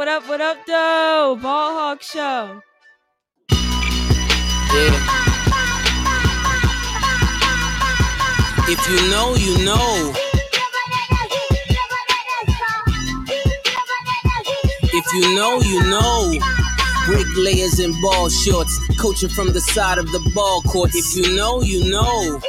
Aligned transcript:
what 0.00 0.08
up, 0.08 0.26
what 0.30 0.40
up, 0.40 0.56
though? 0.66 1.38
Ball 1.42 1.74
Hawk 1.74 2.02
Show. 2.02 2.62
Yeah. 3.50 4.96
If 8.66 8.80
you 8.88 9.10
know, 9.10 9.34
you 9.34 9.62
know. 9.62 10.14
If 14.84 15.04
you 15.12 15.34
know, 15.36 15.60
you 15.60 15.82
know. 15.90 16.38
Bricklayers 17.04 17.78
in 17.78 17.92
ball 18.00 18.30
shorts, 18.30 18.80
coaching 18.98 19.28
from 19.28 19.52
the 19.52 19.60
side 19.60 19.98
of 19.98 20.06
the 20.12 20.32
ball 20.34 20.62
court. 20.62 20.92
If 20.94 21.14
you 21.14 21.36
know, 21.36 21.60
you 21.60 21.90
know. 21.90 22.40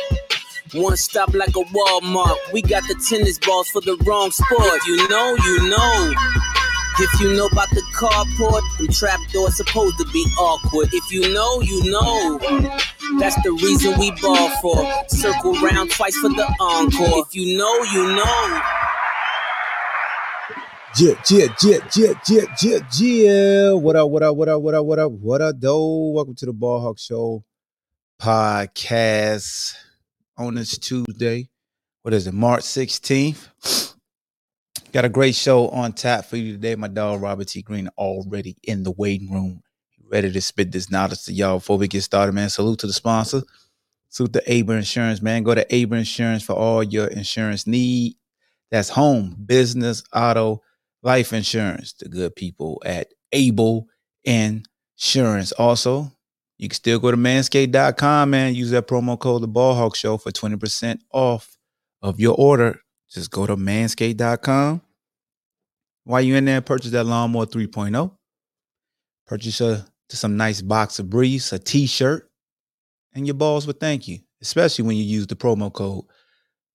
One 0.73 0.95
stop 0.95 1.33
like 1.33 1.49
a 1.49 1.65
Walmart. 1.75 2.37
We 2.53 2.61
got 2.61 2.83
the 2.83 2.95
tennis 3.09 3.37
balls 3.39 3.67
for 3.67 3.81
the 3.81 3.97
wrong 4.05 4.31
sport. 4.31 4.61
If 4.61 4.87
you 4.87 5.09
know, 5.09 5.35
you 5.43 5.69
know. 5.69 6.40
If 7.03 7.19
you 7.19 7.33
know 7.35 7.47
about 7.47 7.67
the 7.71 7.81
carport, 7.95 8.61
them 8.77 8.87
trap 8.89 9.19
doors 9.31 9.57
supposed 9.57 9.97
to 9.97 10.05
be 10.13 10.23
awkward. 10.37 10.89
If 10.93 11.11
you 11.11 11.33
know, 11.33 11.59
you 11.61 11.89
know. 11.89 12.37
That's 13.17 13.35
the 13.41 13.53
reason 13.53 13.97
we 13.97 14.11
ball 14.21 14.51
for. 14.61 14.85
Circle 15.07 15.53
round 15.61 15.89
twice 15.89 16.15
for 16.17 16.29
the 16.29 16.45
encore. 16.59 17.25
If 17.25 17.33
you 17.33 17.57
know, 17.57 17.75
you 17.85 18.05
know. 18.15 18.61
Yeah, 20.95 21.15
yeah, 21.27 21.47
yeah, 21.63 21.79
yeah, 21.95 22.13
yeah, 22.29 22.45
yeah, 22.61 22.79
yeah. 22.99 23.73
What 23.73 23.95
up, 23.95 24.11
what 24.11 24.21
up, 24.21 24.35
what 24.35 24.49
up, 24.49 24.61
what 24.61 24.75
up, 24.75 24.85
what 24.85 24.99
up, 24.99 25.11
what 25.11 25.41
up, 25.41 25.55
though? 25.59 26.09
Welcome 26.09 26.35
to 26.35 26.45
the 26.45 26.53
Ball 26.53 26.81
Hawk 26.81 26.99
Show 26.99 27.43
podcast 28.21 29.73
on 30.37 30.53
this 30.53 30.77
Tuesday. 30.77 31.49
What 32.03 32.13
is 32.13 32.27
it, 32.27 32.33
March 32.35 32.61
16th? 32.61 33.90
Got 34.91 35.05
a 35.05 35.09
great 35.09 35.35
show 35.35 35.69
on 35.69 35.93
tap 35.93 36.25
for 36.25 36.35
you 36.35 36.53
today. 36.53 36.75
My 36.75 36.89
dog 36.89 37.21
Robert 37.21 37.47
T. 37.47 37.61
Green 37.61 37.89
already 37.97 38.57
in 38.63 38.83
the 38.83 38.91
waiting 38.91 39.31
room, 39.31 39.63
ready 40.09 40.29
to 40.31 40.41
spit 40.41 40.71
this 40.71 40.91
knowledge 40.91 41.23
to 41.23 41.33
y'all 41.33 41.59
before 41.59 41.77
we 41.77 41.87
get 41.87 42.03
started, 42.03 42.33
man. 42.33 42.49
Salute 42.49 42.79
to 42.79 42.87
the 42.87 42.93
sponsor. 42.93 43.41
Salute 44.09 44.33
to 44.33 44.43
Able 44.51 44.73
Insurance, 44.73 45.21
man. 45.21 45.43
Go 45.43 45.55
to 45.55 45.73
Able 45.73 45.95
Insurance 45.95 46.43
for 46.43 46.53
all 46.53 46.83
your 46.83 47.07
insurance 47.07 47.65
need. 47.65 48.15
That's 48.69 48.89
home, 48.89 49.37
business, 49.45 50.03
auto, 50.13 50.61
life 51.03 51.31
insurance. 51.31 51.93
The 51.93 52.09
good 52.09 52.35
people 52.35 52.81
at 52.85 53.07
Able 53.31 53.87
Insurance. 54.25 55.53
Also, 55.53 56.11
you 56.57 56.67
can 56.67 56.75
still 56.75 56.99
go 56.99 57.11
to 57.11 57.17
manscaped.com, 57.17 58.29
man. 58.29 58.53
Use 58.53 58.71
that 58.71 58.89
promo 58.89 59.17
code 59.17 59.43
the 59.43 59.47
Ballhawk 59.47 59.95
Show 59.95 60.17
for 60.17 60.31
20% 60.31 60.99
off 61.13 61.57
of 62.01 62.19
your 62.19 62.35
order. 62.37 62.80
Just 63.11 63.31
go 63.31 63.45
to 63.45 63.55
manscaped.com. 63.55 64.81
While 66.03 66.21
you 66.21 66.35
in 66.35 66.45
there, 66.45 66.61
purchase 66.61 66.91
that 66.91 67.03
lawnmower 67.03 67.45
3.0. 67.45 68.11
Purchase 69.27 69.61
a, 69.61 69.85
some 70.09 70.37
nice 70.37 70.61
box 70.61 70.99
of 70.99 71.09
briefs, 71.09 71.53
a 71.53 71.59
t-shirt, 71.59 72.29
and 73.13 73.27
your 73.27 73.35
balls 73.35 73.67
would 73.67 73.79
thank 73.79 74.07
you. 74.07 74.19
Especially 74.41 74.83
when 74.83 74.97
you 74.97 75.03
use 75.03 75.27
the 75.27 75.35
promo 75.35 75.71
code 75.71 76.05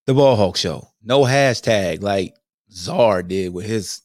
the 0.06 0.14
Ballhawk 0.14 0.56
Show. 0.56 0.88
No 1.02 1.22
hashtag 1.22 2.02
like 2.02 2.34
Czar 2.70 3.22
did 3.22 3.52
with 3.52 3.66
his 3.66 4.02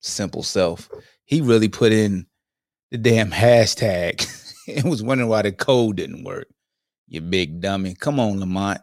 simple 0.00 0.42
self. 0.42 0.90
He 1.24 1.40
really 1.40 1.68
put 1.68 1.92
in 1.92 2.26
the 2.90 2.98
damn 2.98 3.30
hashtag 3.30 4.26
and 4.68 4.90
was 4.90 5.02
wondering 5.02 5.30
why 5.30 5.42
the 5.42 5.52
code 5.52 5.96
didn't 5.96 6.24
work. 6.24 6.48
You 7.06 7.20
big 7.20 7.60
dummy. 7.60 7.94
Come 7.94 8.18
on, 8.18 8.40
Lamont. 8.40 8.80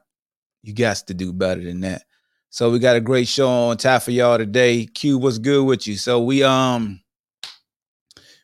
You 0.63 0.73
got 0.73 0.97
to 1.07 1.13
do 1.13 1.33
better 1.33 1.61
than 1.61 1.81
that. 1.81 2.03
So 2.51 2.71
we 2.71 2.79
got 2.79 2.95
a 2.95 3.01
great 3.01 3.27
show 3.27 3.47
on 3.47 3.77
tap 3.77 4.01
for 4.01 4.11
y'all 4.11 4.37
today. 4.37 4.85
Q, 4.87 5.19
what's 5.19 5.37
good 5.37 5.63
with 5.65 5.85
you? 5.87 5.95
So 5.95 6.21
we 6.23 6.43
um 6.43 6.99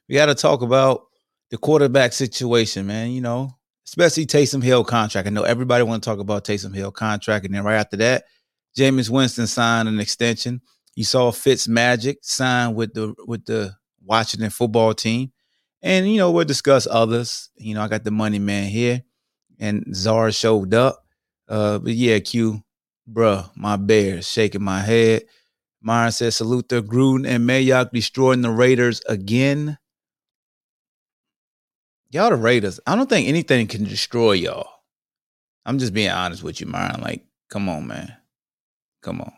we 0.08 0.14
got 0.14 0.28
to 0.28 0.36
talk 0.36 0.62
about 0.62 1.08
the 1.50 1.58
quarterback 1.58 2.14
situation, 2.14 2.86
man. 2.86 3.12
You 3.12 3.22
know, 3.22 3.52
especially 3.88 4.28
Taysom 4.28 4.62
Hill 4.62 4.84
contract. 4.84 5.28
I 5.28 5.32
know 5.32 5.44
everybody 5.44 5.84
want 5.84 6.04
to 6.04 6.10
talk 6.10 6.20
about 6.20 6.46
Taysom 6.46 6.76
Hill 6.76 6.92
contract, 6.92 7.46
and 7.46 7.56
then 7.56 7.64
right 7.64 7.76
after 7.76 7.98
that, 7.98 8.26
Jameis 8.78 9.10
Winston 9.10 9.48
signed 9.48 9.88
an 9.88 10.00
extension. 10.00 10.62
You 10.96 11.04
saw 11.04 11.32
Fitz 11.32 11.68
Magic 11.68 12.20
sign 12.22 12.76
with 12.76 12.94
the 12.94 13.16
with 13.26 13.46
the 13.46 13.76
Washington 14.04 14.52
football 14.52 14.94
team, 14.94 15.32
and 15.82 16.08
you 16.12 16.18
know 16.20 16.30
we'll 16.30 16.46
discuss 16.46 16.88
others. 16.90 17.50
You 17.56 17.74
know, 17.74 17.82
I 17.82 17.88
got 17.88 18.04
the 18.04 18.12
money 18.12 18.38
man 18.38 18.70
here, 18.70 19.02
and 19.60 19.84
Czar 19.96 20.32
showed 20.32 20.76
up. 20.76 21.04
Uh, 21.48 21.80
but 21.80 21.94
yeah, 21.94 22.20
Q, 22.20 22.64
bruh, 23.12 23.50
my 23.56 23.76
bears 23.78 24.28
shaking 24.28 24.64
my 24.64 24.80
head. 24.80 25.24
Myron 25.82 26.12
says, 26.12 26.36
salute 26.36 26.70
to 26.70 26.82
Gruden 26.82 27.28
and 27.28 27.48
Mayock 27.48 27.92
destroying 27.92 28.42
the 28.42 28.50
Raiders 28.50 29.02
again. 29.08 29.78
Y'all 32.10 32.30
the 32.30 32.36
Raiders. 32.36 32.80
I 32.88 32.96
don't 32.96 33.10
think 33.10 33.28
anything 33.28 33.68
can 33.68 33.84
destroy 33.84 34.34
y'all. 34.34 34.70
I'm 35.66 35.78
just 35.80 35.94
being 35.94 36.10
honest 36.10 36.44
with 36.44 36.60
you, 36.60 36.68
Myron. 36.68 37.02
Like, 37.02 37.26
come 37.50 37.70
on, 37.70 37.88
man. 37.88 38.16
Come 39.02 39.22
on. 39.22 39.34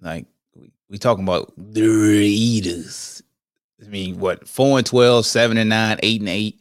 Like, 0.00 0.26
we, 0.54 0.72
we 0.88 0.98
talking 0.98 1.24
about 1.24 1.52
the 1.56 1.86
Raiders. 1.86 3.22
I 3.84 3.88
mean, 3.88 4.18
what, 4.18 4.48
4 4.48 4.78
and 4.78 4.86
12, 4.86 5.26
7 5.26 5.58
and 5.58 5.68
9, 5.68 5.98
8 6.02 6.20
and 6.20 6.28
8. 6.28 6.60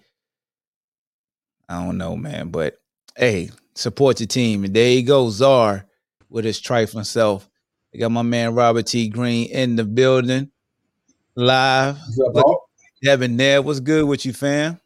I 1.70 1.86
don't 1.86 1.98
know, 1.98 2.16
man. 2.16 2.50
But 2.50 2.78
hey, 3.16 3.52
support 3.76 4.20
your 4.20 4.28
team. 4.28 4.64
And 4.64 4.74
there 4.74 4.92
you 4.92 5.04
go, 5.04 5.30
Czar 5.30 5.86
with 6.30 6.46
his 6.46 6.60
trifling 6.60 7.04
self. 7.04 7.50
I 7.94 8.00
got 8.00 8.10
my 8.10 8.24
man 8.24 8.56
Robert 8.56 8.88
T. 8.88 9.08
Green 9.08 9.50
in 9.50 9.76
the 9.76 9.84
building, 9.84 10.50
live. 11.36 11.98
Devin 13.04 13.38
there. 13.38 13.62
What's 13.62 13.80
good 13.80 14.06
with 14.06 14.26
you, 14.26 14.34
fam? 14.34 14.80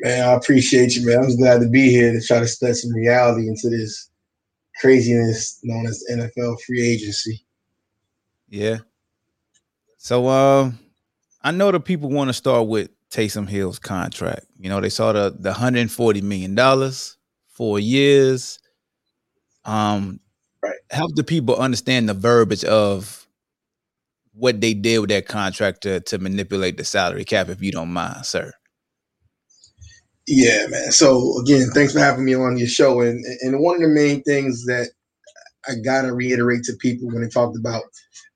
man, 0.00 0.28
I 0.28 0.32
appreciate 0.32 0.94
you, 0.94 1.06
man. 1.06 1.18
I'm 1.18 1.24
just 1.24 1.38
glad 1.38 1.60
to 1.60 1.68
be 1.68 1.90
here 1.90 2.12
to 2.12 2.20
try 2.20 2.40
to 2.40 2.46
spread 2.46 2.76
some 2.76 2.92
reality 2.92 3.48
into 3.48 3.70
this 3.70 4.10
craziness 4.80 5.60
known 5.62 5.86
as 5.86 6.04
NFL 6.10 6.60
free 6.62 6.82
agency. 6.82 7.44
Yeah. 8.48 8.78
So 9.98 10.28
um 10.28 10.78
I 11.42 11.50
know 11.50 11.70
the 11.70 11.80
people 11.80 12.10
want 12.10 12.28
to 12.28 12.34
start 12.34 12.68
with 12.68 12.90
Taysom 13.12 13.48
Hill's 13.48 13.78
contract. 13.78 14.46
You 14.58 14.68
know, 14.68 14.80
they 14.80 14.88
saw 14.88 15.12
the 15.12 15.34
the 15.38 15.50
140 15.50 16.20
million 16.22 16.54
dollars, 16.54 17.16
four 17.48 17.78
years. 17.78 18.58
Um, 19.64 20.18
right. 20.62 20.74
help 20.90 21.14
the 21.14 21.22
people 21.22 21.54
understand 21.56 22.08
the 22.08 22.14
verbiage 22.14 22.64
of 22.64 23.28
what 24.34 24.60
they 24.60 24.74
did 24.74 24.98
with 24.98 25.10
that 25.10 25.28
contract 25.28 25.82
to, 25.82 26.00
to 26.00 26.18
manipulate 26.18 26.76
the 26.78 26.84
salary 26.84 27.24
cap, 27.24 27.48
if 27.48 27.62
you 27.62 27.70
don't 27.70 27.92
mind, 27.92 28.26
sir. 28.26 28.52
Yeah, 30.26 30.66
man. 30.68 30.92
So 30.92 31.38
again, 31.40 31.68
thanks 31.74 31.92
for 31.92 31.98
having 31.98 32.24
me 32.24 32.34
on 32.34 32.56
your 32.56 32.68
show. 32.68 33.00
And 33.00 33.24
and 33.42 33.60
one 33.60 33.76
of 33.76 33.82
the 33.82 33.88
main 33.88 34.22
things 34.22 34.64
that 34.66 34.88
I 35.68 35.74
gotta 35.84 36.12
reiterate 36.14 36.62
to 36.64 36.74
people 36.74 37.08
when 37.08 37.22
they 37.22 37.28
talked 37.28 37.58
about 37.58 37.82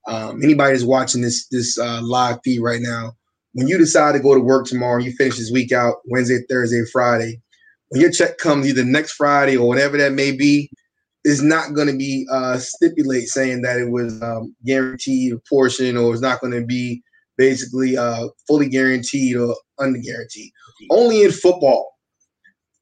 um, 0.07 0.43
anybody 0.43 0.73
that's 0.73 0.85
watching 0.85 1.23
this 1.23 1.47
this 1.49 1.79
uh, 1.79 2.01
live 2.03 2.39
feed 2.45 2.61
right 2.61 2.81
now, 2.81 3.17
when 3.57 3.69
you 3.69 3.79
decide 3.79 4.13
to 4.13 4.21
go 4.21 4.35
to 4.35 4.41
work 4.41 4.67
tomorrow, 4.67 5.01
you 5.01 5.13
finish 5.13 5.39
this 5.39 5.51
week 5.51 5.73
out 5.73 5.95
Wednesday, 6.05 6.41
Thursday, 6.47 6.83
Friday. 6.93 7.41
When 7.89 8.03
your 8.03 8.11
check 8.11 8.37
comes 8.37 8.69
either 8.69 8.85
next 8.85 9.13
Friday 9.13 9.57
or 9.57 9.67
whatever 9.67 9.97
that 9.97 10.13
may 10.13 10.33
be, 10.33 10.69
is 11.25 11.43
not 11.43 11.73
going 11.73 11.87
to 11.89 11.97
be 11.97 12.27
uh, 12.31 12.59
stipulate 12.59 13.29
saying 13.29 13.63
that 13.63 13.79
it 13.79 13.91
was 13.91 14.21
um, 14.21 14.55
guaranteed 14.67 15.33
a 15.33 15.39
portion 15.49 15.97
or 15.97 16.13
it's 16.13 16.21
not 16.21 16.43
going 16.43 16.53
to 16.53 16.67
be 16.67 17.03
basically 17.39 17.97
uh, 17.97 18.29
fully 18.47 18.69
guaranteed 18.69 19.37
or 19.37 19.57
under 19.79 20.01
guaranteed. 20.01 20.53
Only 20.91 21.23
in 21.23 21.33
football, 21.33 21.95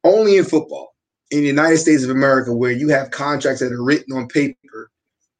only 0.02 0.38
in 0.38 0.44
football 0.44 0.93
in 1.31 1.43
the 1.43 1.46
United 1.46 1.78
States 1.78 2.02
of 2.02 2.10
America, 2.10 2.52
where 2.52 2.72
you 2.72 2.88
have 2.88 3.12
contracts 3.12 3.60
that 3.60 3.72
are 3.72 3.84
written 3.84 4.12
on 4.16 4.26
paper, 4.26 4.90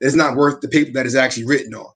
that's 0.00 0.14
not 0.14 0.37
worth 0.37 0.61
the 0.61 0.69
paper 0.69 0.93
that 0.93 1.06
is 1.06 1.17
actually 1.17 1.44
written 1.44 1.75
on 1.75 1.91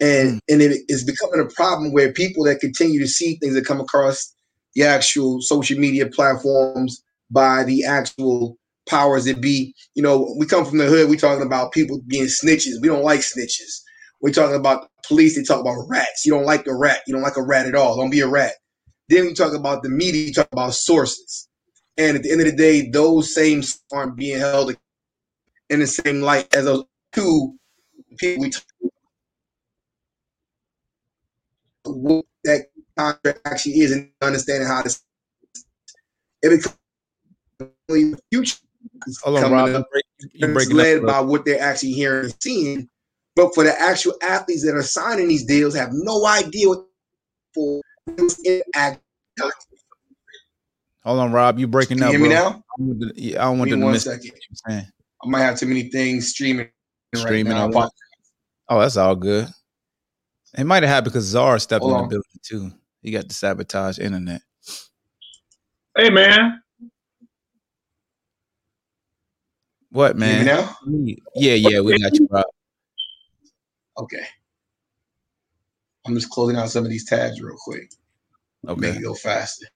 and 0.00 0.36
mm. 0.36 0.40
and 0.48 0.62
it 0.62 0.82
is 0.88 1.04
becoming 1.04 1.40
a 1.40 1.54
problem 1.54 1.92
where 1.92 2.12
people 2.12 2.44
that 2.44 2.60
continue 2.60 3.00
to 3.00 3.08
see 3.08 3.36
things 3.36 3.54
that 3.54 3.66
come 3.66 3.80
across 3.80 4.34
the 4.74 4.82
actual 4.82 5.40
social 5.40 5.78
media 5.78 6.06
platforms 6.06 7.02
by 7.30 7.64
the 7.64 7.84
actual 7.84 8.56
powers 8.88 9.24
that 9.24 9.40
be. 9.40 9.74
You 9.94 10.02
know, 10.02 10.34
we 10.38 10.46
come 10.46 10.64
from 10.64 10.78
the 10.78 10.86
hood. 10.86 11.08
We 11.08 11.16
talking 11.16 11.46
about 11.46 11.72
people 11.72 12.00
being 12.06 12.26
snitches. 12.26 12.80
We 12.80 12.88
don't 12.88 13.02
like 13.02 13.20
snitches. 13.20 13.80
We're 14.20 14.32
talking 14.32 14.56
about 14.56 14.88
police. 15.06 15.36
They 15.36 15.42
talk 15.42 15.60
about 15.60 15.86
rats. 15.88 16.24
You 16.24 16.32
don't 16.32 16.44
like 16.44 16.66
a 16.66 16.74
rat. 16.74 17.00
You 17.06 17.14
don't 17.14 17.22
like 17.22 17.36
a 17.36 17.42
rat 17.42 17.66
at 17.66 17.74
all. 17.74 17.96
Don't 17.96 18.10
be 18.10 18.20
a 18.20 18.28
rat. 18.28 18.52
Then 19.08 19.26
we 19.26 19.34
talk 19.34 19.54
about 19.54 19.82
the 19.82 19.88
media. 19.88 20.26
You 20.26 20.32
talk 20.32 20.48
about 20.52 20.74
sources. 20.74 21.48
And 21.98 22.16
at 22.16 22.22
the 22.22 22.30
end 22.30 22.40
of 22.40 22.46
the 22.46 22.56
day, 22.56 22.90
those 22.90 23.34
same 23.34 23.62
aren't 23.92 24.16
being 24.16 24.38
held 24.38 24.76
in 25.70 25.80
the 25.80 25.86
same 25.86 26.20
light 26.20 26.54
as 26.54 26.64
those 26.66 26.84
two 27.12 27.56
people 28.18 28.42
we 28.44 28.50
talk 28.50 28.64
what 31.86 32.24
that 32.44 32.66
contract 32.98 33.40
actually 33.44 33.80
is 33.80 33.92
and 33.92 34.10
understanding 34.22 34.66
how 34.68 34.82
to 34.82 34.96
it 36.42 36.50
becomes 37.88 38.20
future 38.32 38.56
Hold 39.22 39.36
on, 39.44 39.52
Rob. 39.52 39.68
up, 39.74 39.88
you 40.34 40.74
led 40.74 41.04
by 41.06 41.20
what 41.20 41.44
they're 41.44 41.60
actually 41.60 41.92
hearing 41.92 42.24
and 42.26 42.34
seeing 42.42 42.88
But 43.34 43.54
for 43.54 43.64
the 43.64 43.78
actual 43.80 44.14
athletes 44.22 44.64
that 44.64 44.74
are 44.74 44.82
signing 44.82 45.28
these 45.28 45.44
deals, 45.44 45.74
have 45.76 45.90
no 45.92 46.26
idea 46.26 46.68
what 46.68 46.86
for. 47.54 47.82
Hold 51.04 51.20
on, 51.20 51.32
Rob. 51.32 51.58
You 51.58 51.68
breaking 51.68 51.98
Can 51.98 52.06
up? 52.06 52.12
you 52.12 52.18
hear 52.18 52.28
me 52.28 52.34
bro. 52.34 52.42
now? 52.44 52.48
I 52.48 52.52
don't 52.78 52.88
want 52.88 53.00
to- 53.16 53.22
yeah, 53.22 53.40
I 53.40 53.44
don't 53.44 53.58
want 53.58 53.68
Give 53.68 53.72
them 53.72 53.80
me 53.80 53.82
to 53.82 53.86
one 53.86 53.92
miss 53.92 54.04
second. 54.04 54.32
you're. 54.68 54.82
I 55.22 55.28
might 55.28 55.40
have 55.42 55.58
too 55.58 55.66
many 55.66 55.84
things 55.90 56.30
streaming. 56.30 56.68
Streaming 57.14 57.52
right 57.52 57.70
now. 57.70 57.90
Oh, 58.68 58.80
that's 58.80 58.96
all 58.96 59.14
good. 59.14 59.48
It 60.56 60.64
might 60.64 60.82
have 60.82 60.90
happened 60.90 61.12
because 61.12 61.24
Czar 61.26 61.58
stepped 61.58 61.82
Hold 61.82 61.92
in 61.92 61.96
on. 61.98 62.02
the 62.04 62.08
building 62.08 62.40
too. 62.42 62.72
He 63.02 63.10
got 63.10 63.28
the 63.28 63.34
sabotage 63.34 63.98
internet. 63.98 64.42
Hey 65.96 66.10
man, 66.10 66.60
What 69.90 70.16
Can 70.20 70.30
you 70.30 70.36
hear 70.44 70.44
man? 70.44 70.74
Yeah, 71.34 71.54
yeah, 71.54 71.80
we 71.80 72.00
got 72.00 72.18
you, 72.18 72.28
Rob. 72.30 72.44
Okay. 73.98 74.24
I'm 76.06 76.14
just 76.14 76.30
closing 76.30 76.56
out 76.56 76.70
some 76.70 76.84
of 76.84 76.90
these 76.90 77.06
tabs 77.08 77.40
real 77.40 77.56
quick. 77.64 77.90
Make 78.64 78.76
Okay. 78.78 78.98
it 78.98 79.02
go 79.02 79.14
faster. 79.14 79.66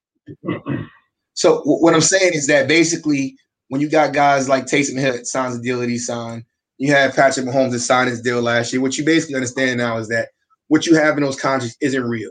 So 1.34 1.60
wh- 1.62 1.82
what 1.82 1.94
I'm 1.94 2.00
saying 2.00 2.34
is 2.34 2.46
that 2.48 2.68
basically, 2.68 3.36
when 3.68 3.80
you 3.80 3.88
got 3.88 4.12
guys 4.12 4.48
like 4.48 4.66
Taysom 4.66 4.98
Hill 4.98 5.24
signs 5.24 5.56
a 5.56 5.62
deal 5.62 5.80
that 5.80 5.88
he 5.88 5.98
signed, 5.98 6.44
you 6.78 6.92
have 6.92 7.14
Patrick 7.14 7.46
Mahomes 7.46 7.72
that 7.72 7.80
signed 7.80 8.10
his 8.10 8.22
deal 8.22 8.42
last 8.42 8.72
year. 8.72 8.82
What 8.82 8.98
you 8.98 9.04
basically 9.04 9.36
understand 9.36 9.78
now 9.78 9.98
is 9.98 10.08
that 10.08 10.28
what 10.70 10.86
you 10.86 10.94
have 10.94 11.16
in 11.16 11.24
those 11.24 11.38
contracts 11.38 11.76
isn't 11.80 12.04
real. 12.04 12.30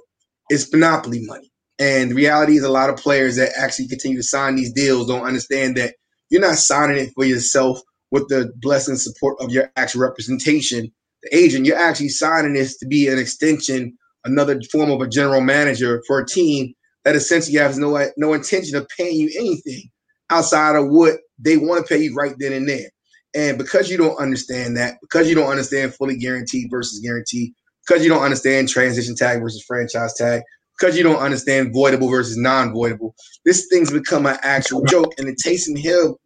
It's 0.49 0.71
monopoly 0.71 1.19
money. 1.25 1.51
And 1.77 2.11
the 2.11 2.15
reality 2.15 2.55
is 2.55 2.63
a 2.63 2.71
lot 2.71 2.89
of 2.89 2.95
players 2.95 3.35
that 3.35 3.51
actually 3.57 3.89
continue 3.89 4.15
to 4.15 4.23
sign 4.23 4.55
these 4.55 4.71
deals 4.71 5.07
don't 5.07 5.27
understand 5.27 5.75
that 5.75 5.95
you're 6.29 6.39
not 6.39 6.55
signing 6.55 6.97
it 6.97 7.11
for 7.13 7.25
yourself 7.25 7.81
with 8.11 8.29
the 8.29 8.49
blessing 8.61 8.93
and 8.93 9.01
support 9.01 9.35
of 9.41 9.51
your 9.51 9.69
actual 9.75 10.01
representation, 10.01 10.89
the 11.21 11.35
agent. 11.35 11.65
You're 11.65 11.77
actually 11.77 12.09
signing 12.09 12.53
this 12.53 12.77
to 12.77 12.87
be 12.87 13.09
an 13.09 13.19
extension, 13.19 13.97
another 14.23 14.57
form 14.71 14.89
of 14.89 15.01
a 15.01 15.09
general 15.09 15.41
manager 15.41 16.01
for 16.07 16.19
a 16.19 16.25
team 16.25 16.73
that 17.03 17.17
essentially 17.17 17.57
has 17.57 17.77
no 17.77 18.09
no 18.15 18.33
intention 18.33 18.77
of 18.77 18.87
paying 18.97 19.17
you 19.17 19.29
anything 19.37 19.89
outside 20.29 20.77
of 20.77 20.87
what 20.87 21.15
they 21.39 21.57
want 21.57 21.85
to 21.85 21.93
pay 21.93 22.01
you 22.01 22.15
right 22.15 22.35
then 22.39 22.53
and 22.53 22.69
there. 22.69 22.89
And 23.35 23.57
because 23.57 23.91
you 23.91 23.97
don't 23.97 24.17
understand 24.17 24.77
that, 24.77 24.95
because 25.01 25.27
you 25.27 25.35
don't 25.35 25.51
understand 25.51 25.93
fully 25.93 26.17
guaranteed 26.17 26.69
versus 26.71 27.01
guaranteed, 27.03 27.53
because 27.89 28.03
you 28.03 28.09
don't 28.09 28.21
understand 28.23 28.69
transition 28.69 29.15
tag 29.15 29.41
versus 29.41 29.63
franchise 29.63 30.13
tag, 30.13 30.43
because 30.77 30.95
you 30.95 31.03
don't 31.03 31.19
understand 31.19 31.73
voidable 31.73 32.09
versus 32.09 32.37
non-voidable, 32.37 33.13
this 33.45 33.67
thing's 33.71 33.91
become 33.91 34.27
an 34.27 34.37
actual 34.43 34.83
joke. 34.85 35.11
And 35.17 35.27
the 35.27 35.35
Taysom 35.35 35.77
Hill 35.77 36.19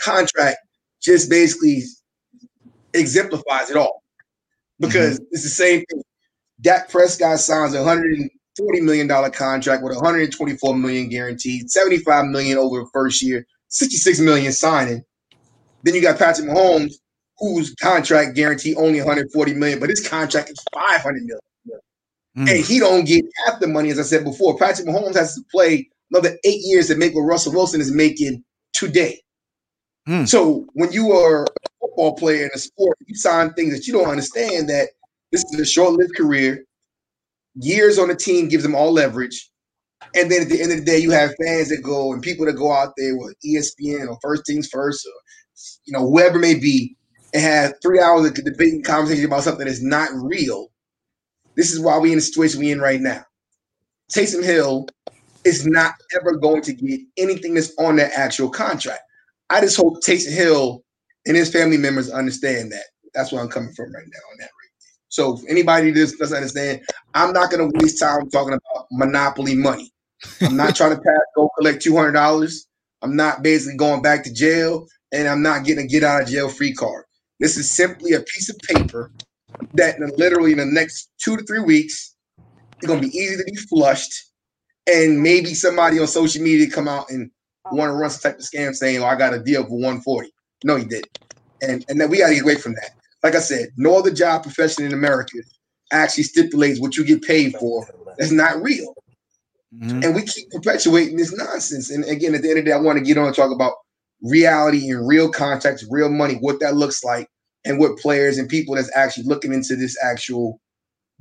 contract 0.00 0.58
just 1.02 1.28
basically 1.28 1.82
exemplifies 2.94 3.70
it 3.70 3.76
all. 3.76 4.02
Because 4.78 5.16
mm-hmm. 5.16 5.24
it's 5.32 5.42
the 5.42 5.48
same 5.48 5.84
thing. 5.90 6.02
Dak 6.60 6.88
Prescott 6.88 7.40
signs 7.40 7.74
a 7.74 7.82
hundred 7.82 8.16
and 8.18 8.30
forty 8.56 8.80
million 8.80 9.08
dollar 9.08 9.30
contract 9.30 9.82
with 9.82 9.94
124 9.94 10.76
million 10.76 11.08
guaranteed, 11.08 11.68
75 11.68 12.26
million 12.26 12.58
over 12.58 12.80
the 12.80 12.90
first 12.92 13.22
year, 13.22 13.44
66 13.68 14.20
million 14.20 14.52
signing. 14.52 15.02
Then 15.82 15.94
you 15.94 16.02
got 16.02 16.18
Patrick 16.18 16.48
Mahomes, 16.48 16.94
whose 17.38 17.74
contract 17.76 18.34
guarantee 18.34 18.74
only 18.74 18.98
140 18.98 19.54
million, 19.54 19.78
but 19.78 19.90
his 19.90 20.06
contract 20.06 20.50
is 20.50 20.58
500 20.72 21.22
million, 21.22 21.40
Mm. 22.36 22.48
and 22.48 22.64
he 22.64 22.78
don't 22.78 23.04
get 23.04 23.24
half 23.46 23.58
the 23.58 23.66
money. 23.66 23.90
As 23.90 23.98
I 23.98 24.02
said 24.02 24.22
before, 24.22 24.56
Patrick 24.56 24.86
Mahomes 24.86 25.16
has 25.16 25.34
to 25.34 25.42
play 25.50 25.88
another 26.10 26.38
eight 26.44 26.60
years 26.62 26.86
to 26.86 26.94
make 26.94 27.14
what 27.14 27.22
Russell 27.22 27.52
Wilson 27.52 27.80
is 27.80 27.90
making 27.90 28.44
today. 28.72 29.20
Hmm. 30.06 30.24
So 30.24 30.66
when 30.74 30.92
you 30.92 31.10
are 31.12 31.44
a 31.44 31.46
football 31.80 32.14
player 32.16 32.44
in 32.44 32.50
a 32.54 32.58
sport, 32.58 32.96
you 33.06 33.16
sign 33.16 33.52
things 33.54 33.74
that 33.74 33.86
you 33.86 33.92
don't 33.92 34.08
understand 34.08 34.68
that 34.68 34.90
this 35.32 35.44
is 35.52 35.60
a 35.60 35.66
short-lived 35.66 36.14
career. 36.16 36.64
Years 37.56 37.98
on 37.98 38.08
the 38.08 38.14
team 38.14 38.48
gives 38.48 38.62
them 38.62 38.74
all 38.74 38.92
leverage. 38.92 39.50
And 40.14 40.30
then 40.30 40.42
at 40.42 40.48
the 40.48 40.62
end 40.62 40.70
of 40.70 40.78
the 40.78 40.84
day, 40.84 40.98
you 40.98 41.10
have 41.10 41.34
fans 41.42 41.70
that 41.70 41.82
go 41.82 42.12
and 42.12 42.22
people 42.22 42.46
that 42.46 42.54
go 42.54 42.72
out 42.72 42.94
there 42.96 43.16
with 43.16 43.34
ESPN 43.44 44.08
or 44.08 44.16
First 44.22 44.46
Things 44.46 44.68
First 44.68 45.04
or 45.06 45.12
you 45.86 45.92
know, 45.92 46.08
whoever 46.08 46.38
may 46.38 46.54
be, 46.54 46.96
and 47.34 47.42
have 47.42 47.74
three 47.82 48.00
hours 48.00 48.26
of 48.26 48.34
debating 48.34 48.82
conversation 48.82 49.26
about 49.26 49.44
something 49.44 49.66
that's 49.66 49.82
not 49.82 50.10
real. 50.14 50.68
This 51.56 51.72
is 51.72 51.80
why 51.80 51.98
we 51.98 52.10
in 52.12 52.18
the 52.18 52.22
situation 52.22 52.60
we 52.60 52.72
in 52.72 52.80
right 52.80 53.00
now. 53.00 53.24
Taysom 54.12 54.44
Hill 54.44 54.88
is 55.44 55.66
not 55.66 55.94
ever 56.14 56.36
going 56.36 56.62
to 56.62 56.74
get 56.74 57.00
anything 57.18 57.54
that's 57.54 57.74
on 57.78 57.96
that 57.96 58.12
actual 58.14 58.50
contract. 58.50 59.02
I 59.50 59.60
just 59.60 59.76
hope 59.76 60.02
Taysom 60.04 60.32
Hill 60.32 60.82
and 61.26 61.36
his 61.36 61.52
family 61.52 61.78
members 61.78 62.10
understand 62.10 62.72
that. 62.72 62.84
That's 63.14 63.32
where 63.32 63.42
I'm 63.42 63.48
coming 63.48 63.72
from 63.74 63.92
right 63.92 64.04
now 64.06 64.20
on 64.32 64.38
that. 64.40 64.50
So, 65.10 65.38
if 65.38 65.44
anybody 65.50 65.92
that 65.92 66.14
doesn't 66.18 66.36
understand, 66.36 66.82
I'm 67.14 67.32
not 67.34 67.50
going 67.50 67.70
to 67.70 67.78
waste 67.80 68.00
time 68.00 68.30
talking 68.30 68.54
about 68.54 68.86
monopoly 68.92 69.56
money. 69.56 69.92
I'm 70.42 70.56
not 70.56 70.76
trying 70.76 70.96
to 70.96 71.02
pass, 71.02 71.20
go 71.36 71.50
collect 71.58 71.82
two 71.82 71.96
hundred 71.96 72.14
dollars. 72.14 72.68
I'm 73.02 73.16
not 73.16 73.42
basically 73.44 73.78
going 73.78 74.02
back 74.02 74.24
to 74.24 74.34
jail, 74.34 74.88
and 75.12 75.28
I'm 75.28 75.42
not 75.42 75.64
getting 75.64 75.86
a 75.86 75.88
get 75.88 76.04
out 76.04 76.22
of 76.22 76.28
jail 76.28 76.50
free 76.50 76.74
card. 76.74 77.04
This 77.40 77.56
is 77.56 77.70
simply 77.70 78.12
a 78.12 78.20
piece 78.20 78.50
of 78.50 78.58
paper 78.58 79.12
that 79.74 79.98
in 79.98 80.10
literally 80.16 80.52
in 80.52 80.58
the 80.58 80.66
next 80.66 81.10
two 81.22 81.36
to 81.36 81.44
three 81.44 81.60
weeks, 81.60 82.14
it's 82.78 82.86
going 82.86 83.00
to 83.00 83.08
be 83.08 83.16
easy 83.16 83.36
to 83.36 83.44
be 83.44 83.56
flushed, 83.56 84.12
and 84.86 85.22
maybe 85.22 85.54
somebody 85.54 85.98
on 85.98 86.06
social 86.06 86.42
media 86.42 86.70
come 86.70 86.88
out 86.88 87.10
and 87.10 87.30
want 87.72 87.90
to 87.90 87.94
run 87.94 88.10
some 88.10 88.32
type 88.32 88.40
of 88.40 88.44
scam 88.46 88.74
saying, 88.74 89.02
"Oh, 89.02 89.06
I 89.06 89.16
got 89.16 89.34
a 89.34 89.40
deal 89.42 89.64
for 89.64 89.70
140." 89.78 90.32
No, 90.64 90.76
he 90.76 90.84
didn't, 90.84 91.08
and 91.62 91.84
and 91.88 92.00
then 92.00 92.10
we 92.10 92.18
got 92.18 92.28
to 92.28 92.34
get 92.34 92.44
away 92.44 92.56
from 92.56 92.74
that. 92.74 92.90
Like 93.22 93.34
I 93.34 93.40
said, 93.40 93.68
no 93.76 93.98
other 93.98 94.12
job 94.12 94.42
profession 94.44 94.84
in 94.84 94.92
America 94.92 95.38
actually 95.92 96.24
stipulates 96.24 96.80
what 96.80 96.96
you 96.96 97.04
get 97.04 97.22
paid 97.22 97.54
for. 97.56 97.86
That's 98.18 98.32
not 98.32 98.62
real 98.62 98.94
Mhm. 99.74 100.04
and 100.04 100.14
we 100.14 100.22
keep 100.22 100.50
perpetuating 100.50 101.16
this 101.16 101.32
nonsense. 101.36 101.90
And 101.90 102.04
again, 102.04 102.34
at 102.34 102.42
the 102.42 102.50
end 102.50 102.58
of 102.58 102.64
the 102.64 102.70
day, 102.70 102.76
I 102.76 102.80
want 102.80 102.98
to 102.98 103.04
get 103.04 103.18
on 103.18 103.26
and 103.26 103.36
talk 103.36 103.52
about 103.52 103.74
reality 104.22 104.90
and 104.90 105.06
real 105.06 105.30
context, 105.30 105.86
real 105.90 106.10
money, 106.10 106.34
what 106.34 106.60
that 106.60 106.76
looks 106.76 107.04
like, 107.04 107.28
and 107.64 107.78
what 107.78 107.98
players 107.98 108.38
and 108.38 108.48
people 108.48 108.74
that's 108.74 108.94
actually 108.96 109.24
looking 109.24 109.52
into 109.52 109.76
this 109.76 109.96
actual 110.02 110.60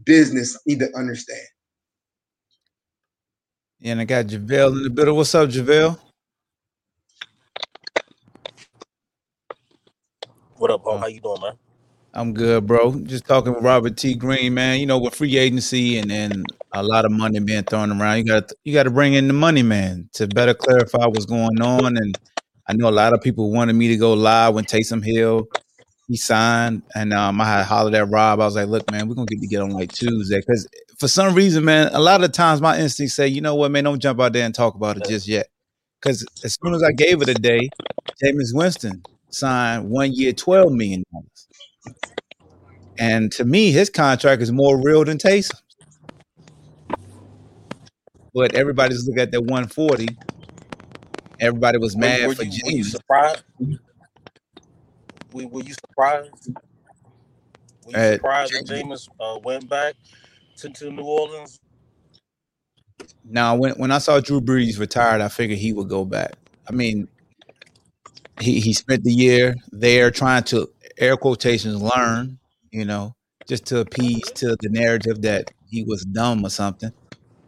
business 0.06 0.58
need 0.66 0.80
to 0.80 0.90
understand. 0.96 1.48
And 3.84 4.02
I 4.02 4.06
got 4.06 4.26
JaVale 4.26 4.78
in 4.78 4.84
the 4.84 4.90
building. 4.90 5.16
What's 5.16 5.36
up, 5.36 5.50
JaVale? 5.50 6.00
What 10.58 10.72
up, 10.72 10.84
Paul? 10.84 10.96
Oh. 10.96 10.98
How 10.98 11.08
you 11.08 11.22
doing, 11.22 11.42
man? 11.42 11.54
I'm 12.14 12.34
good, 12.34 12.66
bro. 12.66 13.00
Just 13.02 13.26
talking 13.28 13.54
with 13.54 13.64
Robert 13.64 13.96
T. 13.96 14.16
Green, 14.16 14.56
man. 14.56 14.80
You 14.80 14.88
know, 14.88 14.98
with 14.98 15.14
free 15.14 15.38
agency 15.38 16.00
and, 16.00 16.12
and 16.12 16.44
a 16.74 16.82
lot 16.82 17.06
of 17.06 17.12
money 17.12 17.40
being 17.40 17.64
thrown 17.64 17.92
around, 17.92 18.18
you 18.18 18.24
got 18.24 18.52
you 18.64 18.74
got 18.74 18.84
to 18.84 18.90
bring 18.90 19.14
in 19.14 19.28
the 19.28 19.34
money, 19.34 19.62
man, 19.62 20.10
to 20.14 20.26
better 20.28 20.56
clarify 20.56 21.06
what's 21.06 21.28
going 21.28 21.62
on. 21.62 21.96
And 21.98 22.18
I 22.70 22.74
know 22.74 22.90
a 22.90 22.92
lot 22.92 23.14
of 23.14 23.22
people 23.22 23.52
wanted 23.52 23.74
me 23.74 23.88
to 23.90 23.98
go 23.98 24.14
live 24.14 24.56
when 24.56 24.66
Taysom 24.66 25.04
Hill 25.06 25.48
he 26.08 26.16
signed, 26.16 26.84
and 26.96 27.14
um, 27.14 27.42
I 27.42 27.46
had 27.46 27.66
hollered 27.66 27.94
at 27.94 28.10
Rob. 28.10 28.40
I 28.40 28.46
was 28.46 28.56
like, 28.56 28.68
"Look, 28.68 28.90
man, 28.92 29.08
we're 29.08 29.16
gonna 29.16 29.26
get 29.26 29.42
to 29.42 29.48
get 29.48 29.62
on 29.62 29.72
like 29.72 29.92
Tuesday 29.92 30.40
because 30.40 30.68
for 30.98 31.08
some 31.08 31.36
reason, 31.36 31.66
man, 31.66 31.90
a 31.94 32.00
lot 32.00 32.24
of 32.24 32.32
times 32.32 32.62
my 32.62 32.80
instincts 32.80 33.16
say, 33.16 33.28
you 33.28 33.42
know 33.42 33.56
what, 33.56 33.72
man, 33.72 33.84
don't 33.84 34.00
jump 34.00 34.22
out 34.22 34.34
there 34.34 34.46
and 34.46 34.56
talk 34.56 34.76
about 34.76 34.98
it 34.98 35.06
just 35.06 35.28
yet." 35.28 35.48
Because 36.02 36.26
as 36.44 36.58
soon 36.64 36.74
as 36.76 36.84
I 36.84 36.92
gave 36.94 37.22
it 37.22 37.30
a 37.30 37.34
day, 37.34 37.70
Jameis 38.24 38.54
Winston 38.54 39.04
signed 39.30 39.90
one 39.90 40.14
year, 40.14 40.32
twelve 40.32 40.72
million 40.72 41.04
dollars. 41.12 41.48
And 43.00 43.32
to 43.34 43.46
me, 43.46 43.72
his 43.72 43.90
contract 43.90 44.42
is 44.42 44.52
more 44.52 44.82
real 44.82 45.04
than 45.04 45.18
Taysom. 45.18 45.60
But 48.34 48.56
everybody's 48.56 49.08
looking 49.08 49.22
at 49.22 49.32
that 49.32 49.42
140. 49.42 50.08
Everybody 51.40 51.78
was 51.78 51.96
mad 51.96 52.28
were 52.28 52.36
for 52.36 52.44
you 52.44 52.62
were 52.64 52.72
you 52.72 52.84
James. 52.84 52.92
surprised? 52.92 53.44
Were, 55.32 55.48
were 55.48 55.64
you 55.64 55.74
surprised? 55.74 56.32
Were 57.86 57.92
you 57.92 58.14
surprised 58.14 58.54
that 58.54 58.66
Jameis 58.66 59.08
uh, 59.20 59.40
went 59.44 59.70
back 59.70 59.96
to, 60.58 60.70
to 60.70 60.92
New 60.92 61.04
Orleans? 61.04 61.60
Now, 63.24 63.56
when 63.56 63.74
when 63.74 63.92
I 63.92 64.00
saw 64.00 64.20
Drew 64.20 64.42
Brees 64.42 64.80
retired, 64.80 65.22
I 65.22 65.28
figured 65.28 65.60
he 65.60 65.74
would 65.74 65.90
go 65.90 66.06
back. 66.06 66.34
I 66.68 66.74
mean, 66.74 67.08
he 68.40 68.60
he 68.60 68.74
spent 68.74 69.04
the 69.04 69.12
year 69.12 69.56
there 69.72 70.12
trying 70.12 70.44
to 70.46 70.70
air 70.98 71.18
quotations 71.18 71.82
learn, 71.82 72.40
you 72.72 72.86
know, 72.86 73.14
just 73.48 73.66
to 73.68 73.80
appease 73.80 74.32
to 74.32 74.56
the 74.62 74.70
narrative 74.70 75.22
that 75.22 75.52
he 75.70 75.84
was 75.84 76.04
dumb 76.04 76.46
or 76.46 76.50
something. 76.50 76.92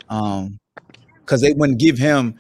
Um, 0.10 0.60
because 1.20 1.42
they 1.42 1.54
wouldn't 1.54 1.80
give 1.80 1.98
him 1.98 2.40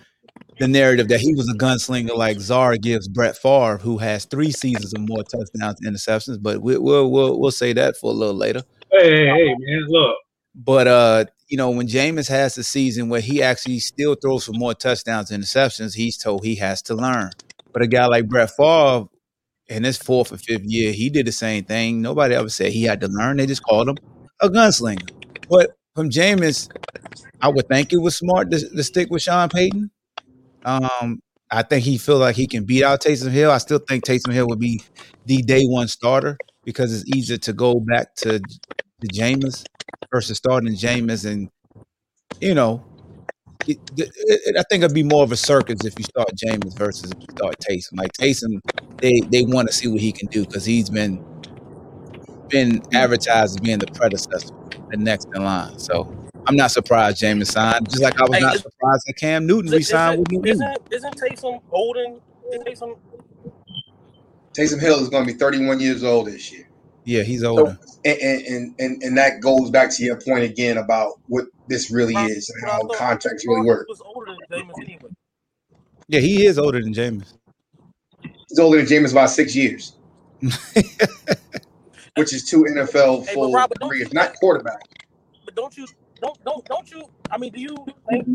the 0.59 0.67
narrative 0.67 1.07
that 1.07 1.19
he 1.19 1.33
was 1.33 1.49
a 1.49 1.57
gunslinger 1.57 2.15
like 2.15 2.39
Czar 2.39 2.77
gives 2.77 3.07
Brett 3.07 3.37
Favre, 3.37 3.77
who 3.77 3.97
has 3.97 4.25
three 4.25 4.51
seasons 4.51 4.93
of 4.93 5.07
more 5.07 5.23
touchdowns 5.23 5.79
and 5.81 5.95
interceptions. 5.95 6.41
But 6.41 6.61
we, 6.61 6.77
we'll 6.77 7.09
we'll 7.09 7.39
we'll 7.39 7.51
say 7.51 7.73
that 7.73 7.97
for 7.97 8.11
a 8.11 8.13
little 8.13 8.35
later. 8.35 8.63
hey, 8.91 9.09
hey, 9.09 9.27
hey, 9.27 9.55
man, 9.57 9.85
look, 9.87 10.15
But 10.55 10.87
uh, 10.87 11.25
you 11.47 11.57
know, 11.57 11.69
when 11.71 11.87
Jameis 11.87 12.29
has 12.29 12.55
the 12.55 12.63
season 12.63 13.09
where 13.09 13.21
he 13.21 13.41
actually 13.41 13.79
still 13.79 14.15
throws 14.15 14.45
for 14.45 14.53
more 14.53 14.73
touchdowns 14.73 15.31
and 15.31 15.43
interceptions, 15.43 15.95
he's 15.95 16.17
told 16.17 16.43
he 16.43 16.55
has 16.55 16.81
to 16.83 16.95
learn. 16.95 17.31
But 17.71 17.81
a 17.81 17.87
guy 17.87 18.05
like 18.07 18.27
Brett 18.27 18.51
Favre, 18.55 19.05
in 19.67 19.83
his 19.83 19.97
fourth 19.97 20.31
or 20.31 20.37
fifth 20.37 20.63
year, 20.65 20.91
he 20.91 21.09
did 21.09 21.27
the 21.27 21.31
same 21.31 21.63
thing. 21.63 22.01
Nobody 22.01 22.35
ever 22.35 22.49
said 22.49 22.71
he 22.71 22.83
had 22.83 23.01
to 23.01 23.07
learn. 23.07 23.37
They 23.37 23.45
just 23.45 23.63
called 23.63 23.89
him 23.89 23.97
a 24.41 24.49
gunslinger. 24.49 25.09
But 25.47 25.77
from 25.95 26.09
Jameis, 26.09 26.69
I 27.41 27.49
would 27.49 27.67
think 27.67 27.93
it 27.93 27.97
was 28.01 28.17
smart 28.17 28.51
to, 28.51 28.59
to 28.59 28.83
stick 28.83 29.09
with 29.09 29.21
Sean 29.21 29.49
Payton. 29.49 29.91
Um, 30.63 31.21
I 31.51 31.63
think 31.63 31.83
he 31.83 31.97
feel 31.97 32.17
like 32.17 32.35
he 32.35 32.47
can 32.47 32.65
beat 32.65 32.83
out 32.83 33.01
Taysom 33.01 33.31
Hill. 33.31 33.51
I 33.51 33.57
still 33.57 33.79
think 33.87 34.05
Taysom 34.05 34.33
Hill 34.33 34.47
would 34.47 34.59
be 34.59 34.81
the 35.25 35.41
day 35.41 35.63
one 35.65 35.87
starter 35.87 36.39
because 36.65 36.93
it's 36.93 37.09
easier 37.15 37.37
to 37.37 37.53
go 37.53 37.79
back 37.79 38.15
to 38.17 38.39
to 38.39 39.07
Jameis 39.07 39.65
versus 40.13 40.37
starting 40.37 40.75
Jameis, 40.75 41.25
and 41.29 41.49
you 42.41 42.53
know, 42.55 42.85
it, 43.67 43.79
it, 43.97 44.09
it- 44.17 44.57
I 44.57 44.63
think 44.69 44.83
it'd 44.83 44.95
be 44.95 45.03
more 45.03 45.23
of 45.23 45.31
a 45.31 45.37
circus 45.37 45.85
if 45.85 45.93
you 45.97 46.05
start 46.05 46.29
Jameis 46.45 46.77
versus 46.77 47.11
if 47.11 47.17
you 47.21 47.27
start 47.37 47.55
Taysom. 47.69 47.97
Like 47.99 48.11
Taysom, 48.19 48.59
they 49.01 49.23
they 49.31 49.43
want 49.43 49.69
to 49.69 49.73
see 49.73 49.87
what 49.89 50.01
he 50.01 50.13
can 50.13 50.27
do 50.31 50.41
because 50.43 50.65
he's 50.65 50.89
been 50.89 51.21
been 52.49 52.81
advertised 52.93 53.55
as 53.55 53.57
being 53.61 53.79
the 53.79 53.87
predecessor, 53.93 54.53
the 54.91 54.97
next 54.97 55.27
in 55.35 55.43
line. 55.43 55.71
So 55.77 56.05
I'm 56.49 56.55
not 56.55 56.71
surprised 56.71 57.21
Jameis 57.21 57.51
signed, 57.51 57.87
just 57.89 58.01
like 58.01 58.19
I 58.19 58.23
was 58.23 58.33
Hey, 58.33 58.39
not 58.41 58.57
surprised 58.57 59.03
that 59.05 59.13
Cam 59.17 59.45
Newton 59.45 59.69
re-signed 59.71 60.19
with 60.19 60.31
New 60.31 60.41
Isn't, 60.43 60.63
England. 60.63 60.87
isn't, 60.91 61.13
isn't 61.15 61.37
Taysom 61.37 61.61
older? 61.71 62.05
Isn't 62.51 62.65
Taysom 62.65 62.97
Taysom 64.57 64.81
Hill 64.81 64.99
is 64.99 65.09
going 65.09 65.27
to 65.27 65.31
be 65.31 65.37
31 65.37 65.79
years 65.79 66.03
old 66.03 66.25
this 66.25 66.51
year. 66.51 66.67
Yeah, 67.05 67.21
he's 67.21 67.41
So, 67.41 67.57
older. 67.59 67.77
and, 68.03 68.17
and 68.21 68.75
and 68.79 69.03
and 69.03 69.17
that 69.17 69.41
goes 69.41 69.69
back 69.69 69.91
to 69.95 70.03
your 70.03 70.19
point 70.19 70.43
again 70.43 70.77
about 70.77 71.13
what 71.27 71.45
this 71.67 71.91
really 71.91 72.15
is 72.15 72.49
and 72.49 72.69
how 72.71 72.83
contracts 72.87 73.45
really 73.47 73.61
work. 73.65 73.87
Was 73.87 74.01
older 74.01 74.33
than 74.49 74.59
Jameis 74.65 74.81
anyway. 74.83 75.09
Yeah, 76.07 76.19
he 76.19 76.45
is 76.47 76.57
older 76.57 76.81
than 76.81 76.93
Jameis. 76.93 77.33
He's 78.49 78.57
older 78.59 78.77
than 78.77 78.87
Jameis 78.87 79.13
by 79.13 79.27
six 79.27 79.55
years, 79.55 79.93
which 82.15 82.33
is 82.33 82.43
two 82.49 82.63
NFL 82.63 83.27
Hey, 83.27 83.33
full 83.35 83.53
Robert, 83.53 83.77
don't 83.79 83.89
careers, 83.89 84.11
not 84.13 84.33
quarterback. 84.39 84.81
But 85.45 85.55
don't 85.55 85.75
you 85.77 85.85
don't 86.21 86.43
don't 86.43 86.67
don't 86.67 86.91
you? 86.91 87.03
I 87.31 87.37
mean, 87.37 87.51
do 87.51 87.61
you 87.61 87.85
think? 88.09 88.27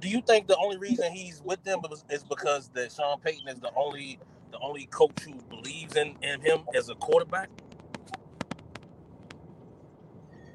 Do 0.00 0.08
you 0.10 0.20
think 0.20 0.46
the 0.46 0.56
only 0.58 0.76
reason 0.76 1.12
he's 1.12 1.40
with 1.42 1.62
them 1.64 1.80
is, 2.10 2.22
because 2.24 2.68
that 2.74 2.92
Sean 2.92 3.18
Payton 3.20 3.48
is 3.48 3.60
the 3.60 3.70
only 3.74 4.18
the 4.52 4.58
only 4.60 4.86
coach 4.86 5.22
who 5.24 5.40
believes 5.48 5.96
in, 5.96 6.16
in 6.22 6.40
him 6.42 6.64
as 6.76 6.90
a 6.90 6.94
quarterback? 6.96 7.48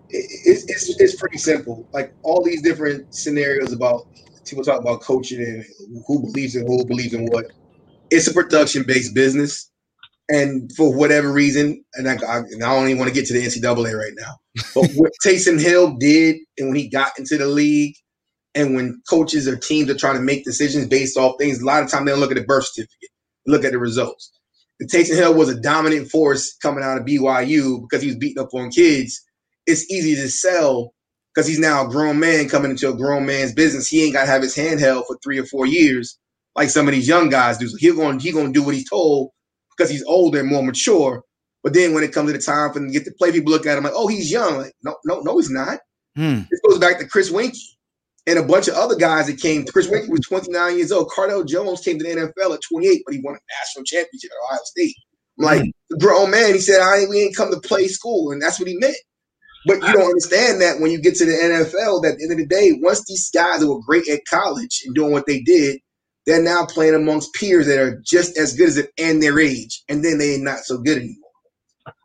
It's, 0.09 0.65
it's 0.69 1.01
it's 1.01 1.15
pretty 1.15 1.37
simple. 1.39 1.87
Like 1.93 2.13
all 2.23 2.43
these 2.43 2.61
different 2.61 3.13
scenarios 3.13 3.73
about 3.73 4.01
people 4.45 4.63
talk 4.63 4.81
about 4.81 5.01
coaching 5.01 5.41
and 5.41 5.65
who 6.07 6.21
believes 6.21 6.55
in 6.55 6.67
who 6.67 6.85
believes 6.85 7.13
in 7.13 7.25
what. 7.25 7.45
It's 8.11 8.27
a 8.27 8.33
production 8.33 8.83
based 8.87 9.13
business, 9.13 9.71
and 10.29 10.71
for 10.75 10.95
whatever 10.95 11.31
reason, 11.31 11.83
and 11.95 12.07
I, 12.07 12.13
I, 12.13 12.37
and 12.37 12.63
I 12.63 12.73
don't 12.73 12.85
even 12.85 12.99
want 12.99 13.09
to 13.09 13.15
get 13.15 13.27
to 13.27 13.33
the 13.33 13.41
NCAA 13.41 13.93
right 13.93 14.13
now. 14.15 14.37
But 14.75 14.91
what 14.95 15.11
Taysom 15.25 15.59
Hill 15.59 15.97
did, 15.97 16.37
and 16.57 16.67
when 16.69 16.77
he 16.77 16.87
got 16.87 17.17
into 17.17 17.37
the 17.37 17.47
league, 17.47 17.95
and 18.55 18.75
when 18.75 19.01
coaches 19.09 19.47
or 19.47 19.57
teams 19.57 19.89
are 19.89 19.97
trying 19.97 20.15
to 20.15 20.21
make 20.21 20.45
decisions 20.45 20.87
based 20.87 21.17
off 21.17 21.35
things, 21.39 21.61
a 21.61 21.65
lot 21.65 21.83
of 21.83 21.89
time 21.89 22.05
they 22.05 22.11
don't 22.11 22.19
look 22.19 22.31
at 22.31 22.37
the 22.37 22.43
birth 22.43 22.67
certificate, 22.67 23.09
look 23.47 23.65
at 23.65 23.71
the 23.71 23.79
results. 23.79 24.31
And 24.79 24.89
Taysom 24.89 25.15
Hill 25.15 25.33
was 25.33 25.49
a 25.49 25.59
dominant 25.59 26.09
force 26.09 26.55
coming 26.61 26.83
out 26.83 26.97
of 26.97 27.05
BYU 27.05 27.81
because 27.81 28.01
he 28.01 28.09
was 28.09 28.17
beating 28.17 28.41
up 28.41 28.53
on 28.53 28.69
kids. 28.69 29.21
It's 29.65 29.89
easy 29.91 30.15
to 30.15 30.29
sell 30.29 30.93
because 31.33 31.47
he's 31.47 31.59
now 31.59 31.85
a 31.85 31.89
grown 31.89 32.19
man 32.19 32.49
coming 32.49 32.71
into 32.71 32.89
a 32.89 32.95
grown 32.95 33.25
man's 33.25 33.53
business. 33.53 33.87
He 33.87 34.03
ain't 34.03 34.13
got 34.13 34.25
to 34.25 34.31
have 34.31 34.41
his 34.41 34.55
hand 34.55 34.79
held 34.79 35.05
for 35.07 35.17
three 35.23 35.39
or 35.39 35.45
four 35.45 35.65
years 35.65 36.17
like 36.55 36.69
some 36.69 36.87
of 36.87 36.93
these 36.93 37.07
young 37.07 37.29
guys 37.29 37.57
do. 37.57 37.67
So 37.67 37.77
he's 37.77 37.95
going 37.95 38.19
he 38.19 38.31
going 38.31 38.47
to 38.47 38.59
do 38.59 38.63
what 38.63 38.75
he's 38.75 38.89
told 38.89 39.31
because 39.79 39.89
he's 39.89 40.03
older 40.03 40.39
and 40.39 40.49
more 40.49 40.63
mature. 40.63 41.23
But 41.63 41.73
then 41.73 41.93
when 41.93 42.03
it 42.03 42.13
comes 42.13 42.31
to 42.31 42.37
the 42.37 42.43
time 42.43 42.71
for 42.71 42.79
him 42.79 42.87
to 42.87 42.93
get 42.93 43.05
to 43.05 43.11
play, 43.17 43.31
people 43.31 43.51
look 43.51 43.65
at 43.65 43.77
him 43.77 43.83
like, 43.83 43.93
"Oh, 43.95 44.07
he's 44.07 44.31
young." 44.31 44.57
Like, 44.57 44.73
no, 44.83 44.97
no, 45.05 45.21
no, 45.21 45.37
he's 45.37 45.49
not. 45.49 45.79
Hmm. 46.15 46.41
This 46.51 46.61
goes 46.67 46.79
back 46.79 46.99
to 46.99 47.07
Chris 47.07 47.31
Weinke 47.31 47.57
and 48.27 48.39
a 48.39 48.43
bunch 48.43 48.67
of 48.67 48.75
other 48.75 48.95
guys 48.95 49.27
that 49.27 49.39
came. 49.39 49.65
Chris 49.65 49.87
Weinke 49.87 50.09
was 50.09 50.21
29 50.21 50.77
years 50.77 50.91
old. 50.91 51.09
Cardale 51.09 51.47
Jones 51.47 51.81
came 51.81 51.97
to 51.97 52.03
the 52.03 52.09
NFL 52.11 52.53
at 52.53 52.61
28, 52.69 53.01
but 53.05 53.15
he 53.15 53.21
won 53.21 53.35
a 53.35 53.39
national 53.59 53.85
championship 53.85 54.31
at 54.31 54.45
Ohio 54.45 54.59
State. 54.65 54.95
I'm 55.37 55.45
like 55.45 55.71
the 55.89 55.97
grown 55.97 56.31
man, 56.31 56.53
he 56.53 56.59
said, 56.59 56.81
"I 56.81 56.99
ain't, 56.99 57.09
we 57.09 57.21
ain't 57.21 57.35
come 57.35 57.51
to 57.51 57.59
play 57.61 57.87
school," 57.87 58.31
and 58.31 58.41
that's 58.41 58.59
what 58.59 58.67
he 58.67 58.77
meant. 58.77 58.97
But 59.65 59.75
you 59.85 59.93
don't 59.93 60.07
understand 60.07 60.61
that 60.61 60.79
when 60.79 60.91
you 60.91 61.01
get 61.01 61.15
to 61.15 61.25
the 61.25 61.33
NFL, 61.33 62.01
that 62.03 62.13
at 62.13 62.17
the 62.17 62.23
end 62.23 62.31
of 62.31 62.37
the 62.37 62.45
day, 62.45 62.71
once 62.81 63.05
these 63.05 63.29
guys 63.29 63.59
that 63.59 63.67
were 63.67 63.81
great 63.85 64.07
at 64.07 64.25
college 64.25 64.81
and 64.85 64.95
doing 64.95 65.11
what 65.11 65.25
they 65.25 65.41
did, 65.41 65.81
they're 66.29 66.43
now 66.43 66.65
playing 66.65 66.95
amongst 66.95 67.33
peers 67.33 67.65
that 67.67 67.79
are 67.79 67.99
just 68.05 68.37
as 68.37 68.53
good 68.53 68.69
as 68.69 68.75
them 68.75 68.87
and 68.99 69.21
their 69.23 69.39
age, 69.39 69.83
and 69.89 70.05
then 70.05 70.19
they're 70.19 70.39
not 70.39 70.59
so 70.59 70.77
good 70.77 70.99
anymore. 70.99 71.31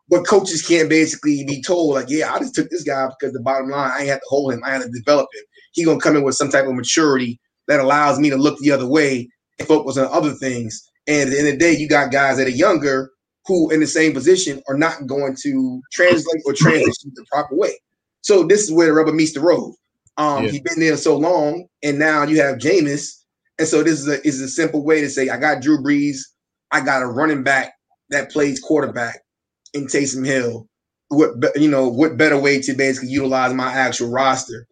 But 0.08 0.26
coaches 0.26 0.66
can't 0.66 0.88
basically 0.88 1.44
be 1.46 1.62
told, 1.62 1.94
like, 1.94 2.06
yeah, 2.08 2.32
I 2.32 2.38
just 2.38 2.54
took 2.54 2.70
this 2.70 2.84
guy 2.84 3.06
because 3.08 3.34
the 3.34 3.40
bottom 3.40 3.70
line, 3.70 3.90
I 3.94 4.04
had 4.04 4.16
to 4.16 4.26
hold 4.28 4.54
him, 4.54 4.62
I 4.64 4.70
had 4.70 4.82
to 4.82 4.88
develop 4.90 5.28
him. 5.34 5.44
He 5.72 5.84
gonna 5.84 6.00
come 6.00 6.16
in 6.16 6.24
with 6.24 6.36
some 6.36 6.48
type 6.48 6.66
of 6.66 6.74
maturity 6.74 7.38
that 7.68 7.80
allows 7.80 8.18
me 8.18 8.30
to 8.30 8.36
look 8.36 8.58
the 8.60 8.70
other 8.70 8.88
way 8.88 9.28
and 9.58 9.68
focus 9.68 9.98
on 9.98 10.06
other 10.06 10.32
things. 10.32 10.90
And 11.06 11.28
at 11.28 11.30
the 11.30 11.38
end 11.38 11.48
of 11.48 11.54
the 11.54 11.58
day, 11.58 11.72
you 11.76 11.88
got 11.88 12.12
guys 12.12 12.38
that 12.38 12.46
are 12.46 12.50
younger 12.50 13.10
who 13.46 13.70
in 13.70 13.80
the 13.80 13.86
same 13.86 14.14
position 14.14 14.62
are 14.68 14.78
not 14.78 15.06
going 15.06 15.36
to 15.42 15.82
translate 15.92 16.42
or 16.46 16.54
transition 16.54 17.12
the 17.14 17.26
proper 17.30 17.54
way. 17.56 17.78
So 18.22 18.44
this 18.44 18.62
is 18.62 18.72
where 18.72 18.86
the 18.86 18.94
rubber 18.94 19.12
meets 19.12 19.34
the 19.34 19.40
road. 19.40 19.74
Um, 20.16 20.44
Yeah. 20.44 20.50
he's 20.52 20.62
been 20.62 20.80
there 20.80 20.96
so 20.96 21.16
long, 21.18 21.66
and 21.82 21.98
now 21.98 22.22
you 22.22 22.40
have 22.40 22.58
Jameis, 22.58 23.23
and 23.58 23.68
so 23.68 23.82
this 23.82 24.00
is 24.00 24.08
a 24.08 24.26
is 24.26 24.40
a 24.40 24.48
simple 24.48 24.84
way 24.84 25.00
to 25.02 25.10
say 25.10 25.28
I 25.28 25.38
got 25.38 25.62
Drew 25.62 25.78
Brees, 25.78 26.18
I 26.72 26.80
got 26.82 27.02
a 27.02 27.06
running 27.06 27.44
back 27.44 27.74
that 28.10 28.32
plays 28.32 28.60
quarterback 28.60 29.20
in 29.74 29.86
Taysom 29.86 30.26
Hill. 30.26 30.66
What 31.08 31.30
you 31.56 31.70
know? 31.70 31.88
What 31.88 32.16
better 32.16 32.38
way 32.38 32.60
to 32.62 32.74
basically 32.74 33.10
utilize 33.10 33.52
my 33.54 33.72
actual 33.72 34.10
roster 34.10 34.66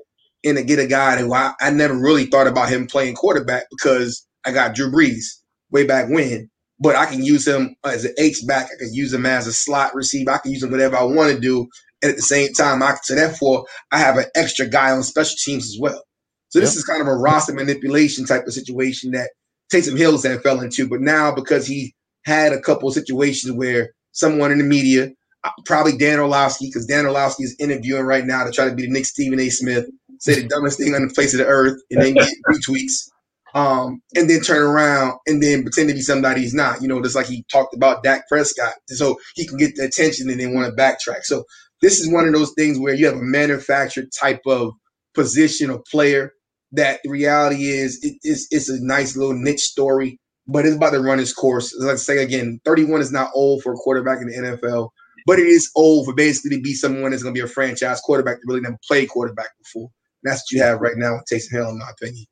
and 0.45 0.57
to 0.57 0.65
get 0.65 0.79
a 0.79 0.87
guy 0.87 1.17
who 1.19 1.33
I, 1.33 1.53
I 1.61 1.71
never 1.71 1.95
really 1.95 2.27
thought 2.27 2.47
about 2.47 2.69
him 2.69 2.87
playing 2.87 3.15
quarterback 3.15 3.65
because 3.71 4.27
I 4.45 4.53
got 4.53 4.75
Drew 4.75 4.91
Brees 4.91 5.25
way 5.71 5.87
back 5.87 6.09
when. 6.09 6.51
But 6.81 6.97
I 6.97 7.07
can 7.07 7.25
use 7.25 7.47
him 7.47 7.77
as 7.85 8.05
an 8.05 8.15
H 8.19 8.43
back. 8.47 8.67
I 8.67 8.79
can 8.85 8.95
use 8.95 9.13
him 9.13 9.27
as 9.27 9.47
a 9.47 9.53
slot 9.53 9.95
receiver. 9.95 10.33
I 10.33 10.39
can 10.39 10.53
use 10.53 10.63
him 10.63 10.71
whatever 10.71 10.97
I 10.97 11.05
want 11.05 11.33
to 11.33 11.41
do. 11.41 11.69
And 12.03 12.11
at 12.11 12.17
the 12.17 12.23
same 12.23 12.53
time, 12.55 12.83
I 12.83 12.97
so 13.03 13.15
therefore 13.15 13.67
I 13.93 13.99
have 13.99 14.17
an 14.17 14.27
extra 14.35 14.67
guy 14.67 14.91
on 14.91 15.03
special 15.03 15.37
teams 15.45 15.65
as 15.65 15.77
well. 15.81 16.03
So 16.53 16.61
this 16.61 16.73
Yep. 16.73 16.79
is 16.79 16.85
kind 16.85 17.03
of 17.03 17.09
a 17.09 17.17
roster 17.17 17.55
manipulation 17.55 18.27
type 18.27 18.47
of 18.47 18.55
situation 18.55 19.13
that 19.13 19.31
Taysom 19.73 19.99
Hills 19.99 20.25
had 20.25 20.43
fell 20.43 20.61
into. 20.63 20.89
But 20.89 21.03
now 21.03 21.35
because 21.35 21.67
he 21.67 21.95
had 22.27 22.55
a 22.55 22.61
couple 22.61 22.89
of 22.89 22.95
situations 22.95 23.53
where 23.55 23.91
someone 24.13 24.53
in 24.53 24.59
the 24.59 24.65
media, 24.65 25.11
uh, 25.45 25.51
probably 25.67 25.99
Dan 25.99 26.21
Orlovsky, 26.21 26.69
because 26.69 26.87
Dan 26.87 27.07
Orlovsky 27.07 27.45
is 27.45 27.57
interviewing 27.61 28.05
right 28.05 28.27
now 28.27 28.45
to 28.45 28.53
try 28.53 28.69
to 28.69 28.77
be 28.77 28.85
the 28.85 28.93
next 28.93 29.11
Stephen 29.11 29.41
A. 29.41 29.51
Smith, 29.51 29.87
say 30.21 30.43
the 30.43 30.49
dumbest 30.49 30.79
thing 30.79 30.95
on 30.95 31.09
the 31.09 31.15
face 31.15 31.35
of 31.35 31.41
the 31.41 31.47
earth, 31.47 31.81
and 31.91 32.03
then 32.03 32.17
get 32.17 32.29
retweets, 32.51 33.09
um, 33.55 34.03
and 34.17 34.31
then 34.31 34.43
turn 34.43 34.63
around 34.63 35.15
and 35.29 35.43
then 35.43 35.63
pretend 35.65 35.89
to 35.91 35.95
be 35.97 36.03
somebody 36.03 36.43
he's 36.43 36.55
not. 36.55 36.83
You 36.83 36.89
know, 36.89 37.03
just 37.03 37.17
like 37.17 37.27
he 37.29 37.45
talked 37.53 37.75
about 37.77 38.05
Dak 38.05 38.29
Prescott, 38.29 38.75
so 38.89 39.19
he 39.37 39.47
can 39.47 39.59
get 39.59 39.77
the 39.77 39.85
attention 39.85 40.31
and 40.31 40.41
then 40.41 40.55
want 40.55 40.69
to 40.75 40.83
backtrack. 40.83 41.25
So 41.25 41.45
this 41.83 42.01
is 42.01 42.13
one 42.13 42.27
of 42.27 42.35
those 42.35 42.53
things 42.59 42.79
where 42.81 42.95
you 42.95 43.07
have 43.07 43.17
a 43.17 43.23
manufactured 43.23 44.09
type 44.19 44.43
of 44.47 44.73
position 45.15 45.71
or 45.71 45.83
player 45.91 46.33
that 46.73 47.01
reality 47.05 47.65
is 47.65 48.03
it, 48.03 48.17
it's, 48.23 48.49
it's 48.51 48.69
a 48.69 48.85
nice 48.85 49.17
little 49.17 49.35
niche 49.35 49.61
story, 49.61 50.19
but 50.47 50.65
it's 50.67 50.77
about 50.77 50.91
to 50.91 51.01
run 51.01 51.21
its 51.21 51.33
course. 51.33 51.75
As 51.75 51.87
I 51.87 51.95
say 51.97 52.23
again, 52.23 52.61
31 52.65 53.01
is 53.01 53.13
not 53.13 53.31
old 53.35 53.63
for 53.63 53.73
a 53.73 53.77
quarterback 53.77 54.21
in 54.21 54.29
the 54.29 54.35
NFL, 54.35 54.91
but 55.27 55.39
it 55.39 55.47
is 55.47 55.71
old 55.77 56.07
for 56.07 56.15
basically 56.15 56.57
to 56.57 56.63
be 56.63 56.75
someone 56.75 57.11
that's 57.11 57.23
going 57.23 57.35
to 57.35 57.41
be 57.41 57.45
a 57.45 57.49
franchise 57.49 58.01
quarterback 58.01 58.37
that 58.37 58.47
really 58.47 58.61
never 58.61 58.79
played 58.87 59.09
quarterback 59.09 59.51
before. 59.59 59.91
And 60.23 60.33
that's 60.33 60.41
what 60.41 60.53
you 60.53 60.63
have 60.63 60.81
right 60.81 60.97
now 60.97 61.15
with 61.15 61.25
Taysom 61.31 61.53
Hill, 61.53 61.69
in 61.71 61.79
my 61.79 61.91
opinion. 61.91 62.27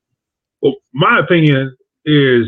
Well, 0.63 0.75
my 0.93 1.19
opinion 1.19 1.77
is 2.05 2.47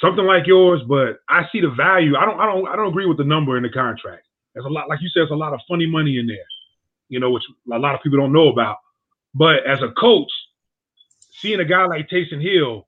something 0.00 0.24
like 0.24 0.46
yours, 0.46 0.80
but 0.88 1.18
I 1.28 1.46
see 1.52 1.60
the 1.60 1.70
value. 1.70 2.16
I 2.16 2.24
don't, 2.24 2.40
I 2.40 2.46
don't, 2.46 2.68
I 2.68 2.76
don't 2.76 2.88
agree 2.88 3.06
with 3.06 3.18
the 3.18 3.24
number 3.24 3.56
in 3.56 3.62
the 3.62 3.70
contract. 3.70 4.22
There's 4.54 4.66
a 4.66 4.70
lot, 4.70 4.88
like 4.88 5.00
you 5.02 5.08
said, 5.08 5.20
there's 5.20 5.30
a 5.30 5.36
lot 5.36 5.52
of 5.52 5.60
funny 5.68 5.86
money 5.86 6.18
in 6.18 6.26
there, 6.26 6.38
you 7.08 7.20
know, 7.20 7.30
which 7.30 7.42
a 7.72 7.78
lot 7.78 7.94
of 7.94 8.02
people 8.02 8.18
don't 8.18 8.32
know 8.32 8.48
about. 8.48 8.78
But 9.34 9.66
as 9.66 9.82
a 9.82 9.90
coach, 9.92 10.30
seeing 11.42 11.60
a 11.60 11.64
guy 11.64 11.86
like 11.86 12.08
Taysom 12.08 12.42
Hill, 12.42 12.86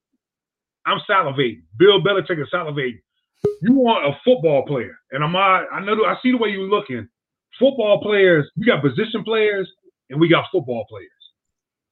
I'm 0.86 1.00
salivating. 1.08 1.62
Bill 1.78 2.02
Belichick 2.02 2.40
is 2.42 2.48
salivating. 2.52 3.00
You 3.62 3.74
want 3.74 4.06
a 4.06 4.18
football 4.24 4.66
player, 4.66 4.96
and 5.12 5.24
I'm 5.24 5.34
I 5.72 5.80
know 5.84 6.04
I 6.04 6.16
see 6.22 6.32
the 6.32 6.38
way 6.38 6.50
you're 6.50 6.62
looking. 6.68 7.08
Football 7.58 8.00
players, 8.02 8.50
we 8.56 8.66
got 8.66 8.82
position 8.82 9.24
players, 9.24 9.70
and 10.10 10.20
we 10.20 10.28
got 10.28 10.46
football 10.52 10.86
players. 10.88 11.10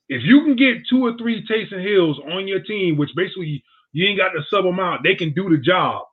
If 0.08 0.22
you 0.24 0.42
can 0.44 0.56
get 0.56 0.86
two 0.88 1.04
or 1.06 1.16
three 1.18 1.46
Taysom 1.46 1.82
Hills 1.82 2.18
on 2.32 2.48
your 2.48 2.60
team, 2.60 2.96
which 2.96 3.10
basically 3.16 3.64
you 3.92 4.06
ain't 4.06 4.18
got 4.18 4.30
to 4.30 4.42
sub 4.50 4.64
them 4.64 4.80
out, 4.80 5.00
they 5.04 5.16
can 5.16 5.32
do 5.34 5.50
the 5.50 5.58
job. 5.58 6.04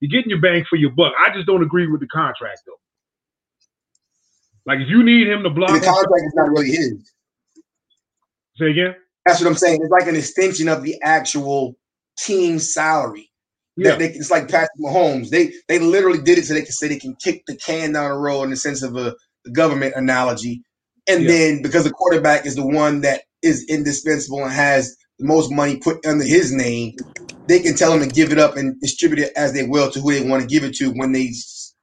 You're 0.00 0.10
getting 0.10 0.30
your 0.30 0.40
bang 0.40 0.64
for 0.68 0.76
your 0.76 0.90
buck. 0.90 1.12
I 1.18 1.34
just 1.34 1.46
don't 1.46 1.62
agree 1.62 1.86
with 1.88 2.00
the 2.00 2.08
contract 2.08 2.60
though. 2.66 2.80
Like 4.66 4.80
if 4.80 4.88
you 4.88 5.02
need 5.04 5.28
him 5.28 5.42
to 5.44 5.50
block, 5.50 5.70
And 5.72 5.82
the 5.82 5.86
contract 5.86 6.24
is 6.26 6.34
not 6.34 6.50
really 6.50 6.70
his. 6.70 7.12
say 8.58 8.70
again. 8.70 8.96
That's 9.26 9.40
what 9.40 9.48
I'm 9.48 9.56
saying. 9.56 9.80
It's 9.82 9.90
like 9.90 10.08
an 10.08 10.16
extension 10.16 10.68
of 10.68 10.82
the 10.82 10.96
actual 11.02 11.76
team 12.18 12.58
salary. 12.58 13.30
Yeah. 13.76 13.96
They, 13.96 14.08
it's 14.10 14.30
like 14.30 14.48
Patrick 14.48 14.70
Mahomes. 14.80 15.30
They 15.30 15.52
they 15.68 15.78
literally 15.78 16.20
did 16.22 16.38
it 16.38 16.44
so 16.44 16.54
they 16.54 16.62
can 16.62 16.72
say 16.72 16.88
they 16.88 16.98
can 16.98 17.16
kick 17.22 17.42
the 17.46 17.56
can 17.56 17.92
down 17.92 18.10
the 18.10 18.16
road 18.16 18.44
in 18.44 18.50
the 18.50 18.56
sense 18.56 18.82
of 18.82 18.96
a, 18.96 19.14
a 19.46 19.50
government 19.50 19.94
analogy. 19.96 20.62
And 21.08 21.24
Yeah. 21.24 21.28
then 21.28 21.62
because 21.62 21.84
the 21.84 21.90
quarterback 21.92 22.46
is 22.46 22.56
the 22.56 22.66
one 22.66 23.02
that 23.02 23.22
is 23.42 23.64
indispensable 23.68 24.42
and 24.44 24.52
has 24.52 24.96
the 25.18 25.26
most 25.26 25.50
money 25.52 25.76
put 25.78 26.04
under 26.06 26.24
his 26.24 26.52
name, 26.52 26.94
they 27.48 27.60
can 27.60 27.76
tell 27.76 27.92
him 27.92 28.00
to 28.00 28.08
give 28.14 28.32
it 28.32 28.38
up 28.38 28.56
and 28.56 28.80
distribute 28.80 29.20
it 29.20 29.32
as 29.36 29.52
they 29.52 29.64
will 29.64 29.90
to 29.90 30.00
who 30.00 30.12
they 30.12 30.28
want 30.28 30.42
to 30.42 30.48
give 30.48 30.64
it 30.64 30.74
to 30.76 30.90
when 30.92 31.12
they 31.12 31.30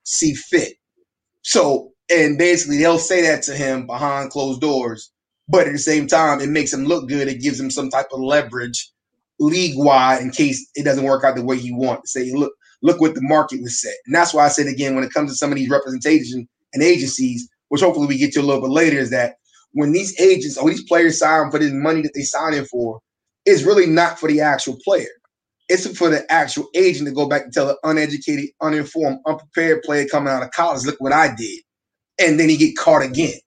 see 0.03 0.33
fit. 0.35 0.73
So, 1.43 1.91
and 2.11 2.37
basically 2.37 2.77
they'll 2.79 2.99
say 2.99 3.23
that 3.23 3.43
to 3.45 3.55
him 3.55 3.87
behind 3.87 4.31
closed 4.31 4.61
doors, 4.61 5.11
but 5.47 5.67
at 5.67 5.73
the 5.73 5.79
same 5.79 6.07
time, 6.07 6.41
it 6.41 6.49
makes 6.49 6.73
him 6.73 6.85
look 6.85 7.07
good. 7.07 7.27
It 7.27 7.41
gives 7.41 7.59
him 7.59 7.69
some 7.69 7.89
type 7.89 8.07
of 8.11 8.19
leverage 8.19 8.91
league 9.39 9.77
wide 9.77 10.21
in 10.21 10.31
case 10.31 10.69
it 10.75 10.83
doesn't 10.83 11.03
work 11.03 11.23
out 11.23 11.35
the 11.35 11.43
way 11.43 11.57
he 11.57 11.71
wants. 11.71 12.13
Say, 12.13 12.31
look, 12.33 12.53
look 12.81 13.01
what 13.01 13.15
the 13.15 13.21
market 13.21 13.61
was 13.61 13.81
set. 13.81 13.95
And 14.05 14.15
that's 14.15 14.33
why 14.33 14.45
I 14.45 14.49
said 14.49 14.67
again, 14.67 14.95
when 14.95 15.03
it 15.03 15.13
comes 15.13 15.31
to 15.31 15.37
some 15.37 15.51
of 15.51 15.57
these 15.57 15.69
representation 15.69 16.47
and 16.73 16.83
agencies, 16.83 17.47
which 17.69 17.81
hopefully 17.81 18.07
we 18.07 18.17
get 18.17 18.33
to 18.33 18.41
a 18.41 18.43
little 18.43 18.61
bit 18.61 18.71
later, 18.71 18.97
is 18.97 19.11
that 19.11 19.35
when 19.73 19.91
these 19.91 20.19
agents 20.19 20.57
or 20.57 20.69
these 20.69 20.83
players 20.83 21.19
sign 21.19 21.51
for 21.51 21.59
this 21.59 21.73
money 21.73 22.01
that 22.01 22.13
they 22.15 22.21
sign 22.21 22.53
in 22.53 22.65
for, 22.65 22.99
it's 23.45 23.63
really 23.63 23.85
not 23.85 24.19
for 24.19 24.29
the 24.29 24.41
actual 24.41 24.77
player. 24.83 25.07
It's 25.67 25.97
for 25.97 26.09
the 26.09 26.31
actual 26.31 26.67
agent 26.75 27.07
to 27.07 27.13
go 27.13 27.27
back 27.27 27.43
and 27.43 27.53
tell 27.53 27.69
an 27.69 27.77
uneducated, 27.83 28.49
uninformed, 28.61 29.19
unprepared 29.25 29.83
player 29.83 30.05
coming 30.09 30.31
out 30.31 30.43
of 30.43 30.51
college, 30.51 30.85
look 30.85 30.95
what 30.99 31.11
I 31.13 31.33
did. 31.35 31.61
And 32.19 32.39
then 32.39 32.49
he 32.49 32.57
get 32.57 32.77
caught 32.77 33.03
again. 33.03 33.39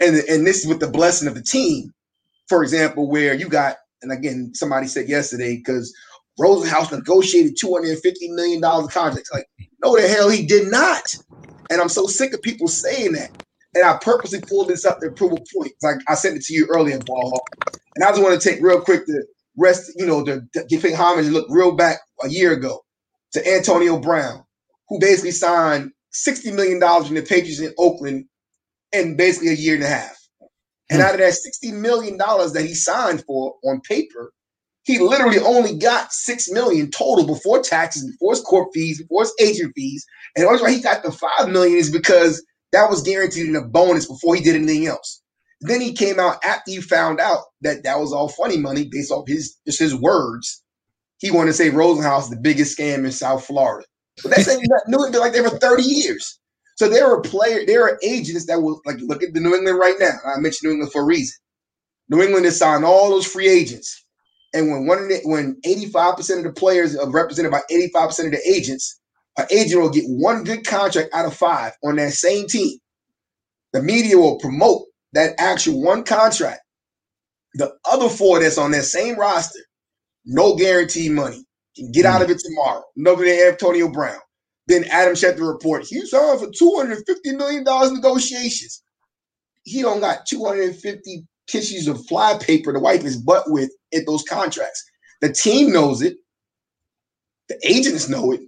And, 0.00 0.16
and 0.16 0.46
this 0.46 0.60
is 0.60 0.66
with 0.66 0.80
the 0.80 0.88
blessing 0.88 1.28
of 1.28 1.34
the 1.34 1.42
team. 1.42 1.92
For 2.48 2.62
example, 2.62 3.08
where 3.08 3.34
you 3.34 3.48
got, 3.48 3.76
and 4.02 4.12
again, 4.12 4.52
somebody 4.54 4.86
said 4.86 5.08
yesterday, 5.08 5.56
because 5.56 5.94
Rosenhaus 6.38 6.90
negotiated 6.92 7.56
$250 7.62 8.02
million 8.34 8.62
of 8.64 8.90
contracts. 8.90 9.30
Like, 9.32 9.46
no, 9.82 9.96
the 9.96 10.08
hell 10.08 10.28
he 10.28 10.44
did 10.44 10.70
not. 10.70 11.04
And 11.70 11.80
I'm 11.80 11.88
so 11.88 12.06
sick 12.06 12.34
of 12.34 12.42
people 12.42 12.68
saying 12.68 13.12
that. 13.12 13.30
And 13.74 13.84
I 13.84 13.96
purposely 14.00 14.40
pulled 14.40 14.68
this 14.68 14.84
up 14.84 15.00
to 15.00 15.10
prove 15.10 15.32
a 15.32 15.36
point. 15.56 15.72
Like 15.82 15.96
I 16.08 16.14
sent 16.14 16.36
it 16.36 16.42
to 16.44 16.54
you 16.54 16.66
earlier, 16.70 16.98
Ball. 17.00 17.40
And 17.96 18.04
I 18.04 18.10
just 18.10 18.22
want 18.22 18.40
to 18.40 18.48
take 18.48 18.62
real 18.62 18.80
quick 18.80 19.06
the 19.06 19.26
rest, 19.56 19.90
you 19.96 20.06
know, 20.06 20.24
to 20.24 20.42
give 20.68 20.84
homage 20.94 21.26
and 21.26 21.34
look 21.34 21.46
real 21.48 21.72
back 21.72 22.00
a 22.22 22.28
year 22.28 22.52
ago 22.52 22.84
to 23.32 23.54
Antonio 23.54 23.98
Brown, 23.98 24.44
who 24.88 24.98
basically 25.00 25.32
signed 25.32 25.90
$60 26.14 26.54
million 26.54 26.74
in 26.74 27.14
the 27.14 27.22
Patriots 27.22 27.60
in 27.60 27.74
Oakland 27.78 28.26
in 28.94 29.16
basically 29.16 29.50
a 29.50 29.54
year 29.54 29.74
and 29.74 29.84
a 29.84 29.88
half. 29.88 30.16
And 30.90 31.00
hmm. 31.00 31.06
out 31.06 31.14
of 31.14 31.20
that 31.20 31.34
$60 31.34 31.72
million 31.72 32.16
that 32.16 32.64
he 32.66 32.74
signed 32.74 33.24
for 33.24 33.54
on 33.64 33.80
paper, 33.80 34.32
he 34.84 34.98
literally 34.98 35.38
only 35.38 35.76
got 35.76 36.12
six 36.12 36.50
million 36.50 36.90
total 36.90 37.26
before 37.26 37.62
taxes, 37.62 38.10
before 38.10 38.32
his 38.32 38.42
court 38.42 38.68
fees, 38.74 39.00
before 39.00 39.22
his 39.22 39.34
agent 39.40 39.72
fees. 39.74 40.04
And 40.36 40.42
the 40.42 40.46
only 40.46 40.62
reason 40.62 40.66
why 40.66 40.76
he 40.76 40.82
got 40.82 41.02
the 41.02 41.12
five 41.12 41.48
million 41.48 41.78
is 41.78 41.90
because 41.90 42.44
that 42.72 42.90
was 42.90 43.02
guaranteed 43.02 43.48
in 43.48 43.56
a 43.56 43.62
bonus 43.62 44.06
before 44.06 44.34
he 44.34 44.42
did 44.42 44.56
anything 44.56 44.86
else. 44.86 45.22
Then 45.62 45.80
he 45.80 45.94
came 45.94 46.20
out 46.20 46.44
after 46.44 46.70
he 46.70 46.80
found 46.82 47.20
out 47.20 47.44
that 47.62 47.84
that 47.84 47.98
was 47.98 48.12
all 48.12 48.28
funny 48.28 48.58
money 48.58 48.86
based 48.90 49.10
off 49.10 49.26
his 49.26 49.56
just 49.66 49.78
his 49.78 49.94
words. 49.94 50.62
He 51.18 51.30
wanted 51.30 51.52
to 51.52 51.54
say 51.54 51.70
Rosenhaus 51.70 52.28
the 52.28 52.36
biggest 52.36 52.76
scam 52.76 53.06
in 53.06 53.12
South 53.12 53.46
Florida. 53.46 53.86
But 54.22 54.32
that's 54.32 54.46
nothing 54.46 54.64
new. 54.88 55.02
It's 55.02 55.10
been 55.12 55.20
like 55.20 55.32
there 55.32 55.48
for 55.48 55.58
30 55.58 55.82
years. 55.82 56.38
So 56.76 56.88
there 56.88 57.06
are 57.06 57.20
player, 57.20 57.64
there 57.66 57.84
are 57.84 57.98
agents 58.02 58.46
that 58.46 58.60
will 58.60 58.80
like 58.84 58.98
look 59.00 59.22
at 59.22 59.32
the 59.32 59.40
New 59.40 59.54
England 59.54 59.78
right 59.78 59.96
now. 59.98 60.16
I 60.26 60.40
mentioned 60.40 60.68
New 60.68 60.72
England 60.72 60.92
for 60.92 61.02
a 61.02 61.06
reason. 61.06 61.36
New 62.08 62.22
England 62.22 62.44
has 62.44 62.58
signed 62.58 62.84
all 62.84 63.10
those 63.10 63.26
free 63.26 63.48
agents. 63.48 64.04
And 64.52 64.70
when 64.70 64.86
one 64.86 64.98
of 64.98 65.08
the, 65.08 65.20
when 65.24 65.56
85% 65.66 66.38
of 66.38 66.44
the 66.44 66.52
players 66.52 66.96
are 66.96 67.10
represented 67.10 67.50
by 67.50 67.62
85% 67.70 68.26
of 68.26 68.32
the 68.32 68.40
agents, 68.46 69.00
an 69.36 69.46
agent 69.50 69.80
will 69.80 69.90
get 69.90 70.04
one 70.06 70.44
good 70.44 70.64
contract 70.66 71.10
out 71.12 71.26
of 71.26 71.34
five 71.34 71.72
on 71.82 71.96
that 71.96 72.12
same 72.12 72.46
team. 72.46 72.78
The 73.72 73.82
media 73.82 74.16
will 74.16 74.38
promote 74.38 74.84
that 75.12 75.34
actual 75.38 75.82
one 75.82 76.04
contract. 76.04 76.60
The 77.54 77.72
other 77.90 78.08
four 78.08 78.40
that's 78.40 78.58
on 78.58 78.70
that 78.72 78.84
same 78.84 79.18
roster, 79.18 79.60
no 80.24 80.56
guarantee 80.56 81.08
money. 81.08 81.44
Can 81.76 81.90
get 81.90 82.04
out 82.04 82.18
hmm. 82.18 82.24
of 82.24 82.30
it 82.30 82.38
tomorrow. 82.38 82.84
Nobody 82.94 83.42
Antonio 83.42 83.88
Brown. 83.88 84.20
Then 84.68 84.84
Adam 84.84 85.14
Schefter 85.14 85.50
report, 85.52 85.84
he 85.86 86.04
signed 86.06 86.40
for 86.40 86.48
$250 86.48 87.36
million 87.36 87.64
negotiations. 87.94 88.82
He 89.64 89.82
don't 89.82 90.00
got 90.00 90.26
250 90.26 91.26
tissues 91.48 91.88
of 91.88 92.06
fly 92.06 92.38
paper 92.40 92.72
to 92.72 92.80
wipe 92.80 93.02
his 93.02 93.18
butt 93.18 93.44
with 93.48 93.70
in 93.92 94.04
those 94.06 94.24
contracts. 94.24 94.84
The 95.22 95.32
team 95.32 95.72
knows 95.72 96.02
it. 96.02 96.16
The 97.50 97.58
agents 97.64 98.08
know 98.08 98.32
it. 98.32 98.42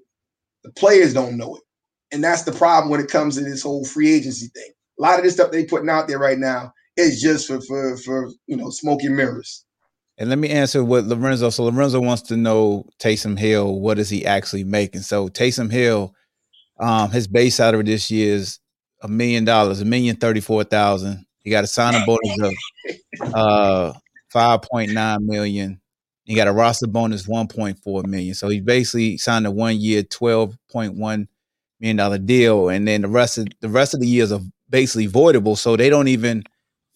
The 0.65 0.73
players 0.73 1.15
don't 1.15 1.39
know 1.39 1.57
it. 1.57 1.65
And 2.13 2.25
that's 2.25 2.45
the 2.45 2.53
problem 2.53 2.91
when 2.91 3.01
it 3.01 3.11
comes 3.11 3.37
to 3.37 3.45
this 3.45 3.65
whole 3.65 3.87
free 3.87 4.15
agency 4.15 4.49
thing. 4.49 4.73
A 5.01 5.03
lot 5.03 5.19
of 5.19 5.25
this 5.25 5.35
stuff 5.35 5.53
they 5.53 5.67
putting 5.67 5.91
out 5.91 6.09
there 6.09 6.21
right 6.21 6.39
now 6.39 6.73
is 6.97 7.23
just 7.23 7.49
for 7.49 7.61
for 7.63 7.99
for 7.99 8.31
you 8.49 8.57
know 8.57 8.71
smoking 8.71 9.17
mirrors. 9.17 9.66
And 10.19 10.31
let 10.31 10.39
me 10.39 10.49
answer 10.49 10.83
what 10.83 11.05
Lorenzo. 11.05 11.51
So 11.51 11.65
Lorenzo 11.65 12.01
wants 12.01 12.23
to 12.23 12.37
know 12.37 12.87
Taysom 12.99 13.39
Hill. 13.39 13.81
What 13.81 13.99
is 13.99 14.09
he 14.09 14.25
actually 14.25 14.65
making? 14.65 15.03
So 15.03 15.29
Taysom 15.29 15.71
Hill, 15.71 16.15
um, 16.81 17.11
his 17.11 17.27
base 17.27 17.57
salary 17.57 17.85
this 17.85 18.11
year 18.11 18.35
is 18.35 18.59
a 19.03 19.09
million 19.09 19.45
dollars, 19.45 19.81
a 19.81 19.85
million 19.85 20.17
thirty 20.17 20.41
four 20.41 20.65
thousand. 20.65 21.27
He 21.41 21.51
got 21.51 21.65
a 21.65 21.67
signing 21.67 22.05
bonus 22.07 22.55
of 23.21 23.35
uh 23.35 23.93
five 24.31 24.63
point 24.63 24.93
nine 24.93 25.27
million. 25.27 25.81
He 26.25 26.35
got 26.35 26.49
a 26.49 26.53
roster 26.53 26.87
bonus 26.87 27.29
one 27.29 27.47
point 27.47 27.79
four 27.85 28.03
million. 28.03 28.35
So 28.35 28.49
he 28.49 28.61
basically 28.61 29.19
signed 29.19 29.47
a 29.47 29.51
one 29.51 29.79
year 29.79 30.03
twelve 30.03 30.57
point 30.73 30.95
one 30.95 31.29
million 31.79 31.97
dollar 31.97 32.19
deal, 32.19 32.71
and 32.71 32.89
then 32.89 33.03
the 33.03 33.09
rest 33.09 33.37
of 33.37 33.49
the 33.61 33.69
rest 33.69 33.93
of 33.93 34.01
the 34.01 34.09
years 34.09 34.33
are 34.33 34.41
basically 34.71 35.09
voidable. 35.09 35.59
So 35.59 35.77
they 35.77 35.91
don't 35.91 36.09
even 36.09 36.43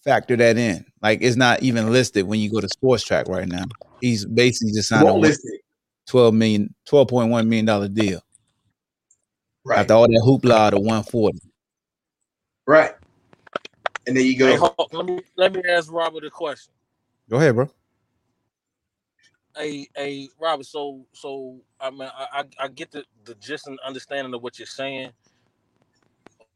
factor 0.03 0.35
that 0.35 0.57
in. 0.57 0.85
Like 1.01 1.19
it's 1.21 1.35
not 1.35 1.63
even 1.63 1.91
listed 1.91 2.27
when 2.27 2.39
you 2.39 2.51
go 2.51 2.61
to 2.61 2.67
Spotrac 2.67 3.27
right 3.27 3.47
now. 3.47 3.65
He's 3.99 4.25
basically 4.25 4.73
just 4.73 4.89
signed 4.89 5.03
a 5.03 5.05
Won't 5.05 5.19
one- 5.21 5.29
list 5.29 5.41
it. 5.45 5.61
12 6.07 6.33
million, 6.33 6.73
12.1 6.89 7.47
million 7.47 7.65
dollar 7.65 7.87
deal 7.87 8.21
Right. 9.63 9.79
after 9.79 9.93
all 9.93 10.07
that 10.07 10.23
hoopla 10.25 10.71
to 10.71 10.77
140. 10.79 11.39
Right. 12.67 12.91
And 14.07 14.17
then 14.17 14.25
you 14.25 14.37
go. 14.37 14.47
Hey, 14.47 14.57
on, 14.57 14.73
let 14.91 15.05
me 15.05 15.21
let 15.37 15.53
me 15.53 15.61
ask 15.69 15.91
Robert 15.91 16.25
a 16.25 16.29
question. 16.31 16.73
Go 17.29 17.37
ahead, 17.37 17.55
bro. 17.55 17.69
Hey, 19.55 19.87
hey, 19.95 20.27
Robert. 20.39 20.65
So, 20.65 21.05
so 21.13 21.61
I 21.79 21.91
mean, 21.91 22.09
I, 22.13 22.25
I, 22.41 22.43
I 22.65 22.67
get 22.69 22.91
the, 22.91 23.05
the 23.25 23.35
gist 23.35 23.67
and 23.67 23.77
understanding 23.85 24.33
of 24.33 24.41
what 24.41 24.57
you're 24.59 24.65
saying. 24.65 25.11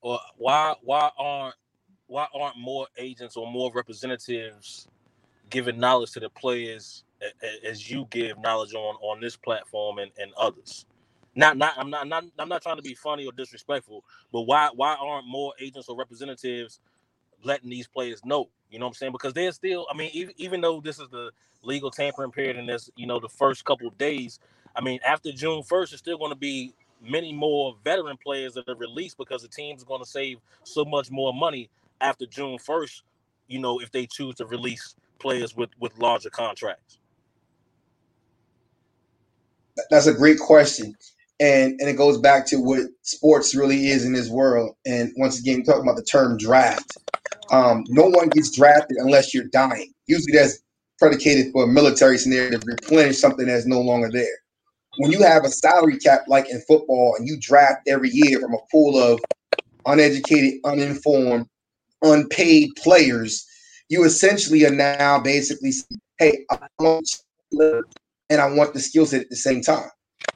Or 0.01 0.19
why, 0.37 0.75
why 0.81 1.09
aren't, 1.17 1.55
why 2.07 2.27
aren't 2.33 2.57
more 2.57 2.87
agents 2.97 3.37
or 3.37 3.51
more 3.51 3.71
representatives 3.73 4.87
giving 5.49 5.79
knowledge 5.79 6.11
to 6.13 6.19
the 6.21 6.29
players 6.29 7.03
as 7.65 7.89
you 7.91 8.07
give 8.11 8.39
knowledge 8.39 8.73
on 8.75 8.95
on 9.01 9.21
this 9.21 9.35
platform 9.37 9.99
and, 9.99 10.11
and 10.19 10.33
others? 10.37 10.85
Not, 11.35 11.57
not, 11.57 11.73
I'm 11.77 11.89
not, 11.89 12.07
not, 12.07 12.25
I'm 12.39 12.49
not 12.49 12.61
trying 12.61 12.77
to 12.77 12.81
be 12.83 12.93
funny 12.95 13.25
or 13.25 13.31
disrespectful, 13.33 14.03
but 14.33 14.41
why, 14.43 14.69
why 14.75 14.95
aren't 14.95 15.27
more 15.27 15.53
agents 15.59 15.89
or 15.89 15.97
representatives 15.97 16.79
letting 17.43 17.69
these 17.69 17.87
players 17.87 18.23
know? 18.25 18.49
You 18.71 18.79
know 18.79 18.85
what 18.85 18.91
I'm 18.91 18.95
saying? 18.95 19.11
Because 19.13 19.33
they're 19.33 19.51
still, 19.51 19.87
I 19.91 19.97
mean, 19.97 20.11
even, 20.13 20.33
even 20.37 20.61
though 20.61 20.81
this 20.81 20.99
is 20.99 21.09
the 21.09 21.31
legal 21.63 21.91
tampering 21.91 22.31
period 22.31 22.57
and 22.57 22.69
this, 22.69 22.89
you 22.95 23.07
know, 23.07 23.19
the 23.19 23.29
first 23.29 23.65
couple 23.65 23.87
of 23.87 23.97
days, 23.97 24.39
I 24.75 24.81
mean, 24.81 24.99
after 25.05 25.31
June 25.31 25.63
1st, 25.63 25.91
there's 25.91 25.99
still 25.99 26.17
going 26.17 26.31
to 26.31 26.37
be 26.37 26.73
many 27.01 27.33
more 27.33 27.75
veteran 27.83 28.17
players 28.17 28.53
that 28.55 28.69
are 28.69 28.75
released 28.75 29.17
because 29.17 29.41
the 29.43 29.47
team's 29.49 29.83
going 29.83 30.01
to 30.01 30.09
save 30.09 30.39
so 30.63 30.85
much 30.85 31.11
more 31.11 31.33
money 31.33 31.69
after 32.01 32.25
June 32.25 32.57
1st, 32.57 33.01
you 33.47 33.59
know, 33.59 33.79
if 33.79 33.91
they 33.91 34.07
choose 34.07 34.35
to 34.35 34.45
release 34.45 34.95
players 35.19 35.55
with, 35.55 35.69
with 35.79 35.97
larger 35.97 36.29
contracts. 36.29 36.99
That's 39.89 40.07
a 40.07 40.13
great 40.13 40.39
question. 40.39 40.95
And 41.41 41.77
and 41.81 41.89
it 41.89 41.97
goes 41.97 42.17
back 42.17 42.45
to 42.47 42.57
what 42.57 42.87
sports 43.01 43.53
really 43.53 43.87
is 43.87 44.05
in 44.05 44.13
this 44.13 44.29
world. 44.29 44.73
And 44.85 45.11
once 45.17 45.39
again, 45.39 45.63
talking 45.63 45.81
about 45.81 45.97
the 45.97 46.03
term 46.03 46.37
draft. 46.37 46.97
Um, 47.51 47.83
no 47.89 48.07
one 48.07 48.29
gets 48.29 48.55
drafted 48.55 48.97
unless 48.97 49.33
you're 49.33 49.49
dying. 49.51 49.93
Usually 50.07 50.31
that's 50.31 50.59
predicated 50.97 51.51
for 51.51 51.65
a 51.65 51.67
military 51.67 52.17
scenario 52.17 52.57
to 52.57 52.65
replenish 52.65 53.19
something 53.19 53.47
that's 53.47 53.65
no 53.65 53.81
longer 53.81 54.09
there. 54.09 54.37
When 54.97 55.11
you 55.11 55.21
have 55.23 55.43
a 55.43 55.49
salary 55.49 55.97
cap 55.97 56.21
like 56.27 56.49
in 56.49 56.61
football 56.61 57.15
and 57.17 57.27
you 57.27 57.37
draft 57.39 57.81
every 57.87 58.09
year 58.11 58.39
from 58.39 58.53
a 58.53 58.59
pool 58.71 58.97
of 58.97 59.19
uneducated, 59.85 60.61
uninformed, 60.63 61.47
unpaid 62.01 62.71
players, 62.81 63.45
you 63.89 64.03
essentially 64.03 64.65
are 64.65 64.71
now 64.71 65.19
basically 65.19 65.71
saying, 65.71 66.01
hey, 66.19 66.45
I 66.51 66.57
want 66.79 67.07
and 68.29 68.41
I 68.41 68.49
want 68.51 68.73
the 68.73 68.79
skill 68.79 69.05
set 69.05 69.21
at 69.21 69.29
the 69.29 69.35
same 69.35 69.61
time. 69.61 69.89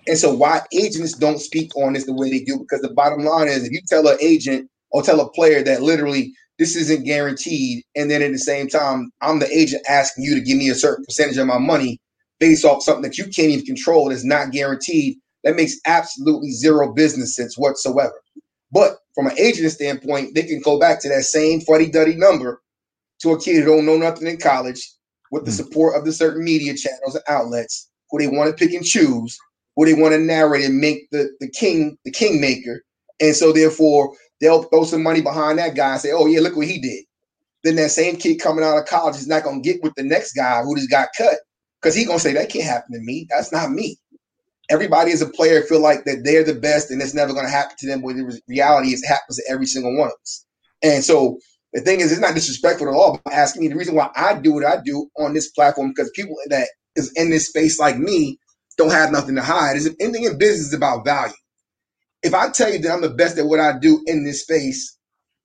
And 0.07 0.17
so 0.17 0.33
why 0.33 0.61
agents 0.73 1.13
don't 1.13 1.39
speak 1.39 1.75
on 1.75 1.93
this 1.93 2.05
the 2.05 2.13
way 2.13 2.29
they 2.29 2.43
do, 2.43 2.57
because 2.59 2.81
the 2.81 2.93
bottom 2.93 3.25
line 3.25 3.47
is 3.47 3.63
if 3.63 3.71
you 3.71 3.81
tell 3.87 4.07
an 4.07 4.17
agent 4.21 4.69
or 4.91 5.01
tell 5.01 5.19
a 5.19 5.29
player 5.31 5.63
that 5.63 5.81
literally 5.81 6.33
this 6.57 6.75
isn't 6.75 7.05
guaranteed, 7.05 7.83
and 7.95 8.11
then 8.11 8.21
at 8.21 8.31
the 8.31 8.37
same 8.37 8.67
time, 8.67 9.11
I'm 9.21 9.39
the 9.39 9.51
agent 9.51 9.83
asking 9.87 10.25
you 10.25 10.35
to 10.35 10.41
give 10.41 10.57
me 10.57 10.69
a 10.69 10.75
certain 10.75 11.05
percentage 11.05 11.37
of 11.37 11.47
my 11.47 11.57
money 11.57 11.99
based 12.39 12.65
off 12.65 12.83
something 12.83 13.03
that 13.03 13.17
you 13.17 13.25
can't 13.25 13.49
even 13.49 13.65
control 13.65 14.09
that's 14.09 14.23
not 14.23 14.51
guaranteed, 14.51 15.17
That 15.43 15.55
makes 15.55 15.79
absolutely 15.85 16.51
zero 16.51 16.93
business 16.93 17.35
sense 17.35 17.57
whatsoever. 17.57 18.13
But 18.71 18.97
from 19.15 19.27
an 19.27 19.39
agent 19.39 19.71
standpoint, 19.71 20.35
they 20.35 20.43
can 20.43 20.61
go 20.61 20.79
back 20.79 21.01
to 21.01 21.09
that 21.09 21.23
same 21.23 21.61
fuddy 21.61 21.89
duddy 21.89 22.15
number 22.15 22.61
to 23.21 23.31
a 23.31 23.39
kid 23.41 23.57
who 23.57 23.65
don't 23.65 23.85
know 23.85 23.97
nothing 23.97 24.27
in 24.27 24.37
college 24.37 24.81
with 25.31 25.45
the 25.45 25.51
Mm. 25.51 25.55
support 25.57 25.95
of 25.97 26.05
the 26.05 26.13
certain 26.13 26.43
media 26.43 26.75
channels 26.75 27.15
and 27.15 27.23
outlets 27.27 27.89
who 28.09 28.19
they 28.19 28.27
want 28.27 28.49
to 28.49 28.55
pick 28.65 28.73
and 28.75 28.85
choose, 28.85 29.37
who 29.75 29.85
they 29.85 29.93
want 29.93 30.13
to 30.13 30.19
narrate 30.19 30.65
and 30.65 30.79
make 30.79 31.09
the, 31.11 31.29
the 31.39 31.49
king 31.49 31.97
the 32.05 32.11
kingmaker. 32.11 32.83
And 33.19 33.35
so 33.35 33.51
therefore 33.51 34.15
they'll 34.41 34.63
throw 34.63 34.83
some 34.85 35.03
money 35.03 35.21
behind 35.21 35.59
that 35.59 35.75
guy 35.75 35.93
and 35.93 36.01
say, 36.01 36.11
oh 36.13 36.25
yeah, 36.27 36.39
look 36.41 36.55
what 36.55 36.67
he 36.67 36.79
did. 36.79 37.05
Then 37.63 37.75
that 37.75 37.91
same 37.91 38.15
kid 38.17 38.39
coming 38.39 38.63
out 38.63 38.77
of 38.77 38.85
college 38.85 39.15
is 39.17 39.27
not 39.27 39.43
gonna 39.43 39.61
get 39.61 39.83
with 39.83 39.93
the 39.95 40.03
next 40.03 40.33
guy 40.33 40.61
who 40.63 40.75
just 40.75 40.89
got 40.89 41.09
cut. 41.17 41.35
Because 41.81 41.95
he's 41.95 42.07
gonna 42.07 42.19
say, 42.19 42.33
that 42.33 42.49
can't 42.49 42.65
happen 42.65 42.93
to 42.93 42.99
me. 43.01 43.27
That's 43.29 43.51
not 43.51 43.71
me. 43.71 43.97
Everybody 44.69 45.11
as 45.11 45.21
a 45.21 45.29
player 45.29 45.61
feel 45.63 45.81
like 45.81 46.05
that 46.05 46.21
they're 46.23 46.43
the 46.43 46.53
best 46.53 46.91
and 46.91 47.01
it's 47.01 47.13
never 47.13 47.33
gonna 47.33 47.49
happen 47.49 47.75
to 47.79 47.87
them. 47.87 48.01
But 48.01 48.15
the 48.15 48.41
reality 48.47 48.89
is 48.89 49.03
it 49.03 49.07
happens 49.07 49.37
to 49.37 49.43
every 49.49 49.65
single 49.65 49.97
one 49.97 50.07
of 50.09 50.13
us. 50.21 50.45
And 50.83 51.03
so 51.03 51.39
the 51.73 51.81
thing 51.81 51.99
is, 51.99 52.11
it's 52.11 52.21
not 52.21 52.35
disrespectful 52.35 52.87
at 52.87 52.93
all. 52.93 53.19
But 53.23 53.33
asking 53.33 53.63
me 53.63 53.67
the 53.69 53.75
reason 53.75 53.95
why 53.95 54.09
I 54.15 54.39
do 54.39 54.53
what 54.53 54.65
I 54.65 54.77
do 54.83 55.09
on 55.17 55.33
this 55.33 55.49
platform 55.49 55.89
because 55.89 56.11
people 56.15 56.35
that 56.49 56.67
is 56.95 57.11
in 57.15 57.29
this 57.29 57.47
space 57.47 57.79
like 57.79 57.97
me 57.97 58.37
don't 58.77 58.91
have 58.91 59.11
nothing 59.11 59.35
to 59.35 59.41
hide. 59.41 59.75
Is 59.75 59.85
if 59.85 59.95
anything 59.99 60.23
in 60.25 60.37
business 60.37 60.67
is 60.67 60.73
about 60.73 61.05
value. 61.05 61.33
If 62.21 62.33
I 62.33 62.49
tell 62.49 62.71
you 62.71 62.79
that 62.79 62.91
I'm 62.91 63.01
the 63.01 63.09
best 63.09 63.37
at 63.37 63.45
what 63.45 63.59
I 63.59 63.77
do 63.79 64.01
in 64.05 64.23
this 64.25 64.41
space, 64.41 64.97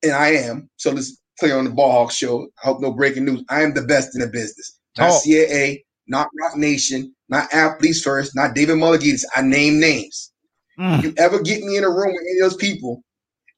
and 0.03 0.13
I 0.13 0.31
am, 0.31 0.69
so 0.77 0.91
let's 0.91 1.19
clear 1.39 1.57
on 1.57 1.65
the 1.65 1.71
Ball 1.71 1.91
Hawk 1.93 2.13
show. 2.13 2.49
I 2.63 2.67
hope 2.67 2.81
no 2.81 2.93
breaking 2.93 3.25
news. 3.25 3.45
I 3.49 3.63
am 3.63 3.75
the 3.75 3.83
best 3.83 4.15
in 4.15 4.21
the 4.21 4.27
business. 4.27 4.79
Not 4.99 5.11
Talk. 5.11 5.25
CAA, 5.25 5.83
not 6.07 6.29
Roc 6.41 6.57
Nation, 6.57 7.14
not 7.29 7.53
Athletes 7.53 8.03
First, 8.03 8.33
not 8.35 8.55
David 8.55 8.77
Mulugheta. 8.77 9.25
I 9.35 9.43
name 9.43 9.81
names. 9.81 10.33
Mm. 10.79 11.03
You 11.03 11.15
ever 11.19 11.41
get 11.41 11.63
me 11.63 11.77
in 11.77 11.85
a 11.85 11.91
room 11.91 12.13
with 12.13 12.23
any 12.31 12.41
of 12.41 12.51
those 12.51 12.57
people 12.57 13.03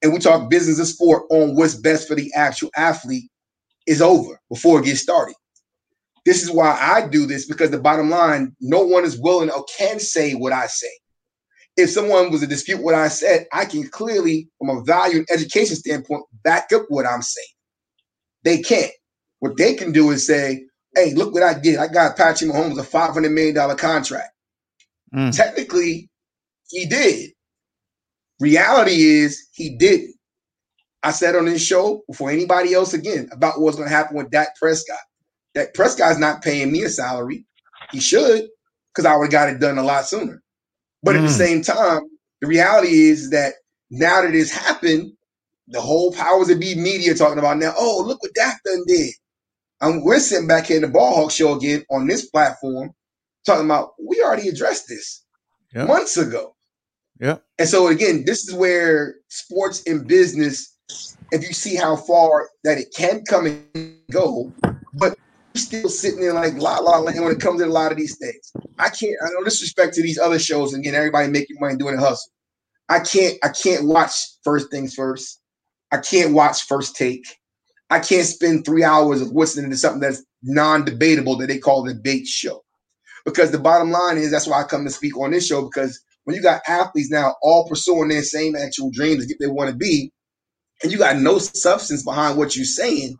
and 0.03 0.13
we 0.13 0.19
talk 0.19 0.51
business 0.51 0.79
and 0.79 0.87
sport 0.87 1.25
on 1.31 1.57
what's 1.57 1.75
best 1.75 2.07
for 2.07 2.15
the 2.15 2.31
actual 2.35 2.71
athlete 2.77 3.31
is 3.87 4.03
over 4.03 4.39
before 4.51 4.81
it 4.81 4.85
gets 4.85 5.01
started. 5.01 5.35
This 6.25 6.43
is 6.43 6.51
why 6.51 6.77
I 6.81 7.07
do 7.07 7.25
this 7.27 7.47
because 7.47 7.71
the 7.71 7.79
bottom 7.79 8.11
line, 8.11 8.55
no 8.61 8.83
one 8.83 9.05
is 9.05 9.19
willing 9.19 9.51
or 9.51 9.65
can 9.79 10.01
say 10.01 10.35
what 10.35 10.53
I 10.53 10.67
say. 10.67 10.91
If 11.77 11.91
someone 11.91 12.31
was 12.31 12.41
to 12.41 12.47
dispute 12.47 12.83
what 12.83 12.95
I 12.95 13.09
said, 13.09 13.47
I 13.53 13.65
can 13.65 13.87
clearly, 13.89 14.49
from 14.59 14.71
a 14.71 14.83
value 14.83 15.19
and 15.19 15.29
education 15.31 15.77
standpoint, 15.77 16.25
back 16.43 16.73
up 16.73 16.83
what 16.89 17.07
I'm 17.07 17.23
saying. 17.23 17.47
They 18.45 18.59
can't. 18.63 18.93
What 19.41 19.57
they 19.57 19.75
can 19.75 19.93
do 19.93 20.11
is 20.11 20.27
say, 20.27 20.65
hey, 20.97 21.15
look 21.15 21.35
what 21.35 21.45
I 21.45 21.55
did. 21.59 21.79
I 21.79 21.89
got 21.89 22.17
Patrick 22.19 22.51
Mahomes 22.51 22.81
a 22.81 22.85
$500 22.85 23.33
million 23.33 23.77
contract. 23.79 24.31
Mm. 25.15 25.37
Technically, 25.37 26.11
he 26.71 26.87
did. 26.87 27.33
Reality 28.41 29.03
is 29.03 29.49
he 29.53 29.77
didn't. 29.77 30.15
I 31.03 31.13
said 31.13 31.37
on 31.37 31.47
this 31.47 31.65
show 31.65 32.03
before 32.09 32.31
anybody 32.31 32.75
else 32.75 32.95
again 32.95 33.29
about 33.33 33.61
what's 33.61 33.77
going 33.77 33.89
to 33.89 33.95
happen 33.95 34.17
with 34.17 34.31
Dak 34.31 34.57
Prescott. 34.57 34.99
Dak 35.55 35.75
Prescott's 35.75 36.19
not 36.19 36.43
paying 36.43 36.73
me 36.73 36.83
a 36.83 36.91
salary. 36.91 37.47
He 37.93 38.01
should, 38.01 38.49
because 38.95 39.07
I 39.07 39.17
would 39.17 39.27
have 39.27 39.33
got 39.33 39.51
it 39.51 39.61
done 39.61 39.79
a 39.79 39.85
lot 39.85 40.07
sooner. 40.07 40.43
But 41.03 41.17
at 41.17 41.23
the 41.23 41.29
Mm. 41.29 41.39
same 41.39 41.63
time, 41.63 42.03
the 42.43 42.49
reality 42.49 43.09
is 43.11 43.31
that 43.31 43.55
now 43.91 44.23
that 44.23 44.35
it's 44.35 44.51
happened, 44.51 45.13
the 45.69 45.81
whole 45.81 46.13
powers 46.13 46.49
that 46.49 46.61
be 46.61 46.75
media 46.75 47.15
talking 47.15 47.39
about 47.39 47.59
now, 47.59 47.75
oh, 47.79 48.05
look 48.07 48.23
what 48.23 48.35
Dak 48.35 48.61
done 48.65 48.85
did. 48.87 49.15
And 49.81 50.05
we're 50.05 50.19
sitting 50.21 50.47
back 50.49 50.67
here 50.67 50.77
in 50.77 50.83
the 50.83 50.89
Ball 50.89 51.15
Hawk 51.15 51.31
show 51.31 51.55
again 51.55 51.85
on 51.91 52.07
this 52.07 52.27
platform 52.27 52.91
talking 53.45 53.67
about 53.67 53.91
we 54.03 54.23
already 54.23 54.49
addressed 54.49 54.89
this 54.89 55.25
Yeah. 55.75 55.85
months 55.85 56.17
ago. 56.17 56.55
Yeah. 57.21 57.39
And 57.59 57.69
so 57.69 57.89
again, 57.89 58.25
this 58.27 58.47
is 58.47 58.55
where 58.55 59.17
sports 59.29 59.83
and 59.87 60.07
business, 60.07 60.77
if 61.33 61.43
you 61.47 61.53
see 61.53 61.75
how 61.77 61.97
far 61.97 62.49
that 62.65 62.79
it 62.79 62.89
can 62.95 63.23
come 63.25 63.47
and 63.47 63.97
go, 64.11 64.53
but 64.95 65.17
still 65.55 65.89
sitting 65.89 66.21
there 66.21 66.35
like 66.35 66.55
la 66.55 66.79
la 66.79 66.99
land 66.99 67.23
when 67.23 67.33
it 67.33 67.41
comes 67.41 67.61
to 67.61 67.67
a 67.67 67.69
lot 67.69 67.91
of 67.91 67.99
these 67.99 68.19
things. 68.19 68.53
I 68.79 68.89
can't, 68.91 69.17
I 69.25 69.31
know 69.31 69.45
disrespect 69.45 69.95
to 69.95 70.03
these 70.03 70.19
other 70.19 70.39
shows 70.39 70.75
and 70.75 70.83
again, 70.83 70.95
everybody 70.95 71.29
making 71.29 71.57
money 71.61 71.77
doing 71.77 71.97
a 71.97 72.01
hustle. 72.01 72.33
I 72.89 73.01
can't, 73.01 73.37
I 73.43 73.49
can't 73.49 73.87
watch 73.87 74.13
first 74.45 74.71
things 74.71 74.95
first. 74.95 75.41
I 75.93 75.99
can't 75.99 76.33
watch 76.35 76.63
first 76.63 76.97
take. 76.97 77.25
I 77.91 78.01
can't 78.01 78.27
spend 78.27 78.65
three 78.65 78.85
hours 78.85 79.21
of 79.21 79.29
listening 79.33 79.71
to 79.71 79.77
something 79.77 80.01
that's 80.01 80.25
non-debatable 80.43 81.39
that 81.39 81.49
they 81.49 81.59
call 81.59 81.85
the 81.85 81.95
debate 81.95 82.27
show. 82.27 82.63
Because 83.25 83.51
the 83.53 83.59
bottom 83.59 83.91
line 83.91 84.19
is 84.19 84.31
that's 84.31 84.49
why 84.49 84.61
I 84.63 84.65
come 84.65 84.85
to 84.85 84.91
speak 84.91 85.17
on 85.19 85.33
this 85.33 85.47
show 85.47 85.63
because 85.63 86.01
when 86.25 86.37
you 86.37 86.43
got 86.43 86.63
athletes 86.69 87.11
now 87.11 87.37
all 87.43 87.69
pursuing 87.69 88.09
their 88.09 88.23
same 88.23 88.57
actual 88.57 88.91
dreams 88.93 89.27
get 89.27 89.39
they 89.41 89.49
want 89.49 89.71
to 89.71 89.77
be, 89.77 90.13
and 90.83 90.93
you 90.93 90.99
got 90.99 91.19
no 91.19 91.39
substance 91.39 92.05
behind 92.05 92.39
what 92.39 92.57
you're 92.57 92.65
saying, 92.67 93.17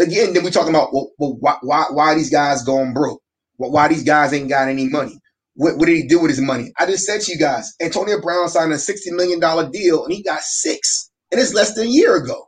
again, 0.00 0.34
then 0.34 0.44
we're 0.44 0.50
talking 0.50 0.70
about 0.74 0.92
well, 0.94 1.12
well 1.18 1.36
why, 1.40 1.56
why 1.62 1.86
why 1.92 2.14
these 2.16 2.30
guys 2.30 2.64
going 2.64 2.94
broke? 2.94 3.22
Why, 3.58 3.68
why 3.68 3.88
these 3.88 4.04
guys 4.04 4.34
ain't 4.34 4.50
got 4.50 4.68
any 4.68 4.88
money? 4.88 5.18
What, 5.56 5.78
what 5.78 5.86
did 5.86 5.96
he 5.96 6.08
do 6.08 6.20
with 6.20 6.30
his 6.30 6.40
money? 6.40 6.72
I 6.78 6.86
just 6.86 7.06
said 7.06 7.22
to 7.22 7.32
you 7.32 7.38
guys, 7.38 7.74
Antonio 7.82 8.20
Brown 8.22 8.48
signed 8.48 8.72
a 8.72 8.76
$60 8.76 8.98
million 9.12 9.40
deal 9.72 10.04
and 10.04 10.14
he 10.14 10.22
got 10.22 10.42
six, 10.42 11.10
and 11.32 11.40
it's 11.40 11.54
less 11.54 11.74
than 11.74 11.86
a 11.88 11.90
year 11.90 12.16
ago. 12.16 12.47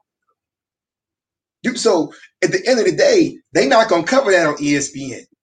You, 1.62 1.76
so 1.76 2.12
at 2.42 2.52
the 2.52 2.66
end 2.66 2.78
of 2.78 2.86
the 2.86 2.96
day, 2.96 3.36
they 3.52 3.68
not 3.68 3.88
gonna 3.88 4.04
cover 4.04 4.30
that 4.30 4.46
on 4.46 4.56
ESPN. 4.56 5.22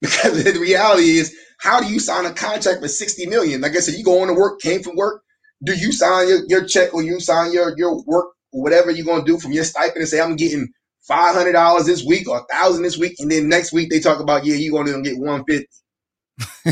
Because 0.00 0.44
the 0.44 0.58
reality 0.58 1.18
is, 1.18 1.36
how 1.58 1.78
do 1.78 1.86
you 1.92 2.00
sign 2.00 2.24
a 2.24 2.32
contract 2.32 2.80
for 2.80 2.88
60 2.88 3.26
million? 3.26 3.60
Like 3.60 3.76
I 3.76 3.80
said, 3.80 3.96
you 3.96 4.04
go 4.04 4.22
on 4.22 4.28
to 4.28 4.34
work, 4.34 4.58
came 4.60 4.82
from 4.82 4.96
work. 4.96 5.22
Do 5.62 5.74
you 5.74 5.92
sign 5.92 6.26
your, 6.26 6.40
your 6.48 6.64
check 6.64 6.94
or 6.94 7.02
you 7.02 7.20
sign 7.20 7.52
your, 7.52 7.76
your 7.76 8.02
work, 8.04 8.28
whatever 8.50 8.90
you're 8.90 9.04
gonna 9.04 9.24
do 9.26 9.38
from 9.38 9.52
your 9.52 9.64
stipend 9.64 9.98
and 9.98 10.08
say, 10.08 10.20
I'm 10.20 10.36
getting 10.36 10.68
five 11.02 11.34
hundred 11.34 11.52
dollars 11.52 11.84
this 11.84 12.02
week 12.02 12.26
or 12.28 12.38
a 12.38 12.44
thousand 12.54 12.82
this 12.82 12.96
week, 12.96 13.16
and 13.18 13.30
then 13.30 13.50
next 13.50 13.74
week 13.74 13.90
they 13.90 14.00
talk 14.00 14.20
about, 14.20 14.46
yeah, 14.46 14.54
you're 14.54 14.72
gonna 14.82 15.02
get 15.02 15.18
150. 15.18 15.66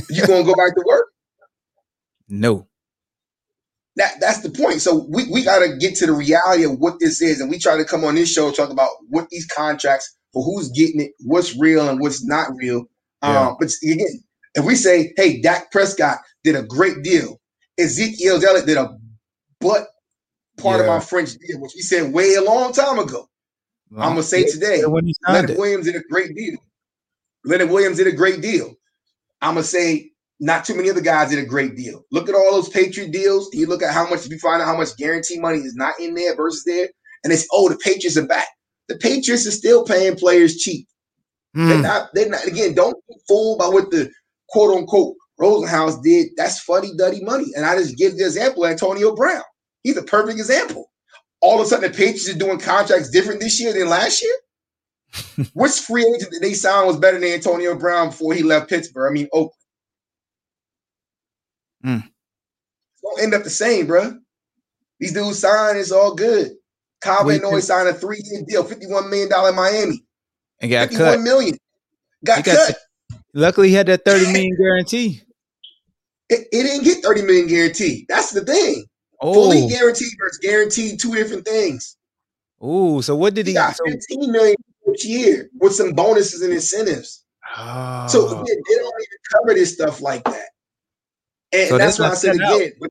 you 0.10 0.26
gonna 0.26 0.44
go 0.44 0.54
back 0.54 0.74
to 0.74 0.84
work? 0.86 1.06
No. 2.28 2.66
That 3.98 4.14
that's 4.20 4.40
the 4.42 4.50
point. 4.50 4.80
So 4.80 5.06
we, 5.08 5.24
we 5.30 5.42
gotta 5.42 5.76
get 5.76 5.96
to 5.96 6.06
the 6.06 6.12
reality 6.12 6.64
of 6.64 6.78
what 6.78 7.00
this 7.00 7.20
is, 7.20 7.40
and 7.40 7.50
we 7.50 7.58
try 7.58 7.76
to 7.76 7.84
come 7.84 8.04
on 8.04 8.14
this 8.14 8.32
show 8.32 8.50
talk 8.50 8.70
about 8.70 8.90
what 9.08 9.28
these 9.30 9.46
contracts 9.46 10.16
for 10.32 10.42
who's 10.42 10.70
getting 10.70 11.00
it, 11.00 11.12
what's 11.20 11.56
real 11.58 11.88
and 11.88 12.00
what's 12.00 12.24
not 12.24 12.50
real. 12.56 12.84
Yeah. 13.22 13.48
Um, 13.48 13.56
but 13.58 13.70
again, 13.82 14.22
if 14.54 14.64
we 14.64 14.76
say, 14.76 15.12
hey, 15.16 15.40
Dak 15.40 15.72
Prescott 15.72 16.18
did 16.44 16.54
a 16.54 16.62
great 16.62 17.02
deal, 17.02 17.40
Ezekiel 17.78 18.42
Elliott 18.44 18.66
did 18.66 18.76
a 18.76 18.96
butt 19.60 19.88
part 20.58 20.80
of 20.80 20.86
my 20.86 21.00
French 21.00 21.30
deal, 21.34 21.60
which 21.60 21.72
we 21.74 21.82
said 21.82 22.12
way 22.12 22.34
a 22.34 22.42
long 22.42 22.72
time 22.72 22.98
ago. 22.98 23.28
I'm 23.96 24.10
gonna 24.10 24.22
say 24.22 24.44
today, 24.44 24.82
when 24.84 25.06
he 25.06 25.14
signed 25.24 25.34
Leonard 25.34 25.50
it. 25.50 25.58
Williams 25.58 25.86
did 25.86 25.96
a 25.96 26.02
great 26.10 26.36
deal. 26.36 26.58
Leonard 27.44 27.70
Williams 27.70 27.96
did 27.96 28.06
a 28.06 28.12
great 28.12 28.42
deal. 28.42 28.74
I'm 29.40 29.54
gonna 29.54 29.64
say 29.64 30.07
not 30.40 30.64
too 30.64 30.74
many 30.74 30.90
other 30.90 31.00
guys 31.00 31.30
did 31.30 31.38
a 31.38 31.46
great 31.46 31.76
deal. 31.76 32.04
Look 32.12 32.28
at 32.28 32.34
all 32.34 32.52
those 32.52 32.68
Patriot 32.68 33.10
deals. 33.10 33.48
You 33.52 33.66
look 33.66 33.82
at 33.82 33.92
how 33.92 34.08
much 34.08 34.26
you 34.28 34.38
find 34.38 34.62
out 34.62 34.66
how 34.66 34.76
much 34.76 34.96
guarantee 34.96 35.38
money 35.40 35.58
is 35.58 35.74
not 35.74 35.98
in 36.00 36.14
there 36.14 36.36
versus 36.36 36.64
there, 36.64 36.88
and 37.24 37.32
it's 37.32 37.46
oh 37.52 37.68
the 37.68 37.76
Patriots 37.76 38.16
are 38.16 38.26
back. 38.26 38.46
The 38.88 38.96
Patriots 38.96 39.46
are 39.46 39.52
still 39.52 39.84
paying 39.84 40.16
players 40.16 40.56
cheap. 40.56 40.86
They're 41.54 41.78
Mm. 41.78 41.82
not. 41.82 42.10
They're 42.14 42.28
not. 42.28 42.46
Again, 42.46 42.74
don't 42.74 42.96
be 43.08 43.14
fooled 43.26 43.58
by 43.58 43.68
what 43.68 43.90
the 43.90 44.10
quote 44.48 44.76
unquote 44.76 45.16
Rosenhaus 45.40 46.02
did. 46.02 46.28
That's 46.36 46.60
fuddy 46.60 46.92
duddy 46.96 47.22
money. 47.24 47.46
And 47.56 47.64
I 47.66 47.76
just 47.76 47.96
give 47.96 48.16
the 48.16 48.24
example 48.24 48.64
of 48.64 48.70
Antonio 48.70 49.14
Brown. 49.14 49.42
He's 49.82 49.96
a 49.96 50.02
perfect 50.02 50.38
example. 50.38 50.90
All 51.40 51.60
of 51.60 51.66
a 51.66 51.68
sudden, 51.68 51.90
the 51.90 51.96
Patriots 51.96 52.28
are 52.28 52.38
doing 52.38 52.58
contracts 52.58 53.10
different 53.10 53.40
this 53.40 53.60
year 53.60 53.72
than 53.72 53.88
last 53.88 54.22
year. 54.22 55.46
Which 55.54 55.72
free 55.80 56.04
agent 56.04 56.30
that 56.32 56.40
they 56.42 56.54
signed 56.54 56.86
was 56.86 56.96
better 56.98 57.18
than 57.18 57.28
Antonio 57.30 57.74
Brown 57.76 58.08
before 58.10 58.34
he 58.34 58.42
left 58.42 58.68
Pittsburgh? 58.68 59.10
I 59.10 59.14
mean, 59.14 59.28
Oakland. 59.32 59.52
Mm. 61.84 62.02
It's 62.04 63.02
gonna 63.04 63.22
end 63.22 63.34
up 63.34 63.44
the 63.44 63.50
same, 63.50 63.86
bro. 63.86 64.18
These 65.00 65.12
dudes 65.12 65.38
sign, 65.38 65.76
it's 65.76 65.92
all 65.92 66.14
good. 66.14 66.52
Kyle 67.00 67.24
Van 67.26 67.40
Noy 67.40 67.60
signed 67.60 67.88
a 67.88 67.94
three-year 67.94 68.42
deal, 68.48 68.64
$51 68.64 69.08
million 69.08 69.28
in 69.48 69.54
Miami. 69.54 70.04
And 70.60 70.70
got 70.70 70.90
cut. 70.90 71.20
million. 71.20 71.56
Got 72.24 72.44
got 72.44 72.56
cut. 72.66 72.76
Luckily, 73.34 73.68
he 73.68 73.74
had 73.74 73.86
that 73.86 74.04
30 74.04 74.32
million 74.32 74.56
guarantee. 74.56 75.22
It, 76.28 76.48
it 76.50 76.62
didn't 76.64 76.82
get 76.82 77.04
30 77.04 77.22
million 77.22 77.46
guarantee. 77.46 78.04
That's 78.08 78.32
the 78.32 78.44
thing. 78.44 78.84
Oh, 79.20 79.32
Fully 79.34 79.68
guaranteed 79.68 80.08
versus 80.18 80.38
guaranteed, 80.42 80.98
two 81.00 81.14
different 81.14 81.44
things. 81.44 81.96
oh. 82.60 83.00
So 83.00 83.14
what 83.14 83.34
did 83.34 83.46
He 83.46 83.52
he? 83.52 83.56
got 83.58 83.76
So, 83.76 83.84
15 83.86 84.32
million 84.32 84.56
each 84.92 85.04
year 85.04 85.48
with 85.60 85.74
some 85.74 85.92
bonuses 85.92 86.42
and 86.42 86.52
incentives. 86.52 87.24
So 87.54 87.60
Oh. 87.60 88.42
again, 88.42 88.56
they 88.68 88.74
don't 88.74 88.94
even 89.02 89.18
cover 89.32 89.54
this 89.54 89.72
stuff 89.74 90.00
like 90.00 90.24
that. 90.24 90.48
And 91.52 91.68
So 91.68 91.78
that's 91.78 91.96
that's 91.96 91.98
why 91.98 92.10
I 92.10 92.14
said 92.14 92.36
set 92.36 92.44
out. 92.46 92.56
again, 92.56 92.72
but 92.80 92.90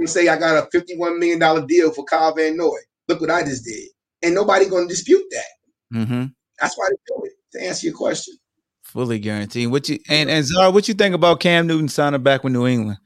when 0.00 0.06
say 0.06 0.28
I 0.28 0.38
got 0.38 0.56
a 0.56 0.76
$51 0.76 1.18
million 1.18 1.66
deal 1.66 1.92
for 1.92 2.04
Kyle 2.04 2.34
Van 2.34 2.56
Noy. 2.56 2.78
Look 3.08 3.20
what 3.20 3.30
I 3.30 3.42
just 3.42 3.64
did. 3.64 3.88
And 4.22 4.34
nobody 4.34 4.68
gonna 4.68 4.88
dispute 4.88 5.24
that. 5.30 6.04
hmm 6.06 6.24
That's 6.60 6.76
why 6.76 6.88
they 6.90 6.96
do 7.06 7.22
it, 7.24 7.32
to 7.52 7.66
answer 7.66 7.86
your 7.86 7.96
question. 7.96 8.34
Fully 8.82 9.18
guaranteed. 9.18 9.70
What 9.70 9.88
you 9.88 9.98
and 10.08 10.30
and 10.30 10.44
Zara, 10.44 10.70
what 10.70 10.88
you 10.88 10.94
think 10.94 11.14
about 11.14 11.40
Cam 11.40 11.66
Newton 11.66 11.88
signing 11.88 12.22
back 12.22 12.44
with 12.44 12.52
New 12.52 12.66
England? 12.66 12.98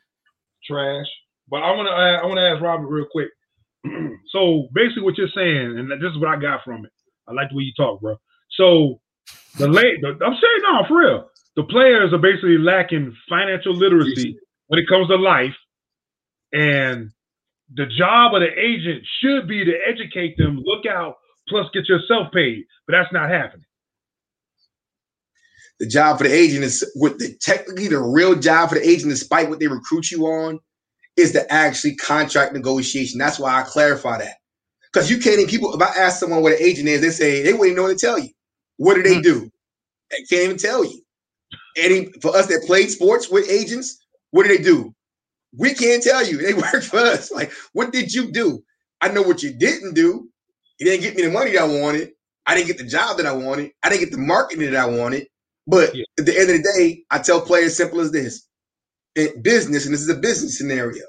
trash. 0.66 1.06
But 1.48 1.62
I 1.62 1.70
want 1.72 1.88
to 1.88 1.92
I 1.92 2.24
want 2.24 2.38
to 2.38 2.48
ask 2.48 2.62
Robert 2.62 2.86
real 2.88 3.06
quick. 3.10 3.28
so 4.30 4.68
basically, 4.72 5.02
what 5.02 5.18
you're 5.18 5.28
saying, 5.34 5.78
and 5.78 5.90
this 5.90 6.10
is 6.10 6.18
what 6.18 6.28
I 6.28 6.40
got 6.40 6.64
from 6.64 6.84
it. 6.84 6.92
I 7.28 7.32
like 7.32 7.50
the 7.50 7.56
way 7.56 7.64
you 7.64 7.72
talk, 7.76 8.00
bro. 8.00 8.16
So 8.56 9.00
the 9.58 9.68
late, 9.68 10.02
I'm 10.04 10.18
saying 10.18 10.62
no 10.62 10.84
for 10.88 10.98
real. 10.98 11.30
The 11.56 11.64
players 11.64 12.12
are 12.12 12.18
basically 12.18 12.58
lacking 12.58 13.14
financial 13.28 13.74
literacy 13.74 14.38
when 14.68 14.80
it 14.80 14.88
comes 14.88 15.08
to 15.08 15.16
life, 15.16 15.54
and 16.52 17.10
the 17.74 17.86
job 17.86 18.34
of 18.34 18.40
the 18.40 18.58
agent 18.58 19.02
should 19.20 19.48
be 19.48 19.64
to 19.64 19.72
educate 19.86 20.36
them. 20.36 20.62
Look 20.64 20.86
out, 20.86 21.16
plus 21.48 21.66
get 21.72 21.88
yourself 21.88 22.32
paid. 22.32 22.64
But 22.86 22.92
that's 22.92 23.12
not 23.12 23.30
happening. 23.30 23.66
The 25.80 25.86
job 25.86 26.18
for 26.18 26.24
the 26.24 26.32
agent 26.32 26.64
is 26.64 26.88
what 26.94 27.18
the 27.18 27.34
technically 27.40 27.88
the 27.88 27.98
real 27.98 28.36
job 28.36 28.68
for 28.68 28.76
the 28.76 28.88
agent, 28.88 29.10
despite 29.10 29.48
what 29.48 29.58
they 29.58 29.66
recruit 29.66 30.10
you 30.10 30.26
on, 30.26 30.60
is 31.16 31.32
the 31.32 31.50
actually 31.52 31.96
contract 31.96 32.52
negotiation. 32.52 33.18
That's 33.18 33.38
why 33.38 33.60
I 33.60 33.62
clarify 33.62 34.18
that. 34.18 34.36
Because 34.92 35.10
you 35.10 35.18
can't 35.18 35.40
even 35.40 35.48
people, 35.48 35.74
if 35.74 35.82
I 35.82 35.92
ask 36.00 36.20
someone 36.20 36.42
what 36.42 36.52
an 36.52 36.62
agent 36.62 36.88
is, 36.88 37.00
they 37.00 37.10
say 37.10 37.42
they 37.42 37.52
wouldn't 37.52 37.76
know 37.76 37.84
what 37.84 37.98
to 37.98 38.06
tell 38.06 38.18
you. 38.18 38.30
What 38.76 38.94
do 38.94 39.02
they 39.02 39.16
hmm. 39.16 39.22
do? 39.22 39.50
They 40.10 40.18
can't 40.30 40.44
even 40.44 40.58
tell 40.58 40.84
you. 40.84 41.00
Any 41.76 42.12
for 42.22 42.36
us 42.36 42.46
that 42.46 42.62
played 42.66 42.90
sports 42.90 43.28
with 43.28 43.50
agents, 43.50 44.03
what 44.34 44.48
do 44.48 44.56
they 44.56 44.62
do? 44.62 44.92
We 45.56 45.74
can't 45.74 46.02
tell 46.02 46.26
you. 46.26 46.38
They 46.42 46.54
work 46.54 46.82
for 46.82 46.98
us. 46.98 47.30
Like, 47.30 47.52
what 47.72 47.92
did 47.92 48.12
you 48.12 48.32
do? 48.32 48.64
I 49.00 49.08
know 49.08 49.22
what 49.22 49.44
you 49.44 49.52
didn't 49.54 49.94
do. 49.94 50.28
You 50.80 50.86
didn't 50.86 51.02
get 51.02 51.14
me 51.14 51.22
the 51.22 51.30
money 51.30 51.52
that 51.52 51.62
I 51.62 51.66
wanted. 51.66 52.10
I 52.44 52.56
didn't 52.56 52.66
get 52.66 52.78
the 52.78 52.84
job 52.84 53.16
that 53.18 53.26
I 53.26 53.32
wanted. 53.32 53.70
I 53.84 53.88
didn't 53.88 54.00
get 54.00 54.10
the 54.10 54.18
marketing 54.18 54.72
that 54.72 54.76
I 54.76 54.86
wanted. 54.86 55.28
But 55.68 55.94
Yeah. 55.94 56.04
at 56.18 56.26
the 56.26 56.36
end 56.36 56.50
of 56.50 56.56
the 56.56 56.72
day, 56.76 57.04
I 57.12 57.20
tell 57.20 57.40
players 57.40 57.76
simple 57.76 58.00
as 58.00 58.10
this. 58.10 58.48
In 59.14 59.40
business, 59.42 59.84
and 59.84 59.94
this 59.94 60.02
is 60.02 60.08
a 60.08 60.16
business 60.16 60.58
scenario, 60.58 61.04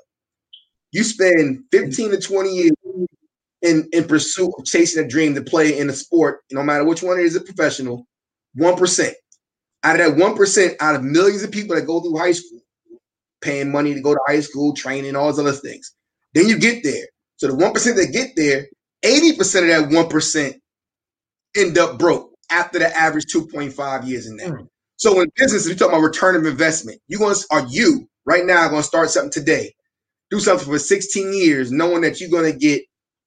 you 0.92 1.04
spend 1.04 1.64
15 1.72 2.12
to 2.12 2.20
20 2.20 2.50
years 2.56 2.72
in, 3.64 3.90
in 3.92 4.04
pursuit 4.04 4.54
of 4.60 4.66
chasing 4.66 5.04
a 5.04 5.08
dream 5.08 5.34
to 5.34 5.42
play 5.42 5.80
in 5.80 5.90
a 5.90 5.94
sport, 5.94 6.42
no 6.52 6.62
matter 6.62 6.84
which 6.86 7.02
one 7.02 7.20
it 7.20 7.26
is 7.26 7.36
a 7.36 7.42
professional, 7.42 8.06
1%. 8.60 9.14
Out 9.84 10.00
of 10.00 10.16
that 10.16 10.24
1%, 10.24 10.76
out 10.80 10.96
of 10.96 11.04
millions 11.04 11.42
of 11.44 11.52
people 11.52 11.76
that 11.76 11.88
go 11.88 12.02
through 12.02 12.18
high 12.20 12.32
school, 12.32 12.60
paying 13.46 13.72
money 13.72 13.94
to 13.94 14.02
go 14.02 14.14
to 14.14 14.20
high 14.28 14.42
school, 14.42 14.74
training, 14.74 15.16
all 15.16 15.28
those 15.28 15.40
other 15.40 15.54
things. 15.54 15.94
Then 16.34 16.48
you 16.48 16.60
get 16.60 16.84
there. 16.84 17.06
So 17.38 17.48
the 17.48 17.54
1% 17.54 17.74
that 17.96 18.12
get 18.12 18.36
there, 18.36 18.68
80% 19.06 19.40
of 19.62 19.90
that 19.90 19.90
1% 19.90 20.54
end 21.56 21.78
up 21.78 22.00
broke 22.00 22.32
after 22.52 22.80
the 22.80 22.98
average 22.98 23.26
2.5 23.34 24.08
years 24.08 24.28
in 24.28 24.38
there. 24.38 24.60
Mm. 24.60 24.68
So 24.98 25.22
in 25.22 25.30
business, 25.36 25.66
if 25.66 25.70
you're 25.70 25.78
talking 25.78 25.94
about 25.94 26.08
return 26.08 26.36
of 26.36 26.46
investment, 26.46 27.00
you 27.08 27.20
going 27.20 27.36
to 27.36 27.46
are 27.52 27.68
you 27.70 28.08
right 28.26 28.46
now 28.46 28.68
going 28.68 28.82
to 28.82 28.88
start 28.88 29.10
something 29.10 29.32
today, 29.32 29.74
do 30.32 30.40
something 30.40 30.68
for 30.68 30.80
16 30.80 31.34
years, 31.34 31.72
knowing 31.72 32.02
that 32.02 32.20
you're 32.20 32.30
going 32.30 32.52
to 32.52 32.58
get 32.58 32.82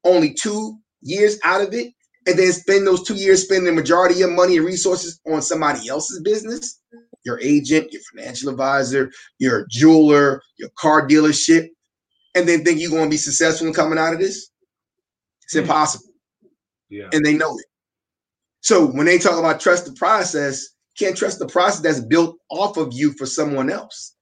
only 0.04 0.34
two 0.34 0.78
years 1.02 1.38
out 1.44 1.60
of 1.60 1.72
it, 1.74 1.92
and 2.26 2.38
then 2.38 2.52
spend 2.52 2.86
those 2.86 3.02
two 3.06 3.14
years 3.14 3.44
spending 3.44 3.66
the 3.66 3.72
majority 3.72 4.14
of 4.14 4.20
your 4.20 4.30
money 4.30 4.56
and 4.56 4.66
resources 4.66 5.20
on 5.26 5.42
somebody 5.42 5.88
else's 5.88 6.20
business, 6.22 6.80
your 7.28 7.38
agent, 7.40 7.92
your 7.92 8.02
financial 8.10 8.48
advisor, 8.48 9.10
your 9.38 9.66
jeweler, 9.70 10.42
your 10.56 10.70
car 10.78 11.06
dealership, 11.06 11.68
and 12.34 12.48
then 12.48 12.64
think 12.64 12.80
you're 12.80 12.90
going 12.90 13.04
to 13.04 13.10
be 13.10 13.18
successful 13.18 13.66
in 13.66 13.74
coming 13.74 13.98
out 13.98 14.14
of 14.14 14.18
this? 14.18 14.48
It's 15.44 15.52
Hmm. 15.54 15.60
impossible 15.60 16.12
Yeah. 16.88 17.10
and 17.12 17.24
they 17.24 17.34
know 17.34 17.56
it. 17.58 17.66
So 18.62 18.86
when 18.86 19.06
they 19.06 19.18
talk 19.18 19.38
about 19.38 19.60
trust 19.60 19.84
the 19.84 19.92
process, 19.92 20.68
can't 20.98 21.16
trust 21.16 21.38
the 21.38 21.46
process 21.46 21.80
that's 21.82 22.00
built 22.00 22.36
off 22.50 22.76
of 22.78 22.92
you 22.92 23.12
for 23.12 23.26
someone 23.26 23.70
else. 23.70 24.14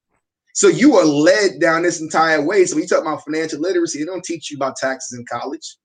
So 0.55 0.69
you 0.69 0.97
are 0.97 1.05
led 1.05 1.61
down 1.61 1.83
this 1.83 2.01
entire 2.01 2.43
way. 2.43 2.65
So 2.65 2.75
when 2.75 2.83
you 2.83 2.89
talk 2.89 3.03
about 3.03 3.25
financial 3.25 3.61
literacy, 3.61 4.01
they 4.01 4.05
don't 4.05 4.25
teach 4.25 4.51
you 4.51 4.57
about 4.57 4.77
taxes 4.77 5.19
in 5.19 5.25
college. 5.27 5.77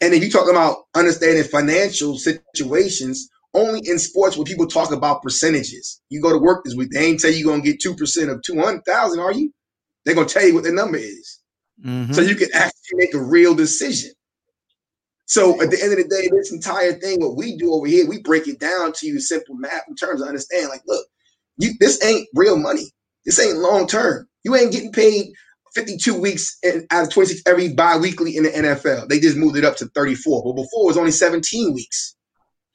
And 0.00 0.12
then 0.12 0.20
you 0.20 0.30
talk 0.30 0.50
about 0.50 0.84
understanding 0.94 1.44
financial 1.44 2.18
situations 2.18 3.28
only 3.54 3.80
in 3.84 3.98
sports 3.98 4.36
where 4.36 4.44
people 4.44 4.66
talk 4.66 4.92
about 4.92 5.22
percentages. 5.22 6.00
You 6.08 6.20
go 6.22 6.32
to 6.32 6.38
work 6.38 6.64
this 6.64 6.74
week, 6.74 6.90
they 6.92 7.04
ain't 7.06 7.20
tell 7.20 7.30
you 7.30 7.38
you're 7.38 7.50
gonna 7.52 7.62
get 7.62 7.80
two 7.80 7.94
percent 7.94 8.30
of 8.30 8.42
two 8.42 8.58
hundred 8.60 8.84
thousand, 8.86 9.20
are 9.20 9.32
you? 9.32 9.52
They're 10.04 10.14
gonna 10.14 10.28
tell 10.28 10.46
you 10.46 10.54
what 10.54 10.64
the 10.64 10.72
number 10.72 10.98
is 10.98 11.38
Mhm. 11.84 12.14
so 12.14 12.20
you 12.20 12.36
can 12.36 12.48
actually 12.54 12.94
make 12.94 13.14
a 13.14 13.22
real 13.22 13.54
decision. 13.54 14.12
So 15.26 15.60
at 15.62 15.70
the 15.70 15.82
end 15.82 15.92
of 15.92 15.98
the 15.98 16.04
day, 16.08 16.28
this 16.30 16.52
entire 16.52 16.92
thing, 16.94 17.20
what 17.20 17.36
we 17.36 17.56
do 17.56 17.72
over 17.72 17.86
here, 17.86 18.06
we 18.06 18.20
break 18.22 18.48
it 18.48 18.58
down 18.60 18.92
to 18.96 19.06
you 19.06 19.20
simple 19.20 19.54
math 19.54 19.84
in 19.88 19.94
terms 19.96 20.20
of 20.20 20.28
understand. 20.28 20.68
Like, 20.68 20.82
look, 20.86 21.06
you 21.58 21.72
this 21.80 22.04
ain't 22.04 22.28
real 22.34 22.56
money. 22.56 22.90
This 23.24 23.40
ain't 23.40 23.58
long 23.58 23.86
term. 23.86 24.28
You 24.44 24.54
ain't 24.56 24.72
getting 24.72 24.92
paid 24.92 25.26
52 25.74 26.20
weeks 26.20 26.58
in, 26.62 26.86
out 26.90 27.04
of 27.04 27.10
26 27.10 27.42
every 27.46 27.72
bi-weekly 27.72 28.36
in 28.36 28.42
the 28.42 28.50
NFL. 28.50 29.08
They 29.08 29.20
just 29.20 29.36
moved 29.36 29.56
it 29.56 29.64
up 29.64 29.76
to 29.76 29.86
34. 29.94 30.42
But 30.44 30.52
before 30.62 30.82
it 30.84 30.86
was 30.86 30.98
only 30.98 31.12
17 31.12 31.72
weeks. 31.72 32.14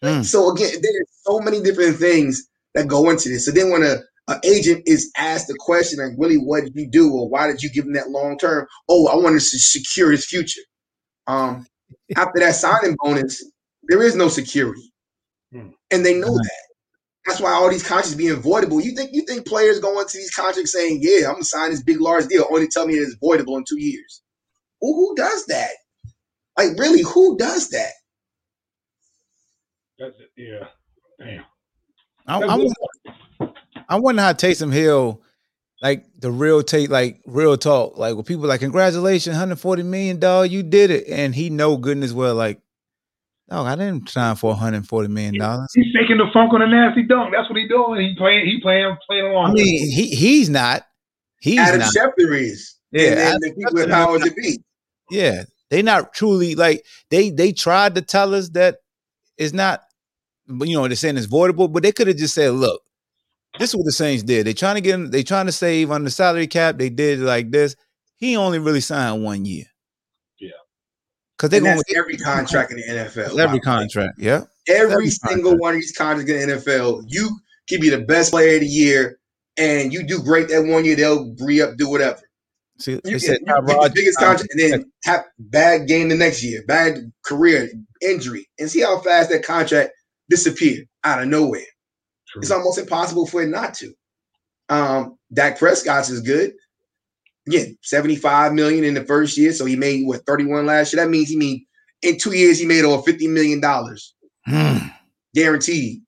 Mm. 0.04 0.24
So 0.24 0.52
again, 0.52 0.74
there's 0.82 1.08
so 1.24 1.40
many 1.40 1.62
different 1.62 1.98
things 1.98 2.48
that 2.76 2.88
go 2.88 3.10
into 3.10 3.30
this. 3.30 3.46
So 3.46 3.52
then 3.52 3.72
when 3.72 3.84
a, 3.84 3.98
a 4.30 4.40
agent 4.44 4.84
is 4.86 5.12
asked 5.18 5.48
the 5.48 5.56
question, 5.60 6.00
like, 6.00 6.18
really, 6.18 6.38
what 6.38 6.64
did 6.64 6.76
you 6.76 6.88
do, 6.90 7.12
or 7.14 7.30
why 7.30 7.48
did 7.48 7.64
you 7.64 7.70
give 7.72 7.86
him 7.86 7.94
that 7.94 8.10
long 8.10 8.38
term? 8.38 8.68
Oh, 8.90 9.08
I 9.08 9.16
wanted 9.16 9.40
to 9.40 9.60
secure 9.60 10.12
his 10.12 10.26
future. 10.26 10.62
Um, 11.28 11.66
after 12.16 12.40
that 12.40 12.56
signing 12.56 12.96
bonus, 13.00 13.44
there 13.84 14.04
is 14.04 14.16
no 14.16 14.28
security, 14.30 14.92
Hmm. 15.52 15.70
and 15.92 16.06
they 16.06 16.14
know 16.14 16.34
that. 16.36 16.62
That's 17.26 17.42
why 17.42 17.52
all 17.52 17.70
these 17.70 17.84
contracts 17.84 18.16
being 18.16 18.42
voidable. 18.42 18.84
You 18.84 18.96
think 18.96 19.12
you 19.14 19.24
think 19.26 19.46
players 19.46 19.80
go 19.80 20.00
into 20.00 20.18
these 20.18 20.34
contracts 20.34 20.72
saying, 20.74 21.00
"Yeah, 21.02 21.28
I'm 21.28 21.34
gonna 21.34 21.44
sign 21.44 21.72
this 21.72 21.84
big 21.84 22.00
large 22.02 22.28
deal," 22.28 22.48
only 22.50 22.68
tell 22.68 22.86
me 22.88 22.96
it's 22.96 23.16
voidable 23.24 23.58
in 23.58 23.66
two 23.68 23.80
years. 23.80 24.22
Well, 24.82 24.94
who 24.94 25.16
does 25.16 25.46
that? 25.48 25.72
Like, 26.58 26.78
really, 26.78 27.02
who 27.02 27.38
does 27.38 27.70
that? 27.70 27.92
That's 30.00 30.16
it. 30.20 30.32
Yeah. 30.36 30.68
Damn. 31.20 31.44
I, 32.28 32.40
That's 32.40 32.52
I, 32.52 32.58
good. 32.58 32.74
wonder, 33.40 33.54
I 33.90 34.00
wonder 34.00 34.22
how 34.22 34.34
Taysom 34.34 34.72
Hill, 34.72 35.22
like 35.82 36.06
the 36.20 36.32
real 36.32 36.62
take, 36.62 36.90
like 36.90 37.22
real 37.26 37.58
talk, 37.58 37.98
like 37.98 38.16
when 38.16 38.26
people 38.26 38.48
like, 38.48 38.60
congratulations, 38.60 39.34
140 39.34 39.84
million, 39.84 40.20
dog, 40.20 40.52
you 40.52 40.64
did 40.64 40.92
it. 40.92 41.08
And 41.08 41.34
he 41.34 41.50
know 41.50 41.78
good 41.78 41.84
goodness 41.84 42.14
well, 42.14 42.36
like, 42.36 42.62
dog, 43.50 43.66
I 43.68 43.76
didn't 43.76 44.10
sign 44.10 44.36
for 44.36 44.52
140 44.52 45.08
million 45.08 45.40
dollars. 45.40 45.72
He's 45.74 45.94
faking 45.94 46.18
the 46.18 46.28
funk 46.34 46.54
on 46.54 46.62
a 46.62 46.68
nasty 46.68 47.04
dunk. 47.04 47.34
That's 47.36 47.50
what 47.50 47.58
he 47.58 47.68
doing. 47.68 48.02
He 48.02 48.16
playing. 48.16 48.46
He 48.46 48.60
playing. 48.62 48.96
Playing 49.08 49.26
along. 49.28 49.52
I 49.52 49.54
mean, 49.54 49.92
he 49.92 50.08
he's 50.10 50.50
not. 50.50 50.84
He's 51.40 51.60
Adam 51.60 51.80
not. 51.80 51.94
Schefter 51.94 52.40
is, 52.40 52.76
Yeah, 52.92 53.10
and 53.10 53.18
then 53.18 53.28
Adam 53.28 53.40
the 53.42 53.50
people 53.52 53.72
Schefter 53.72 53.76
with 53.76 53.90
powers 53.90 54.24
to 54.24 54.32
be. 54.32 54.60
Yeah, 55.10 55.44
they 55.70 55.82
not 55.82 56.14
truly 56.14 56.56
like 56.56 56.86
they 57.10 57.30
they 57.30 57.52
tried 57.52 57.96
to 57.96 58.02
tell 58.02 58.34
us 58.34 58.50
that 58.50 58.78
it's 59.38 59.54
not, 59.54 59.82
but 59.82 59.87
you 60.48 60.76
know 60.78 60.88
they're 60.88 60.96
saying 60.96 61.18
it's 61.18 61.28
voidable, 61.28 61.72
but 61.72 61.84
they 61.84 61.92
could 61.92 62.08
have 62.08 62.18
just 62.18 62.34
said, 62.36 62.52
look, 62.54 62.82
this 63.60 63.70
is 63.72 63.76
what 63.76 63.86
the 63.86 63.92
Saints 63.92 64.24
did. 64.24 64.46
They're 64.46 64.54
trying 64.54 64.76
to 64.76 64.82
get 64.82 64.96
him, 64.96 65.12
they 65.12 65.24
trying 65.24 65.46
to 65.48 65.52
save 65.52 65.92
on 65.92 66.04
the 66.04 66.10
salary 66.10 66.48
cap. 66.48 66.78
They 66.78 66.90
did 66.90 67.20
it 67.20 67.24
like 67.24 67.52
this. 67.52 67.76
He 68.18 68.36
only 68.38 68.60
really 68.60 68.82
signed 68.82 69.24
one 69.24 69.46
year. 69.46 69.66
Yeah. 70.40 70.50
because 71.38 71.50
they 71.52 71.58
And 71.58 71.66
going 71.66 71.78
that's 71.78 71.96
every 71.96 72.18
contract 72.18 72.72
in 72.72 72.78
the 72.78 72.84
NFL. 72.84 73.18
every 73.18 73.36
by 73.38 73.46
the 73.48 73.54
way. 73.54 73.60
contract. 73.60 74.20
Yeah, 74.20 74.44
Every 74.70 74.94
every 74.94 75.10
single 75.10 75.52
contract. 75.52 75.62
one 75.62 75.74
of 75.76 75.80
these 75.82 75.96
contracts 75.98 76.32
in 76.32 76.50
the 76.50 76.56
NFL, 76.56 77.04
you 77.08 77.30
could 77.70 77.82
be 77.82 77.90
the 77.90 78.00
best 78.02 78.32
player 78.32 78.56
of 78.56 78.62
the 78.62 78.68
year, 78.68 79.20
and 79.58 79.92
you 79.94 80.04
do 80.04 80.22
great 80.22 80.50
that 80.50 80.64
one 80.64 80.86
year, 80.86 80.96
they'll 80.96 81.34
re 81.40 81.62
up, 81.62 81.78
do 81.78 81.90
whatever. 81.90 82.22
see, 82.80 82.94
You 82.94 83.02
they 83.04 83.12
get, 83.12 83.22
said 83.22 83.40
you 83.42 83.48
Ty 83.54 83.62
get 83.68 83.82
the 83.82 83.92
biggest 83.94 84.20
contract, 84.20 84.54
and 84.54 84.60
then 84.60 84.92
have 85.04 85.26
bad 85.40 85.88
game 85.88 86.10
the 86.10 86.16
next 86.16 86.44
year, 86.44 86.64
bad 86.68 87.12
career, 87.24 87.70
injury, 88.02 88.48
and 88.60 88.70
see 88.70 88.82
how 88.82 89.00
fast 89.00 89.30
that 89.32 89.44
contract 89.44 89.92
disappeared 90.30 90.88
out 91.04 91.22
of 91.22 91.28
nowhere. 91.30 91.62
True. 92.28 92.42
It's 92.42 92.52
almost 92.52 92.78
impossible 92.80 93.28
for 93.28 93.42
it 93.44 93.48
not 93.50 93.74
to. 93.76 93.94
Um, 94.70 95.18
Dak 95.34 95.58
Prescott's 95.60 96.10
is 96.10 96.22
good. 96.22 96.54
Again, 97.48 97.78
75 97.84 98.54
million 98.54 98.84
in 98.84 98.94
the 98.94 99.06
first 99.06 99.38
year. 99.38 99.54
So 99.54 99.66
he 99.66 99.76
made 99.76 100.06
what 100.06 100.26
31 100.26 100.66
last 100.66 100.94
year. 100.94 101.04
That 101.04 101.10
means 101.12 101.30
he 101.30 101.38
made 101.38 101.62
in 102.02 102.18
two 102.18 102.36
years, 102.36 102.60
he 102.60 102.66
made 102.66 102.86
over 102.86 103.02
50 103.02 103.28
million 103.28 103.60
dollars 103.62 104.14
Hmm. 104.46 104.78
guaranteed. 105.36 106.02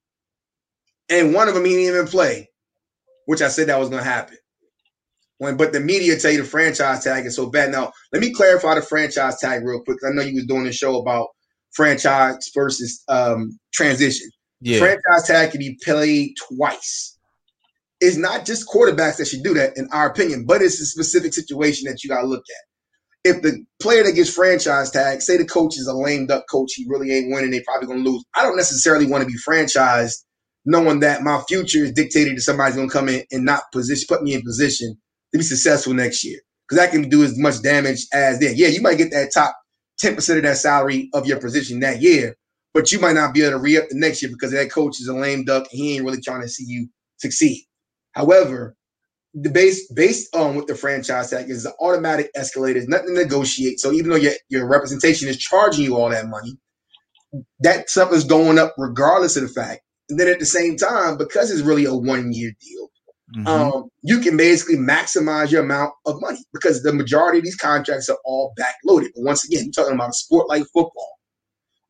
And 1.10 1.34
one 1.34 1.48
of 1.50 1.56
them 1.56 1.66
he 1.66 1.72
didn't 1.74 1.96
even 1.96 2.08
play, 2.08 2.50
which 3.26 3.42
I 3.42 3.48
said 3.50 3.68
that 3.68 3.80
was 3.80 3.90
gonna 3.90 4.04
happen. 4.04 4.38
When 5.40 5.58
but 5.58 5.74
the 5.74 5.80
media 5.80 6.18
tell 6.18 6.32
you 6.32 6.42
the 6.44 6.48
franchise 6.48 7.04
tag 7.04 7.26
is 7.26 7.36
so 7.36 7.50
bad. 7.50 7.72
Now, 7.72 7.92
let 8.14 8.22
me 8.22 8.34
clarify 8.34 8.76
the 8.76 8.82
franchise 8.82 9.40
tag 9.40 9.66
real 9.66 9.82
quick. 9.82 9.98
I 10.06 10.12
know 10.12 10.22
you 10.22 10.36
was 10.36 10.46
doing 10.46 10.68
a 10.68 10.72
show 10.72 10.98
about 11.00 11.28
franchise 11.74 12.50
versus 12.56 13.04
um 13.10 13.58
transition 13.74 14.30
yeah, 14.62 14.80
franchise 14.80 15.28
tag 15.28 15.52
can 15.52 15.60
be 15.60 15.78
played 15.84 16.34
twice. 16.50 17.18
It's 18.02 18.18
not 18.18 18.46
just 18.46 18.68
quarterbacks 18.68 19.18
that 19.18 19.28
should 19.28 19.44
do 19.44 19.54
that, 19.56 19.78
in 19.78 19.88
our 19.92 20.10
opinion, 20.10 20.46
but 20.46 20.62
it's 20.62 20.80
a 20.80 20.86
specific 20.86 21.34
situation 21.34 21.90
that 21.90 22.04
you 22.04 22.10
got 22.10 22.22
to 22.22 22.28
look 22.28 22.44
at. 22.50 23.30
If 23.32 23.42
the 23.42 23.64
player 23.82 24.04
that 24.04 24.14
gets 24.14 24.34
franchise 24.34 24.92
tag, 24.92 25.22
say 25.22 25.38
the 25.38 25.46
coach 25.46 25.78
is 25.78 25.88
a 25.88 25.94
lame 25.94 26.28
duck 26.28 26.46
coach, 26.50 26.74
he 26.76 26.86
really 26.88 27.12
ain't 27.12 27.34
winning, 27.34 27.52
they 27.52 27.62
probably 27.62 27.88
gonna 27.88 28.10
lose. 28.10 28.24
I 28.36 28.44
don't 28.44 28.56
necessarily 28.56 29.06
want 29.06 29.24
to 29.24 29.28
be 29.28 29.38
franchised 29.48 30.24
knowing 30.66 31.00
that 31.02 31.24
my 31.24 31.42
future 31.48 31.80
is 31.80 31.92
dictated 31.92 32.36
to 32.36 32.42
somebody's 32.42 32.76
gonna 32.76 32.90
come 32.90 33.10
in 33.10 33.24
and 33.32 33.44
not 33.44 33.64
position 33.74 34.06
put 34.08 34.24
me 34.24 34.34
in 34.34 34.42
position 34.42 34.96
to 35.32 35.38
be 35.38 35.44
successful 35.44 35.94
next 35.94 36.24
year. 36.24 36.40
Because 36.68 36.86
I 36.86 36.90
can 36.90 37.10
do 37.10 37.24
as 37.24 37.38
much 37.38 37.62
damage 37.62 38.06
as 38.14 38.40
then. 38.40 38.54
Yeah, 38.56 38.68
you 38.68 38.82
might 38.82 38.98
get 38.98 39.12
that 39.12 39.34
top 39.34 39.56
10% 40.04 40.38
of 40.38 40.44
that 40.44 40.58
salary 40.58 41.10
of 41.14 41.28
your 41.28 41.40
position 41.40 41.82
that 41.82 42.02
year, 42.02 42.36
but 42.74 42.92
you 42.92 43.00
might 43.00 43.14
not 43.16 43.34
be 43.34 43.42
able 43.42 43.52
to 43.54 43.60
re-up 43.60 43.90
the 43.90 44.00
next 44.00 44.22
year 44.22 44.32
because 44.32 44.52
that 44.52 44.72
coach 44.72 45.00
is 45.00 45.08
a 45.08 45.14
lame 45.14 45.46
duck 45.46 45.68
and 45.72 45.80
he 45.80 45.96
ain't 45.96 46.06
really 46.06 46.22
trying 46.22 46.42
to 46.42 46.50
see 46.50 46.66
you 46.68 46.90
succeed. 47.18 47.64
However, 48.14 48.76
the 49.34 49.50
base 49.52 49.92
based 49.94 50.36
on 50.36 50.56
what 50.56 50.68
the 50.68 50.76
franchise 50.76 51.30
tag 51.30 51.50
is 51.50 51.66
an 51.66 51.74
automatic 51.82 52.32
escalator, 52.36 52.82
nothing 52.88 53.16
to 53.16 53.22
negotiate. 53.24 53.80
So 53.80 53.92
even 53.94 54.12
though 54.12 54.18
your, 54.18 54.34
your 54.50 54.68
representation 54.68 55.30
is 55.30 55.38
charging 55.38 55.86
you 55.86 55.98
all 55.98 56.10
that 56.10 56.28
money, 56.28 56.58
that 57.62 57.90
stuff 57.90 58.14
is 58.14 58.26
going 58.26 58.60
up 58.60 58.76
regardless 58.78 59.38
of 59.38 59.44
the 59.44 59.50
fact. 59.50 59.82
And 60.10 60.20
then 60.20 60.30
at 60.30 60.40
the 60.40 60.48
same 60.48 60.78
time, 60.78 61.18
because 61.18 61.52
it's 61.52 61.62
really 61.64 61.86
a 61.86 61.96
one 61.96 62.34
year 62.34 62.52
deal, 62.62 62.89
Mhm. 63.36 63.48
um, 63.48 63.90
you 64.02 64.20
can 64.20 64.38
basically 64.38 64.76
maximize 64.78 65.52
your 65.52 65.64
amount 65.64 65.94
of 66.06 66.20
money 66.22 66.40
because 66.54 66.82
the 66.84 66.94
majority 66.94 67.40
of 67.40 67.44
these 67.46 67.56
contracts 67.56 68.10
are 68.10 68.18
all 68.26 68.54
backloaded. 68.60 69.10
But 69.16 69.24
once 69.24 69.46
again, 69.46 69.66
you're 69.66 69.72
talking 69.74 69.94
about 69.96 70.10
a 70.10 70.14
sport 70.14 70.50
like 70.50 70.64
football. 70.74 71.14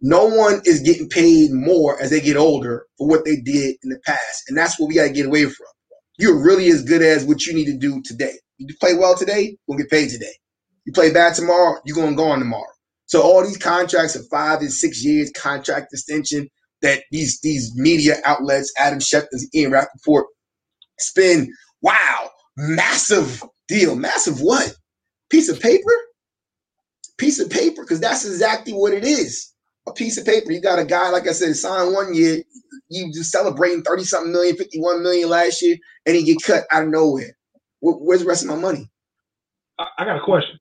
No 0.02 0.26
one 0.26 0.62
is 0.66 0.82
getting 0.82 1.10
paid 1.10 1.52
more 1.52 2.02
as 2.02 2.10
they 2.10 2.22
get 2.22 2.38
older 2.38 2.86
for 2.98 3.08
what 3.08 3.26
they 3.26 3.38
did 3.38 3.76
in 3.84 3.90
the 3.90 4.00
past. 4.06 4.44
And 4.48 4.58
that's 4.58 4.80
what 4.80 4.88
we 4.88 4.96
got 4.96 5.06
to 5.08 5.14
get 5.14 5.26
away 5.28 5.44
from. 5.46 5.68
You're 6.18 6.44
really 6.44 6.68
as 6.70 6.84
good 6.84 7.02
as 7.02 7.26
what 7.26 7.46
you 7.46 7.54
need 7.54 7.66
to 7.66 7.78
do 7.78 8.02
today. 8.04 8.34
You 8.58 8.68
play 8.80 8.94
well 8.94 9.16
today, 9.16 9.58
you'll 9.68 9.78
get 9.78 9.90
paid 9.90 10.10
today. 10.10 10.34
You 10.86 10.94
play 10.94 11.12
bad 11.12 11.36
tomorrow, 11.36 11.80
you're 11.86 11.96
going 11.96 12.12
to 12.12 12.16
go 12.16 12.30
on 12.30 12.40
tomorrow. 12.40 12.72
So 13.08 13.22
all 13.22 13.44
these 13.44 13.58
contracts 13.58 14.16
of 14.16 14.28
five 14.30 14.60
and 14.62 14.72
six 14.72 15.04
years, 15.04 15.32
contract 15.36 15.94
extension 15.94 16.48
that 16.82 17.04
these 17.12 17.40
these 17.42 17.72
media 17.76 18.18
outlets, 18.26 18.72
Adam 18.78 19.00
Schefter, 19.00 19.28
Ian 19.54 19.72
Rapoport, 19.72 20.28
spend, 21.02 21.50
wow, 21.82 22.30
massive 22.58 23.44
deal. 23.68 23.96
Massive 23.96 24.40
what? 24.42 24.74
Piece 25.30 25.50
of 25.50 25.60
paper? 25.60 25.92
Piece 27.18 27.40
of 27.40 27.50
paper, 27.50 27.84
because 27.84 28.00
that's 28.00 28.26
exactly 28.26 28.74
what 28.74 28.94
it 28.94 29.04
is. 29.04 29.54
A 29.88 29.94
piece 29.94 30.18
of 30.18 30.26
paper. 30.26 30.52
You 30.52 30.62
got 30.62 30.80
a 30.80 30.86
guy, 30.86 31.10
like 31.10 31.28
I 31.28 31.32
said, 31.32 31.56
signed 31.56 31.94
one 31.94 32.14
year, 32.14 32.42
you 32.90 33.12
just 33.14 33.32
celebrating 33.32 33.82
30 33.84 34.04
something 34.04 34.32
million, 34.32 34.56
51 34.56 35.04
million 35.04 35.30
last 35.30 35.62
year, 35.62 35.78
and 36.06 36.16
he 36.16 36.24
get 36.24 36.38
cut 36.44 36.64
out 36.72 36.84
of 36.84 36.90
nowhere. 36.90 37.36
Where- 37.80 37.96
Where's 37.96 38.22
the 38.22 38.28
rest 38.28 38.44
of 38.44 38.50
my 38.50 38.56
money? 38.56 38.90
I, 39.78 39.88
I 40.00 40.06
got 40.06 40.18
a 40.18 40.24
question. 40.24 40.60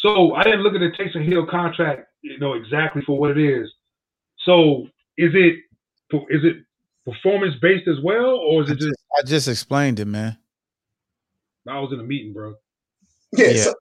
So 0.00 0.34
I 0.34 0.44
didn't 0.44 0.62
look 0.62 0.74
at 0.74 0.80
the 0.80 0.90
Taysom 0.96 1.26
Hill 1.26 1.46
contract, 1.46 2.06
you 2.22 2.38
know, 2.38 2.54
exactly 2.54 3.02
for 3.02 3.18
what 3.18 3.30
it 3.32 3.38
is. 3.38 3.68
So 4.44 4.86
is 5.16 5.32
it 5.34 5.56
is 6.30 6.44
it 6.44 6.56
performance 7.04 7.54
based 7.60 7.88
as 7.88 7.96
well, 8.02 8.36
or 8.36 8.62
is 8.62 8.70
it 8.70 8.78
just? 8.78 8.97
Just, 9.16 9.26
I 9.26 9.28
just 9.28 9.48
explained 9.48 10.00
it, 10.00 10.06
man. 10.06 10.36
I 11.68 11.78
was 11.80 11.92
in 11.92 12.00
a 12.00 12.04
meeting, 12.04 12.32
bro. 12.32 12.54
Yeah, 13.36 13.48
Yeah. 13.48 13.62
so 13.64 13.74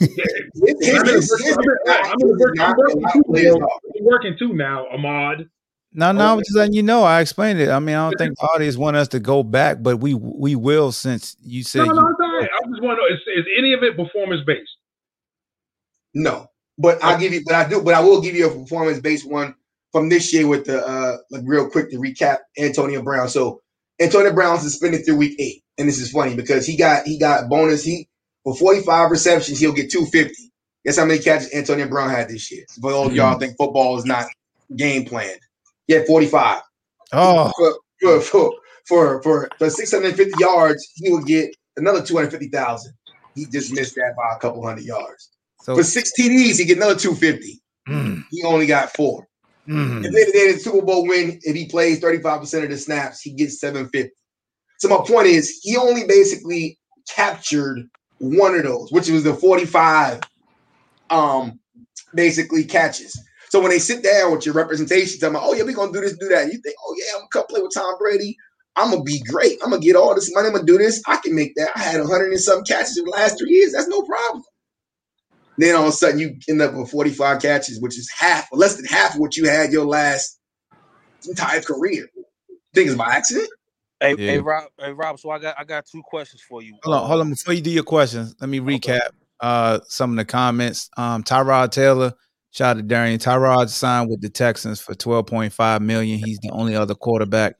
Yeah, 0.00 0.08
I'm 0.08 0.66
in 0.66 1.08
a 1.08 1.12
his- 1.12 1.28
virtual- 1.30 1.46
his- 1.46 1.56
I'm 1.56 1.64
in- 1.64 1.78
I'm 1.88 2.20
in 2.20 2.30
a 2.30 2.36
virtual- 2.36 2.64
I'm 2.66 2.76
working 2.76 3.02
too, 3.12 3.22
players 3.24 3.56
bro. 3.56 3.66
off. 3.66 3.80
I'm 3.98 4.04
working 4.04 4.36
too 4.38 4.52
now, 4.54 4.86
Ahmad. 4.92 5.48
No, 5.94 6.10
no, 6.12 6.32
I'm 6.32 6.38
just 6.38 6.54
letting 6.56 6.74
you 6.74 6.82
know. 6.82 7.02
I 7.04 7.20
explained 7.20 7.60
it. 7.60 7.68
I 7.68 7.78
mean, 7.78 7.94
I 7.94 8.08
don't 8.08 8.16
think 8.18 8.36
the 8.38 8.46
audience 8.54 8.76
want 8.76 8.96
us 8.96 9.08
to 9.08 9.20
go 9.20 9.42
back, 9.42 9.82
but 9.82 9.98
we 9.98 10.14
we 10.14 10.54
will 10.56 10.90
since 10.92 11.36
you 11.42 11.62
said 11.62 11.86
No, 11.86 11.92
no, 11.92 12.00
you, 12.00 12.08
it's 12.10 12.20
all 12.20 12.38
right. 12.40 12.48
I 12.50 12.68
just 12.68 12.82
want 12.82 12.98
to 12.98 13.02
know: 13.02 13.14
is, 13.14 13.20
is 13.38 13.46
any 13.58 13.72
of 13.74 13.82
it 13.82 13.96
performance 13.96 14.42
based? 14.46 14.70
No, 16.14 16.46
but 16.78 17.02
I'll 17.02 17.18
give 17.18 17.32
you, 17.32 17.42
but 17.44 17.54
I 17.54 17.68
do, 17.68 17.82
but 17.82 17.94
I 17.94 18.00
will 18.00 18.20
give 18.22 18.34
you 18.34 18.46
a 18.46 18.50
performance 18.50 19.00
based 19.00 19.28
one 19.30 19.54
from 19.92 20.08
this 20.08 20.32
year 20.32 20.46
with 20.46 20.64
the 20.64 20.84
uh 20.86 21.16
like 21.30 21.42
real 21.44 21.68
quick 21.70 21.90
to 21.90 21.96
recap 21.98 22.38
Antonio 22.58 23.02
Brown. 23.02 23.28
So 23.28 23.60
Antonio 24.00 24.32
Brown 24.32 24.58
suspended 24.58 25.04
through 25.04 25.16
week 25.16 25.36
eight, 25.38 25.62
and 25.78 25.88
this 25.88 25.98
is 26.00 26.10
funny 26.10 26.34
because 26.34 26.66
he 26.66 26.76
got 26.76 27.06
he 27.06 27.18
got 27.18 27.48
bonus. 27.48 27.84
He 27.84 28.08
for 28.44 28.54
forty 28.56 28.80
five 28.82 29.10
receptions, 29.10 29.58
he'll 29.60 29.72
get 29.72 29.90
two 29.90 30.06
fifty. 30.06 30.50
Guess 30.84 30.98
how 30.98 31.04
many 31.04 31.20
catches 31.20 31.52
Antonio 31.54 31.86
Brown 31.88 32.10
had 32.10 32.28
this 32.28 32.50
year? 32.50 32.64
But 32.80 32.92
all 32.92 33.12
y'all 33.12 33.38
think 33.38 33.56
football 33.56 33.96
is 33.98 34.04
not 34.04 34.26
game 34.76 35.04
planned. 35.04 35.38
He 35.86 35.94
had 35.94 36.06
forty 36.06 36.26
five. 36.26 36.62
oh, 37.12 37.52
For 37.56 37.78
for 38.00 38.20
for 38.20 38.52
for 38.86 39.22
for, 39.22 39.48
for 39.58 39.70
six 39.70 39.92
hundred 39.92 40.16
fifty 40.16 40.34
yards, 40.40 40.84
he 40.96 41.12
would 41.12 41.26
get 41.26 41.54
another 41.76 42.02
two 42.02 42.16
hundred 42.16 42.30
fifty 42.32 42.48
thousand. 42.48 42.94
He 43.34 43.46
just 43.46 43.72
missed 43.72 43.94
that 43.94 44.14
by 44.16 44.36
a 44.36 44.38
couple 44.40 44.66
hundred 44.66 44.84
yards. 44.84 45.30
so 45.60 45.76
For 45.76 45.82
six 45.84 46.10
TDs, 46.18 46.58
he 46.58 46.64
get 46.64 46.76
another 46.78 46.96
two 46.96 47.14
fifty. 47.14 47.60
mm, 47.88 48.24
He 48.30 48.42
only 48.42 48.66
got 48.66 48.94
four. 48.96 49.26
Mm. 49.68 50.04
If 50.04 50.12
they 50.12 50.32
did 50.32 50.56
a 50.56 50.58
Super 50.58 50.82
Bowl 50.82 51.06
win, 51.06 51.38
if 51.42 51.54
he 51.54 51.66
plays 51.66 52.00
35% 52.00 52.64
of 52.64 52.70
the 52.70 52.78
snaps, 52.78 53.20
he 53.20 53.32
gets 53.32 53.60
750. 53.60 54.12
So 54.78 54.88
my 54.88 55.04
point 55.06 55.28
is 55.28 55.60
he 55.62 55.76
only 55.76 56.06
basically 56.06 56.78
captured 57.08 57.88
one 58.18 58.54
of 58.54 58.64
those, 58.64 58.90
which 58.90 59.08
was 59.08 59.24
the 59.24 59.34
45 59.34 60.20
um 61.10 61.58
basically 62.14 62.64
catches. 62.64 63.18
So 63.50 63.60
when 63.60 63.70
they 63.70 63.78
sit 63.78 64.02
down 64.02 64.32
with 64.32 64.46
your 64.46 64.54
representation, 64.54 65.20
tell 65.20 65.30
them, 65.30 65.40
oh 65.42 65.54
yeah, 65.54 65.62
we're 65.62 65.74
gonna 65.74 65.92
do 65.92 66.00
this, 66.00 66.16
do 66.16 66.28
that. 66.28 66.46
You 66.46 66.58
think, 66.62 66.74
oh 66.86 66.94
yeah, 66.98 67.18
I'm 67.18 67.26
gonna 67.30 67.46
play 67.46 67.60
with 67.60 67.74
Tom 67.74 67.94
Brady. 67.98 68.36
I'm 68.76 68.90
gonna 68.90 69.02
be 69.02 69.22
great. 69.28 69.58
I'm 69.62 69.70
gonna 69.70 69.82
get 69.82 69.96
all 69.96 70.14
this 70.14 70.34
money. 70.34 70.48
I'm 70.48 70.54
gonna 70.54 70.64
do 70.64 70.78
this. 70.78 71.02
I 71.06 71.18
can 71.18 71.34
make 71.34 71.54
that. 71.56 71.70
I 71.76 71.80
had 71.80 72.00
100 72.00 72.30
and 72.30 72.40
some 72.40 72.64
catches 72.64 72.96
in 72.96 73.04
the 73.04 73.10
last 73.10 73.38
three 73.38 73.50
years. 73.50 73.72
That's 73.72 73.88
no 73.88 74.02
problem. 74.02 74.42
Then 75.58 75.76
all 75.76 75.82
of 75.82 75.88
a 75.88 75.92
sudden 75.92 76.18
you 76.18 76.36
end 76.48 76.62
up 76.62 76.74
with 76.74 76.90
45 76.90 77.42
catches, 77.42 77.80
which 77.80 77.98
is 77.98 78.10
half 78.16 78.48
or 78.52 78.58
less 78.58 78.76
than 78.76 78.86
half 78.86 79.14
of 79.14 79.20
what 79.20 79.36
you 79.36 79.48
had 79.48 79.70
your 79.72 79.84
last 79.84 80.38
entire 81.28 81.60
career. 81.60 82.08
Think 82.74 82.88
it's 82.88 82.96
by 82.96 83.14
accident? 83.14 83.48
Hey, 84.00 84.10
Yeah. 84.10 84.16
hey, 84.16 84.38
Rob, 84.38 84.64
hey, 84.78 84.92
Rob. 84.92 85.18
So 85.20 85.30
I 85.30 85.38
got 85.38 85.54
I 85.58 85.64
got 85.64 85.84
two 85.86 86.02
questions 86.04 86.42
for 86.48 86.62
you. 86.62 86.76
Hold 86.82 86.96
on, 86.96 87.06
hold 87.06 87.20
on. 87.20 87.30
Before 87.30 87.54
you 87.54 87.60
do 87.60 87.70
your 87.70 87.84
questions, 87.84 88.34
let 88.40 88.48
me 88.48 88.60
Okay. 88.60 88.78
recap 88.78 89.00
uh 89.40 89.80
some 89.88 90.10
of 90.10 90.16
the 90.16 90.24
comments. 90.24 90.88
Um, 90.96 91.22
Tyrod 91.22 91.70
Taylor, 91.70 92.12
shout 92.50 92.76
out 92.76 92.80
to 92.80 92.82
Darian. 92.82 93.18
Tyrod 93.20 93.68
signed 93.68 94.08
with 94.08 94.20
the 94.22 94.30
Texans 94.30 94.80
for 94.80 94.94
12.5 94.94 95.80
million. 95.82 96.18
He's 96.18 96.38
the 96.40 96.50
only 96.50 96.74
other 96.74 96.94
quarterback 96.94 97.56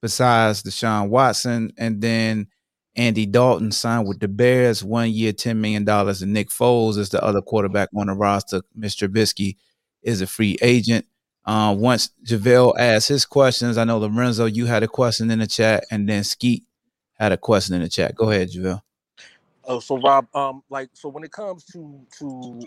besides 0.00 0.62
Deshaun 0.62 1.08
Watson. 1.10 1.72
And 1.76 2.00
then 2.00 2.48
Andy 2.96 3.26
Dalton 3.26 3.72
signed 3.72 4.06
with 4.06 4.20
the 4.20 4.28
Bears, 4.28 4.84
one 4.84 5.10
year, 5.10 5.32
$10 5.32 5.56
million. 5.56 5.88
And 5.88 6.32
Nick 6.32 6.48
Foles 6.50 6.96
is 6.96 7.08
the 7.08 7.22
other 7.22 7.42
quarterback 7.42 7.88
on 7.96 8.06
the 8.06 8.14
roster. 8.14 8.62
Mr. 8.78 9.08
Trubisky 9.08 9.56
is 10.02 10.20
a 10.20 10.26
free 10.26 10.56
agent. 10.62 11.06
Uh, 11.44 11.74
once 11.76 12.10
JaVale 12.24 12.74
asked 12.78 13.08
his 13.08 13.26
questions, 13.26 13.76
I 13.76 13.84
know 13.84 13.98
Lorenzo, 13.98 14.46
you 14.46 14.66
had 14.66 14.82
a 14.82 14.88
question 14.88 15.30
in 15.30 15.40
the 15.40 15.46
chat, 15.46 15.84
and 15.90 16.08
then 16.08 16.24
Skeet 16.24 16.64
had 17.18 17.32
a 17.32 17.36
question 17.36 17.74
in 17.74 17.82
the 17.82 17.88
chat. 17.88 18.14
Go 18.14 18.30
ahead, 18.30 18.50
JaVale. 18.50 18.80
Oh, 19.66 19.80
so 19.80 19.98
Rob, 19.98 20.26
um, 20.34 20.62
like, 20.70 20.90
so 20.92 21.08
when 21.08 21.24
it 21.24 21.32
comes 21.32 21.64
to 21.66 22.00
to 22.18 22.60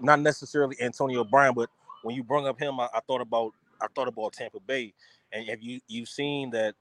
not 0.00 0.20
necessarily 0.20 0.76
Antonio 0.80 1.24
Brown, 1.24 1.54
but 1.54 1.70
when 2.02 2.16
you 2.16 2.22
bring 2.24 2.46
up 2.46 2.58
him, 2.58 2.80
I, 2.80 2.88
I 2.94 3.00
thought 3.06 3.20
about 3.20 3.52
I 3.80 3.86
thought 3.94 4.08
about 4.08 4.32
Tampa 4.32 4.58
Bay, 4.60 4.92
and 5.32 5.48
have 5.48 5.62
you 5.62 5.80
you've 5.88 6.08
seen 6.08 6.50
that 6.50 6.74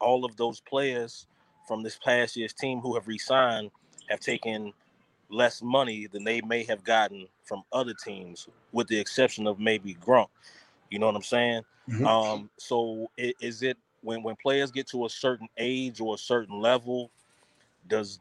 all 0.00 0.24
of 0.24 0.36
those 0.36 0.60
players 0.60 1.26
from 1.66 1.82
this 1.82 1.98
past 1.98 2.36
year's 2.36 2.52
team 2.54 2.80
who 2.80 2.94
have 2.94 3.08
resigned 3.08 3.70
have 4.08 4.20
taken 4.20 4.72
less 5.30 5.62
money 5.62 6.06
than 6.06 6.24
they 6.24 6.40
may 6.42 6.64
have 6.64 6.84
gotten 6.84 7.26
from 7.44 7.62
other 7.72 7.94
teams, 7.94 8.48
with 8.72 8.88
the 8.88 8.98
exception 8.98 9.46
of 9.46 9.58
maybe 9.58 9.94
Gronk. 9.94 10.28
You 10.90 10.98
know 10.98 11.06
what 11.06 11.16
I'm 11.16 11.22
saying? 11.22 11.62
Mhm. 11.88 12.06
Um, 12.06 12.50
so 12.58 13.10
i- 13.18 13.34
is 13.40 13.62
it 13.62 13.78
when 14.02 14.22
when 14.22 14.36
players 14.36 14.70
get 14.70 14.86
to 14.88 15.06
a 15.06 15.10
certain 15.10 15.48
age 15.56 16.00
or 16.00 16.14
a 16.14 16.18
certain 16.18 16.60
level, 16.60 17.10
does 17.88 18.20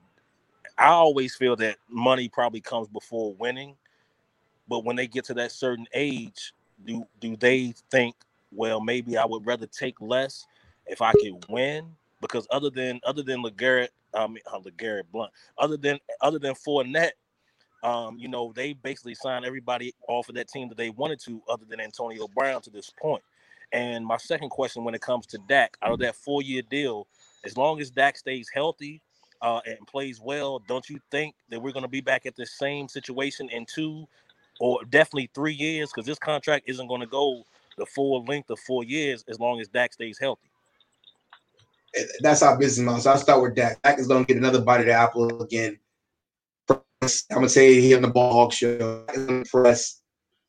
I 0.77 0.87
always 0.87 1.35
feel 1.35 1.55
that 1.57 1.77
money 1.89 2.29
probably 2.29 2.61
comes 2.61 2.87
before 2.87 3.33
winning, 3.35 3.77
but 4.67 4.83
when 4.85 4.95
they 4.95 5.07
get 5.07 5.25
to 5.25 5.33
that 5.35 5.51
certain 5.51 5.87
age, 5.93 6.53
do 6.83 7.05
do 7.19 7.35
they 7.37 7.73
think, 7.91 8.15
well, 8.51 8.81
maybe 8.81 9.17
I 9.17 9.25
would 9.25 9.45
rather 9.45 9.67
take 9.67 9.99
less 10.01 10.45
if 10.87 11.01
I 11.01 11.13
could 11.13 11.45
win? 11.49 11.95
Because 12.23 12.47
other 12.51 12.69
than 12.69 12.99
other 13.03 13.21
than 13.21 13.43
Legarrette, 13.43 13.89
I 14.13 14.25
mean 14.27 14.39
uh, 14.51 14.59
Legarrette 14.59 15.03
Blount, 15.11 15.31
other 15.57 15.77
than 15.77 15.99
other 16.21 16.39
than 16.39 16.55
Fournette, 16.55 17.11
um, 17.83 18.17
you 18.17 18.29
know, 18.29 18.53
they 18.55 18.73
basically 18.73 19.13
signed 19.13 19.45
everybody 19.45 19.93
off 20.07 20.29
of 20.29 20.35
that 20.35 20.47
team 20.47 20.69
that 20.69 20.77
they 20.77 20.89
wanted 20.89 21.19
to, 21.25 21.41
other 21.49 21.65
than 21.69 21.81
Antonio 21.81 22.27
Brown 22.29 22.61
to 22.61 22.69
this 22.69 22.89
point. 22.89 23.21
And 23.73 24.05
my 24.05 24.17
second 24.17 24.49
question, 24.49 24.85
when 24.85 24.95
it 24.95 25.01
comes 25.01 25.25
to 25.27 25.39
Dak, 25.49 25.75
out 25.81 25.91
of 25.91 25.99
that 25.99 26.15
four-year 26.15 26.61
deal, 26.61 27.07
as 27.43 27.57
long 27.57 27.81
as 27.81 27.89
Dak 27.89 28.17
stays 28.17 28.47
healthy 28.53 29.01
uh, 29.41 29.59
and 29.65 29.85
plays 29.85 30.21
well, 30.21 30.59
don't 30.59 30.89
you 30.89 30.99
think 31.11 31.35
that 31.49 31.61
we're 31.61 31.73
going 31.73 31.83
to 31.83 31.89
be 31.89 32.01
back 32.01 32.25
at 32.25 32.35
the 32.35 32.45
same 32.45 32.87
situation 32.87 33.49
in 33.49 33.65
two 33.65 34.07
or 34.59 34.79
definitely 34.85 35.29
three 35.35 35.53
years? 35.53 35.91
Because 35.91 36.05
this 36.05 36.19
contract 36.19 36.69
isn't 36.69 36.87
going 36.87 37.01
to 37.01 37.07
go 37.07 37.43
the 37.77 37.85
full 37.85 38.23
length 38.25 38.49
of 38.49 38.59
four 38.59 38.85
years 38.85 39.25
as 39.27 39.39
long 39.39 39.59
as 39.59 39.67
Dak 39.67 39.91
stays 39.91 40.17
healthy. 40.19 40.47
That's 42.21 42.41
our 42.41 42.57
business 42.57 42.85
model. 42.85 43.01
So 43.01 43.11
I'll 43.11 43.17
start 43.17 43.41
with 43.41 43.55
Dak. 43.55 43.81
Dak 43.83 43.99
is 43.99 44.07
going 44.07 44.25
to 44.25 44.27
get 44.27 44.37
another 44.37 44.61
bite 44.61 44.81
of 44.81 44.87
the 44.87 44.93
apple 44.93 45.41
again. 45.41 45.77
I'm 46.69 47.09
going 47.31 47.43
to 47.43 47.49
say 47.49 47.79
here 47.81 47.97
on 47.97 48.01
the 48.01 48.07
Ball 48.07 48.33
Hawk 48.33 48.53
Show, 48.53 49.05
Dak 49.05 49.17
is 49.17 49.25
gonna 49.25 49.43
press 49.45 50.01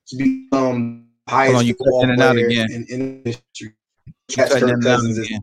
to 0.09 0.16
become 0.16 1.07
highest 1.28 1.57
on, 1.57 1.66
you 1.66 1.76
in 2.03 2.11
and 2.11 2.22
out 2.22 2.36
again. 2.36 2.70
in, 2.70 2.86
in 2.88 3.22
history. 3.24 3.74
catch 4.30 4.51
Kirk 4.51 4.82
Cousins. 4.82 5.18
again. 5.18 5.40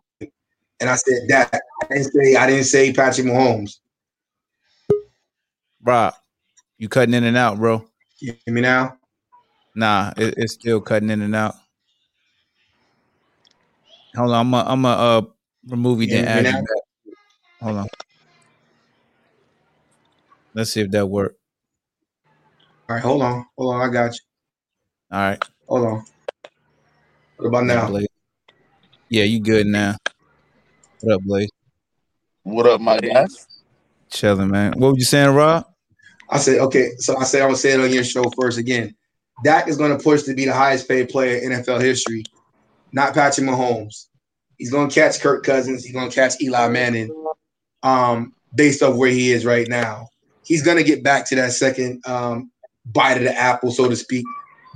And 0.80 0.90
I 0.90 0.96
said 0.96 1.28
that. 1.28 1.60
I 1.84 1.94
didn't 1.94 2.12
say 2.12 2.36
I 2.36 2.46
didn't 2.46 2.64
say 2.64 2.92
Patrick 2.92 3.26
Mahomes. 3.26 3.78
Rob, 5.82 6.14
you 6.78 6.88
cutting 6.88 7.14
in 7.14 7.24
and 7.24 7.36
out, 7.36 7.58
bro. 7.58 7.84
You 8.20 8.34
hear 8.44 8.54
me 8.54 8.60
now? 8.60 8.96
Nah, 9.74 10.12
it, 10.16 10.34
it's 10.36 10.54
still 10.54 10.80
cutting 10.80 11.10
in 11.10 11.22
and 11.22 11.34
out. 11.34 11.54
Hold 14.16 14.30
on, 14.30 14.46
I'm 14.46 14.50
gonna 14.50 14.70
I'm 14.70 14.84
uh 14.84 15.22
remove 15.66 16.00
you 16.02 16.08
then 16.08 16.24
Yeah, 16.24 16.30
add 16.30 16.46
you 16.46 16.52
now- 16.52 16.62
Hold 17.62 17.76
on. 17.78 17.88
Let's 20.54 20.72
see 20.72 20.80
if 20.80 20.90
that 20.90 21.06
worked. 21.06 21.38
All 22.88 22.96
right, 22.96 23.02
hold 23.02 23.22
on. 23.22 23.46
Hold 23.56 23.74
on. 23.74 23.88
I 23.88 23.92
got 23.92 24.12
you. 24.12 24.20
All 25.12 25.20
right. 25.20 25.44
Hold 25.68 25.86
on. 25.86 26.04
What 27.36 27.46
about 27.46 27.64
now? 27.64 27.88
Blaze. 27.88 28.06
Yeah, 29.08 29.24
you 29.24 29.40
good 29.40 29.66
now. 29.66 29.96
What 31.00 31.14
up, 31.14 31.22
Blaze? 31.22 31.50
What 32.42 32.66
up, 32.66 32.80
my 32.80 32.98
guys? 32.98 33.46
Chilling, 34.10 34.50
man. 34.50 34.72
What 34.76 34.92
were 34.92 34.98
you 34.98 35.04
saying, 35.04 35.34
Rob? 35.34 35.66
I 36.28 36.38
said, 36.38 36.58
okay, 36.60 36.90
so 36.98 37.16
I 37.16 37.24
said 37.24 37.42
I'm 37.42 37.48
gonna 37.48 37.56
say 37.56 37.72
it 37.72 37.80
on 37.80 37.92
your 37.92 38.04
show 38.04 38.24
first 38.40 38.58
again. 38.58 38.94
Dak 39.44 39.68
is 39.68 39.76
gonna 39.76 39.98
push 39.98 40.22
to 40.24 40.34
be 40.34 40.44
the 40.44 40.52
highest 40.54 40.88
paid 40.88 41.08
player 41.08 41.36
in 41.38 41.52
NFL 41.52 41.80
history, 41.80 42.24
not 42.92 43.14
Patrick 43.14 43.46
Mahomes. 43.46 44.06
He's 44.62 44.70
gonna 44.70 44.88
catch 44.88 45.18
Kirk 45.18 45.42
Cousins, 45.42 45.84
he's 45.84 45.92
gonna 45.92 46.08
catch 46.08 46.40
Eli 46.40 46.68
Manning, 46.68 47.12
um, 47.82 48.32
based 48.54 48.80
off 48.80 48.94
where 48.94 49.10
he 49.10 49.32
is 49.32 49.44
right 49.44 49.66
now. 49.66 50.06
He's 50.44 50.62
gonna 50.62 50.84
get 50.84 51.02
back 51.02 51.26
to 51.30 51.34
that 51.34 51.50
second 51.50 52.00
um 52.06 52.52
bite 52.86 53.16
of 53.16 53.24
the 53.24 53.36
apple, 53.36 53.72
so 53.72 53.88
to 53.88 53.96
speak. 53.96 54.24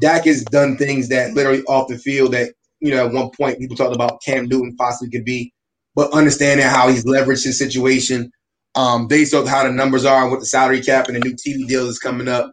Dak 0.01 0.24
has 0.24 0.43
done 0.43 0.76
things 0.76 1.09
that 1.11 1.34
literally 1.34 1.62
off 1.66 1.87
the 1.87 1.99
field 1.99 2.32
that 2.32 2.53
you 2.80 2.91
know 2.91 3.07
at 3.07 3.12
one 3.12 3.30
point 3.30 3.61
people 3.61 3.76
talked 3.76 3.95
about 3.95 4.20
Cam 4.26 4.49
Newton 4.49 4.74
possibly 4.74 5.09
could 5.09 5.24
be, 5.24 5.55
but 5.95 6.12
understanding 6.12 6.66
how 6.66 6.89
he's 6.89 7.05
leveraged 7.05 7.45
his 7.45 7.57
situation 7.57 8.32
um, 8.74 9.07
based 9.07 9.34
off 9.34 9.47
how 9.47 9.62
the 9.62 9.70
numbers 9.70 10.05
are 10.05 10.22
and 10.22 10.32
what 10.32 10.41
the 10.41 10.47
salary 10.47 10.80
cap 10.80 11.07
and 11.07 11.14
the 11.14 11.20
new 11.20 11.34
TV 11.34 11.64
deal 11.68 11.87
is 11.87 12.01
coming 12.01 12.26
up 12.26 12.51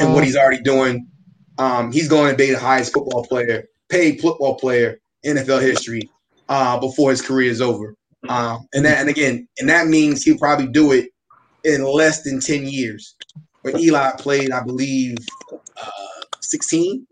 and 0.00 0.14
what 0.14 0.24
he's 0.24 0.36
already 0.36 0.60
doing. 0.62 1.06
Um, 1.58 1.92
he's 1.92 2.08
going 2.08 2.32
to 2.32 2.36
be 2.36 2.50
the 2.50 2.58
highest 2.58 2.92
football 2.92 3.24
player, 3.24 3.68
paid 3.88 4.20
football 4.20 4.56
player 4.56 4.98
NFL 5.24 5.62
history 5.62 6.10
uh, 6.52 6.78
before 6.78 7.10
his 7.10 7.22
career 7.22 7.50
is 7.50 7.62
over. 7.62 7.94
Um, 8.28 8.68
and 8.74 8.84
that, 8.84 8.98
and 9.00 9.08
again, 9.08 9.48
and 9.58 9.68
that 9.70 9.88
means 9.88 10.22
he'll 10.22 10.38
probably 10.38 10.68
do 10.68 10.92
it 10.92 11.08
in 11.64 11.82
less 11.82 12.22
than 12.22 12.40
ten 12.40 12.66
years. 12.66 13.16
When 13.62 13.78
Eli 13.78 14.10
played, 14.18 14.50
I 14.52 14.62
believe, 14.62 15.16
uh, 15.52 16.20
sixteen. 16.40 17.06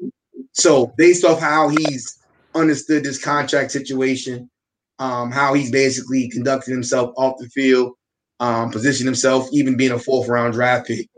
So 0.53 0.93
based 0.99 1.25
off 1.25 1.41
how 1.41 1.69
he's 1.69 2.19
understood 2.55 3.03
this 3.03 3.23
contract 3.23 3.71
situation, 3.73 4.51
um, 4.99 5.31
how 5.31 5.55
he's 5.55 5.71
basically 5.71 6.29
conducted 6.29 6.73
himself 6.73 7.15
off 7.17 7.39
the 7.39 7.49
field, 7.49 7.95
um, 8.41 8.71
position 8.71 9.07
himself, 9.07 9.49
even 9.53 9.77
being 9.77 9.93
a 9.93 9.99
fourth 9.99 10.29
round 10.29 10.53
draft 10.53 10.87
pick 10.87 11.09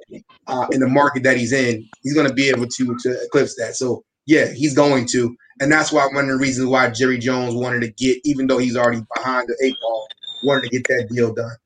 uh, 0.46 0.66
in 0.70 0.80
the 0.80 0.88
market 0.88 1.24
that 1.24 1.36
he's 1.36 1.52
in, 1.52 1.84
he's 2.02 2.14
going 2.14 2.28
to 2.28 2.34
be 2.34 2.48
able 2.50 2.66
to 2.66 2.96
to 3.02 3.22
eclipse 3.24 3.56
that. 3.56 3.74
So 3.74 4.04
yeah, 4.26 4.46
he's 4.52 4.74
going 4.74 5.06
to, 5.12 5.34
and 5.60 5.70
that's 5.70 5.92
why 5.92 6.06
one 6.06 6.24
of 6.24 6.30
the 6.30 6.36
reasons 6.36 6.68
why 6.68 6.90
Jerry 6.90 7.18
Jones 7.18 7.54
wanted 7.54 7.80
to 7.82 7.90
get, 7.92 8.18
even 8.24 8.46
though 8.46 8.58
he's 8.58 8.76
already 8.76 9.02
behind 9.16 9.48
the 9.48 9.56
eight 9.64 9.76
ball, 9.80 10.08
wanted 10.42 10.62
to 10.62 10.68
get 10.70 10.86
that 10.88 11.08
deal 11.10 11.34
done. 11.34 11.56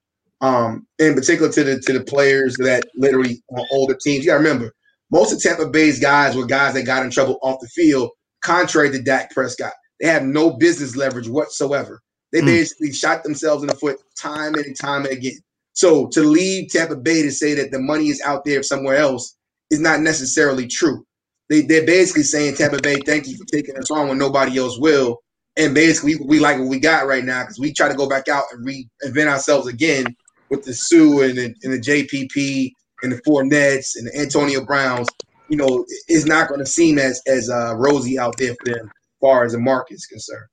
Um, 0.43 0.87
in 0.99 1.14
particular 1.14 1.51
to 1.53 1.64
the 1.64 1.80
to 1.80 1.93
the 1.95 2.05
players 2.05 2.57
that 2.59 2.84
literally 2.95 3.43
on 3.51 3.64
older 3.70 3.95
teams. 3.95 4.24
You 4.24 4.32
got 4.32 4.39
to 4.39 4.45
remember, 4.45 4.74
most 5.11 5.32
of 5.32 5.41
Tampa 5.41 5.68
Bay's 5.68 5.99
guys 5.99 6.37
were 6.37 6.45
guys 6.45 6.74
that 6.74 6.84
got 6.84 7.05
in 7.05 7.11
trouble 7.11 7.39
off 7.43 7.61
the 7.61 7.68
field, 7.68 8.11
contrary 8.43 8.91
to 8.91 9.01
Dak 9.03 9.30
Prescott. 9.30 9.72
They 10.01 10.09
have 10.09 10.24
no 10.24 10.51
business 10.59 10.95
leverage 10.95 11.28
whatsoever. 11.28 12.03
They 12.32 12.43
Mm. 12.43 12.47
basically 12.47 12.93
shot 12.93 13.22
themselves 13.22 13.62
in 13.62 13.68
the 13.68 13.76
foot 13.76 13.99
time 14.20 14.55
and 14.57 14.76
time 14.78 15.05
and 15.07 15.12
again. 15.16 15.39
So 15.72 16.09
to 16.09 16.22
leave 16.22 16.70
Tampa 16.70 16.97
Bay 16.97 17.22
to 17.22 17.30
say 17.30 17.55
that 17.55 17.70
the 17.70 17.78
money 17.78 18.09
is 18.09 18.20
out 18.22 18.45
there 18.45 18.62
somewhere 18.62 18.97
else 18.97 19.37
is 19.70 19.80
not 19.80 20.01
necessarily 20.01 20.66
true. 20.66 21.05
They 21.49 21.62
they're 21.62 21.86
basically 21.86 22.24
saying 22.24 22.57
Tampa 22.57 22.80
Bay, 22.80 22.97
thank 23.07 23.26
you 23.26 23.36
for 23.36 23.44
taking 23.44 23.76
us 23.76 23.90
on 23.90 24.09
when 24.09 24.18
nobody 24.18 24.59
else 24.59 24.78
will. 24.78 25.20
And 25.57 25.74
basically, 25.74 26.16
we 26.24 26.38
like 26.38 26.59
what 26.59 26.68
we 26.68 26.78
got 26.78 27.07
right 27.07 27.24
now 27.24 27.42
because 27.42 27.59
we 27.59 27.72
try 27.72 27.88
to 27.88 27.94
go 27.94 28.09
back 28.09 28.28
out 28.28 28.44
and 28.53 28.66
reinvent 28.66 29.28
ourselves 29.28 29.66
again 29.66 30.14
with 30.51 30.64
the 30.64 30.74
Suh 30.74 31.22
and 31.22 31.38
the, 31.38 31.55
and 31.62 31.72
the 31.72 31.80
JPP 31.80 32.70
and 33.03 33.12
the 33.12 33.22
Fournettes 33.22 33.97
and 33.97 34.07
the 34.07 34.18
Antonio 34.18 34.64
Browns. 34.64 35.09
You 35.49 35.57
know, 35.57 35.86
it's 36.09 36.26
not 36.26 36.49
going 36.49 36.61
to 36.61 36.66
seem 36.66 36.99
as 36.99 37.22
as 37.26 37.49
uh, 37.49 37.74
rosy 37.76 38.18
out 38.18 38.36
there 38.36 38.55
for 38.62 38.72
them, 38.72 38.86
as 38.86 39.18
far 39.20 39.44
as 39.44 39.53
the 39.53 39.61
market's 39.61 40.07
concerned. 40.07 40.47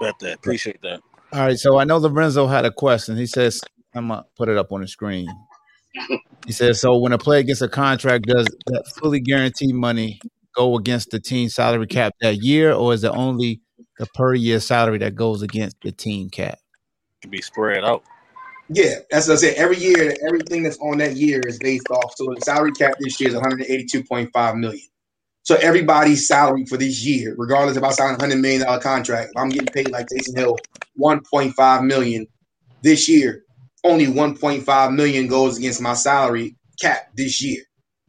Bet 0.00 0.18
that. 0.20 0.34
Appreciate 0.34 0.82
that. 0.82 1.00
All 1.32 1.40
right, 1.40 1.58
so 1.58 1.78
I 1.78 1.84
know 1.84 1.96
Lorenzo 1.96 2.46
had 2.46 2.66
a 2.66 2.72
question. 2.72 3.16
He 3.16 3.26
says, 3.26 3.62
I'm 3.94 4.08
gonna 4.08 4.24
put 4.36 4.50
it 4.50 4.58
up 4.58 4.72
on 4.72 4.82
the 4.82 4.88
screen. 4.88 5.28
He 6.46 6.52
says, 6.52 6.80
so 6.80 6.96
when 6.98 7.12
a 7.12 7.18
player 7.18 7.42
gets 7.42 7.60
a 7.60 7.68
contract, 7.68 8.26
does 8.26 8.46
that 8.66 8.84
fully 8.98 9.20
guaranteed 9.20 9.74
money 9.74 10.20
go 10.54 10.76
against 10.76 11.10
the 11.10 11.20
team 11.20 11.48
salary 11.48 11.86
cap 11.86 12.14
that 12.20 12.42
year, 12.42 12.72
or 12.72 12.92
is 12.92 13.04
it 13.04 13.12
only 13.14 13.60
the 13.98 14.06
per 14.14 14.34
year 14.34 14.60
salary 14.60 14.98
that 14.98 15.14
goes 15.14 15.42
against 15.42 15.76
the 15.82 15.92
team 15.92 16.30
cap? 16.30 16.58
Can 17.20 17.30
be 17.30 17.40
spread 17.40 17.84
out. 17.84 18.02
Yeah, 18.68 18.96
that's 19.10 19.28
what 19.28 19.34
I 19.34 19.36
said. 19.36 19.54
Every 19.56 19.76
year, 19.76 20.14
everything 20.26 20.62
that's 20.62 20.78
on 20.78 20.98
that 20.98 21.16
year 21.16 21.40
is 21.46 21.58
based 21.58 21.90
off. 21.90 22.14
So 22.16 22.32
the 22.34 22.40
salary 22.40 22.72
cap 22.72 22.94
this 22.98 23.20
year 23.20 23.30
is 23.30 23.36
182.5 23.36 24.56
million. 24.56 24.86
So 25.44 25.56
everybody's 25.56 26.26
salary 26.26 26.64
for 26.66 26.76
this 26.76 27.04
year, 27.04 27.34
regardless 27.36 27.76
if 27.76 27.82
I 27.82 27.90
sign 27.90 28.14
a 28.14 28.20
hundred 28.20 28.38
million 28.38 28.62
dollar 28.62 28.80
contract, 28.80 29.32
if 29.34 29.40
I'm 29.40 29.48
getting 29.48 29.66
paid 29.66 29.90
like 29.90 30.08
Jason 30.08 30.36
Hill, 30.36 30.56
1.5 30.98 31.84
million 31.84 32.26
this 32.82 33.08
year, 33.08 33.44
only 33.84 34.06
1.5 34.06 34.94
million 34.94 35.26
goes 35.26 35.58
against 35.58 35.80
my 35.80 35.94
salary 35.94 36.56
cap 36.80 37.08
this 37.16 37.42
year. 37.42 37.62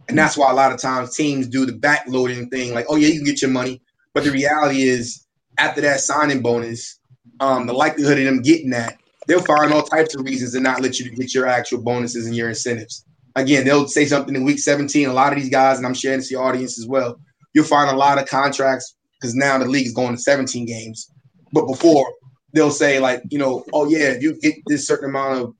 And 0.09 0.17
that's 0.17 0.37
why 0.37 0.51
a 0.51 0.53
lot 0.53 0.71
of 0.71 0.79
times 0.79 1.15
teams 1.15 1.47
do 1.47 1.65
the 1.65 1.73
backloading 1.73 2.49
thing, 2.51 2.73
like, 2.73 2.85
oh 2.89 2.95
yeah, 2.95 3.07
you 3.07 3.15
can 3.15 3.25
get 3.25 3.41
your 3.41 3.51
money. 3.51 3.81
But 4.13 4.23
the 4.23 4.31
reality 4.31 4.83
is, 4.83 5.25
after 5.57 5.81
that 5.81 5.99
signing 6.01 6.41
bonus, 6.41 6.99
um, 7.39 7.67
the 7.67 7.73
likelihood 7.73 8.19
of 8.19 8.25
them 8.25 8.41
getting 8.41 8.71
that, 8.71 8.97
they'll 9.27 9.41
find 9.41 9.71
all 9.73 9.83
types 9.83 10.15
of 10.15 10.25
reasons 10.25 10.53
to 10.53 10.59
not 10.59 10.81
let 10.81 10.99
you 10.99 11.09
get 11.11 11.33
your 11.33 11.47
actual 11.47 11.81
bonuses 11.81 12.25
and 12.27 12.35
your 12.35 12.49
incentives. 12.49 13.05
Again, 13.35 13.65
they'll 13.65 13.87
say 13.87 14.05
something 14.05 14.35
in 14.35 14.43
week 14.43 14.59
17. 14.59 15.07
A 15.07 15.13
lot 15.13 15.33
of 15.33 15.39
these 15.39 15.49
guys, 15.49 15.77
and 15.77 15.87
I'm 15.87 15.93
sharing 15.93 16.19
this 16.19 16.27
to 16.27 16.35
your 16.35 16.43
audience 16.43 16.77
as 16.77 16.87
well, 16.87 17.19
you'll 17.53 17.65
find 17.65 17.89
a 17.89 17.97
lot 17.97 18.21
of 18.21 18.27
contracts 18.27 18.95
because 19.19 19.33
now 19.33 19.57
the 19.57 19.65
league 19.65 19.87
is 19.87 19.93
going 19.93 20.15
to 20.15 20.21
17 20.21 20.65
games. 20.65 21.09
But 21.51 21.65
before, 21.65 22.11
they'll 22.53 22.71
say, 22.71 22.99
like, 22.99 23.23
you 23.29 23.39
know, 23.39 23.63
oh 23.73 23.87
yeah, 23.89 24.09
if 24.09 24.21
you 24.21 24.39
get 24.39 24.55
this 24.67 24.85
certain 24.85 25.09
amount 25.09 25.39
of 25.39 25.55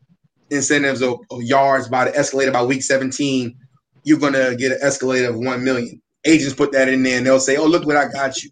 incentives 0.49 1.01
or, 1.01 1.19
yards 1.39 1.87
by 1.87 2.05
the 2.05 2.17
escalator 2.17 2.51
by 2.51 2.63
week 2.63 2.83
17, 2.83 3.55
you're 4.03 4.19
gonna 4.19 4.55
get 4.55 4.71
an 4.71 4.79
escalator 4.81 5.29
of 5.29 5.37
one 5.37 5.63
million. 5.63 6.01
Agents 6.25 6.53
put 6.53 6.71
that 6.71 6.89
in 6.89 7.03
there 7.03 7.17
and 7.17 7.25
they'll 7.25 7.39
say, 7.39 7.57
Oh, 7.57 7.65
look 7.65 7.85
what 7.85 7.97
I 7.97 8.07
got 8.07 8.41
you. 8.41 8.49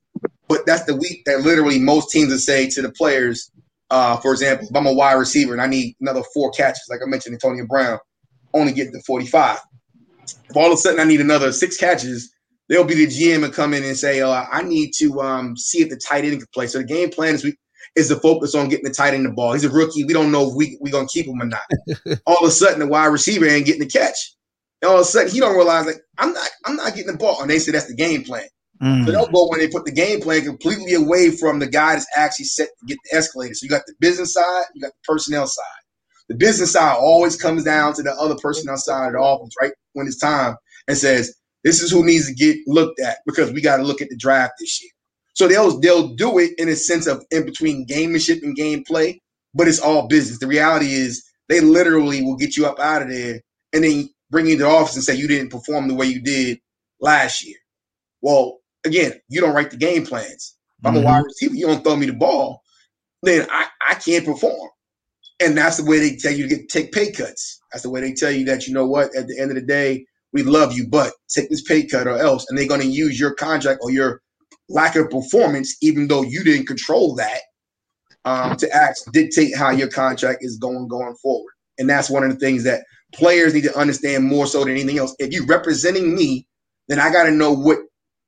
But 0.48 0.66
that's 0.66 0.84
the 0.84 0.96
week 0.96 1.24
that 1.26 1.42
literally 1.42 1.80
most 1.80 2.12
teams 2.12 2.32
will 2.32 2.40
say 2.40 2.70
to 2.70 2.82
the 2.82 2.92
players, 2.92 3.52
uh, 3.90 4.18
for 4.18 4.32
example, 4.32 4.68
if 4.70 4.76
I'm 4.76 4.86
a 4.86 4.94
wide 4.94 5.14
receiver 5.14 5.54
and 5.54 5.62
I 5.62 5.68
need 5.68 5.96
another 6.02 6.24
four 6.34 6.52
catches, 6.52 6.84
like 6.90 7.00
I 7.06 7.10
mentioned, 7.10 7.34
Antonio 7.34 7.66
Brown, 7.68 8.00
only 8.54 8.74
get 8.74 8.92
the 8.92 9.02
45. 9.06 9.60
If 10.50 10.58
all 10.58 10.68
of 10.68 10.74
a 10.74 10.78
sudden 10.78 11.00
I 11.00 11.06
need 11.06 11.22
another 11.22 11.52
six 11.52 11.78
catches, 11.78 12.32
they'll 12.68 12.84
be 12.84 12.96
the 12.96 13.08
GM 13.08 13.44
and 13.44 13.54
come 13.54 13.74
in 13.74 13.84
and 13.84 13.98
say, 13.98 14.22
Oh, 14.22 14.32
I 14.32 14.62
need 14.64 14.92
to 14.98 15.22
um, 15.22 15.56
see 15.58 15.82
if 15.82 15.90
the 15.90 15.98
tight 15.98 16.26
end 16.26 16.40
can 16.40 16.48
play. 16.54 16.68
So 16.68 16.80
the 16.80 16.84
game 16.86 17.10
plan 17.10 17.36
is 17.36 17.44
we 17.44 17.56
is 17.96 18.08
to 18.08 18.16
focus 18.18 18.56
on 18.56 18.70
getting 18.70 18.86
the 18.86 18.94
tight 18.94 19.14
end 19.14 19.26
the 19.26 19.32
ball. 19.32 19.54
He's 19.54 19.66
a 19.66 19.70
rookie. 19.70 20.06
We 20.06 20.14
don't 20.14 20.32
know 20.32 20.50
if 20.50 20.56
we 20.56 20.78
we 20.82 20.92
gonna 20.92 21.08
keep 21.08 21.28
him 21.28 21.42
or 21.42 21.46
not. 21.46 21.62
all 22.26 22.38
of 22.38 22.48
a 22.48 22.52
sudden 22.52 22.80
the 22.80 22.88
wide 22.88 23.08
receiver 23.08 23.46
ain't 23.46 23.66
getting 23.66 23.82
the 23.82 23.88
catch. 23.88 24.36
And 24.82 24.90
all 24.90 24.96
of 24.96 25.02
a 25.02 25.06
sudden 25.06 25.32
he 25.32 25.40
don't 25.40 25.56
realize 25.56 25.86
like 25.86 26.02
I'm 26.18 26.34
not 26.34 26.50
I'm 26.66 26.76
not 26.76 26.96
getting 26.96 27.12
the 27.12 27.18
ball. 27.18 27.42
And 27.42 27.50
they 27.50 27.60
say 27.60 27.72
that's 27.72 27.88
the 27.88 27.96
game 27.96 28.24
plan. 28.24 28.48
Mm. 28.82 29.06
So 29.06 29.12
they'll 29.12 29.28
go 29.28 29.48
when 29.48 29.60
they 29.60 29.68
put 29.68 29.86
the 29.86 29.92
game 29.92 30.22
plan 30.22 30.44
completely 30.44 30.94
away 30.94 31.32
from 31.32 31.60
the 31.60 31.68
guy 31.68 31.94
that's 31.94 32.08
actually 32.16 32.46
set 32.46 32.70
to 32.80 32.86
get 32.88 32.98
the 33.06 33.18
escalator. 33.18 33.54
So 33.54 33.66
you 33.66 33.70
got 33.70 33.86
the 33.86 33.94
business 34.00 34.34
side, 34.34 34.64
you 34.74 34.82
got 34.82 34.92
the 34.92 35.14
personnel 35.14 35.46
side. 35.46 35.66
The 36.30 36.36
business 36.36 36.72
side 36.72 36.96
always 36.98 37.36
comes 37.36 37.64
down 37.64 37.94
to 37.96 38.04
the 38.04 38.14
other 38.14 38.36
personnel 38.42 38.78
side 38.78 39.08
of 39.08 39.14
the 39.14 39.20
office, 39.20 39.54
right? 39.62 39.74
When 39.94 40.08
it's 40.08 40.18
time 40.18 40.56
and 40.88 40.98
says, 40.98 41.36
this 41.64 41.82
is 41.82 41.92
who 41.92 42.06
needs 42.06 42.28
to 42.28 42.34
get 42.34 42.58
looked 42.66 43.00
at 43.00 43.18
because 43.26 43.52
we 43.52 43.62
got 43.62 43.78
to 43.78 43.84
look 43.84 44.02
at 44.02 44.10
the 44.10 44.18
draft 44.18 44.54
this 44.60 44.82
year. 44.82 44.92
So 45.42 45.48
they'll 45.48 45.80
they'll 45.80 46.10
do 46.10 46.38
it 46.38 46.52
in 46.60 46.70
a 46.70 46.76
sense 46.76 47.08
of 47.08 47.26
in 47.32 47.46
between 47.46 47.88
gamemanship 47.88 48.44
and 48.44 48.56
gameplay, 48.56 49.18
but 49.56 49.68
it's 49.68 49.80
all 49.80 50.08
business. 50.08 50.38
The 50.38 50.46
reality 50.46 50.94
is 50.94 51.24
they 51.50 51.62
literally 51.62 52.22
will 52.22 52.36
get 52.36 52.56
you 52.56 52.68
up 52.68 52.80
out 52.80 53.02
of 53.02 53.10
there 53.10 53.42
and 53.74 53.84
then 53.84 54.08
bring 54.30 54.46
you 54.46 54.58
to 54.58 54.66
the 54.66 54.70
office 54.70 54.94
and 54.94 55.04
say 55.04 55.16
you 55.16 55.28
didn't 55.28 55.50
perform 55.50 55.88
the 55.88 55.96
way 55.96 56.06
you 56.06 56.22
did 56.22 56.60
last 57.00 57.44
year. 57.44 57.58
Well, 58.22 58.60
again, 58.86 59.14
you 59.30 59.42
don't 59.42 59.56
write 59.56 59.72
the 59.72 59.78
game 59.78 60.06
plans. 60.06 60.56
If 60.80 60.86
I'm 60.86 60.96
a 60.98 61.00
Mhm. 61.00 61.06
wide 61.06 61.24
receiver, 61.26 61.56
you 61.56 61.66
don't 61.66 61.84
throw 61.84 61.96
me 61.96 62.06
the 62.06 62.14
ball, 62.14 62.62
then 63.24 63.48
I, 63.50 63.66
I 63.90 63.96
can't 63.96 64.26
perform. 64.26 64.70
And 65.40 65.58
that's 65.58 65.78
the 65.78 65.86
way 65.86 66.00
they 66.00 66.18
tell 66.18 66.34
you 66.34 66.48
to 66.48 66.56
get 66.56 66.70
take 66.70 66.92
pay 66.92 67.12
cuts. 67.12 67.60
That's 67.72 67.84
the 67.84 67.90
way 67.90 68.02
they 68.02 68.14
tell 68.14 68.32
you 68.32 68.46
that 68.46 68.68
you 68.68 68.76
know 68.76 68.86
what, 68.86 69.16
at 69.16 69.28
the 69.28 69.40
end 69.40 69.52
of 69.52 69.56
the 69.56 69.62
day, 69.64 70.06
we 70.34 70.44
love 70.44 70.74
you, 70.74 70.88
but 70.88 71.14
take 71.30 71.50
this 71.50 71.64
pay 71.64 71.88
cut 71.88 72.08
or 72.08 72.18
else. 72.20 72.46
And 72.50 72.58
they're 72.60 72.68
going 72.68 72.82
to 72.82 72.88
use 72.88 73.20
your 73.20 73.34
contract 73.34 73.80
or 73.82 73.92
your 73.92 74.22
lack 74.72 74.96
of 74.96 75.10
performance, 75.10 75.76
even 75.82 76.08
though 76.08 76.24
you 76.24 76.44
didn't 76.44 76.68
control 76.68 77.16
that, 77.16 77.42
um, 78.26 78.56
to 78.58 78.70
act 78.72 79.02
dictate 79.12 79.56
how 79.56 79.72
your 79.72 79.90
contract 79.90 80.40
is 80.42 80.58
going 80.58 80.88
going 80.88 81.16
forward. 81.22 81.54
And 81.78 81.90
that's 81.90 82.10
one 82.10 82.24
of 82.24 82.32
the 82.32 82.38
things 82.38 82.64
that 82.64 82.84
players 83.14 83.54
need 83.54 83.64
to 83.64 83.78
understand 83.78 84.26
more 84.26 84.48
so 84.48 84.60
than 84.60 84.72
anything 84.72 84.98
else. 84.98 85.16
If 85.20 85.32
you're 85.32 85.46
representing 85.46 86.16
me, 86.16 86.48
then 86.88 87.00
I 87.00 87.12
got 87.12 87.24
to 87.24 87.32
know 87.32 87.52
what 87.52 87.80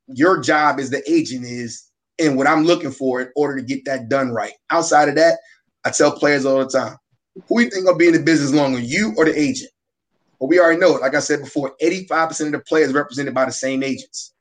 your 0.08 0.42
job 0.42 0.80
as 0.80 0.90
the 0.90 1.04
agent 1.12 1.46
is 1.46 1.90
and 2.20 2.38
what 2.38 2.48
I'm 2.48 2.64
looking 2.64 2.92
for 2.92 3.22
in 3.22 3.30
order 3.36 3.58
to 3.58 3.64
get 3.64 3.86
that 3.86 4.10
done 4.10 4.32
right. 4.32 4.54
Outside 4.70 5.10
of 5.10 5.16
that, 5.16 5.40
I 5.86 5.92
tell 5.92 6.18
players 6.18 6.46
all 6.46 6.60
the 6.60 6.68
time, 6.68 6.98
who 7.48 7.62
you 7.62 7.70
think 7.70 7.86
will 7.86 7.98
be 7.98 8.08
in 8.08 8.14
the 8.14 8.22
business 8.22 8.54
longer, 8.54 8.80
you 8.80 9.14
or 9.18 9.26
the 9.26 9.38
agent? 9.38 9.72
But 10.40 10.48
we 10.48 10.60
already 10.60 10.80
know 10.80 10.96
it. 10.96 11.02
Like 11.02 11.16
I 11.16 11.20
said 11.20 11.40
before, 11.40 11.74
85% 11.82 12.48
of 12.48 12.52
the 12.54 12.60
players 12.60 12.94
represented 12.94 13.34
by 13.34 13.46
the 13.46 13.52
same 13.52 13.84
agents. 13.84 14.33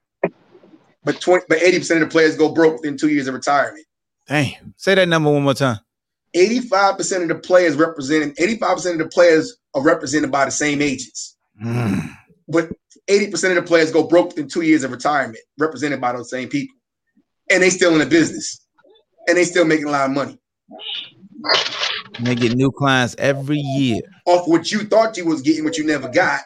But 1.04 1.20
20, 1.20 1.46
but 1.48 1.58
80% 1.58 1.94
of 1.94 2.00
the 2.00 2.06
players 2.06 2.36
go 2.36 2.52
broke 2.52 2.74
within 2.74 2.96
two 2.96 3.08
years 3.08 3.26
of 3.26 3.34
retirement. 3.34 3.84
Damn. 4.28 4.74
Say 4.76 4.94
that 4.94 5.08
number 5.08 5.30
one 5.30 5.42
more 5.42 5.54
time. 5.54 5.78
85% 6.34 7.22
of 7.22 7.28
the 7.28 7.34
players 7.34 7.76
represented, 7.76 8.36
85% 8.36 8.92
of 8.92 8.98
the 8.98 9.08
players 9.08 9.56
are 9.74 9.82
represented 9.82 10.30
by 10.30 10.44
the 10.44 10.50
same 10.50 10.80
agents. 10.80 11.36
Mm. 11.62 12.08
But 12.48 12.70
80% 13.08 13.50
of 13.50 13.56
the 13.56 13.62
players 13.62 13.90
go 13.90 14.04
broke 14.04 14.28
within 14.28 14.48
two 14.48 14.62
years 14.62 14.84
of 14.84 14.92
retirement, 14.92 15.38
represented 15.58 16.00
by 16.00 16.12
those 16.12 16.30
same 16.30 16.48
people. 16.48 16.74
And 17.50 17.62
they 17.62 17.70
still 17.70 17.92
in 17.92 17.98
the 17.98 18.06
business. 18.06 18.64
And 19.28 19.36
they 19.36 19.44
still 19.44 19.64
making 19.64 19.86
a 19.86 19.90
lot 19.90 20.08
of 20.08 20.12
money. 20.12 20.38
And 22.16 22.26
they 22.26 22.34
get 22.34 22.54
new 22.54 22.70
clients 22.70 23.14
every 23.18 23.58
year. 23.58 24.00
Off 24.26 24.48
what 24.48 24.70
you 24.72 24.80
thought 24.84 25.16
you 25.16 25.26
was 25.26 25.42
getting, 25.42 25.64
what 25.64 25.76
you 25.76 25.84
never 25.84 26.08
got. 26.08 26.40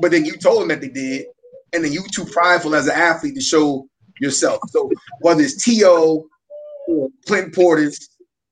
But 0.00 0.10
then 0.10 0.24
you 0.24 0.36
told 0.36 0.62
them 0.62 0.68
that 0.68 0.80
they 0.80 0.88
did. 0.88 1.26
And 1.72 1.84
then 1.84 1.92
you 1.92 2.04
too 2.12 2.24
prideful 2.24 2.74
as 2.74 2.86
an 2.86 2.94
athlete 2.94 3.34
to 3.34 3.40
show 3.40 3.88
yourself. 4.20 4.60
So 4.68 4.90
whether 5.20 5.42
it's 5.42 5.62
T.O. 5.62 6.26
or 6.88 7.08
Clinton 7.26 7.52
Portis 7.52 7.96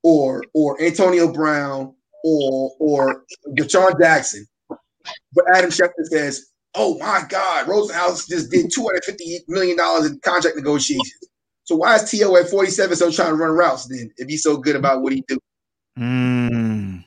or 0.03 0.43
or 0.55 0.81
Antonio 0.83 1.33
Brown 1.33 1.95
or 2.25 2.73
or 2.79 3.25
DeSean 3.51 4.01
Jackson, 4.01 4.47
but 4.69 5.45
Adam 5.55 5.71
Schefter 5.71 6.05
says, 6.05 6.47
"Oh 6.75 6.99
my 6.99 7.25
God, 7.29 7.67
Rosenhaus 7.67 8.29
just 8.29 8.51
did 8.51 8.71
two 8.75 8.83
hundred 8.83 9.05
fifty 9.05 9.41
million 9.49 9.77
dollars 9.77 10.11
in 10.11 10.19
contract 10.21 10.57
negotiations." 10.57 11.29
So 11.65 11.77
why 11.77 11.97
is 11.97 12.11
T.O. 12.11 12.35
at 12.37 12.49
forty 12.49 12.71
seven 12.71 12.97
so 12.97 13.11
trying 13.11 13.31
to 13.31 13.37
run 13.37 13.53
routes 13.53 13.87
then? 13.87 14.11
If 14.17 14.29
he's 14.29 14.43
so 14.43 14.57
good 14.57 14.77
about 14.77 15.03
what 15.03 15.13
he 15.13 15.23
do, 15.29 15.39
Mm. 15.99 17.05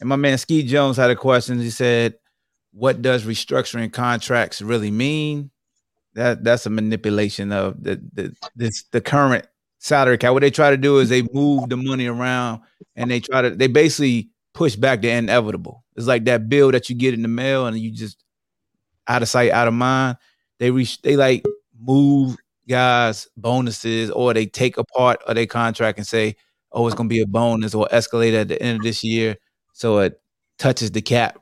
And 0.00 0.08
my 0.08 0.16
man 0.16 0.38
Ski 0.38 0.62
Jones 0.62 0.96
had 0.96 1.10
a 1.10 1.16
question. 1.16 1.58
He 1.58 1.70
said, 1.70 2.14
"What 2.74 3.02
does 3.02 3.24
restructuring 3.24 3.92
contracts 3.92 4.60
really 4.60 4.90
mean?" 4.90 5.50
That 6.14 6.44
that's 6.44 6.66
a 6.66 6.70
manipulation 6.70 7.52
of 7.52 7.82
the 7.82 8.00
the 8.12 8.36
this 8.54 8.84
the 8.92 9.00
current 9.00 9.46
salary 9.78 10.18
cap. 10.18 10.32
What 10.32 10.42
they 10.42 10.50
try 10.50 10.70
to 10.70 10.76
do 10.76 10.98
is 10.98 11.08
they 11.08 11.22
move 11.32 11.68
the 11.68 11.76
money 11.76 12.06
around 12.06 12.62
and 12.96 13.10
they 13.10 13.20
try 13.20 13.42
to 13.42 13.50
they 13.50 13.66
basically 13.66 14.30
push 14.54 14.76
back 14.76 15.02
the 15.02 15.10
inevitable. 15.10 15.84
It's 15.96 16.06
like 16.06 16.24
that 16.24 16.48
bill 16.48 16.70
that 16.72 16.88
you 16.88 16.96
get 16.96 17.14
in 17.14 17.22
the 17.22 17.28
mail 17.28 17.66
and 17.66 17.78
you 17.78 17.90
just 17.90 18.22
out 19.08 19.22
of 19.22 19.28
sight, 19.28 19.50
out 19.50 19.68
of 19.68 19.74
mind. 19.74 20.16
They 20.58 20.70
reach 20.70 21.02
they 21.02 21.16
like 21.16 21.44
move 21.78 22.36
guys 22.68 23.28
bonuses 23.36 24.10
or 24.10 24.32
they 24.32 24.46
take 24.46 24.76
a 24.78 24.84
part 24.84 25.22
of 25.24 25.34
their 25.34 25.46
contract 25.46 25.98
and 25.98 26.06
say, 26.06 26.36
oh, 26.72 26.86
it's 26.86 26.96
gonna 26.96 27.08
be 27.08 27.20
a 27.20 27.26
bonus 27.26 27.74
or 27.74 27.88
escalate 27.92 28.34
at 28.40 28.48
the 28.48 28.60
end 28.62 28.78
of 28.78 28.82
this 28.84 29.04
year. 29.04 29.36
So 29.72 29.98
it 29.98 30.20
touches 30.58 30.90
the 30.92 31.02
cap 31.02 31.38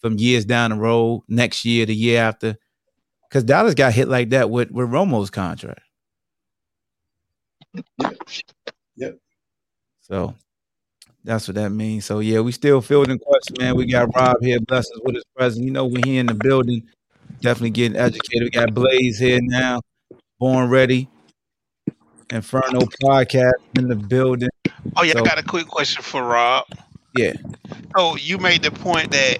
from 0.00 0.18
years 0.18 0.44
down 0.44 0.70
the 0.70 0.76
road, 0.76 1.22
next 1.28 1.64
year, 1.64 1.86
the 1.86 1.94
year 1.94 2.22
after. 2.22 2.56
Because 3.28 3.44
Dallas 3.44 3.74
got 3.74 3.92
hit 3.92 4.08
like 4.08 4.30
that 4.30 4.50
with, 4.50 4.70
with 4.70 4.88
Romo's 4.90 5.30
contract. 5.30 5.82
Yep. 8.96 9.18
So 10.00 10.34
that's 11.24 11.46
what 11.46 11.54
that 11.54 11.70
means. 11.70 12.04
So 12.04 12.18
yeah, 12.20 12.40
we 12.40 12.52
still 12.52 12.80
fielding 12.80 13.18
questions, 13.18 13.58
man. 13.58 13.76
We 13.76 13.86
got 13.86 14.14
Rob 14.14 14.36
here, 14.42 14.58
bless 14.60 14.90
us 14.90 15.00
with 15.04 15.14
his 15.14 15.24
presence. 15.36 15.64
You 15.64 15.70
know, 15.70 15.86
when 15.86 16.02
he 16.02 16.18
in 16.18 16.26
the 16.26 16.34
building, 16.34 16.82
definitely 17.40 17.70
getting 17.70 17.96
educated. 17.96 18.42
We 18.42 18.50
got 18.50 18.74
Blaze 18.74 19.18
here 19.18 19.40
now, 19.42 19.80
born 20.38 20.68
ready. 20.68 21.08
Inferno 22.30 22.80
podcast 23.02 23.52
in 23.76 23.88
the 23.88 23.96
building. 23.96 24.48
Oh 24.96 25.02
yeah, 25.02 25.14
So- 25.14 25.20
I 25.20 25.24
got 25.24 25.38
a 25.38 25.42
quick 25.44 25.66
question 25.66 26.02
for 26.02 26.22
Rob. 26.22 26.64
Yeah. 27.16 27.32
Oh, 27.96 28.16
you 28.16 28.38
made 28.38 28.62
the 28.62 28.70
point 28.70 29.10
that 29.10 29.38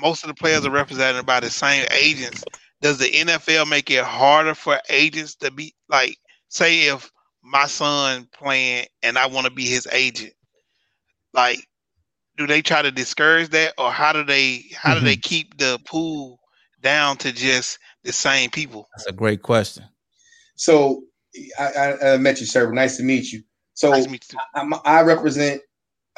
most 0.00 0.24
of 0.24 0.28
the 0.28 0.34
players 0.34 0.64
are 0.64 0.70
represented 0.70 1.26
by 1.26 1.40
the 1.40 1.50
same 1.50 1.86
agents. 1.92 2.44
Does 2.80 2.98
the 2.98 3.10
NFL 3.10 3.68
make 3.68 3.90
it 3.90 4.04
harder 4.04 4.54
for 4.54 4.78
agents 4.88 5.34
to 5.36 5.50
be 5.50 5.74
like, 5.88 6.16
say, 6.48 6.88
if 6.88 7.10
my 7.42 7.66
son 7.66 8.28
playing 8.32 8.86
and 9.02 9.18
I 9.18 9.26
want 9.26 9.46
to 9.46 9.52
be 9.52 9.64
his 9.64 9.86
agent, 9.90 10.32
like, 11.34 11.66
do 12.36 12.46
they 12.46 12.62
try 12.62 12.82
to 12.82 12.92
discourage 12.92 13.50
that, 13.50 13.74
or 13.78 13.90
how 13.90 14.12
do 14.12 14.22
they 14.22 14.64
how 14.74 14.94
do 14.94 15.00
they 15.00 15.14
mm-hmm. 15.14 15.20
keep 15.20 15.58
the 15.58 15.80
pool 15.84 16.38
down 16.80 17.16
to 17.18 17.32
just 17.32 17.78
the 18.04 18.12
same 18.12 18.50
people? 18.50 18.88
That's 18.96 19.08
a 19.08 19.12
great 19.12 19.42
question. 19.42 19.84
so 20.54 21.02
I, 21.58 21.64
I, 21.64 22.12
I 22.14 22.16
met 22.16 22.40
you, 22.40 22.46
sir. 22.46 22.70
Nice 22.70 22.96
to 22.98 23.02
meet 23.02 23.32
you. 23.32 23.42
So 23.74 23.90
Nice 23.90 24.04
to 24.04 24.10
meet 24.10 24.24
you. 24.32 24.38
I'm, 24.54 24.74
I 24.84 25.02
represent 25.02 25.62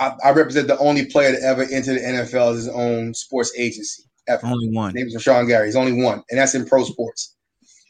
I, 0.00 0.14
I 0.24 0.30
represent 0.32 0.66
the 0.66 0.78
only 0.78 1.04
player 1.04 1.32
to 1.32 1.42
ever 1.42 1.62
enter 1.62 1.94
the 1.94 2.00
NFL 2.00 2.52
as 2.52 2.64
his 2.64 2.68
own 2.68 3.14
sports 3.14 3.52
agency 3.56 4.02
ever. 4.26 4.46
Only 4.46 4.70
one. 4.70 4.94
His 4.94 4.94
name 4.94 5.06
is 5.06 5.14
Rashan 5.14 5.46
Gary. 5.46 5.66
He's 5.66 5.76
only 5.76 5.92
one, 5.92 6.22
and 6.30 6.38
that's 6.38 6.54
in 6.54 6.64
pro 6.64 6.84
sports. 6.84 7.36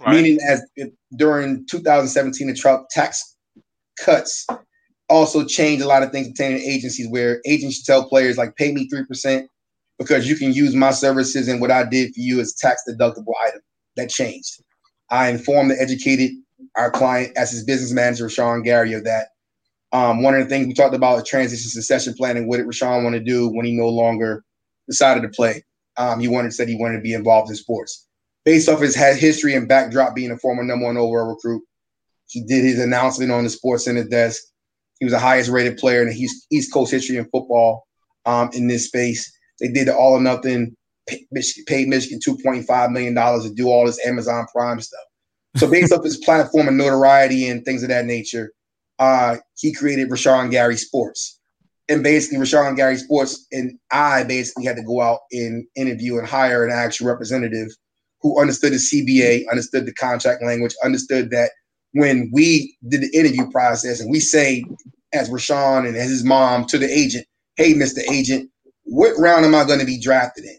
Right. 0.00 0.16
Meaning, 0.16 0.38
as 0.48 0.62
it, 0.76 0.92
during 1.16 1.66
2017, 1.70 2.48
the 2.48 2.54
Trump 2.54 2.88
tax 2.90 3.36
cuts 3.98 4.46
also 5.08 5.44
changed 5.44 5.84
a 5.84 5.86
lot 5.86 6.02
of 6.02 6.11
things 6.11 6.28
pertaining 6.28 6.58
to 6.58 6.64
agencies, 6.64 7.08
where 7.08 7.40
agents 7.46 7.84
tell 7.84 8.08
players 8.08 8.36
like, 8.36 8.56
"Pay 8.56 8.72
me 8.72 8.88
three 8.88 9.04
percent 9.04 9.48
because 9.98 10.28
you 10.28 10.36
can 10.36 10.52
use 10.52 10.74
my 10.74 10.90
services, 10.90 11.48
and 11.48 11.61
what 11.61 11.70
I 11.70 11.84
did 11.84 12.14
for 12.14 12.20
you 12.20 12.40
is 12.40 12.54
tax 12.54 12.82
deductible 12.88 13.34
item." 13.46 13.61
That 13.96 14.11
changed. 14.11 14.62
I 15.11 15.28
informed 15.28 15.72
and 15.72 15.80
educated 15.80 16.30
our 16.76 16.90
client 16.90 17.36
as 17.36 17.50
his 17.50 17.64
business 17.64 17.92
manager, 17.92 18.28
Sean 18.28 18.62
Gary, 18.62 18.92
of 18.94 19.04
that. 19.04 19.28
Um, 19.93 20.22
one 20.22 20.34
of 20.34 20.41
the 20.41 20.49
things 20.49 20.66
we 20.66 20.74
talked 20.74 20.95
about 20.95 21.18
is 21.18 21.28
transition 21.28 21.68
succession 21.70 22.14
planning. 22.14 22.47
What 22.47 22.59
did 22.59 22.66
Rashan 22.66 23.03
want 23.03 23.14
to 23.14 23.20
do 23.20 23.49
when 23.49 23.66
he 23.66 23.76
no 23.76 23.88
longer 23.88 24.45
decided 24.88 25.22
to 25.22 25.28
play? 25.28 25.64
Um, 25.97 26.20
he 26.20 26.28
wanted 26.28 26.55
said 26.55 26.68
he 26.68 26.76
wanted 26.76 26.97
to 26.97 27.03
be 27.03 27.14
involved 27.14 27.51
in 27.51 27.57
sports. 27.57 28.07
Based 28.45 28.68
off 28.68 28.80
his 28.80 28.95
history 28.95 29.55
and 29.55 29.68
backdrop, 29.68 30.14
being 30.14 30.30
a 30.30 30.38
former 30.38 30.62
number 30.62 30.86
one 30.86 30.97
overall 30.97 31.28
recruit, 31.28 31.62
he 32.26 32.43
did 32.43 32.64
his 32.64 32.78
announcement 32.78 33.32
on 33.32 33.45
the 33.45 33.51
Sports 33.51 33.84
Center 33.84 34.05
desk. 34.05 34.43
He 34.99 35.05
was 35.05 35.12
the 35.12 35.18
highest 35.18 35.51
rated 35.51 35.78
player 35.78 36.03
in 36.03 36.09
the 36.09 36.14
East, 36.14 36.47
East 36.51 36.72
Coast 36.72 36.93
history 36.93 37.16
in 37.16 37.24
football 37.24 37.86
um, 38.24 38.51
in 38.53 38.68
this 38.68 38.86
space. 38.86 39.30
They 39.59 39.68
did 39.68 39.88
the 39.88 39.97
all 39.97 40.12
or 40.12 40.20
nothing, 40.20 40.76
paid 41.09 41.88
Michigan 41.88 42.20
$2.5 42.20 42.91
million 42.93 43.14
to 43.14 43.55
do 43.55 43.68
all 43.68 43.86
this 43.86 44.05
Amazon 44.07 44.47
Prime 44.55 44.80
stuff. 44.80 45.01
So, 45.57 45.68
based 45.68 45.93
off 45.93 46.05
his 46.05 46.18
platform 46.18 46.68
and 46.68 46.78
notoriety 46.78 47.49
and 47.49 47.64
things 47.64 47.82
of 47.82 47.88
that 47.88 48.07
nature, 48.07 48.53
uh, 49.01 49.38
he 49.57 49.72
created 49.72 50.11
Rashan 50.11 50.51
Gary 50.51 50.76
Sports. 50.76 51.40
And 51.88 52.05
basically, 52.05 52.38
Rashan 52.38 52.76
Gary 52.76 52.96
Sports 52.98 53.46
and 53.51 53.76
I 53.90 54.22
basically 54.22 54.66
had 54.66 54.76
to 54.76 54.84
go 54.84 55.01
out 55.01 55.20
and 55.32 55.66
interview 55.74 56.18
and 56.18 56.28
hire 56.28 56.64
an 56.64 56.70
actual 56.70 57.09
representative 57.09 57.68
who 58.20 58.40
understood 58.40 58.72
the 58.72 58.76
CBA, 58.76 59.51
understood 59.51 59.86
the 59.86 59.94
contract 59.94 60.44
language, 60.44 60.74
understood 60.84 61.30
that 61.30 61.51
when 61.92 62.30
we 62.32 62.76
did 62.88 63.01
the 63.01 63.18
interview 63.18 63.51
process 63.51 64.01
and 64.01 64.11
we 64.11 64.20
say, 64.20 64.64
as 65.12 65.28
Rashan 65.28 65.88
and 65.88 65.96
as 65.96 66.09
his 66.09 66.22
mom 66.22 66.66
to 66.66 66.78
the 66.78 66.86
agent, 66.88 67.26
hey, 67.57 67.74
Mr. 67.74 67.98
Agent, 68.09 68.48
what 68.84 69.18
round 69.18 69.44
am 69.44 69.55
I 69.55 69.64
going 69.64 69.80
to 69.80 69.86
be 69.86 69.98
drafted 69.98 70.44
in? 70.44 70.59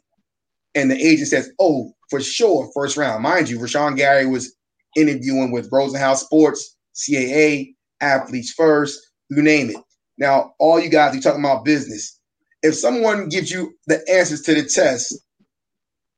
And 0.75 0.91
the 0.91 0.95
agent 0.95 1.29
says, 1.29 1.51
oh, 1.59 1.93
for 2.09 2.19
sure, 2.19 2.69
first 2.73 2.97
round. 2.97 3.23
Mind 3.23 3.49
you, 3.49 3.59
Rashan 3.59 3.95
Gary 3.95 4.25
was 4.25 4.53
interviewing 4.97 5.51
with 5.51 5.69
Rosenhaus 5.69 6.17
Sports, 6.17 6.75
CAA, 6.95 7.73
Athletes 8.01 8.53
First, 8.53 8.99
you 9.29 9.41
name 9.41 9.69
it. 9.69 9.77
Now, 10.17 10.53
all 10.59 10.79
you 10.79 10.89
guys, 10.89 11.13
you're 11.13 11.23
talking 11.23 11.43
about 11.43 11.65
business. 11.65 12.19
If 12.63 12.75
someone 12.75 13.29
gives 13.29 13.51
you 13.51 13.73
the 13.87 14.03
answers 14.11 14.41
to 14.43 14.53
the 14.53 14.63
test 14.67 15.17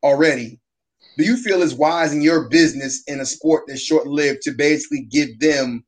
already, 0.03 0.59
do 1.17 1.25
you 1.25 1.38
feel 1.38 1.61
it's 1.61 1.73
wise 1.73 2.13
in 2.13 2.21
your 2.21 2.49
business 2.49 3.03
in 3.07 3.19
a 3.19 3.25
sport 3.25 3.65
that's 3.67 3.81
short 3.81 4.07
lived 4.07 4.41
to 4.43 4.51
basically 4.51 5.07
give 5.11 5.39
them 5.39 5.86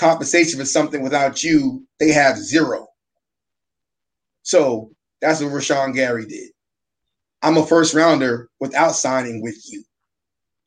compensation 0.00 0.58
for 0.58 0.66
something 0.66 1.02
without 1.02 1.44
you? 1.44 1.86
They 2.00 2.10
have 2.10 2.38
zero. 2.38 2.86
So 4.42 4.90
that's 5.20 5.42
what 5.42 5.52
Rashan 5.52 5.94
Gary 5.94 6.26
did. 6.26 6.50
I'm 7.42 7.56
a 7.58 7.66
first 7.66 7.94
rounder 7.94 8.48
without 8.60 8.92
signing 8.92 9.42
with 9.42 9.56
you. 9.70 9.84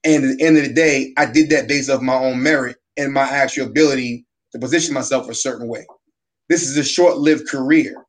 And 0.05 0.23
at 0.25 0.37
the 0.37 0.45
end 0.45 0.57
of 0.57 0.63
the 0.63 0.73
day, 0.73 1.13
I 1.17 1.25
did 1.25 1.49
that 1.51 1.67
based 1.67 1.89
off 1.89 2.01
my 2.01 2.15
own 2.15 2.41
merit 2.43 2.77
and 2.97 3.13
my 3.13 3.23
actual 3.29 3.67
ability 3.67 4.25
to 4.51 4.59
position 4.59 4.93
myself 4.93 5.29
a 5.29 5.33
certain 5.35 5.67
way. 5.67 5.85
This 6.49 6.63
is 6.63 6.77
a 6.77 6.83
short-lived 6.83 7.47
career. 7.47 8.05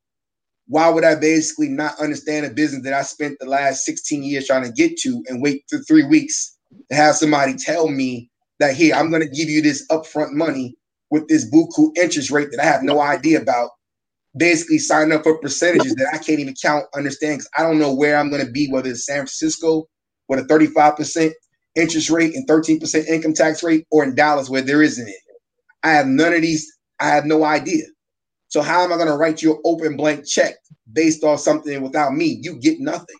Why 0.67 0.89
would 0.89 1.03
I 1.03 1.15
basically 1.15 1.69
not 1.69 1.99
understand 1.99 2.45
a 2.45 2.49
business 2.49 2.83
that 2.83 2.93
I 2.93 3.03
spent 3.03 3.37
the 3.39 3.45
last 3.45 3.85
16 3.85 4.23
years 4.23 4.47
trying 4.47 4.63
to 4.63 4.71
get 4.71 4.97
to 4.99 5.23
and 5.27 5.41
wait 5.41 5.63
for 5.69 5.79
three 5.79 6.05
weeks 6.05 6.57
to 6.89 6.95
have 6.95 7.15
somebody 7.15 7.55
tell 7.55 7.89
me 7.89 8.29
that 8.59 8.75
here 8.75 8.95
I'm 8.95 9.09
going 9.09 9.21
to 9.21 9.29
give 9.29 9.49
you 9.49 9.61
this 9.61 9.85
upfront 9.91 10.31
money 10.31 10.77
with 11.09 11.27
this 11.27 11.49
buku 11.51 11.91
interest 11.97 12.31
rate 12.31 12.49
that 12.51 12.61
I 12.61 12.65
have 12.65 12.83
no 12.83 13.01
idea 13.01 13.41
about. 13.41 13.71
Basically, 14.37 14.77
sign 14.77 15.11
up 15.11 15.23
for 15.23 15.37
percentages 15.39 15.93
that 15.95 16.07
I 16.13 16.17
can't 16.17 16.39
even 16.39 16.55
count, 16.61 16.85
understand 16.95 17.39
because 17.39 17.49
I 17.57 17.63
don't 17.63 17.79
know 17.79 17.93
where 17.93 18.17
I'm 18.17 18.29
going 18.29 18.45
to 18.45 18.51
be, 18.51 18.69
whether 18.69 18.89
it's 18.89 19.05
San 19.05 19.17
Francisco 19.17 19.87
with 20.29 20.39
a 20.39 20.43
35% 20.43 21.31
interest 21.75 22.09
rate 22.09 22.33
and 22.33 22.47
13% 22.47 23.07
income 23.07 23.33
tax 23.33 23.61
rate, 23.61 23.85
or 23.91 24.05
in 24.05 24.15
Dallas 24.15 24.49
where 24.49 24.61
there 24.61 24.81
isn't 24.81 25.07
it. 25.07 25.15
I 25.83 25.91
have 25.91 26.07
none 26.07 26.33
of 26.33 26.41
these. 26.41 26.71
I 26.99 27.09
have 27.09 27.25
no 27.25 27.43
idea. 27.43 27.85
So 28.49 28.61
how 28.61 28.83
am 28.83 28.91
I 28.91 28.97
going 28.97 29.07
to 29.07 29.15
write 29.15 29.41
you 29.41 29.53
an 29.53 29.61
open 29.65 29.95
blank 29.95 30.27
check 30.27 30.55
based 30.91 31.23
on 31.23 31.37
something 31.37 31.81
without 31.81 32.13
me? 32.13 32.39
You 32.41 32.59
get 32.59 32.79
nothing. 32.79 33.15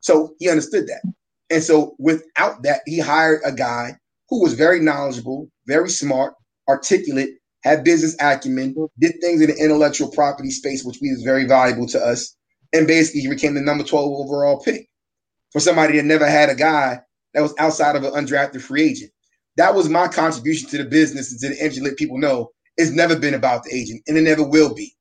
So 0.00 0.34
he 0.38 0.48
understood 0.48 0.86
that. 0.88 1.02
And 1.50 1.62
so 1.62 1.96
without 1.98 2.62
that, 2.62 2.80
he 2.86 2.98
hired 2.98 3.40
a 3.44 3.52
guy 3.52 3.96
who 4.28 4.42
was 4.42 4.54
very 4.54 4.80
knowledgeable, 4.80 5.48
very 5.66 5.88
smart, 5.88 6.34
articulate, 6.68 7.30
had 7.62 7.84
business 7.84 8.16
acumen, 8.20 8.74
did 8.98 9.14
things 9.20 9.40
in 9.40 9.48
the 9.48 9.56
intellectual 9.56 10.10
property 10.10 10.50
space, 10.50 10.84
which 10.84 10.98
was 11.00 11.22
very 11.22 11.46
valuable 11.46 11.86
to 11.88 11.98
us. 11.98 12.36
And 12.72 12.86
basically, 12.86 13.22
he 13.22 13.28
became 13.28 13.54
the 13.54 13.60
number 13.60 13.82
12 13.82 14.08
overall 14.08 14.60
pick 14.60 14.88
for 15.52 15.60
somebody 15.60 15.96
that 15.96 16.04
never 16.04 16.28
had 16.28 16.50
a 16.50 16.54
guy 16.54 17.00
that 17.34 17.42
was 17.42 17.54
outside 17.58 17.96
of 17.96 18.04
an 18.04 18.12
undrafted 18.12 18.60
free 18.60 18.90
agent. 18.90 19.10
That 19.56 19.74
was 19.74 19.88
my 19.88 20.08
contribution 20.08 20.68
to 20.70 20.78
the 20.78 20.84
business 20.84 21.32
and 21.32 21.40
to 21.40 21.48
the 21.50 21.58
industry. 21.60 21.84
Let 21.84 21.96
people 21.96 22.18
know 22.18 22.50
it's 22.76 22.90
never 22.92 23.18
been 23.18 23.34
about 23.34 23.64
the 23.64 23.74
agent, 23.74 24.02
and 24.08 24.16
it 24.18 24.22
never 24.22 24.42
will 24.42 24.74
be. 24.74 24.94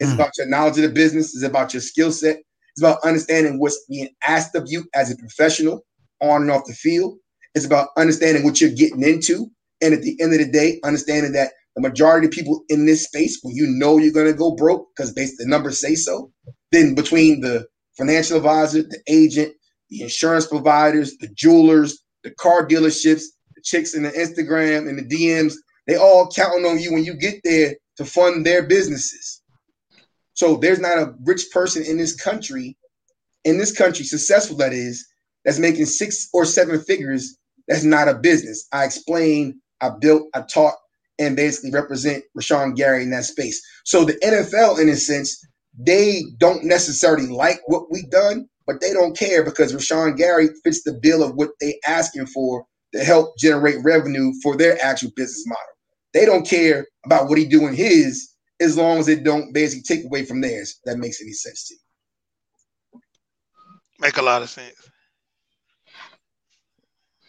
It's 0.00 0.10
Mm. 0.10 0.14
about 0.14 0.32
your 0.38 0.46
knowledge 0.48 0.76
of 0.76 0.82
the 0.82 0.88
business. 0.90 1.34
It's 1.34 1.44
about 1.44 1.72
your 1.74 1.80
skill 1.80 2.12
set. 2.12 2.36
It's 2.36 2.80
about 2.82 2.98
understanding 3.04 3.58
what's 3.58 3.78
being 3.88 4.10
asked 4.26 4.54
of 4.54 4.64
you 4.66 4.84
as 4.94 5.10
a 5.10 5.16
professional 5.16 5.84
on 6.20 6.42
and 6.42 6.50
off 6.50 6.66
the 6.66 6.74
field. 6.74 7.18
It's 7.54 7.64
about 7.64 7.88
understanding 7.96 8.44
what 8.44 8.60
you're 8.60 8.70
getting 8.70 9.02
into. 9.02 9.50
And 9.80 9.94
at 9.94 10.02
the 10.02 10.16
end 10.20 10.32
of 10.32 10.38
the 10.38 10.46
day, 10.50 10.80
understanding 10.84 11.32
that 11.32 11.52
the 11.74 11.82
majority 11.82 12.26
of 12.26 12.32
people 12.32 12.64
in 12.68 12.86
this 12.86 13.04
space, 13.04 13.38
when 13.42 13.54
you 13.54 13.66
know 13.66 13.98
you're 13.98 14.12
going 14.12 14.26
to 14.26 14.32
go 14.38 14.54
broke 14.54 14.88
because 14.94 15.12
based 15.12 15.36
the 15.38 15.46
numbers 15.46 15.80
say 15.80 15.94
so, 15.94 16.32
then 16.72 16.94
between 16.94 17.40
the 17.40 17.66
financial 17.96 18.36
advisor, 18.36 18.82
the 18.82 19.00
agent, 19.08 19.52
the 19.90 20.02
insurance 20.02 20.46
providers, 20.46 21.16
the 21.18 21.28
jewelers, 21.28 21.98
the 22.24 22.30
car 22.30 22.66
dealerships, 22.66 23.22
chicks 23.62 23.94
in 23.94 24.02
the 24.02 24.10
Instagram 24.10 24.88
and 24.88 24.98
the 24.98 25.04
DMs, 25.04 25.54
they 25.86 25.96
all 25.96 26.30
counting 26.30 26.64
on 26.64 26.78
you 26.78 26.92
when 26.92 27.04
you 27.04 27.14
get 27.14 27.40
there 27.44 27.74
to 27.96 28.04
fund 28.04 28.46
their 28.46 28.62
businesses. 28.62 29.42
So 30.34 30.56
there's 30.56 30.80
not 30.80 30.98
a 30.98 31.14
rich 31.24 31.50
person 31.52 31.84
in 31.84 31.98
this 31.98 32.14
country, 32.14 32.76
in 33.44 33.58
this 33.58 33.76
country, 33.76 34.04
successful 34.04 34.56
that 34.58 34.72
is, 34.72 35.06
that's 35.44 35.58
making 35.58 35.86
six 35.86 36.28
or 36.32 36.44
seven 36.44 36.80
figures. 36.80 37.36
That's 37.68 37.84
not 37.84 38.08
a 38.08 38.14
business. 38.14 38.66
I 38.72 38.84
explained, 38.84 39.54
I 39.80 39.90
built, 40.00 40.28
I 40.34 40.42
taught, 40.42 40.74
and 41.18 41.36
basically 41.36 41.70
represent 41.70 42.24
Rashan 42.36 42.76
Gary 42.76 43.02
in 43.02 43.10
that 43.10 43.24
space. 43.24 43.62
So 43.84 44.04
the 44.04 44.14
NFL, 44.14 44.80
in 44.80 44.88
a 44.88 44.96
sense, 44.96 45.44
they 45.78 46.22
don't 46.38 46.64
necessarily 46.64 47.26
like 47.26 47.60
what 47.66 47.90
we've 47.90 48.10
done, 48.10 48.48
but 48.66 48.80
they 48.80 48.92
don't 48.92 49.16
care 49.16 49.44
because 49.44 49.72
Rashan 49.72 50.16
Gary 50.16 50.48
fits 50.64 50.82
the 50.82 50.94
bill 50.94 51.22
of 51.22 51.34
what 51.34 51.50
they 51.60 51.78
asking 51.86 52.26
for 52.26 52.64
to 52.94 53.04
help 53.04 53.36
generate 53.38 53.82
revenue 53.82 54.32
for 54.42 54.56
their 54.56 54.82
actual 54.82 55.10
business 55.16 55.46
model. 55.46 55.64
They 56.12 56.26
don't 56.26 56.46
care 56.46 56.86
about 57.04 57.28
what 57.28 57.38
he 57.38 57.46
doing 57.46 57.74
his 57.74 58.32
as 58.60 58.76
long 58.76 58.98
as 58.98 59.08
it 59.08 59.24
don't 59.24 59.52
basically 59.52 59.82
take 59.82 60.04
away 60.04 60.24
from 60.24 60.40
theirs. 60.40 60.78
That 60.84 60.98
makes 60.98 61.20
any 61.20 61.32
sense 61.32 61.68
to 61.68 61.74
you. 61.74 63.00
Make 63.98 64.16
a 64.18 64.22
lot 64.22 64.42
of 64.42 64.50
sense. 64.50 64.74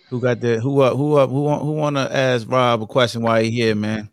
Who 0.10 0.20
got 0.20 0.42
the 0.42 0.60
who 0.60 0.82
up 0.82 0.96
who 0.96 1.16
up 1.16 1.30
who 1.30 1.42
want 1.42 1.64
who 1.64 1.72
want 1.72 1.96
to 1.96 2.16
ask 2.16 2.48
Rob 2.48 2.84
a 2.84 2.86
question 2.86 3.24
while 3.24 3.42
he 3.42 3.50
here, 3.50 3.74
man? 3.74 4.10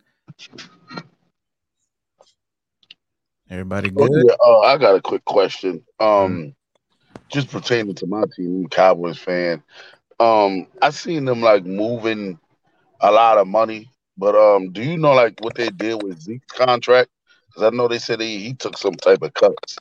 Everybody 3.50 3.88
Oh, 3.88 4.06
good? 4.06 4.24
yeah, 4.24 4.34
uh, 4.44 4.60
I 4.60 4.78
got 4.78 4.94
a 4.94 5.02
quick 5.02 5.24
question. 5.24 5.84
Um, 5.98 6.54
just 7.28 7.50
pertaining 7.50 7.94
to 7.96 8.06
my 8.06 8.24
team, 8.34 8.60
I'm 8.60 8.64
a 8.66 8.68
Cowboys 8.68 9.18
fan. 9.18 9.62
Um, 10.20 10.66
I 10.82 10.90
seen 10.90 11.24
them 11.24 11.40
like 11.40 11.64
moving 11.64 12.38
a 13.00 13.10
lot 13.10 13.38
of 13.38 13.48
money, 13.48 13.90
but 14.18 14.34
um, 14.36 14.70
do 14.72 14.82
you 14.82 14.98
know 14.98 15.12
like 15.12 15.40
what 15.40 15.54
they 15.54 15.70
did 15.70 16.02
with 16.02 16.20
Zeke's 16.20 16.52
contract? 16.52 17.10
Because 17.48 17.72
I 17.72 17.76
know 17.76 17.88
they 17.88 17.98
said 17.98 18.20
he, 18.20 18.38
he 18.38 18.54
took 18.54 18.76
some 18.76 18.94
type 18.94 19.22
of 19.22 19.34
cuts. 19.34 19.78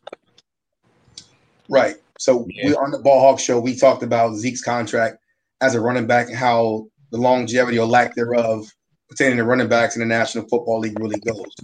Right. 1.69 1.95
So 2.17 2.47
Yeah. 2.49 2.69
we 2.69 2.75
on 2.75 2.91
the 2.91 2.99
Ball 2.99 3.19
Hawk 3.19 3.39
show, 3.39 3.59
we 3.59 3.75
talked 3.75 4.03
about 4.03 4.35
Zeke's 4.35 4.61
contract 4.63 5.17
as 5.61 5.75
a 5.75 5.81
running 5.81 6.07
back 6.07 6.27
and 6.27 6.37
how 6.37 6.87
the 7.11 7.17
longevity 7.17 7.77
or 7.77 7.87
lack 7.87 8.15
thereof 8.15 8.65
pertaining 9.09 9.37
to 9.37 9.43
running 9.43 9.67
backs 9.67 9.95
in 9.95 9.99
the 10.01 10.05
National 10.05 10.47
Football 10.47 10.79
League 10.79 10.99
really 10.99 11.19
goes. 11.19 11.55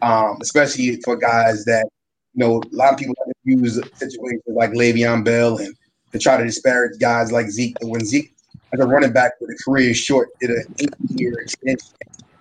Um, 0.00 0.38
especially 0.40 1.00
for 1.02 1.16
guys 1.16 1.64
that, 1.66 1.88
you 2.34 2.44
know, 2.44 2.68
a 2.72 2.76
lot 2.76 2.92
of 2.92 2.98
people 2.98 3.14
use 3.44 3.80
situations 3.94 4.42
like 4.46 4.70
Le'Veon 4.70 5.24
Bell 5.24 5.58
and 5.58 5.74
to 6.12 6.18
try 6.18 6.36
to 6.36 6.44
disparage 6.44 6.98
guys 7.00 7.32
like 7.32 7.48
Zeke. 7.50 7.76
But 7.80 7.88
when 7.88 8.04
Zeke, 8.04 8.32
as 8.74 8.80
a 8.80 8.86
running 8.86 9.12
back 9.12 9.32
with 9.40 9.50
a 9.50 9.62
career 9.64 9.94
short, 9.94 10.28
did 10.40 10.50
an 10.50 10.64
eight-year 10.78 11.32
extension, 11.40 11.94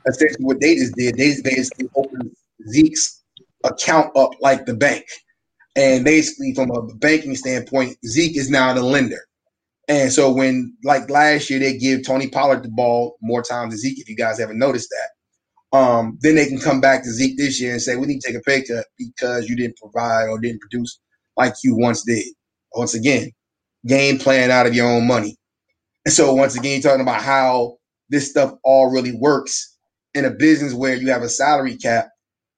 essentially 0.08 0.46
what 0.46 0.62
they 0.62 0.76
just 0.76 0.96
did, 0.96 1.16
they 1.18 1.30
just 1.30 1.44
basically 1.44 1.90
opened 1.96 2.32
Zeke's 2.70 3.24
account 3.64 4.16
up 4.16 4.32
like 4.42 4.66
the 4.66 4.74
bank. 4.74 5.06
And 5.76 6.04
basically, 6.04 6.54
from 6.54 6.72
a 6.72 6.94
banking 6.96 7.36
standpoint, 7.36 7.98
Zeke 8.06 8.38
is 8.38 8.50
now 8.50 8.74
the 8.74 8.84
lender. 8.84 9.22
And 9.88 10.12
so 10.12 10.32
when, 10.32 10.76
like 10.84 11.10
last 11.10 11.50
year, 11.50 11.60
they 11.60 11.78
give 11.78 12.06
Tony 12.06 12.30
Pollard 12.30 12.64
the 12.64 12.70
ball 12.70 13.18
more 13.22 13.42
times 13.42 13.72
than 13.72 13.80
Zeke, 13.80 14.00
if 14.00 14.10
you 14.10 14.16
guys 14.16 14.40
haven't 14.40 14.60
noticed 14.60 14.90
that, 14.90 15.78
um, 15.78 16.18
then 16.22 16.36
they 16.36 16.46
can 16.48 16.60
come 16.60 16.82
back 16.82 17.04
to 17.04 17.10
Zeke 17.10 17.38
this 17.38 17.62
year 17.62 17.72
and 17.72 17.82
say, 17.82 17.96
we 17.96 18.08
need 18.08 18.20
to 18.20 18.28
take 18.28 18.38
a 18.38 18.42
pay 18.42 18.64
cut 18.64 18.86
because 18.98 19.48
you 19.50 19.56
didn't 19.56 19.78
provide 19.78 20.28
or 20.28 20.40
didn't 20.40 20.62
produce 20.62 21.00
like 21.38 21.54
you 21.64 21.76
once 21.76 22.04
did. 22.04 22.26
Once 22.74 22.94
again, 22.94 23.32
game 23.88 24.20
plan 24.20 24.52
out 24.52 24.68
of 24.68 24.76
your 24.76 24.88
own 24.88 25.08
money. 25.08 25.38
And 26.06 26.14
so 26.14 26.34
once 26.34 26.58
again, 26.58 26.74
you're 26.74 26.92
talking 26.92 27.02
about 27.02 27.22
how 27.22 27.78
this 28.10 28.30
stuff 28.30 28.54
all 28.64 28.92
really 28.92 29.14
works 29.14 29.78
in 30.14 30.26
a 30.26 30.32
business 30.32 30.74
where 30.74 30.96
you 30.96 31.10
have 31.10 31.24
a 31.24 31.30
salary 31.30 31.78
cap 31.78 32.10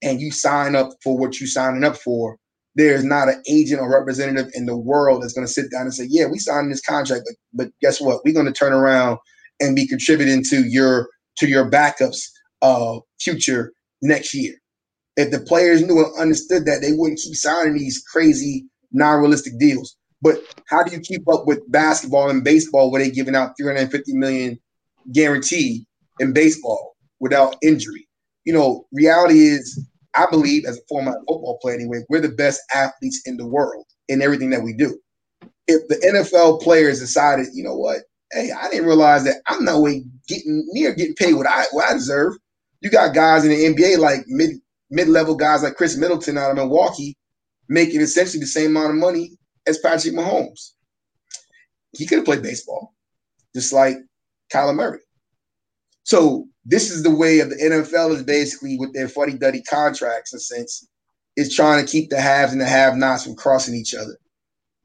and 0.02 0.22
you 0.22 0.32
sign 0.32 0.76
up 0.76 0.90
for 1.04 1.18
what 1.18 1.40
you're 1.40 1.48
signing 1.48 1.84
up 1.84 1.98
for 1.98 2.38
there's 2.76 3.04
not 3.04 3.30
an 3.30 3.42
agent 3.50 3.82
or 3.82 3.92
representative 3.92 4.52
in 4.54 4.66
the 4.66 4.76
world 4.78 5.22
that's 5.22 5.34
going 5.34 5.46
to 5.46 5.52
sit 5.52 5.72
down 5.72 5.84
and 5.84 5.94
say, 5.94 6.08
"Yeah, 6.10 6.26
we 6.28 6.40
signed 6.40 6.72
this 6.72 6.82
contract, 6.82 7.24
but 7.26 7.66
but 7.66 7.74
guess 7.82 8.02
what? 8.02 8.22
We're 8.26 8.34
going 8.34 8.46
to 8.48 8.52
turn 8.52 8.74
around 8.74 9.20
and 9.60 9.76
be 9.76 9.88
contributing 9.88 10.44
to 10.46 10.64
your 10.68 11.10
to 11.38 11.48
your 11.48 11.70
backups 11.70 12.20
uh 12.62 13.00
future 13.20 13.74
next 14.02 14.34
year." 14.34 14.56
If 15.18 15.32
the 15.32 15.40
players 15.40 15.84
knew 15.84 16.04
and 16.04 16.20
understood 16.20 16.66
that, 16.66 16.82
they 16.82 16.94
wouldn't 16.94 17.20
keep 17.20 17.36
signing 17.36 17.76
these 17.78 18.04
crazy 18.12 18.66
non-realistic 18.92 19.60
deals. 19.60 19.96
But 20.24 20.40
how 20.68 20.84
do 20.84 20.92
you 20.96 21.02
keep 21.02 21.28
up 21.28 21.46
with 21.46 21.70
basketball 21.72 22.30
and 22.30 22.44
baseball 22.44 22.90
where 22.90 23.04
they're 23.04 23.12
giving 23.12 23.36
out 23.36 23.58
350 23.60 24.14
million 24.14 24.60
guarantee 25.12 25.86
in 26.20 26.32
baseball 26.34 26.96
without 27.20 27.58
injury? 27.62 28.08
You 28.46 28.54
know, 28.54 28.86
reality 28.92 29.42
is 29.42 29.86
I 30.16 30.28
believe, 30.30 30.66
as 30.66 30.78
a 30.78 30.82
former 30.88 31.14
football 31.28 31.58
player 31.62 31.76
anyway, 31.76 32.04
we're 32.10 32.22
the 32.22 32.30
best 32.30 32.62
athletes 32.74 33.22
in 33.26 33.38
the 33.38 33.48
world 33.48 33.86
in 34.08 34.22
everything 34.22 34.52
that 34.52 34.64
we 34.64 34.74
do. 34.74 34.98
If 35.68 35.88
the 35.88 35.96
NFL 35.96 36.62
players 36.62 37.00
decided, 37.00 37.48
you 37.54 37.64
know 37.64 37.76
what, 37.76 38.02
hey, 38.32 38.52
I 38.52 38.70
didn't 38.70 38.86
realize 38.86 39.24
that 39.24 39.42
I'm 39.48 39.66
not 39.66 39.82
way 39.82 40.04
getting 40.28 40.66
near 40.72 40.94
getting 40.94 41.16
paid 41.16 41.34
what 41.34 41.48
I 41.48 41.66
what 41.72 41.90
I 41.90 41.94
deserve. 41.94 42.34
You 42.82 42.90
got 42.90 43.16
guys 43.16 43.44
in 43.44 43.50
the 43.50 43.74
NBA 43.74 43.98
like 43.98 44.26
mid 44.28 44.52
mid 44.90 45.08
level 45.08 45.36
guys 45.36 45.64
like 45.64 45.76
Khris 45.76 45.98
Middleton 45.98 46.38
out 46.38 46.52
of 46.52 46.58
Milwaukee 46.58 47.18
making 47.70 48.02
essentially 48.02 48.42
the 48.42 48.48
same 48.48 48.72
amount 48.76 48.92
of 48.92 48.98
money 48.98 49.38
as 49.68 49.80
Patrick 49.80 50.14
Mahomes. 50.14 50.72
He 51.92 52.06
could 52.06 52.20
have 52.20 52.26
played 52.26 52.42
baseball, 52.42 52.94
just 53.56 53.72
like 53.72 53.98
Kyler 54.52 54.76
Murray. 54.76 55.00
So 56.04 56.48
this 56.66 56.92
is 56.92 57.04
the 57.04 57.14
way 57.14 57.40
of 57.40 57.50
the 57.50 57.56
NFL 57.56 58.16
is 58.16 58.24
basically 58.24 58.78
with 58.78 58.94
their 58.94 59.08
fuddy 59.08 59.38
duddy 59.38 59.62
contracts, 59.64 60.34
in 60.34 60.38
a 60.38 60.40
sense, 60.40 60.88
is 61.36 61.56
trying 61.56 61.84
to 61.84 61.92
keep 61.92 62.10
the 62.10 62.20
haves 62.20 62.52
and 62.52 62.62
the 62.62 62.66
have 62.66 62.96
nots 62.96 63.24
from 63.24 63.36
crossing 63.36 63.76
each 63.76 63.94
other. 63.94 64.18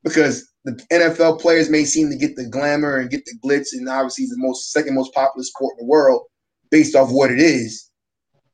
Because 0.05 0.49
the 0.65 0.73
NFL 0.93 1.41
players 1.41 1.71
may 1.71 1.85
seem 1.85 2.11
to 2.11 2.17
get 2.17 2.37
the 2.37 2.47
glamour 2.47 2.99
and 2.99 3.11
get 3.11 3.25
the 3.25 3.39
glitz, 3.45 3.69
and 3.73 3.89
obviously 3.89 4.27
the 4.27 4.37
most 4.39 4.73
second 4.73 4.95
most 4.95 5.13
popular 5.15 5.45
sport 5.45 5.77
in 5.79 5.87
the 5.87 5.91
world 5.91 6.23
based 6.71 6.95
off 6.95 7.11
what 7.11 7.31
it 7.31 7.41
is. 7.41 7.91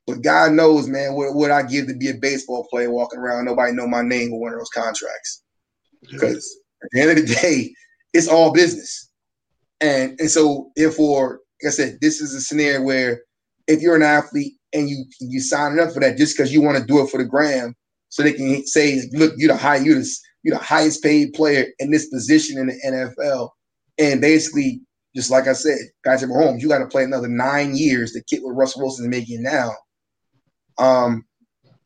But 0.07 0.21
God 0.21 0.53
knows, 0.53 0.87
man, 0.87 1.13
what 1.15 1.33
would 1.35 1.51
I 1.51 1.63
give 1.63 1.87
to 1.87 1.95
be 1.95 2.09
a 2.09 2.15
baseball 2.15 2.67
player 2.69 2.91
walking 2.91 3.19
around? 3.19 3.45
Nobody 3.45 3.73
know 3.73 3.87
my 3.87 4.01
name 4.01 4.31
with 4.31 4.39
one 4.39 4.53
of 4.53 4.59
those 4.59 4.69
contracts. 4.69 5.43
Because 6.09 6.59
at 6.83 6.89
the 6.91 7.01
end 7.01 7.11
of 7.11 7.27
the 7.27 7.35
day, 7.35 7.73
it's 8.13 8.27
all 8.27 8.53
business. 8.53 9.09
And 9.81 10.19
and 10.19 10.31
so 10.31 10.71
therefore, 10.75 11.41
like 11.61 11.69
I 11.69 11.71
said, 11.71 11.97
this 12.01 12.21
is 12.21 12.33
a 12.33 12.41
scenario 12.41 12.81
where 12.81 13.21
if 13.67 13.81
you're 13.81 13.95
an 13.95 14.03
athlete 14.03 14.53
and 14.73 14.89
you 14.89 15.05
you 15.19 15.41
sign 15.41 15.79
up 15.79 15.91
for 15.93 15.99
that 15.99 16.17
just 16.17 16.37
because 16.37 16.53
you 16.53 16.61
want 16.61 16.77
to 16.77 16.85
do 16.85 17.03
it 17.03 17.09
for 17.09 17.17
the 17.17 17.25
gram, 17.25 17.75
so 18.09 18.23
they 18.23 18.33
can 18.33 18.65
say, 18.65 19.01
look, 19.11 19.33
you're 19.37 19.51
the 19.51 19.57
high, 19.57 19.77
you're 19.77 19.99
the, 19.99 20.09
you're 20.43 20.57
the 20.57 20.63
highest 20.63 21.03
paid 21.03 21.33
player 21.33 21.65
in 21.79 21.91
this 21.91 22.07
position 22.09 22.57
in 22.57 22.67
the 22.67 22.79
NFL, 22.85 23.49
and 23.97 24.21
basically 24.21 24.81
Just 25.15 25.31
like 25.31 25.47
I 25.47 25.53
said, 25.53 25.77
Patrick 26.05 26.31
Mahomes, 26.31 26.61
you 26.61 26.67
got 26.69 26.79
to 26.79 26.87
play 26.87 27.03
another 27.03 27.27
nine 27.29 27.75
years 27.75 28.11
to 28.11 28.21
get 28.29 28.43
what 28.43 28.51
Russell 28.55 28.81
Wilson 28.81 29.05
is 29.05 29.09
making 29.09 29.43
now. 29.43 29.71
Um, 30.77 31.25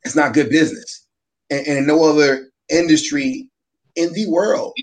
it's 0.04 0.16
not 0.16 0.34
good 0.34 0.50
business, 0.50 1.08
and, 1.50 1.66
and 1.68 1.88
no 1.88 2.04
other 2.04 2.50
industry 2.70 3.49
in 4.00 4.14
the 4.14 4.26
world 4.30 4.74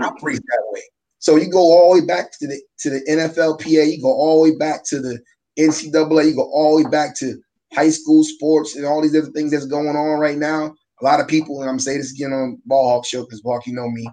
operates 0.00 0.40
that 0.40 0.62
way. 0.68 0.82
So 1.18 1.36
you 1.36 1.50
go 1.50 1.58
all 1.58 1.94
the 1.94 2.00
way 2.00 2.06
back 2.06 2.30
to 2.38 2.46
the 2.46 2.60
to 2.80 2.90
the 2.90 3.00
NFLPA, 3.08 3.90
you 3.90 4.02
go 4.02 4.12
all 4.12 4.44
the 4.44 4.50
way 4.50 4.56
back 4.56 4.84
to 4.86 5.00
the 5.00 5.18
NCAA, 5.58 6.30
you 6.30 6.36
go 6.36 6.50
all 6.52 6.78
the 6.78 6.84
way 6.84 6.90
back 6.90 7.16
to 7.16 7.40
high 7.72 7.90
school 7.90 8.24
sports 8.24 8.76
and 8.76 8.86
all 8.86 9.02
these 9.02 9.16
other 9.16 9.30
things 9.32 9.50
that's 9.50 9.66
going 9.66 9.88
on 9.96 10.18
right 10.20 10.38
now. 10.38 10.74
A 11.00 11.04
lot 11.04 11.20
of 11.20 11.28
people, 11.28 11.60
and 11.60 11.70
I'm 11.70 11.78
saying 11.78 11.98
this 11.98 12.12
again 12.12 12.32
on 12.32 12.58
Ball 12.64 12.88
Hawk 12.88 13.06
Show 13.06 13.22
because 13.22 13.42
Hawk, 13.44 13.66
you 13.66 13.74
know 13.74 13.90
me. 13.90 14.08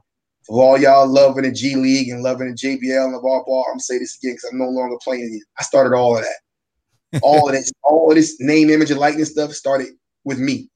For 0.46 0.62
all 0.62 0.78
y'all 0.78 1.08
loving 1.08 1.44
the 1.44 1.52
G 1.52 1.76
League 1.76 2.10
and 2.10 2.22
loving 2.22 2.50
the 2.50 2.54
JBL 2.54 3.06
and 3.06 3.14
the 3.14 3.20
ball 3.20 3.46
ball, 3.46 3.66
I'm 3.72 3.80
saying 3.80 4.02
this 4.02 4.18
again 4.22 4.34
because 4.34 4.50
I'm 4.52 4.60
no 4.60 4.68
longer 4.68 4.98
playing 5.02 5.34
it. 5.34 5.48
I 5.58 5.64
started 5.64 5.96
all 5.96 6.18
of 6.18 6.24
that. 6.24 7.20
all 7.22 7.48
of 7.48 7.54
this, 7.54 7.72
all 7.84 8.10
of 8.10 8.16
this 8.16 8.36
name, 8.40 8.70
image, 8.70 8.92
and 8.92 9.00
likeness 9.00 9.32
stuff 9.32 9.54
started 9.54 9.88
with 10.26 10.40
me. 10.40 10.68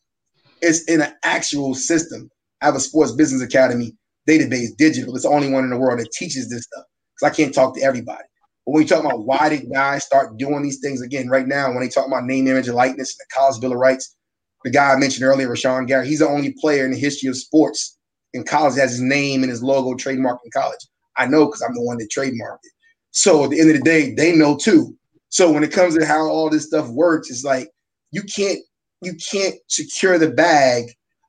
It's 0.61 0.84
in 0.84 1.01
an 1.01 1.13
actual 1.24 1.76
system. 1.76 2.30
I 2.62 2.66
have 2.66 2.76
a 2.76 2.80
sports 2.80 3.12
business 3.12 3.41
academy 3.41 3.95
database, 4.28 4.76
digital. 4.78 5.16
It's 5.16 5.24
the 5.24 5.30
only 5.30 5.49
one 5.49 5.64
in 5.64 5.70
the 5.70 5.78
world 5.78 5.99
that 5.99 6.12
teaches 6.12 6.49
this 6.49 6.64
stuff. 6.64 6.84
Because 7.16 7.34
I 7.34 7.36
can't 7.36 7.53
talk 7.53 7.76
to 7.76 7.82
everybody. 7.82 8.24
But 8.66 8.74
when 8.74 8.84
you 8.84 8.88
talk 8.88 9.03
about 9.03 9.26
why 9.26 9.49
did 9.49 9.72
guys 9.72 10.03
start 10.03 10.38
doing 10.38 10.64
these 10.64 10.80
things 10.80 11.01
again, 11.01 11.30
right 11.30 11.47
now, 11.47 11.70
when 11.70 11.80
they 11.80 11.89
talk 11.89 12.08
about 12.08 12.26
name, 12.26 12.47
image, 12.47 12.68
and 12.68 12.76
likeness, 12.76 13.16
the 13.16 13.26
college 13.34 13.62
bill 13.62 13.72
of 13.72 13.80
rights, 13.80 14.16
the 14.64 14.70
guy 14.70 14.91
I 14.91 14.97
mentioned 14.97 15.24
earlier, 15.24 15.47
Rashan 15.47 15.88
Gary, 15.88 16.08
he's 16.08 16.20
the 16.20 16.28
only 16.28 16.53
player 16.60 16.84
in 16.84 16.91
the 16.91 16.97
history 16.97 17.30
of 17.30 17.38
sports 17.38 17.97
in 18.34 18.43
college 18.43 18.76
that 18.76 18.82
has 18.82 18.91
his 18.91 19.01
name 19.01 19.43
and 19.43 19.49
his 19.49 19.64
logo 19.64 19.93
trademarked 19.93 20.39
in 20.43 20.51
college. 20.51 20.80
I 21.18 21.26
know 21.26 21.45
because 21.45 21.62
I'm 21.62 21.74
the 21.74 21.82
one 21.82 21.97
that 21.97 22.10
trademarked 22.10 22.64
it. 22.64 22.72
So 23.12 23.45
at 23.45 23.51
the 23.51 23.60
end 23.60 23.72
of 23.72 23.78
the 23.78 23.84
day, 23.84 24.14
they 24.14 24.36
know 24.36 24.58
too. 24.58 24.95
So 25.30 25.51
when 25.51 25.64
it 25.64 25.72
comes 25.72 25.97
to 25.97 26.05
how 26.05 26.28
all 26.28 26.49
this 26.49 26.68
stuff 26.68 26.88
works, 26.89 27.30
it's 27.30 27.43
like 27.43 27.70
you 28.12 28.24
can't 28.24 28.60
you 29.01 29.14
can't 29.32 29.55
secure 29.68 30.18
the 30.18 30.30
bag 30.30 30.86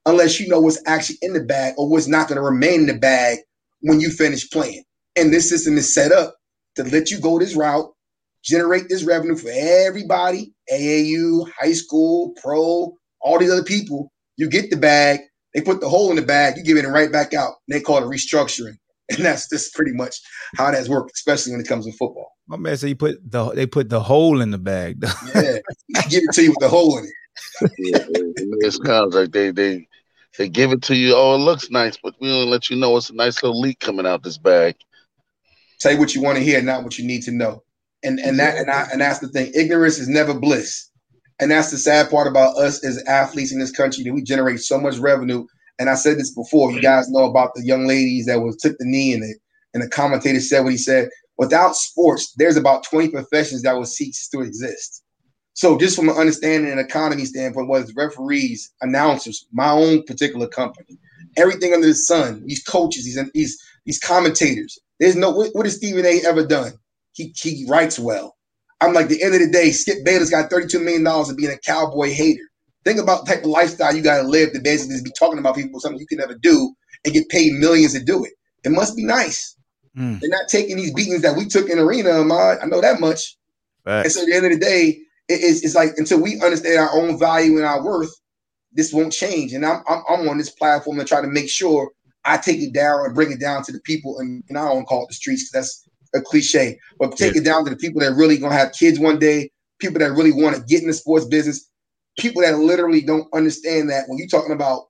unless 0.09 0.41
you 0.41 0.49
know 0.49 0.59
what's 0.59 0.81
actually 0.87 1.19
in 1.21 1.35
the 1.35 1.45
bag 1.45 1.75
or 1.77 1.89
what's 1.89 2.09
not 2.09 2.29
going 2.29 2.37
to 2.37 2.43
remain 2.43 2.81
in 2.81 2.87
the 2.87 2.99
bag 2.99 3.39
when 3.81 4.01
you 4.01 4.11
finish 4.11 4.49
playing. 4.51 4.83
And 5.17 5.33
this 5.33 5.49
system 5.49 5.77
is 5.77 5.95
set 5.95 6.13
up 6.13 6.35
to 6.77 6.85
let 6.85 7.11
you 7.11 7.21
go 7.21 7.39
this 7.39 7.55
route, 7.55 7.93
generate 8.43 8.89
this 8.89 9.05
revenue 9.05 9.37
for 9.37 9.51
everybody, 9.53 10.55
AAU, 10.73 11.51
high 11.61 11.73
school, 11.73 12.33
pro, 12.43 12.97
all 13.21 13.39
these 13.39 13.51
other 13.51 13.65
people. 13.65 14.11
You 14.37 14.49
get 14.49 14.71
the 14.71 14.77
bag, 14.77 15.21
they 15.55 15.61
put 15.61 15.81
the 15.81 15.89
hole 15.89 16.11
in 16.11 16.17
the 16.17 16.23
bag, 16.23 16.57
you 16.57 16.65
give 16.65 16.79
it 16.79 16.89
right 16.89 17.13
back 17.13 17.35
out. 17.35 17.55
They 17.69 17.81
call 17.81 17.99
it 17.99 18.07
restructuring. 18.07 18.77
And 19.11 19.25
that's 19.25 19.49
just 19.49 19.73
pretty 19.75 19.93
much 19.93 20.17
how 20.59 20.71
that's 20.71 20.87
worked, 20.87 21.13
especially 21.15 21.53
when 21.53 21.63
it 21.63 21.67
comes 21.67 21.87
to 21.87 21.93
football. 21.93 22.31
My 22.47 22.59
man 22.59 22.77
said 22.77 22.91
you 22.91 22.95
put 22.95 23.19
the 23.25 23.53
they 23.55 23.65
put 23.65 23.89
the 23.89 24.01
hole 24.01 24.43
in 24.43 24.51
the 24.51 24.59
bag. 24.59 25.03
yeah, 25.35 25.57
I 25.97 26.03
give 26.11 26.25
it 26.25 26.35
to 26.35 26.43
you 26.43 26.51
with 26.51 26.59
the 26.61 26.69
hole 26.69 26.99
in 26.99 27.05
it. 27.05 27.73
yeah, 27.79 28.05
it 28.07 28.73
sounds 28.85 29.15
like 29.15 29.33
they 29.33 29.51
they 29.51 29.88
they 30.39 30.49
give 30.49 30.73
it 30.73 30.83
to 30.83 30.97
you. 30.97 31.15
Oh, 31.15 31.35
it 31.35 31.39
looks 31.39 31.71
nice, 31.71 31.99
but 32.03 32.15
we 32.21 32.29
don't 32.29 32.49
let 32.49 32.71
you 32.71 32.77
know 32.77 32.97
it's 32.97 33.11
a 33.11 33.15
nice 33.15 33.43
little 33.43 33.61
leak 33.61 33.81
coming 33.81 34.07
out 34.07 34.23
this 34.23 34.39
bag. 34.39 34.77
Say 35.79 35.97
what 35.97 36.15
you 36.15 36.23
want 36.23 36.39
to 36.39 36.45
hear, 36.45 36.63
not 36.63 36.83
what 36.83 36.99
you 36.99 37.07
need 37.07 37.23
to 37.25 37.33
know. 37.33 37.63
And 38.03 38.19
and 38.21 38.39
that 38.39 38.57
and, 38.57 38.71
I, 38.71 38.89
and 38.93 39.01
that's 39.01 39.19
the 39.19 39.29
thing. 39.29 39.53
Ignorance 39.55 39.99
is 39.99 40.09
never 40.09 40.33
bliss. 40.33 40.91
And 41.41 41.51
that's 41.51 41.71
the 41.71 41.79
sad 41.79 42.11
part 42.11 42.27
about 42.27 42.57
us 42.57 42.85
as 42.85 43.03
athletes 43.05 43.53
in 43.53 43.61
this 43.61 43.71
country 43.71 44.03
that 44.05 44.13
we 44.13 44.23
generate 44.23 44.61
so 44.61 44.81
much 44.81 44.99
revenue 44.99 45.47
and 45.79 45.89
I 45.89 45.95
said 45.95 46.19
this 46.19 46.35
before. 46.35 46.73
You 46.73 46.83
guys 46.83 47.09
know 47.09 47.25
about 47.25 47.55
the 47.55 47.65
young 47.65 47.87
ladies 47.87 48.27
that 48.27 48.41
was 48.41 48.57
took 48.57 48.77
the 48.79 48.85
knee, 48.85 49.13
and 49.13 49.23
the 49.23 49.35
and 49.75 49.83
the 49.83 49.89
commentator 49.89 50.41
said 50.41 50.61
what 50.63 50.73
he 50.73 50.79
said. 50.79 51.09
Without 51.37 51.77
sports, 51.77 52.35
there's 52.37 52.57
about 52.57 52.83
20 52.83 53.11
professions 53.11 53.63
that 53.63 53.77
will 53.77 53.85
cease 53.85 54.29
to 54.29 54.41
exist. 54.41 55.05
So, 55.59 55.77
just 55.77 55.97
from 55.97 56.09
an 56.09 56.15
understanding 56.15 56.71
and 56.71 56.79
economy 56.79 57.25
standpoint, 57.25 57.69
whether 57.69 57.83
it's 57.83 57.97
referees, 57.97 58.73
announcers, 58.81 59.45
my 59.51 59.71
own 59.71 60.05
particular 60.05 60.47
company, 60.47 60.97
everything 61.37 61.75
under 61.75 61.89
the 61.89 61.97
sun, 61.97 62.45
these 62.47 62.63
coaches, 62.63 63.05
these 63.05 63.19
these 63.35 63.61
these 63.85 63.99
commentators. 63.99 64.79
There's 65.01 65.17
no 65.17 65.31
what, 65.31 65.51
what 65.55 65.67
has 65.67 65.75
Stephen 65.75 66.07
A. 66.07 66.21
ever 66.25 66.47
done? 66.47 66.75
He 67.11 67.35
he 67.37 67.67
writes 67.69 67.99
well. 67.99 68.37
I'm 68.81 68.93
like 68.93 69.09
the 69.09 69.21
end 69.21 69.35
of 69.35 69.41
the 69.41 69.51
day, 69.51 69.73
Skip 69.73 70.05
Bayless 70.05 70.31
got 70.31 70.49
32 70.49 70.79
million 70.79 71.03
dollars 71.03 71.29
of 71.29 71.37
being 71.37 71.51
a 71.51 71.59
cowboy 71.59 72.13
hater. 72.13 72.45
Think 72.85 73.01
about 73.01 73.27
the 73.27 73.35
type 73.35 73.43
of 73.43 73.51
lifestyle 73.51 73.93
you 73.97 74.01
got 74.01 74.23
to 74.23 74.29
live 74.29 74.53
to 74.53 74.61
basically 74.61 75.03
be 75.03 75.11
talking 75.19 75.41
about 75.41 75.57
people 75.57 75.81
something 75.81 75.99
you 75.99 76.07
can 76.07 76.19
never 76.19 76.37
do 76.37 76.73
and 77.05 77.13
get 77.13 77.29
paid 77.31 77.55
millions 77.55 77.95
to 77.95 78.05
do 78.05 78.25
it. 78.25 78.35
It 78.63 78.71
must 78.71 78.95
be 78.95 79.05
nice. 79.05 79.57
Mm. 79.97 80.21
They're 80.21 80.31
not 80.31 80.47
taking 80.49 80.77
these 80.77 80.95
beatings 80.95 81.23
that 81.23 81.37
we 81.37 81.47
took 81.47 81.69
in 81.69 81.81
arena. 81.81 82.11
I 82.11 82.65
know 82.67 82.81
that 82.81 83.01
much. 83.01 83.37
Right. 83.85 84.05
And 84.05 84.13
so 84.13 84.21
at 84.21 84.27
the 84.27 84.35
end 84.37 84.47
of 84.47 84.53
the 84.53 84.59
day, 84.59 85.01
it's, 85.29 85.63
it's 85.63 85.75
like 85.75 85.91
until 85.97 86.21
we 86.21 86.41
understand 86.41 86.79
our 86.79 86.93
own 86.93 87.19
value 87.19 87.57
and 87.57 87.65
our 87.65 87.85
worth, 87.85 88.15
this 88.73 88.93
won't 88.93 89.13
change. 89.13 89.53
And 89.53 89.65
I'm, 89.65 89.83
I'm, 89.89 90.03
I'm 90.09 90.29
on 90.29 90.39
this 90.39 90.51
platform 90.51 90.99
to 90.99 91.05
try 91.05 91.21
to 91.21 91.29
make 91.29 91.49
sure 91.49 91.91
I 92.25 92.37
take 92.37 92.61
it 92.61 92.73
down 92.73 93.05
and 93.05 93.15
bring 93.15 93.33
it 93.33 93.41
down 93.41 93.63
to 93.65 93.73
the 93.73 93.81
people. 93.81 94.19
And, 94.19 94.43
and 94.49 94.59
I 94.59 94.65
don't 94.69 94.87
call 94.87 95.05
it 95.05 95.09
the 95.09 95.15
streets 95.15 95.51
because 95.51 95.85
that's 95.85 95.89
a 96.15 96.21
cliche, 96.21 96.79
but 96.99 97.17
take 97.17 97.35
yeah. 97.35 97.43
it 97.43 97.45
down 97.45 97.65
to 97.65 97.71
the 97.71 97.77
people 97.77 98.01
that 98.01 98.15
really 98.15 98.39
gonna 98.39 98.55
have 98.55 98.73
kids 98.73 98.99
one 98.99 99.19
day, 99.19 99.51
people 99.79 99.99
that 99.99 100.13
really 100.13 100.33
want 100.33 100.57
to 100.57 100.63
get 100.63 100.81
in 100.81 100.89
the 100.89 100.95
sports 100.95 101.27
business, 101.27 101.69
people 102.19 102.43
that 102.43 102.59
literally 102.59 103.01
don't 103.01 103.29
understand 103.35 103.91
that 103.91 104.05
when 104.09 104.19
you're 104.19 104.29
talking 104.29 104.53
about 104.55 104.87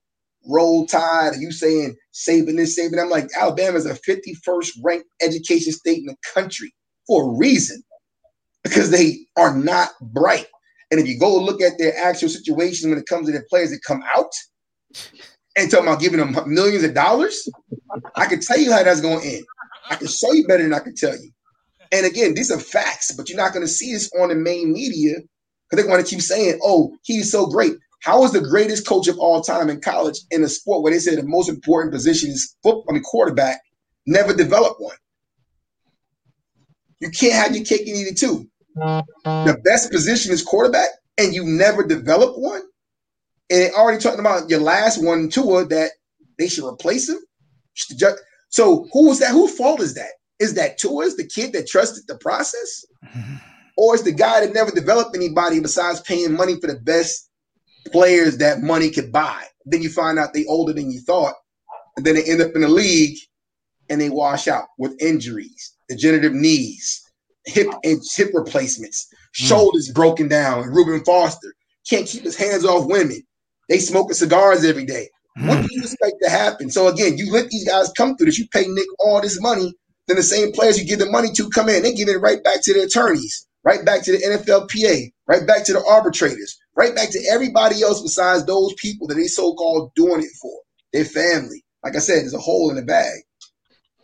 roll 0.47 0.87
tide 0.87 1.33
and 1.33 1.43
you 1.43 1.53
saying 1.53 1.97
saving 2.13 2.57
this, 2.57 2.77
saving, 2.77 2.99
I'm 2.99 3.11
like, 3.11 3.29
Alabama 3.37 3.77
is 3.77 3.87
a 3.87 3.95
51st 3.95 4.79
ranked 4.83 5.09
education 5.21 5.73
state 5.73 5.99
in 5.99 6.07
the 6.07 6.17
country 6.33 6.73
for 7.07 7.31
a 7.31 7.37
reason 7.37 7.83
because 8.65 8.91
they 8.91 9.19
are 9.37 9.55
not 9.55 9.91
bright. 10.01 10.47
And 10.91 11.01
if 11.01 11.07
you 11.07 11.19
go 11.19 11.37
look 11.37 11.61
at 11.61 11.79
their 11.79 11.97
actual 11.97 12.29
situations 12.29 12.89
when 12.89 12.99
it 12.99 13.07
comes 13.07 13.27
to 13.27 13.33
their 13.33 13.45
players 13.49 13.71
that 13.71 13.81
come 13.87 14.03
out 14.17 14.33
and 15.57 15.71
talking 15.71 15.87
about 15.87 16.01
giving 16.01 16.19
them 16.19 16.37
millions 16.47 16.85
of 16.85 16.95
dollars, 16.95 17.49
I 18.17 18.27
can 18.27 18.41
tell 18.41 18.59
you 18.59 18.73
how 18.73 18.83
that's 18.83 19.01
going 19.01 19.21
to 19.21 19.27
end. 19.27 19.45
I 19.91 19.97
can 19.97 20.07
show 20.07 20.33
you 20.33 20.47
better 20.47 20.63
than 20.63 20.75
I 20.75 20.81
can 20.81 20.95
tell 20.95 21.15
you. 21.15 21.31
And 21.93 22.07
again, 22.07 22.35
these 22.35 22.51
are 22.51 22.59
facts, 22.59 23.13
but 23.13 23.29
you're 23.29 23.39
not 23.39 23.53
going 23.53 23.65
to 23.65 23.73
see 23.73 23.93
this 23.93 24.11
on 24.21 24.29
the 24.29 24.35
main 24.35 24.73
media 24.73 25.17
because 25.69 25.85
they 25.85 25.91
want 25.91 26.05
to 26.05 26.11
keep 26.11 26.23
saying, 26.23 26.59
"Oh, 26.63 26.97
he's 27.03 27.31
so 27.31 27.47
great." 27.47 27.75
How 28.03 28.23
is 28.25 28.33
the 28.33 28.41
greatest 28.41 28.87
coach 28.87 29.09
of 29.09 29.19
all 29.19 29.43
time 29.43 29.69
in 29.69 29.81
college 29.81 30.19
in 30.31 30.45
a 30.45 30.49
sport 30.49 30.83
where 30.83 30.93
they 30.93 30.99
say 30.99 31.17
the 31.17 31.23
most 31.25 31.49
important 31.49 31.93
position 31.93 32.31
is 32.31 32.55
foot, 32.63 32.85
I 32.89 32.93
mean 32.93 33.03
quarterback, 33.03 33.61
never 34.07 34.35
developed 34.35 34.81
one? 34.81 34.97
You 37.01 37.11
can't 37.11 37.35
have 37.35 37.55
your 37.55 37.65
cake 37.65 37.87
and 37.87 37.97
eat 37.97 38.09
it 38.09 38.19
too. 38.19 38.49
The 38.75 39.61
best 39.65 39.91
position 39.91 40.33
is 40.33 40.43
quarterback, 40.43 40.91
and 41.17 41.35
you 41.35 41.45
never 41.45 41.87
develop 41.87 42.39
one. 42.39 42.63
And 43.51 43.73
already 43.75 43.99
talking 43.99 44.21
about 44.21 44.51
your 44.51 44.61
last 44.61 45.03
one, 45.03 45.29
Tua, 45.31 45.67
that 45.67 45.91
they 46.39 46.49
should 46.49 46.69
replace 46.69 47.09
him. 47.09 47.19
So 48.51 48.87
who 48.93 49.09
was 49.09 49.21
that? 49.21 49.31
Whose 49.31 49.57
fault 49.57 49.81
is 49.81 49.95
that? 49.95 50.13
Is 50.39 50.55
that 50.55 50.79
Tua's 50.79 51.17
the 51.17 51.27
kid 51.27 51.53
that 51.53 51.67
trusted 51.67 52.05
the 52.07 52.19
process? 52.19 52.85
or 53.77 53.95
is 53.95 54.03
the 54.03 54.13
guy 54.13 54.45
that 54.45 54.53
never 54.53 54.71
developed 54.71 55.17
anybody 55.17 55.61
besides 55.61 56.01
paying 56.01 56.35
money 56.35 56.61
for 56.61 56.67
the 56.67 56.79
best 56.81 57.31
players 57.93 58.39
that 58.39 58.61
money 58.61 58.91
could 58.91 59.13
buy. 59.13 59.45
Then 59.65 59.83
you 59.83 59.91
find 59.91 60.19
out 60.19 60.35
they 60.35 60.45
older 60.47 60.73
than 60.73 60.91
you 60.91 61.01
thought, 61.01 61.35
and 61.97 62.05
then 62.05 62.17
they 62.17 62.25
end 62.25 62.43
up 62.43 62.53
in 62.55 62.63
the 62.63 62.69
league 62.69 63.17
and 63.89 64.01
they 64.01 64.11
wash 64.11 64.49
out 64.49 64.67
with 64.79 65.01
injuries, 65.01 65.75
degenerative 65.89 66.35
knees, 66.35 67.03
hip 67.47 67.69
and 67.85 68.01
hip 68.17 68.31
replacements, 68.35 69.09
mm. 69.13 69.47
shoulders 69.47 69.91
broken 69.95 70.29
down. 70.29 70.65
And 70.65 70.75
Reuben 70.75 71.05
Foster 71.05 71.55
can't 71.89 72.07
keep 72.07 72.23
his 72.23 72.37
hands 72.37 72.65
off 72.65 72.89
women. 72.89 73.23
They 73.69 73.79
smoking 73.79 74.15
cigars 74.15 74.65
every 74.65 74.87
day. 74.87 75.09
Mm. 75.39 75.49
What 75.49 75.63
do 75.63 75.69
you 75.71 75.83
expect 75.83 76.17
to 76.23 76.31
happen? 76.31 76.71
So 76.71 76.89
again, 76.89 77.19
you 77.19 77.33
let 77.33 77.49
these 77.49 77.69
guys 77.69 77.93
come 77.97 78.17
through 78.17 78.27
this. 78.27 78.39
You 78.39 78.49
pay 78.49 78.67
Nick 78.67 78.87
all 78.99 79.21
this 79.21 79.41
money, 79.41 79.75
then 80.07 80.17
the 80.17 80.23
same 80.23 80.53
players 80.53 80.79
you 80.79 80.87
give 80.87 80.99
the 80.99 81.11
money 81.11 81.31
to 81.33 81.51
come 81.51 81.69
in, 81.69 81.83
they 81.83 81.93
give 81.93 82.09
it 82.09 82.21
right 82.21 82.43
back 82.43 82.63
to 82.63 82.75
the 82.75 82.83
attorneys 82.83 83.49
right 83.65 83.85
back 83.85 84.03
to 84.03 84.13
the 84.13 84.19
NFLPA, 84.19 85.13
right 85.27 85.47
back 85.47 85.65
to 85.65 85.73
the 85.73 85.85
arbitrators, 85.85 86.59
right 86.75 86.95
back 86.95 87.11
to 87.11 87.21
everybody 87.31 87.83
else 87.83 88.03
besides 88.03 88.47
those 88.47 88.73
people 88.75 89.07
that 89.07 89.15
they 89.15 89.27
so-called 89.27 89.93
doing 89.95 90.23
it 90.23 90.31
for, 90.41 90.61
their 90.93 91.05
family. 91.05 91.63
Like 91.85 91.95
I 91.97 91.99
said, 91.99 92.23
there's 92.23 92.35
a 92.35 92.39
hole 92.39 92.71
in 92.71 92.77
the 92.77 92.83
bag, 92.83 93.21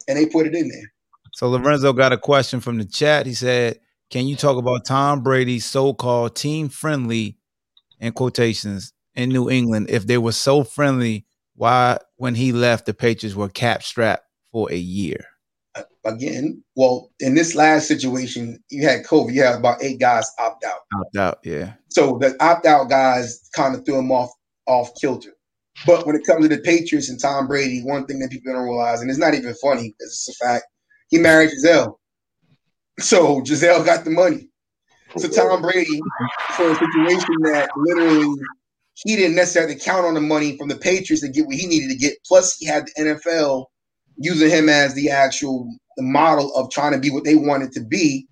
and 0.07 0.19
they 0.19 0.27
put 0.27 0.47
it 0.47 0.55
in 0.55 0.69
there. 0.69 0.93
So 1.35 1.49
Lorenzo 1.49 1.93
got 1.93 2.13
a 2.13 2.19
question 2.19 2.61
from 2.61 2.79
the 2.79 2.85
chat. 2.85 3.27
He 3.27 3.35
said, 3.35 3.81
"Can 4.11 4.27
you 4.27 4.37
talk 4.37 4.57
about 4.57 4.85
Tom 4.87 5.23
Brady's 5.23 5.65
so-called 5.67 6.37
team-friendly, 6.37 7.37
in 8.01 8.13
quotations, 8.13 8.93
in 9.15 9.31
New 9.31 9.51
England? 9.51 9.91
If 9.91 10.07
they 10.07 10.19
were 10.19 10.33
so 10.33 10.65
friendly, 10.65 11.27
why, 11.57 11.99
when 12.17 12.35
he 12.35 12.53
left, 12.53 12.87
the 12.87 12.95
Patriots 12.95 13.37
were 13.37 13.49
cap-strapped 13.49 14.25
for 14.53 14.71
a 14.73 14.77
year?" 14.77 15.27
again, 16.05 16.63
well, 16.77 17.11
in 17.21 17.35
this 17.35 17.55
last 17.55 17.89
situation, 17.89 18.63
you 18.71 18.87
had 18.87 19.05
COVID. 19.05 19.33
You 19.33 19.43
had 19.43 19.59
about 19.59 19.83
eight 19.83 19.99
guys 19.99 20.31
opt 20.39 20.65
out. 20.65 20.81
Opt 21.01 21.17
out, 21.17 21.39
yeah. 21.45 21.75
So 21.91 22.19
the 22.21 22.37
opt 22.41 22.67
out 22.67 22.89
guys 22.89 23.49
kind 23.55 23.75
of 23.75 23.85
threw 23.85 23.99
him 23.99 24.13
off 24.13 24.31
off 24.67 24.91
kilter. 25.01 25.31
But 25.87 26.07
when 26.07 26.15
it 26.15 26.25
comes 26.25 26.49
to 26.49 26.55
the 26.55 26.63
Patriots 26.63 27.11
and 27.11 27.21
Tom 27.21 27.49
Brady, 27.49 27.83
one 27.83 28.07
thing 28.07 28.21
that 28.21 28.31
people 28.31 28.53
don't 28.53 28.63
realize, 28.63 29.01
and 29.01 29.11
it's 29.11 29.19
not 29.19 29.35
even 29.35 29.55
funny 29.55 29.95
because 29.99 30.13
it's 30.13 30.29
a 30.29 30.45
fact, 30.45 30.65
he 31.09 31.19
married 31.19 31.51
Gisele. 31.51 31.99
So 33.01 33.41
Gisele 33.43 33.85
got 33.85 34.05
the 34.05 34.11
money. 34.11 34.49
So 35.17 35.29
Tom 35.29 35.63
Brady, 35.63 36.01
for 36.57 36.71
a 36.71 36.75
situation 36.75 37.37
that 37.43 37.71
literally 37.77 38.35
he 38.95 39.17
didn't 39.17 39.37
necessarily 39.37 39.77
count 39.77 40.07
on 40.07 40.15
the 40.15 40.21
money 40.21 40.57
from 40.57 40.69
the 40.69 40.77
Patriots 40.77 41.23
to 41.23 41.29
get 41.29 41.47
what 41.47 41.57
he 41.57 41.67
needed 41.67 41.89
to 41.91 41.97
get. 41.97 42.15
Plus, 42.27 42.57
he 42.57 42.67
had 42.67 42.87
the 42.87 43.03
NFL 43.03 43.67
using 44.17 44.51
him 44.51 44.69
as 44.69 44.95
the 44.95 45.11
actual 45.11 45.69
the 45.97 46.03
model 46.03 46.55
of 46.57 46.71
trying 46.71 46.93
to 46.93 46.99
be 46.99 47.11
what 47.11 47.25
they 47.25 47.37
wanted 47.37 47.73
to 47.73 47.81
be. 47.81 48.27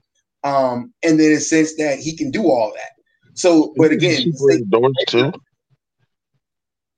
Um, 0.45 0.93
and 1.05 1.19
then 1.21 1.31
in 1.31 1.37
a 1.37 1.41
sense 1.41 1.77
that 1.77 1.99
he 1.99 2.17
can 2.17 2.31
do 2.31 2.45
all 2.45 2.73
that. 2.75 2.91
So, 3.35 3.73
but 3.77 3.93
again, 3.93 4.33
endorsed 4.51 5.07
too. 5.07 5.33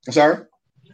I'm 0.06 0.12
sorry. 0.12 0.44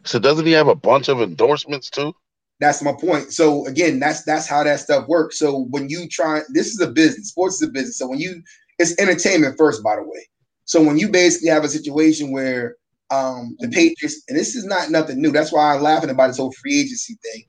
So 0.05 0.19
doesn't 0.19 0.47
he 0.47 0.53
have 0.53 0.69
a 0.69 0.75
bunch 0.75 1.09
of 1.09 1.21
endorsements 1.21 1.91
too? 1.91 2.13
That's 2.61 2.83
my 2.83 2.93
point. 2.93 3.33
So 3.33 3.67
again, 3.67 3.99
that's 3.99 4.23
that's 4.25 4.47
how 4.47 4.63
that 4.65 4.81
stuff 4.81 5.09
works. 5.09 5.39
So 5.39 5.67
when 5.71 5.89
you 5.89 6.07
try, 6.09 6.43
this 6.51 6.69
is 6.69 6.81
a 6.81 6.91
business. 6.91 7.31
Sports 7.31 7.61
is 7.61 7.69
a 7.69 7.73
business. 7.73 7.99
So 7.99 8.07
when 8.07 8.19
you, 8.19 8.43
it's 8.79 8.99
entertainment 9.01 9.57
first, 9.57 9.83
by 9.83 9.97
the 9.97 10.03
way. 10.03 10.29
So 10.67 10.83
when 10.83 10.99
you 10.99 11.09
basically 11.09 11.49
have 11.49 11.65
a 11.65 11.69
situation 11.69 12.31
where 12.31 12.77
um, 13.11 13.57
the 13.59 13.69
Patriots, 13.69 14.23
and 14.29 14.39
this 14.39 14.55
is 14.55 14.65
not 14.65 14.91
nothing 14.91 15.21
new. 15.21 15.33
That's 15.33 15.53
why 15.53 15.75
I'm 15.75 15.83
laughing 15.83 16.11
about 16.11 16.29
this 16.29 16.37
whole 16.39 16.53
free 16.53 16.81
agency 16.81 17.19
thing. 17.23 17.45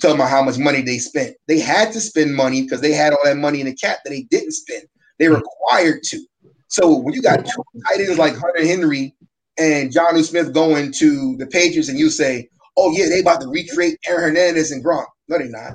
Talking 0.00 0.16
about 0.16 0.30
how 0.30 0.42
much 0.42 0.58
money 0.58 0.80
they 0.80 0.98
spent. 0.98 1.36
They 1.46 1.60
had 1.60 1.92
to 1.92 2.00
spend 2.00 2.34
money 2.34 2.62
because 2.62 2.80
they 2.80 2.92
had 2.92 3.12
all 3.12 3.20
that 3.24 3.36
money 3.36 3.60
in 3.60 3.66
the 3.66 3.74
cap 3.74 3.98
that 4.04 4.10
they 4.10 4.22
didn't 4.22 4.52
spend. 4.52 4.84
They 5.18 5.28
required 5.28 6.02
to. 6.04 6.26
So 6.68 6.96
when 6.96 7.14
you 7.14 7.22
got 7.22 7.44
two 7.44 7.62
tight 7.86 8.00
ends 8.00 8.18
like 8.18 8.32
Hunter 8.32 8.66
Henry 8.66 9.14
and 9.58 9.92
Jonnu 9.92 10.24
Smith 10.24 10.54
going 10.54 10.92
to 10.92 11.36
the 11.36 11.46
Patriots, 11.46 11.88
and 11.88 11.98
you 11.98 12.08
say, 12.10 12.48
"Oh 12.76 12.90
yeah, 12.92 13.08
they 13.08 13.20
about 13.20 13.40
to 13.42 13.48
recreate 13.48 13.98
Aaron 14.06 14.36
Hernandez 14.36 14.70
and 14.70 14.84
Gronk," 14.84 15.06
no, 15.28 15.38
they're 15.38 15.48
not. 15.48 15.74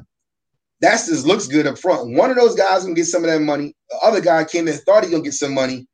That 0.82 0.98
just 1.06 1.26
looks 1.26 1.48
good 1.48 1.68
up 1.68 1.80
front. 1.80 2.16
One 2.16 2.30
of 2.30 2.38
those 2.38 2.56
guys 2.56 2.84
gonna 2.84 2.96
get 2.96 3.06
some 3.06 3.24
of 3.24 3.32
that 3.32 3.42
money. 3.42 3.74
The 3.90 3.98
other 4.04 4.22
guy 4.22 4.44
came 4.46 4.68
in 4.68 4.76
thought 4.78 5.04
he 5.04 5.12
gonna 5.12 5.24
get 5.24 5.34
some 5.34 5.54
money, 5.54 5.88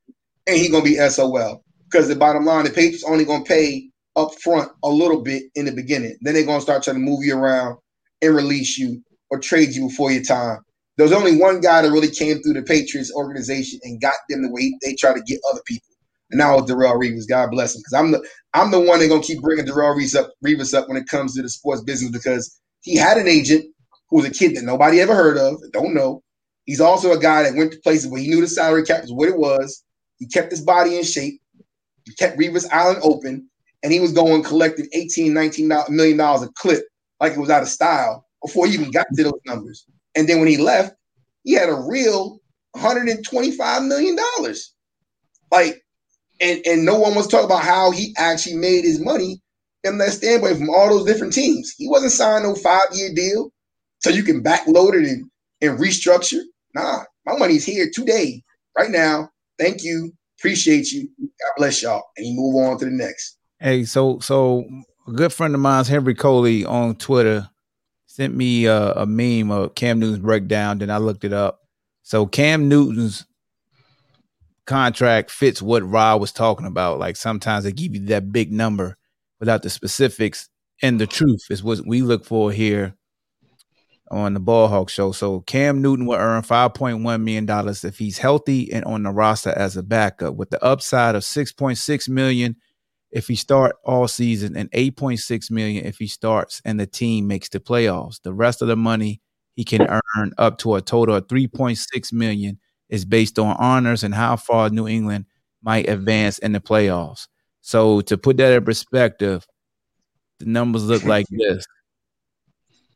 and 0.46 0.56
he 0.56 0.68
gonna 0.68 0.84
be 0.84 0.96
SOL. 1.08 1.62
Because 1.90 2.08
the 2.08 2.16
bottom 2.16 2.44
line, 2.44 2.64
the 2.64 2.70
Patriots 2.70 3.04
only 3.04 3.24
gonna 3.24 3.44
pay 3.44 3.88
up 4.16 4.34
front 4.42 4.70
a 4.84 4.88
little 4.88 5.22
bit 5.22 5.44
in 5.54 5.64
the 5.64 5.72
beginning. 5.72 6.16
Then 6.20 6.34
they're 6.34 6.44
gonna 6.44 6.60
start 6.60 6.82
trying 6.82 6.96
to 6.96 7.02
move 7.02 7.24
you 7.24 7.36
around 7.36 7.78
and 8.22 8.34
release 8.34 8.76
you 8.78 9.02
or 9.30 9.38
trade 9.38 9.70
you 9.70 9.88
before 9.88 10.12
your 10.12 10.22
time. 10.22 10.58
There's 10.96 11.12
only 11.12 11.36
one 11.36 11.60
guy 11.60 11.82
that 11.82 11.90
really 11.90 12.10
came 12.10 12.40
through 12.42 12.54
the 12.54 12.62
Patriots 12.62 13.12
organization 13.14 13.80
and 13.82 14.00
got 14.00 14.14
them 14.28 14.42
the 14.42 14.50
way 14.50 14.76
they 14.82 14.94
try 14.94 15.14
to 15.14 15.22
get 15.22 15.40
other 15.50 15.62
people. 15.66 15.88
And 16.30 16.38
now 16.38 16.58
it's 16.58 16.70
Darrelle 16.70 16.98
Revis. 16.98 17.28
God 17.28 17.50
bless 17.50 17.74
him. 17.74 17.80
Because 17.80 17.92
I'm 17.92 18.10
the 18.12 18.28
I'm 18.54 18.70
the 18.70 18.80
one 18.80 19.00
that 19.00 19.08
gonna 19.08 19.22
keep 19.22 19.42
bringing 19.42 19.66
Darrelle 19.66 19.96
Revis 19.96 20.16
up, 20.16 20.32
Revis 20.44 20.74
up 20.74 20.88
when 20.88 20.96
it 20.96 21.08
comes 21.08 21.34
to 21.34 21.42
the 21.42 21.48
sports 21.48 21.82
business 21.82 22.10
because 22.10 22.60
he 22.82 22.96
had 22.96 23.18
an 23.18 23.28
agent 23.28 23.64
who 24.10 24.16
was 24.16 24.26
a 24.26 24.30
kid 24.30 24.56
that 24.56 24.64
nobody 24.64 25.00
ever 25.00 25.14
heard 25.14 25.38
of, 25.38 25.56
don't 25.72 25.94
know. 25.94 26.22
He's 26.66 26.80
also 26.80 27.12
a 27.12 27.18
guy 27.18 27.42
that 27.42 27.54
went 27.54 27.72
to 27.72 27.80
places 27.80 28.10
where 28.10 28.20
he 28.20 28.28
knew 28.28 28.40
the 28.40 28.46
salary 28.48 28.84
cap 28.84 29.02
was 29.02 29.12
what 29.12 29.28
it 29.28 29.38
was. 29.38 29.84
He 30.18 30.26
kept 30.26 30.50
his 30.50 30.62
body 30.62 30.96
in 30.96 31.04
shape. 31.04 31.40
He 32.06 32.14
kept 32.14 32.38
Revis 32.38 32.70
Island 32.70 33.00
open, 33.02 33.48
and 33.82 33.92
he 33.92 34.00
was 34.00 34.12
going 34.12 34.42
collecting 34.42 34.88
18, 34.92 35.32
19 35.32 35.70
million 35.90 36.16
dollars 36.16 36.42
a 36.42 36.52
clip 36.52 36.84
like 37.20 37.32
it 37.32 37.38
was 37.38 37.50
out 37.50 37.62
of 37.62 37.68
style 37.68 38.26
before 38.42 38.66
he 38.66 38.74
even 38.74 38.90
got 38.90 39.06
to 39.14 39.24
those 39.24 39.40
numbers. 39.46 39.86
And 40.14 40.28
then 40.28 40.38
when 40.38 40.48
he 40.48 40.56
left, 40.56 40.94
he 41.44 41.52
had 41.52 41.68
a 41.68 41.74
real 41.74 42.40
125 42.72 43.82
million 43.84 44.16
dollars. 44.16 44.74
Like, 45.50 45.83
and 46.40 46.60
and 46.66 46.84
no 46.84 46.98
one 46.98 47.14
was 47.14 47.26
talking 47.26 47.46
about 47.46 47.62
how 47.62 47.90
he 47.90 48.14
actually 48.16 48.56
made 48.56 48.84
his 48.84 49.00
money 49.00 49.40
in 49.84 49.98
that 49.98 50.12
standpoint 50.12 50.58
from 50.58 50.70
all 50.70 50.88
those 50.88 51.06
different 51.06 51.32
teams. 51.32 51.74
He 51.76 51.88
wasn't 51.88 52.12
signed 52.12 52.44
no 52.44 52.54
five 52.54 52.86
year 52.92 53.10
deal, 53.14 53.52
so 54.00 54.10
you 54.10 54.22
can 54.22 54.42
backload 54.42 54.94
it 54.94 55.08
and, 55.08 55.30
and 55.60 55.78
restructure. 55.78 56.42
Nah, 56.74 57.04
my 57.26 57.36
money's 57.36 57.64
here 57.64 57.88
today, 57.92 58.42
right 58.76 58.90
now. 58.90 59.30
Thank 59.58 59.84
you, 59.84 60.12
appreciate 60.38 60.90
you. 60.90 61.08
God 61.20 61.52
bless 61.56 61.82
y'all, 61.82 62.02
and 62.16 62.26
you 62.26 62.34
move 62.34 62.56
on 62.56 62.78
to 62.78 62.84
the 62.86 62.90
next. 62.90 63.38
Hey, 63.60 63.84
so 63.84 64.18
so 64.20 64.64
a 65.06 65.12
good 65.12 65.32
friend 65.32 65.54
of 65.54 65.60
mine's 65.60 65.88
Henry 65.88 66.14
Coley 66.14 66.64
on 66.64 66.96
Twitter 66.96 67.48
sent 68.06 68.34
me 68.34 68.66
a, 68.66 68.92
a 68.92 69.06
meme 69.06 69.50
of 69.50 69.74
Cam 69.74 69.98
Newton's 69.98 70.20
breakdown. 70.20 70.78
Then 70.78 70.90
I 70.90 70.98
looked 70.98 71.24
it 71.24 71.32
up. 71.32 71.60
So 72.02 72.26
Cam 72.26 72.68
Newton's 72.68 73.26
contract 74.66 75.30
fits 75.30 75.62
what 75.62 75.88
Rob 75.88 76.20
was 76.20 76.32
talking 76.32 76.66
about. 76.66 76.98
Like 76.98 77.16
sometimes 77.16 77.64
they 77.64 77.72
give 77.72 77.94
you 77.94 78.06
that 78.06 78.32
big 78.32 78.52
number 78.52 78.96
without 79.40 79.62
the 79.62 79.70
specifics, 79.70 80.48
and 80.82 81.00
the 81.00 81.06
truth 81.06 81.46
is 81.50 81.62
what 81.62 81.80
we 81.86 82.02
look 82.02 82.24
for 82.24 82.52
here 82.52 82.94
on 84.10 84.34
the 84.34 84.40
Ball 84.40 84.68
Hawk 84.68 84.90
Show. 84.90 85.12
So 85.12 85.40
Cam 85.40 85.82
Newton 85.82 86.06
will 86.06 86.16
earn 86.16 86.42
five 86.42 86.74
point 86.74 87.02
one 87.02 87.24
million 87.24 87.46
dollars 87.46 87.84
if 87.84 87.98
he's 87.98 88.18
healthy 88.18 88.72
and 88.72 88.84
on 88.84 89.02
the 89.02 89.10
roster 89.10 89.50
as 89.50 89.76
a 89.76 89.82
backup, 89.82 90.34
with 90.34 90.50
the 90.50 90.62
upside 90.64 91.14
of 91.14 91.24
six 91.24 91.52
point 91.52 91.78
six 91.78 92.08
million 92.08 92.56
if 93.14 93.28
he 93.28 93.36
start 93.36 93.76
all 93.84 94.08
season 94.08 94.56
and 94.56 94.68
8.6 94.72 95.48
million 95.50 95.86
if 95.86 95.98
he 95.98 96.08
starts 96.08 96.60
and 96.64 96.80
the 96.80 96.86
team 96.86 97.28
makes 97.28 97.48
the 97.48 97.60
playoffs. 97.60 98.20
The 98.20 98.34
rest 98.34 98.60
of 98.60 98.66
the 98.66 98.76
money 98.76 99.20
he 99.54 99.64
can 99.64 99.82
earn 100.16 100.32
up 100.36 100.58
to 100.58 100.74
a 100.74 100.82
total 100.82 101.14
of 101.14 101.28
3.6 101.28 102.12
million 102.12 102.58
is 102.94 103.04
based 103.04 103.40
on 103.40 103.56
honors 103.58 104.04
and 104.04 104.14
how 104.14 104.36
far 104.36 104.70
New 104.70 104.86
England 104.86 105.26
might 105.62 105.88
advance 105.88 106.38
in 106.38 106.52
the 106.52 106.60
playoffs. 106.60 107.26
So 107.60 108.00
to 108.02 108.16
put 108.16 108.36
that 108.36 108.52
in 108.52 108.64
perspective, 108.64 109.44
the 110.38 110.46
numbers 110.46 110.84
look 110.84 111.04
like 111.04 111.26
this. 111.30 111.66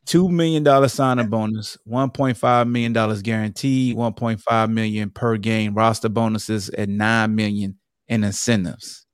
Two 0.05 0.29
million 0.29 0.63
dollar 0.63 0.87
signing 0.87 1.27
bonus, 1.27 1.77
one 1.83 2.09
point 2.09 2.37
five 2.37 2.65
million 2.67 2.93
dollars 2.93 3.21
guaranteed, 3.21 3.95
one 3.95 4.13
point 4.13 4.39
five 4.39 4.69
million 4.69 5.09
per 5.09 5.37
game 5.37 5.75
roster 5.75 6.09
bonuses, 6.09 6.69
and 6.69 6.97
nine 6.97 7.35
million 7.35 7.77
in 8.07 8.23
incentives. 8.23 9.05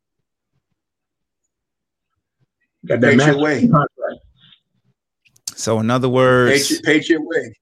Got 2.85 3.01
that 3.01 3.17
Patriot 3.17 3.39
way. 3.39 3.67
So 5.55 5.79
in 5.79 5.89
other 5.89 6.07
words, 6.07 6.79
Patriot, 6.81 6.83
Patriot 6.85 7.21
way. 7.23 7.55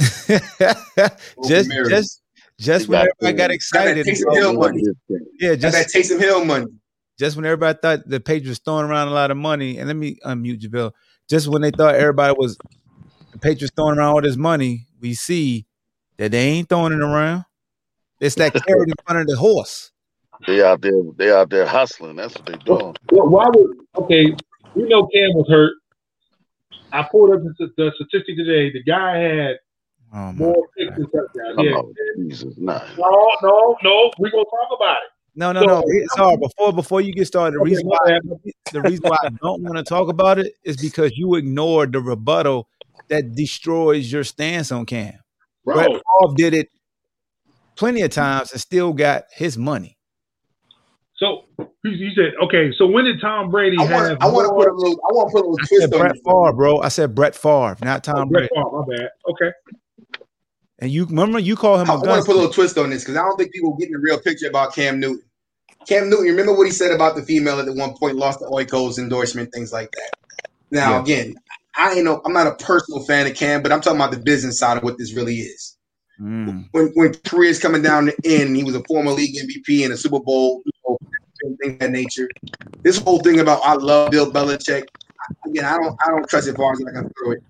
just 1.48 1.70
just 1.88 2.22
just 2.60 2.88
when 2.88 2.98
got 3.06 3.08
everybody 3.22 3.36
got 3.36 3.46
Got 3.48 3.50
excited, 3.54 4.06
that 4.06 4.34
Hill 4.34 4.52
money. 4.54 4.82
yeah, 5.40 5.54
Got 5.54 5.72
that 5.72 5.88
just 5.88 5.94
Taysom 5.94 6.20
Hill 6.20 6.44
money. 6.44 6.66
just 7.18 7.36
when 7.36 7.44
everybody 7.46 7.78
thought 7.80 8.08
the 8.08 8.20
Patriots 8.20 8.60
throwing 8.64 8.86
around 8.86 9.08
a 9.08 9.12
lot 9.12 9.30
of 9.30 9.36
money, 9.36 9.78
and 9.78 9.86
let 9.88 9.96
me 9.96 10.18
unmute 10.24 10.60
Javille. 10.60 10.92
Just 11.28 11.48
when 11.48 11.62
they 11.62 11.70
thought 11.70 11.94
everybody 11.94 12.34
was 12.36 12.56
the 13.32 13.38
Patriots 13.38 13.72
throwing 13.74 13.98
around 13.98 14.14
all 14.14 14.20
this 14.22 14.36
money, 14.36 14.86
we 15.00 15.14
see 15.14 15.66
that 16.18 16.32
they 16.32 16.38
ain't 16.48 16.68
throwing 16.68 16.92
it 16.92 17.00
around. 17.00 17.44
It's 18.20 18.34
that 18.34 18.52
carrot 18.66 18.88
in 18.88 18.94
front 19.06 19.20
of 19.22 19.26
the 19.26 19.36
horse. 19.36 19.92
They 20.46 20.62
out 20.62 20.80
there, 20.82 20.92
they 21.16 21.30
out 21.32 21.50
there 21.50 21.66
hustling. 21.66 22.16
That's 22.16 22.34
what 22.34 22.46
they 22.46 22.56
doing. 22.64 22.94
Well, 23.10 23.28
why 23.28 23.46
would 23.54 23.76
okay? 23.96 24.34
We 24.74 24.84
know 24.88 25.06
Cam 25.06 25.30
was 25.34 25.46
hurt. 25.48 25.72
I 26.92 27.06
pulled 27.10 27.32
up 27.34 27.40
the, 27.58 27.68
the 27.76 27.92
statistic 27.94 28.36
today. 28.36 28.70
The 28.72 28.82
guy 28.82 29.18
had 29.18 29.56
Oh 30.12 30.32
more 30.32 30.66
picks 30.76 30.96
than 30.96 31.04
touchdowns. 31.10 31.58
Yeah. 31.58 31.72
on, 31.72 31.94
Jesus, 32.18 32.54
nah. 32.58 32.82
No, 32.98 33.30
no, 33.42 33.76
no. 33.84 34.10
We're 34.18 34.30
gonna 34.30 34.44
talk 34.44 34.76
about 34.76 34.96
it. 34.96 35.08
No, 35.36 35.52
no, 35.52 35.60
no. 35.64 35.80
So- 35.80 35.84
It's 35.88 36.16
hard. 36.16 36.40
Before 36.40 36.72
before 36.72 37.00
you 37.00 37.12
get 37.12 37.26
started, 37.26 37.54
the 37.56 37.60
Okay, 37.62 37.70
reason 37.70 37.86
why 37.86 38.18
the 38.72 38.82
reason 38.82 39.08
why 39.08 39.16
I 39.22 39.28
don't 39.42 39.62
want 39.62 39.76
to 39.76 39.84
talk 39.84 40.08
about 40.08 40.38
it 40.38 40.52
is 40.64 40.76
because 40.76 41.12
you 41.16 41.36
ignored 41.36 41.92
the 41.92 42.00
rebuttal 42.00 42.68
that 43.08 43.34
destroys 43.34 44.10
your 44.12 44.24
stance 44.24 44.72
on 44.72 44.86
Cam. 44.86 45.14
Brett 45.64 45.90
Bro, 45.90 46.00
Favre 46.22 46.34
did 46.36 46.54
it 46.54 46.68
plenty 47.76 48.02
of 48.02 48.10
times 48.10 48.50
and 48.52 48.60
still 48.60 48.92
got 48.92 49.24
his 49.32 49.56
money. 49.56 49.96
so 51.14 51.44
he, 51.82 51.90
he 51.96 52.12
said, 52.16 52.32
okay. 52.44 52.72
So 52.76 52.86
when 52.86 53.04
did 53.04 53.20
Tom 53.20 53.50
Brady 53.50 53.76
I 53.78 53.84
have? 53.84 54.20
want. 54.20 54.22
I 54.22 54.26
want 54.26 54.46
to 54.48 54.54
put 54.54 54.68
a 54.68 54.74
little. 54.74 55.00
I 55.08 55.12
want 55.12 55.28
to 55.30 55.32
put 55.32 55.46
a 55.46 55.48
little 55.48 55.58
I 55.62 55.66
twist 55.66 55.80
said 55.82 55.92
on 55.94 56.00
Brett 56.00 56.12
this. 56.14 56.22
Favre, 56.24 56.52
bro. 56.54 56.80
I 56.80 56.88
said 56.88 57.14
Brett 57.14 57.34
Favre, 57.36 57.76
not 57.82 58.08
Oh, 58.08 58.12
Tom 58.12 58.28
Brett 58.28 58.48
Brady. 58.50 58.54
Favre, 58.54 58.70
my 58.72 58.96
bad. 58.96 59.08
Okay. 59.30 59.50
And 60.80 60.90
you 60.90 61.04
remember 61.04 61.38
you 61.38 61.56
call 61.56 61.78
him 61.78 61.90
I 61.90 61.94
want 61.94 62.04
to 62.04 62.26
put 62.26 62.34
a 62.34 62.38
little 62.38 62.52
twist 62.52 62.78
on 62.78 62.90
this 62.90 63.02
because 63.02 63.16
I 63.16 63.22
don't 63.22 63.36
think 63.36 63.52
people 63.52 63.76
getting 63.76 63.92
the 63.92 63.98
real 63.98 64.18
picture 64.18 64.48
about 64.48 64.74
Cam 64.74 64.98
Newton. 64.98 65.22
Cam 65.86 66.08
Newton, 66.08 66.26
you 66.26 66.30
remember 66.32 66.54
what 66.54 66.66
he 66.66 66.72
said 66.72 66.92
about 66.92 67.16
the 67.16 67.22
female 67.22 67.58
at 67.58 67.66
the 67.66 67.72
one 67.72 67.94
point 67.96 68.16
lost 68.16 68.40
the 68.40 68.46
Oikos 68.46 68.98
endorsement, 68.98 69.52
things 69.52 69.72
like 69.72 69.90
that. 69.92 70.10
Now, 70.70 70.92
Yeah. 70.92 71.02
again, 71.02 71.34
I 71.76 71.94
ain't 71.94 72.04
know. 72.04 72.20
I'm 72.24 72.32
not 72.32 72.46
a 72.46 72.54
personal 72.54 73.02
fan 73.04 73.26
of 73.26 73.34
Cam, 73.34 73.62
but 73.62 73.72
I'm 73.72 73.80
talking 73.80 73.98
about 73.98 74.10
the 74.10 74.18
business 74.18 74.58
side 74.58 74.76
of 74.76 74.82
what 74.82 74.98
this 74.98 75.14
really 75.14 75.36
is. 75.36 75.76
Mm. 76.20 76.68
When 76.72 76.92
when 76.94 77.14
career's 77.24 77.58
coming 77.58 77.82
down 77.82 78.06
the 78.06 78.14
end, 78.24 78.56
he 78.56 78.64
was 78.64 78.74
a 78.74 78.82
former 78.84 79.10
league 79.10 79.36
MVP 79.36 79.84
and 79.84 79.92
a 79.92 79.96
Super 79.96 80.20
Bowl, 80.20 80.62
you 80.64 80.72
know, 80.86 80.98
that 81.78 81.90
nature. 81.90 82.28
This 82.82 82.98
whole 82.98 83.20
thing 83.20 83.40
about 83.40 83.60
I 83.64 83.74
love 83.74 84.10
Bill 84.10 84.30
Belichick. 84.30 84.84
Again, 85.46 85.64
I 85.64 85.76
don't 85.76 85.96
I 86.04 86.10
don't 86.10 86.28
trust 86.28 86.48
it 86.48 86.50
as 86.50 86.56
far 86.56 86.72
as 86.72 86.80
I 86.86 86.92
can 86.92 87.10
throw 87.18 87.32
it. 87.32 87.42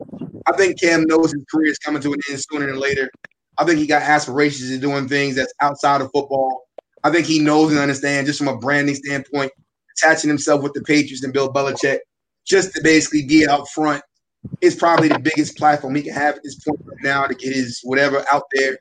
I 0.50 0.56
think 0.56 0.80
Cam 0.80 1.04
knows 1.04 1.32
his 1.32 1.44
career 1.52 1.70
is 1.70 1.78
coming 1.78 2.02
to 2.02 2.12
an 2.12 2.18
end 2.28 2.40
sooner 2.50 2.66
than 2.66 2.80
later. 2.80 3.08
I 3.56 3.64
think 3.64 3.78
he 3.78 3.86
got 3.86 4.02
aspirations 4.02 4.70
of 4.70 4.80
doing 4.80 5.06
things 5.06 5.36
that's 5.36 5.52
outside 5.60 6.00
of 6.00 6.10
football. 6.12 6.62
I 7.04 7.10
think 7.10 7.26
he 7.26 7.38
knows 7.38 7.70
and 7.70 7.80
understands 7.80 8.28
just 8.28 8.38
from 8.38 8.48
a 8.48 8.58
branding 8.58 8.96
standpoint, 8.96 9.52
attaching 9.96 10.28
himself 10.28 10.62
with 10.62 10.72
the 10.72 10.82
Patriots 10.82 11.22
and 11.22 11.32
Bill 11.32 11.52
Belichick, 11.52 11.98
just 12.44 12.72
to 12.74 12.82
basically 12.82 13.26
be 13.26 13.46
out 13.46 13.68
front 13.68 14.02
is 14.60 14.74
probably 14.74 15.08
the 15.08 15.18
biggest 15.18 15.56
platform 15.56 15.94
he 15.94 16.02
can 16.02 16.14
have 16.14 16.36
at 16.36 16.42
this 16.42 16.56
point 16.64 16.80
right 16.84 16.96
now 17.02 17.26
to 17.26 17.34
get 17.34 17.54
his 17.54 17.80
whatever 17.84 18.24
out 18.32 18.44
there. 18.54 18.76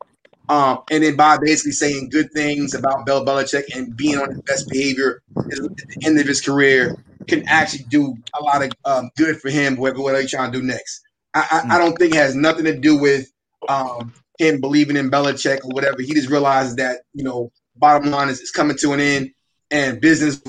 Um, 0.48 0.80
and 0.90 1.04
then 1.04 1.16
by 1.16 1.38
basically 1.38 1.74
saying 1.74 2.10
good 2.10 2.32
things 2.34 2.74
about 2.74 3.06
Bill 3.06 3.24
Belichick 3.24 3.66
and 3.76 3.96
being 3.96 4.18
on 4.18 4.30
his 4.32 4.42
best 4.42 4.70
behavior 4.70 5.22
at 5.38 5.46
the 5.46 6.00
end 6.04 6.20
of 6.20 6.26
his 6.26 6.42
career 6.42 7.04
can 7.28 7.48
actually 7.48 7.86
do 7.90 8.16
a 8.40 8.44
lot 8.44 8.64
of 8.64 8.72
um, 8.86 9.12
good 9.16 9.40
for 9.40 9.50
him, 9.50 9.76
whatever 9.76 10.02
what 10.02 10.20
he's 10.20 10.32
trying 10.32 10.52
to 10.52 10.60
do 10.60 10.66
next. 10.66 11.02
I, 11.34 11.64
I, 11.70 11.76
I 11.76 11.78
don't 11.78 11.98
think 11.98 12.14
it 12.14 12.18
has 12.18 12.36
nothing 12.36 12.66
to 12.66 12.78
do 12.78 12.98
with 12.98 13.32
um, 13.68 14.14
him 14.38 14.62
believing 14.62 14.98
in 14.98 15.12
Belichick 15.12 15.64
or 15.64 15.70
whatever. 15.70 16.02
He 16.02 16.14
just 16.14 16.30
realizes 16.30 16.76
that, 16.78 17.02
you 17.14 17.24
know, 17.24 17.52
bottom 17.76 18.10
line 18.10 18.30
is 18.30 18.40
it's 18.40 18.52
coming 18.52 18.78
to 18.78 18.94
an 18.94 19.00
end 19.00 19.32
and 19.72 20.02
business, 20.02 20.42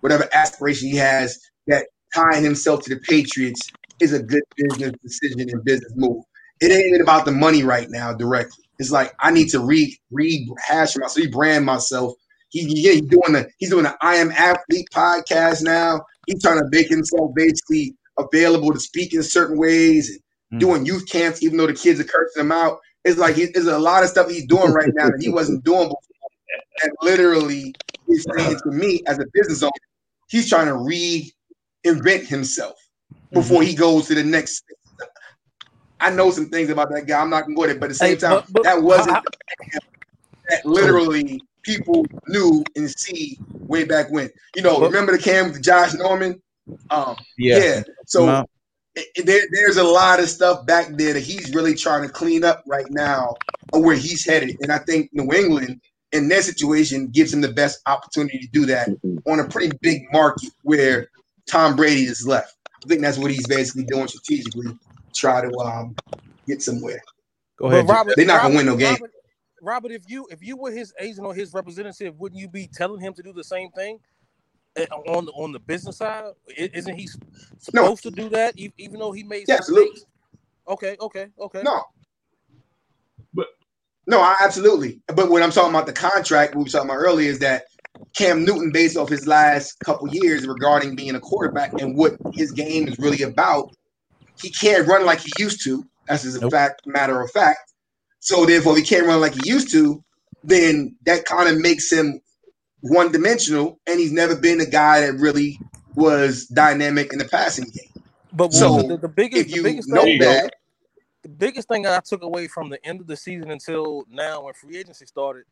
whatever 0.00 0.28
aspiration 0.34 0.88
he 0.88 0.96
has, 0.96 1.38
that 1.66 1.86
tying 2.14 2.42
himself 2.42 2.82
to 2.84 2.94
the 2.94 3.00
Patriots 3.00 3.70
is 4.00 4.12
a 4.12 4.22
good 4.22 4.42
business 4.56 4.92
decision 5.02 5.40
and 5.40 5.64
business 5.64 5.92
move. 5.96 6.24
It 6.60 6.72
ain't 6.72 6.86
even 6.86 7.02
about 7.02 7.24
the 7.24 7.32
money 7.32 7.62
right 7.62 7.88
now 7.90 8.12
directly. 8.14 8.64
It's 8.78 8.90
like 8.90 9.14
I 9.20 9.30
need 9.30 9.48
to 9.50 9.60
re 9.60 9.98
rehash 10.10 10.96
myself, 10.96 11.16
rebrand 11.16 11.64
myself. 11.64 12.14
He, 12.48 12.62
yeah, 12.68 12.92
he's 12.92 13.02
doing 13.02 13.32
the 13.32 13.48
he's 13.58 13.70
doing 13.70 13.84
the 13.84 13.96
I 14.00 14.16
am 14.16 14.30
athlete 14.30 14.88
podcast 14.92 15.62
now. 15.62 16.00
He's 16.26 16.42
trying 16.42 16.58
to 16.58 16.68
make 16.70 16.88
himself 16.88 17.32
basically 17.34 17.94
available 18.18 18.72
to 18.72 18.80
speak 18.80 19.14
in 19.14 19.22
certain 19.22 19.58
ways 19.58 20.10
and 20.10 20.20
Mm. 20.52 20.60
doing 20.60 20.86
youth 20.86 21.08
camps, 21.10 21.42
even 21.42 21.58
though 21.58 21.66
the 21.66 21.74
kids 21.74 21.98
are 21.98 22.04
cursing 22.04 22.40
him 22.42 22.52
out. 22.52 22.78
It's 23.04 23.18
like 23.18 23.34
he, 23.34 23.46
there's 23.46 23.66
a 23.66 23.78
lot 23.80 24.04
of 24.04 24.08
stuff 24.10 24.30
he's 24.30 24.46
doing 24.46 24.72
right 24.72 24.92
now 24.94 25.06
that 25.08 25.20
he 25.20 25.28
wasn't 25.28 25.64
doing 25.70 25.84
before. 25.88 25.98
And 26.84 26.92
literally, 27.02 27.74
he's 28.06 28.24
saying 28.36 28.56
to 28.62 28.70
me 28.70 29.02
as 29.08 29.18
a 29.18 29.24
business 29.32 29.62
owner, 29.64 29.72
he's 30.28 30.48
trying 30.48 30.66
to 30.66 30.74
reinvent 30.74 32.26
himself 32.28 32.76
before 33.32 33.62
he 33.64 33.74
goes 33.74 34.06
to 34.06 34.14
the 34.14 34.22
next. 34.22 34.62
I 35.98 36.10
know 36.10 36.30
some 36.30 36.48
things 36.48 36.70
about 36.70 36.90
that 36.92 37.06
guy. 37.08 37.20
I'm 37.20 37.30
not 37.30 37.42
gonna 37.42 37.56
go 37.56 37.66
there, 37.66 37.74
but 37.74 37.86
at 37.86 37.88
the 37.88 37.94
same 37.94 38.10
Hey, 38.10 38.16
time, 38.16 38.30
but- 38.44 38.52
but 38.52 38.62
that 38.64 38.82
wasn't 38.82 39.16
how- 39.16 39.22
that 40.50 40.64
literally 40.64 41.40
people 41.62 42.06
knew 42.28 42.62
and 42.76 42.88
see 42.90 43.36
way 43.50 43.82
back 43.84 44.10
when. 44.12 44.30
You 44.54 44.62
know, 44.62 44.78
But- 44.78 44.86
remember 44.92 45.10
the 45.12 45.18
cam 45.18 45.50
with 45.50 45.60
Josh 45.62 45.92
Norman? 45.94 46.40
Um, 46.90 47.16
Yeah. 47.38 47.58
yeah. 47.58 47.82
So 48.06 48.26
Well, 48.26 48.50
it- 48.94 49.06
it- 49.16 49.26
there, 49.26 49.42
there's 49.52 49.76
a 49.76 49.84
lot 49.84 50.20
of 50.20 50.28
stuff 50.28 50.66
back 50.66 50.88
there 50.96 51.12
that 51.14 51.22
he's 51.22 51.54
really 51.54 51.74
trying 51.74 52.02
to 52.02 52.08
clean 52.08 52.44
up 52.44 52.62
right 52.66 52.90
now 52.90 53.34
where 53.72 53.96
he's 53.96 54.24
headed. 54.24 54.56
And 54.62 54.72
I 54.72 54.78
think 54.78 55.10
New 55.12 55.32
England 55.32 55.80
in 56.12 56.28
their 56.28 56.42
situation 56.42 57.08
gives 57.08 57.32
him 57.32 57.40
the 57.40 57.52
best 57.52 57.80
opportunity 57.86 58.38
to 58.38 58.48
do 58.48 58.66
that 58.66 58.88
on 59.26 59.40
a 59.40 59.44
pretty 59.48 59.76
big 59.80 60.10
market 60.12 60.50
where 60.62 61.08
Tom 61.46 61.76
Brady 61.76 62.04
is 62.04 62.26
left. 62.26 62.56
I 62.84 62.88
think 62.88 63.02
that's 63.02 63.18
what 63.18 63.30
he's 63.30 63.46
basically 63.46 63.84
doing 63.84 64.08
strategically, 64.08 64.76
try 65.14 65.40
to 65.42 65.52
um, 65.58 65.94
get 66.46 66.62
somewhere. 66.62 67.00
go 67.58 67.66
ahead. 67.66 67.88
Robert, 67.88 68.14
They're 68.16 68.26
not 68.26 68.42
gonna 68.42 68.54
win 68.56 68.66
no 68.66 68.76
game. 68.76 68.92
Robert, 68.92 69.10
Robert, 69.62 69.90
if 69.90 70.02
you 70.08 70.26
if 70.30 70.42
you 70.42 70.56
were 70.56 70.70
his 70.70 70.92
agent 71.00 71.26
or 71.26 71.34
his 71.34 71.52
representative, 71.52 72.18
wouldn't 72.18 72.40
you 72.40 72.48
be 72.48 72.68
telling 72.72 73.00
him 73.00 73.14
to 73.14 73.22
do 73.22 73.32
the 73.32 73.42
same 73.44 73.70
thing 73.70 73.98
Uh, 74.78 74.84
on 75.06 75.24
the 75.24 75.32
on 75.32 75.52
the 75.52 75.58
business 75.60 75.98
side? 75.98 76.32
Isn't 76.56 76.94
he 76.98 77.08
supposed 77.58 78.02
to 78.02 78.10
do 78.10 78.28
that, 78.30 78.54
even 78.56 78.98
though 78.98 79.12
he 79.12 79.22
made 79.22 79.46
Yeah, 79.48 79.56
absolutely. 79.56 79.90
mistakes? 79.90 80.10
Okay, 80.68 80.96
okay, 81.00 81.28
okay. 81.38 81.62
No. 81.62 81.82
But- 83.32 83.48
no, 84.06 84.20
I, 84.20 84.36
absolutely. 84.40 85.00
But 85.06 85.30
when 85.30 85.42
I'm 85.42 85.50
talking 85.50 85.70
about 85.70 85.86
the 85.86 85.92
contract, 85.92 86.54
we 86.54 86.62
were 86.62 86.68
talking 86.68 86.90
about 86.90 86.98
earlier, 86.98 87.30
is 87.30 87.38
that 87.40 87.64
Cam 88.16 88.44
Newton, 88.44 88.70
based 88.72 88.96
off 88.96 89.08
his 89.08 89.26
last 89.26 89.78
couple 89.80 90.08
years 90.08 90.46
regarding 90.46 90.94
being 90.94 91.14
a 91.14 91.20
quarterback 91.20 91.80
and 91.80 91.96
what 91.96 92.14
his 92.32 92.52
game 92.52 92.88
is 92.88 92.98
really 92.98 93.22
about, 93.22 93.70
he 94.40 94.50
can't 94.50 94.86
run 94.86 95.06
like 95.06 95.20
he 95.20 95.32
used 95.38 95.64
to. 95.64 95.84
That's 96.06 96.22
just 96.24 96.36
a 96.36 96.40
Nope. 96.40 96.52
fact, 96.52 96.82
matter 96.86 97.20
of 97.20 97.30
fact. 97.30 97.72
So 98.20 98.44
therefore, 98.44 98.72
if 98.76 98.84
he 98.84 98.84
can't 98.84 99.06
run 99.06 99.20
like 99.20 99.34
he 99.34 99.48
used 99.48 99.70
to, 99.72 100.02
then 100.44 100.96
that 101.06 101.24
kind 101.24 101.48
of 101.48 101.58
makes 101.58 101.90
him 101.90 102.20
one 102.90 103.12
dimensional, 103.12 103.78
and 103.86 103.98
he's 103.98 104.12
never 104.12 104.36
been 104.36 104.60
a 104.60 104.66
guy 104.66 105.00
that 105.00 105.14
really 105.14 105.58
was 105.94 106.46
dynamic 106.46 107.12
in 107.12 107.18
the 107.18 107.24
passing 107.24 107.64
game. 107.64 108.02
But 108.32 108.52
So, 108.52 108.82
the, 108.82 108.96
the, 108.98 109.08
biggest 109.08 109.48
If 109.48 109.54
the 109.54 109.62
biggest 109.62 109.88
know 109.88 110.02
thing 110.02 110.20
that, 110.20 110.54
the 111.22 111.28
biggest 111.28 111.68
thing 111.68 111.86
I 111.86 112.00
took 112.00 112.22
away 112.22 112.48
from 112.48 112.68
the 112.68 112.84
end 112.86 113.00
of 113.00 113.06
the 113.06 113.16
season 113.16 113.50
until 113.50 114.04
now 114.10 114.42
when 114.42 114.54
free 114.54 114.76
agency 114.76 115.06
started, 115.06 115.44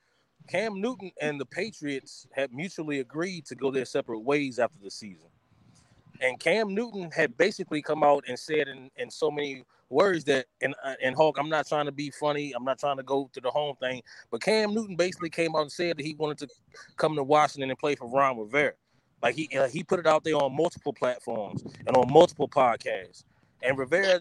Cam 0.49 0.80
Newton 0.80 1.11
and 1.20 1.41
the 1.41 1.47
Patriots 1.47 2.26
had 2.32 2.53
mutually 2.53 3.01
agreed 3.01 3.47
to 3.47 3.55
go 3.55 3.70
their 3.70 3.87
separate 3.87 4.20
ways 4.20 4.59
after 4.59 4.78
the 4.82 4.91
season. 4.91 5.28
And 6.20 6.39
Cam 6.39 6.74
Newton 6.74 7.11
had 7.11 7.37
basically 7.37 7.82
come 7.82 8.03
out 8.03 8.24
and 8.28 8.39
said 8.39 8.68
in, 8.68 8.91
in 8.97 9.11
so 9.11 9.30
many 9.30 9.64
words 9.95 10.24
that 10.24 10.47
and 10.61 10.74
uh, 10.84 10.95
and 11.03 11.14
Hawk, 11.16 11.36
I'm 11.38 11.49
not 11.49 11.66
trying 11.68 11.86
to 11.86 11.92
be 11.92 12.11
funny, 12.11 12.53
I'm 12.55 12.64
not 12.64 12.78
trying 12.78 12.97
to 12.99 13.03
go 13.03 13.30
to 13.32 13.40
the 13.40 13.51
home 13.51 13.76
thing, 13.76 14.03
but 14.30 14.42
Cam 14.42 14.74
Newton 14.74 14.97
basically 14.97 15.30
came 15.30 15.55
out 15.57 15.62
and 15.62 15.72
said 15.72 15.97
that 15.97 16.05
he 16.05 16.14
wanted 16.14 16.38
to 16.38 16.49
come 16.97 17.14
to 17.16 17.22
Washington 17.22 17.70
and 17.70 17.78
play 17.78 17.95
for 17.95 18.09
Ron 18.11 18.38
Rivera. 18.38 18.72
Like 19.22 19.34
he 19.36 19.49
uh, 19.57 19.68
he 19.68 19.82
put 19.82 20.01
it 20.01 20.07
out 20.07 20.24
there 20.24 20.34
on 20.36 20.55
multiple 20.55 20.92
platforms 20.92 21.62
and 21.86 21.97
on 21.97 22.12
multiple 22.12 22.49
podcasts. 22.49 23.24
And 23.62 23.78
Rivera 23.78 24.20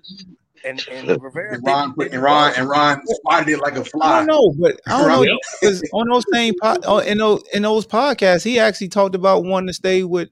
and, 0.63 0.81
and 0.89 1.07
Rivera 1.21 1.55
and 1.55 1.63
Ron, 1.65 1.89
didn't- 1.89 1.99
didn't 1.99 2.13
and 2.13 2.23
Ron, 2.23 2.49
budge. 2.51 2.59
and 2.59 2.69
Ron 2.69 3.01
spotted 3.07 3.49
it 3.49 3.59
like 3.59 3.75
a 3.75 3.83
fly. 3.83 4.25
don't 4.25 4.27
know, 4.27 4.53
but 4.57 4.79
I 4.87 5.01
don't 5.01 5.25
know 5.27 5.37
because 5.59 5.83
on 5.91 6.07
those 6.07 6.23
same 6.31 6.53
po- 6.61 6.77
oh, 6.85 6.99
in 6.99 7.17
those 7.17 7.43
in 7.53 7.63
those 7.63 7.85
podcasts, 7.85 8.43
he 8.45 8.59
actually 8.59 8.87
talked 8.89 9.15
about 9.15 9.43
wanting 9.43 9.67
to 9.67 9.73
stay 9.73 10.03
with 10.03 10.29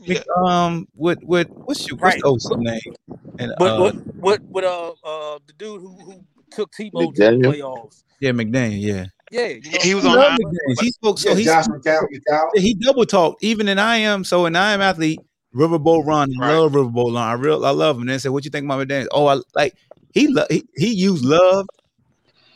Yeah. 0.00 0.20
um 0.44 0.86
with 0.94 1.20
with 1.22 1.48
what's 1.50 1.88
your 1.88 1.96
what's 1.96 2.16
Right. 2.16 2.22
the 2.22 2.56
name? 2.58 2.94
And 3.42 3.52
But 3.58 3.72
uh, 3.72 3.80
what 3.80 3.94
what 4.20 4.40
what 4.50 4.64
uh 4.64 4.90
uh 5.04 5.38
the 5.46 5.52
dude 5.58 5.80
who, 5.80 5.96
who 6.04 6.24
took 6.52 6.70
Tebow 6.72 7.12
to 7.14 7.22
the 7.22 7.30
playoffs? 7.48 8.04
yeah, 8.20 8.30
McDaniel, 8.30 8.80
yeah, 8.80 9.06
Yeah, 9.32 9.46
you 9.48 9.70
know, 9.72 9.78
He 9.82 9.94
was 9.94 10.04
he 10.04 10.10
on 10.10 10.16
loved 10.16 10.38
I- 10.44 10.82
He 10.82 10.90
spoke 10.92 11.18
so 11.18 11.30
Yeah, 11.30 11.34
he 11.36 11.44
Josh 11.44 11.66
McCown, 11.66 12.02
McCown. 12.30 12.46
he 12.54 12.74
double 12.74 13.04
talked. 13.04 13.42
Even 13.42 13.66
in 13.68 13.78
I 13.80 13.96
am 13.96 14.22
so 14.22 14.46
in 14.46 14.54
I 14.54 14.72
am 14.72 14.80
athlete 14.80 15.20
Riverboat 15.54 16.06
Ron 16.06 16.30
I 16.40 16.46
Right. 16.46 16.54
love 16.54 16.72
Riverboat 16.72 17.14
Ron 17.14 17.16
I 17.16 17.32
real 17.32 17.64
I 17.64 17.70
love 17.70 17.96
him. 17.96 18.02
And 18.02 18.10
they 18.10 18.18
said 18.18 18.30
what 18.30 18.44
you 18.44 18.50
think 18.50 18.64
about 18.64 18.86
McDaniel? 18.86 19.08
Oh 19.10 19.26
I 19.26 19.40
like 19.56 19.74
he 20.12 20.28
lo- 20.28 20.46
he, 20.48 20.64
he 20.76 20.92
used 20.92 21.24
love 21.24 21.66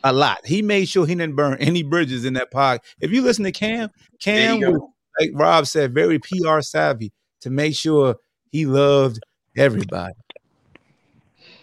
a 0.05 0.12
lot. 0.12 0.47
He 0.47 0.62
made 0.62 0.89
sure 0.89 1.05
he 1.05 1.14
didn't 1.16 1.34
burn 1.34 1.57
any 1.59 1.82
bridges 1.82 2.24
in 2.24 2.34
that 2.34 2.53
pod. 2.53 2.80
If 3.01 3.11
you 3.11 3.22
listen 3.22 3.45
to 3.45 3.53
Cam 3.53 3.91
Cam 4.20 4.61
was 4.61 4.80
like 5.18 5.30
Rob 5.34 5.66
said 5.66 5.95
very 5.95 6.20
PR 6.20 6.61
savvy 6.61 7.12
to 7.41 7.51
make 7.51 7.74
sure 7.74 8.16
he 8.53 8.66
loved 8.66 9.18
everybody 9.57 10.14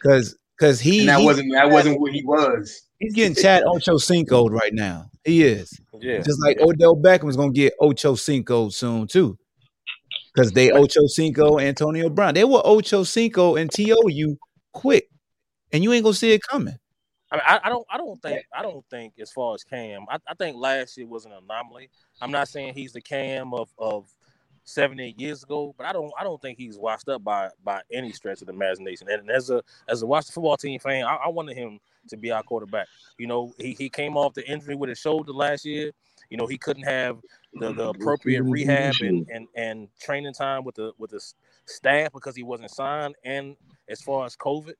because 0.03 0.35
because 0.57 0.79
he, 0.79 0.99
And 0.99 1.09
that 1.09 1.19
he 1.19 1.25
wasn't 1.25 1.51
that 1.53 1.69
wasn't 1.69 1.99
what 1.99 2.11
he 2.11 2.23
was. 2.23 2.83
he's 2.99 3.13
getting 3.13 3.35
Chad 3.35 3.63
Ocho 3.65 3.97
Cinco 3.97 4.49
right 4.49 4.73
now 4.73 5.09
he 5.23 5.43
is 5.43 5.79
yeah. 5.99 6.19
just 6.19 6.41
like 6.41 6.59
Odell 6.59 6.95
Beckham 6.95 7.29
is 7.29 7.37
gonna 7.37 7.51
get 7.51 7.73
Ocho 7.79 8.15
Cinco 8.15 8.69
soon 8.69 9.07
too. 9.07 9.37
Because 10.33 10.51
they 10.51 10.71
Ocho 10.71 11.05
Cinco 11.07 11.59
Antonio 11.59 12.09
Brown. 12.09 12.33
They 12.33 12.43
were 12.43 12.61
Ocho 12.63 13.03
Cinco 13.03 13.55
and 13.55 13.69
TOU 13.71 14.37
quick. 14.73 15.07
And 15.71 15.83
you 15.83 15.93
ain't 15.93 16.03
gonna 16.03 16.13
see 16.13 16.33
it 16.33 16.41
coming. 16.41 16.75
I, 17.31 17.35
mean, 17.35 17.43
I, 17.47 17.59
I 17.63 17.69
don't 17.69 17.85
I 17.89 17.97
don't 17.97 18.21
think 18.21 18.43
I 18.55 18.61
don't 18.61 18.85
think 18.89 19.13
as 19.19 19.31
far 19.31 19.55
as 19.55 19.63
Cam, 19.63 20.05
I, 20.09 20.17
I 20.27 20.33
think 20.35 20.57
last 20.57 20.97
year 20.97 21.07
was 21.07 21.25
an 21.25 21.31
anomaly. 21.31 21.89
I'm 22.21 22.31
not 22.31 22.47
saying 22.47 22.73
he's 22.73 22.93
the 22.93 23.01
Cam 23.01 23.53
of 23.53 23.69
of 23.77 24.09
seven, 24.63 24.99
eight 24.99 25.19
years 25.19 25.43
ago, 25.43 25.73
but 25.77 25.85
I 25.85 25.93
don't 25.93 26.11
I 26.17 26.23
don't 26.23 26.41
think 26.41 26.57
he's 26.57 26.77
washed 26.77 27.09
up 27.09 27.23
by 27.23 27.49
by 27.63 27.81
any 27.91 28.11
stretch 28.11 28.41
of 28.41 28.47
the 28.47 28.53
imagination. 28.53 29.07
And 29.09 29.29
as 29.29 29.49
a 29.49 29.61
as 29.87 30.01
a 30.01 30.05
Washington 30.05 30.33
football 30.33 30.57
team 30.57 30.79
fan, 30.79 31.05
I, 31.05 31.15
I 31.25 31.29
wanted 31.29 31.57
him 31.57 31.79
to 32.09 32.17
be 32.17 32.31
our 32.31 32.43
quarterback. 32.43 32.87
You 33.17 33.27
know, 33.27 33.53
he, 33.57 33.73
he 33.73 33.89
came 33.89 34.17
off 34.17 34.33
the 34.33 34.49
injury 34.49 34.75
with 34.75 34.89
his 34.89 34.99
shoulder 34.99 35.31
last 35.31 35.65
year. 35.65 35.91
You 36.29 36.37
know, 36.37 36.47
he 36.47 36.57
couldn't 36.57 36.83
have 36.83 37.19
the, 37.53 37.73
the 37.73 37.73
mm-hmm. 37.73 38.01
appropriate 38.01 38.43
rehab 38.43 38.95
and, 39.01 39.27
and, 39.29 39.47
and 39.55 39.87
training 39.99 40.33
time 40.33 40.63
with 40.63 40.75
the 40.75 40.91
with 40.97 41.11
the 41.11 41.21
staff 41.65 42.11
because 42.13 42.35
he 42.35 42.43
wasn't 42.43 42.71
signed. 42.71 43.15
And 43.23 43.55
as 43.89 44.01
far 44.01 44.25
as 44.25 44.35
COVID, 44.35 44.73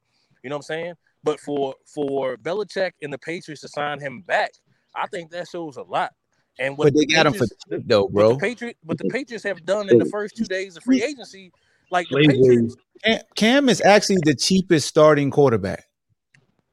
you 0.43 0.49
know 0.49 0.55
what 0.55 0.57
I'm 0.57 0.61
saying? 0.63 0.93
But 1.23 1.39
for 1.39 1.75
for 1.85 2.37
Belichick 2.37 2.91
and 3.01 3.13
the 3.13 3.17
Patriots 3.17 3.61
to 3.61 3.67
sign 3.67 3.99
him 3.99 4.21
back, 4.21 4.51
I 4.95 5.07
think 5.07 5.31
that 5.31 5.47
shows 5.47 5.77
a 5.77 5.83
lot. 5.83 6.13
And 6.59 6.77
what 6.77 6.85
But 6.85 6.93
they 6.93 7.05
the 7.05 7.13
got 7.13 7.25
him 7.25 7.33
for 7.33 7.39
Patriots- 7.45 7.63
cheap 7.69 7.81
though, 7.87 8.03
what 8.03 8.13
bro. 8.13 8.33
the 8.33 8.39
Patriot, 8.39 8.77
but 8.83 8.97
the 8.97 9.09
Patriots 9.09 9.43
have 9.43 9.65
done 9.65 9.89
in 9.89 9.97
the 9.97 10.05
first 10.05 10.35
two 10.35 10.45
days 10.45 10.77
of 10.77 10.83
free 10.83 11.03
agency, 11.03 11.51
like 11.89 12.07
the 12.09 12.27
Patriots, 12.27 12.75
Cam, 13.03 13.19
Cam 13.35 13.69
is 13.69 13.81
actually 13.81 14.19
the 14.23 14.35
cheapest 14.35 14.87
starting 14.87 15.31
quarterback. 15.31 15.85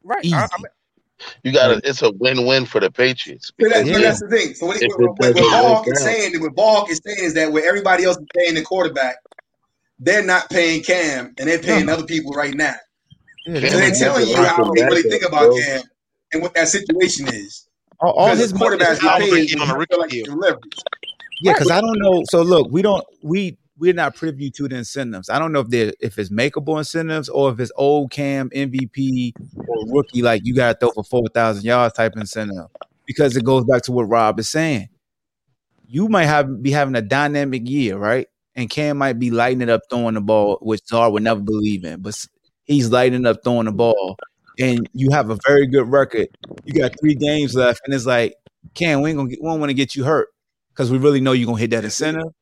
right? 0.05 0.25
Easy. 0.25 0.35
I, 0.35 0.43
I 0.45 0.59
mean, 0.59 0.67
You 1.45 1.53
got 1.53 1.69
to 1.69 1.89
It's 1.89 2.03
a 2.03 2.11
win-win 2.13 2.67
for 2.67 2.81
the 2.81 2.91
Patriots. 2.91 3.51
But, 3.59 3.71
that, 3.71 3.85
because 3.85 3.99
but 3.99 4.03
that's 4.03 4.21
the 4.21 4.29
thing. 4.29 4.55
So 4.55 4.67
what, 4.67 4.83
If 4.83 4.89
what, 4.91 5.01
what, 5.01 5.11
what 5.19 5.35
doesn't 5.37 5.51
Hawk 5.51 5.87
work 5.87 5.97
is 5.97 6.03
saying, 6.03 6.41
what 6.41 6.53
Hawk 6.57 6.91
is 6.91 7.01
saying 7.05 7.19
is 7.25 7.35
that 7.35 7.51
where 7.53 7.67
everybody 7.67 8.05
else 8.05 8.17
is 8.19 8.27
paying 8.37 8.55
the 8.55 8.63
quarterback, 8.63 9.17
they're 9.99 10.25
not 10.25 10.49
paying 10.51 10.83
Cam, 10.83 11.35
and 11.39 11.49
they're 11.49 11.59
paying 11.59 11.89
other 11.89 12.05
people 12.07 12.33
right 12.33 12.55
now. 12.55 12.75
Yeah, 13.47 13.61
Cam 13.61 13.71
So 13.71 13.79
they're 13.79 13.95
telling 13.95 14.29
you 14.29 14.35
a 14.35 14.45
how 14.47 14.57
rocket 14.63 14.73
they 14.77 14.85
really 14.85 15.03
think 15.03 15.23
about 15.25 15.47
bro. 15.47 15.57
Cam 15.57 15.83
and 16.33 16.43
what 16.43 16.55
that 16.55 16.69
situation 16.69 17.29
is. 17.29 17.67
All, 18.01 18.13
all 18.13 18.37
his 18.37 18.53
the 18.53 18.53
money 18.53 18.77
quarterbacks 18.79 18.93
is 18.93 19.01
get 19.01 19.17
paid, 19.17 19.51
on 19.61 19.69
they 19.69 19.69
the 19.69 19.75
feel 19.75 19.77
rookie 19.77 19.97
like 19.99 20.11
deal. 20.11 20.27
Yeah, 21.41 21.53
because 21.53 21.71
I 21.71 21.81
don't 21.81 21.99
know. 21.99 22.23
So 22.29 22.43
look, 22.43 22.69
we 22.71 22.83
don't 22.83 23.05
we 23.23 23.59
we're 23.79 23.95
not 23.95 24.15
privy 24.15 24.51
to 24.53 24.69
the 24.69 24.77
incentives. 24.77 25.31
I 25.31 25.39
don't 25.39 25.53
know 25.53 25.61
if 25.61 25.69
they 25.69 25.89
are 25.89 25.93
if 26.01 26.19
it's 26.19 26.31
makeable 26.31 26.79
incentives 26.79 27.29
or 27.29 27.51
if 27.53 27.61
it's 27.61 27.73
old 27.77 28.11
cam 28.11 28.51
MVP 28.51 29.33
or 29.67 29.87
rookie 29.89 30.23
like 30.23 30.43
you 30.45 30.55
got 30.55 30.73
to 30.73 30.79
throw 30.87 30.93
for 30.93 31.05
four 31.05 31.29
thousand 31.35 31.65
yards 31.65 31.95
type 31.95 32.15
incentive. 32.17 32.67
because 33.07 33.37
it 33.37 33.45
goes 33.45 33.65
back 33.65 33.83
to 33.85 33.93
what 33.93 34.05
Rob 34.05 34.39
is 34.41 34.49
saying. 34.49 34.89
You 35.87 36.09
might 36.09 36.27
have 36.27 36.63
be 36.63 36.71
having 36.71 36.95
a 36.97 37.03
dynamic 37.03 37.69
year, 37.69 37.97
right? 37.99 38.29
And 38.55 38.71
Cam 38.71 38.99
might 38.99 39.19
be 39.19 39.31
lighting 39.31 39.63
it 39.63 39.69
up 39.71 39.83
throwing 39.91 40.15
the 40.15 40.21
ball, 40.21 40.59
which 40.63 40.83
Czar 40.89 41.11
would 41.11 41.23
never 41.23 41.41
believe 41.41 41.85
in, 41.85 42.01
but 42.03 42.15
he's 42.65 42.91
lighting 42.91 43.27
up 43.27 43.39
throwing 43.45 43.67
the 43.67 43.73
ball, 43.73 44.17
and 44.61 44.89
you 44.93 45.11
have 45.11 45.31
a 45.31 45.39
very 45.47 45.67
good 45.67 45.89
record. 45.89 46.29
You 46.65 46.75
got 46.75 46.99
three 47.01 47.15
games 47.15 47.55
left, 47.55 47.81
and 47.85 47.95
it's 47.95 48.07
like, 48.07 48.35
Cam, 48.75 49.03
we 49.03 49.11
ain't 49.11 49.17
gonna 49.17 49.31
get, 49.31 49.41
we 49.43 49.49
don't 49.49 49.61
want 49.61 49.71
to 49.71 49.75
get 49.75 49.95
you 49.95 50.05
hurt 50.05 50.29
because 50.71 50.91
we 50.91 50.99
really 50.99 51.21
know 51.21 51.33
you're 51.33 51.47
gonna 51.47 51.59
hit 51.59 51.71
that 51.71 51.85
incentive. 51.85 52.33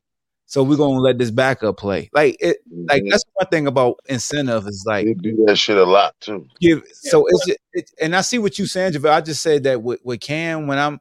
So 0.47 0.63
we're 0.63 0.79
gonna 0.79 1.01
let 1.01 1.19
this 1.19 1.31
backup 1.31 1.77
play. 1.77 2.09
Like 2.15 2.37
it, 2.41 2.57
like 2.89 3.03
that's 3.11 3.25
one 3.35 3.49
thing 3.49 3.67
about 3.67 4.01
incentive 4.09 4.67
is 4.67 4.85
like 4.87 5.05
They 5.05 5.13
do 5.13 5.45
that 5.47 5.57
shit 5.57 5.77
a 5.77 5.85
lot 5.85 6.15
too. 6.21 6.47
give 6.59 6.83
so 6.91 7.27
it's 7.27 7.49
it, 7.49 7.59
it, 7.75 7.91
and 8.01 8.17
I 8.17 8.23
see 8.23 8.39
what 8.39 8.59
you 8.59 8.65
saying, 8.65 8.95
Javale. 8.95 9.13
I 9.13 9.21
just 9.21 9.43
said 9.43 9.65
that 9.65 9.83
with, 9.83 10.01
with 10.05 10.21
Cam 10.21 10.67
when 10.67 10.79
I'm 10.79 11.01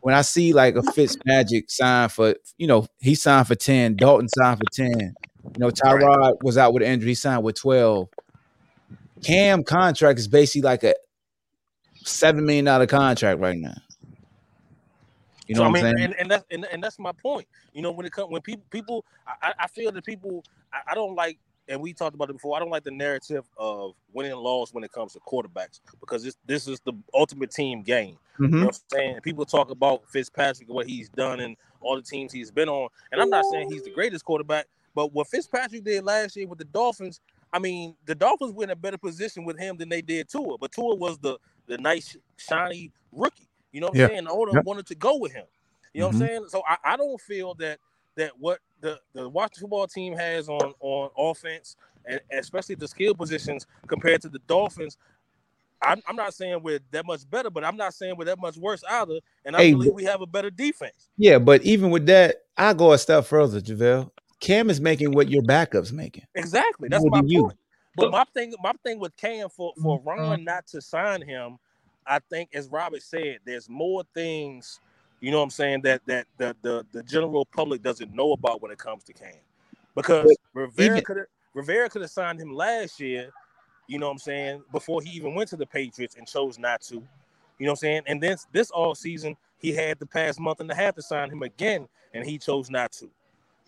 when 0.00 0.14
I 0.14 0.22
see 0.22 0.54
like 0.54 0.76
a 0.76 0.82
Fitz 0.82 1.16
Magic 1.26 1.70
sign 1.70 2.08
for 2.08 2.34
you 2.56 2.66
know 2.66 2.86
he 3.00 3.14
signed 3.14 3.46
for 3.48 3.54
ten, 3.54 3.96
Dalton 3.96 4.28
signed 4.30 4.58
for 4.58 4.70
ten. 4.72 5.14
You 5.44 5.58
know 5.58 5.68
Tyrod 5.70 6.42
was 6.42 6.56
out 6.56 6.72
with 6.72 6.82
an 6.82 6.88
injury, 6.88 7.10
he 7.10 7.14
signed 7.14 7.42
with 7.42 7.60
twelve. 7.60 8.08
Cam 9.22 9.64
contract 9.64 10.18
is 10.18 10.28
basically 10.28 10.62
like 10.62 10.82
a 10.84 10.94
seven 12.04 12.44
million 12.44 12.64
dollar 12.64 12.86
contract 12.86 13.40
right 13.40 13.56
now. 13.56 13.74
You 15.46 15.56
know 15.56 15.62
so, 15.62 15.70
what 15.70 15.76
I 15.76 15.78
I'm 15.80 15.84
mean, 15.84 15.96
saying? 15.96 16.04
and, 16.04 16.20
and 16.20 16.30
that's 16.30 16.44
and, 16.52 16.66
and 16.72 16.82
that's 16.82 16.98
my 17.00 17.10
point. 17.10 17.48
You 17.72 17.82
know, 17.82 17.90
when 17.90 18.06
it 18.06 18.12
comes 18.12 18.30
when 18.30 18.40
people 18.40 18.64
people, 18.70 19.04
I, 19.26 19.52
I 19.58 19.66
feel 19.66 19.90
that 19.90 20.04
people, 20.04 20.44
I, 20.72 20.92
I 20.92 20.94
don't 20.94 21.16
like, 21.16 21.38
and 21.68 21.80
we 21.80 21.92
talked 21.92 22.14
about 22.14 22.30
it 22.30 22.34
before. 22.34 22.56
I 22.56 22.60
don't 22.60 22.70
like 22.70 22.84
the 22.84 22.92
narrative 22.92 23.44
of 23.56 23.94
winning 24.12 24.30
and 24.30 24.40
loss 24.40 24.72
when 24.72 24.84
it 24.84 24.92
comes 24.92 25.12
to 25.14 25.20
quarterbacks 25.20 25.80
because 25.98 26.22
this 26.22 26.36
this 26.46 26.68
is 26.68 26.78
the 26.84 26.92
ultimate 27.14 27.50
team 27.50 27.82
game. 27.82 28.16
You 28.38 28.46
mm-hmm. 28.46 28.60
know 28.60 28.66
what 28.66 28.76
I'm 28.76 28.98
saying? 28.98 29.20
People 29.22 29.44
talk 29.44 29.70
about 29.70 30.08
Fitzpatrick 30.08 30.68
and 30.68 30.74
what 30.76 30.86
he's 30.86 31.08
done 31.08 31.40
and 31.40 31.56
all 31.80 31.96
the 31.96 32.02
teams 32.02 32.32
he's 32.32 32.52
been 32.52 32.68
on, 32.68 32.88
and 33.10 33.20
I'm 33.20 33.28
not 33.28 33.44
saying 33.50 33.72
he's 33.72 33.82
the 33.82 33.90
greatest 33.90 34.24
quarterback, 34.24 34.66
but 34.94 35.12
what 35.12 35.26
Fitzpatrick 35.26 35.82
did 35.82 36.04
last 36.04 36.36
year 36.36 36.46
with 36.46 36.58
the 36.60 36.64
Dolphins, 36.64 37.20
I 37.52 37.60
mean, 37.60 37.96
the 38.06 38.14
Dolphins 38.16 38.54
were 38.54 38.64
in 38.64 38.70
a 38.70 38.76
better 38.76 38.98
position 38.98 39.44
with 39.44 39.58
him 39.58 39.78
than 39.78 39.90
they 39.90 40.02
did 40.02 40.28
Tua, 40.30 40.58
but 40.58 40.72
Tua 40.72 40.96
was 40.96 41.18
the 41.18 41.38
the 41.68 41.78
nice 41.78 42.16
shiny 42.38 42.92
rookie. 43.12 43.48
You 43.72 43.80
know 43.80 43.88
what 43.88 43.92
I'm 43.92 43.96
saying? 43.98 44.24
The 44.26 44.30
owner 44.32 44.54
Yep. 44.54 44.64
wanted 44.64 44.86
to 44.88 44.96
go 44.96 45.18
with 45.18 45.32
him. 45.32 45.46
You 45.94 46.02
know 46.02 46.08
Mhm. 46.08 46.08
what 46.08 46.20
I'm 46.22 46.28
saying? 46.28 46.46
So 46.50 46.62
I, 46.68 46.78
I 46.84 46.98
don't 46.98 47.20
feel 47.20 47.54
that 47.56 47.80
that 48.16 48.32
what 48.38 48.60
the 48.82 49.00
the 49.14 49.28
Washington 49.28 49.62
football 49.62 49.88
team 49.88 50.16
has 50.16 50.48
on 50.48 50.74
on 50.80 51.10
offense 51.18 51.76
and 52.06 52.20
especially 52.32 52.76
the 52.76 52.88
skill 52.88 53.14
positions 53.14 53.66
compared 53.88 54.22
to 54.22 54.30
the 54.30 54.40
Dolphins. 54.40 54.98
I'm, 55.82 56.02
I'm 56.08 56.16
not 56.16 56.34
saying 56.34 56.60
we're 56.62 56.80
that 56.92 57.06
much 57.06 57.28
better, 57.30 57.50
but 57.50 57.64
I'm 57.64 57.76
not 57.76 57.94
saying 57.94 58.16
we're 58.18 58.26
that 58.26 58.40
much 58.40 58.56
worse 58.56 58.84
either. 58.90 59.20
And 59.44 59.56
I 59.56 59.62
Hey, 59.62 59.64
believe 59.64 59.94
we 59.94 60.04
have 60.04 60.22
a 60.22 60.26
better 60.26 60.50
defense. 60.50 61.10
Yeah, 61.16 61.38
but 61.38 61.62
even 61.62 61.90
with 61.90 62.06
that, 62.06 62.36
I 62.56 62.74
go 62.74 62.92
a 62.92 62.98
step 62.98 63.24
further, 63.26 63.60
Javale. 63.60 64.10
Cam 64.40 64.70
is 64.70 64.80
making 64.80 65.12
what 65.12 65.28
your 65.28 65.42
backup's 65.42 65.92
making. 65.92 66.24
Exactly. 66.34 66.88
That's 66.88 67.02
More 67.02 67.10
my 67.10 67.18
than 67.18 67.28
you. 67.28 67.42
point. 67.42 67.58
But 67.96 68.10
my 68.10 68.24
thing, 68.32 68.54
my 68.62 68.72
thing 68.82 68.98
with 68.98 69.16
Cam 69.16 69.48
for 69.48 69.72
for 69.80 69.98
mm-hmm. 70.00 70.08
Ron 70.08 70.44
not 70.44 70.66
to 70.68 70.80
sign 70.80 71.22
him, 71.22 71.58
I 72.06 72.18
think, 72.30 72.50
as 72.54 72.68
Robert 72.68 73.02
said, 73.02 73.38
there's 73.44 73.68
more 73.68 74.04
things, 74.14 74.80
you 75.20 75.30
know, 75.30 75.38
what 75.38 75.44
I'm 75.44 75.50
saying 75.50 75.82
that 75.82 76.02
that 76.06 76.26
the 76.38 76.56
the, 76.62 76.86
the 76.92 77.02
general 77.02 77.44
public 77.44 77.82
doesn't 77.82 78.14
know 78.14 78.32
about 78.32 78.62
when 78.62 78.70
it 78.70 78.78
comes 78.78 79.04
to 79.04 79.12
Cam, 79.12 79.34
because 79.94 80.34
Rivera 80.54 81.02
could 81.02 81.24
Rivera 81.52 81.90
could 81.90 82.02
have 82.02 82.10
signed 82.10 82.40
him 82.40 82.54
last 82.54 83.00
year, 83.00 83.30
you 83.86 83.98
know, 83.98 84.06
what 84.06 84.12
I'm 84.12 84.18
saying, 84.18 84.62
before 84.72 85.02
he 85.02 85.10
even 85.10 85.34
went 85.34 85.50
to 85.50 85.56
the 85.56 85.66
Patriots 85.66 86.16
and 86.16 86.26
chose 86.26 86.58
not 86.58 86.80
to, 86.82 86.94
you 86.94 87.02
know, 87.60 87.66
what 87.66 87.70
I'm 87.70 87.76
saying, 87.76 88.02
and 88.06 88.22
then 88.22 88.36
this 88.52 88.70
all 88.70 88.94
season 88.94 89.36
he 89.58 89.72
had 89.72 89.98
the 89.98 90.06
past 90.06 90.40
month 90.40 90.60
and 90.60 90.70
a 90.70 90.74
half 90.74 90.94
to 90.94 91.02
sign 91.02 91.30
him 91.30 91.42
again, 91.42 91.86
and 92.14 92.24
he 92.24 92.38
chose 92.38 92.70
not 92.70 92.92
to. 92.92 93.10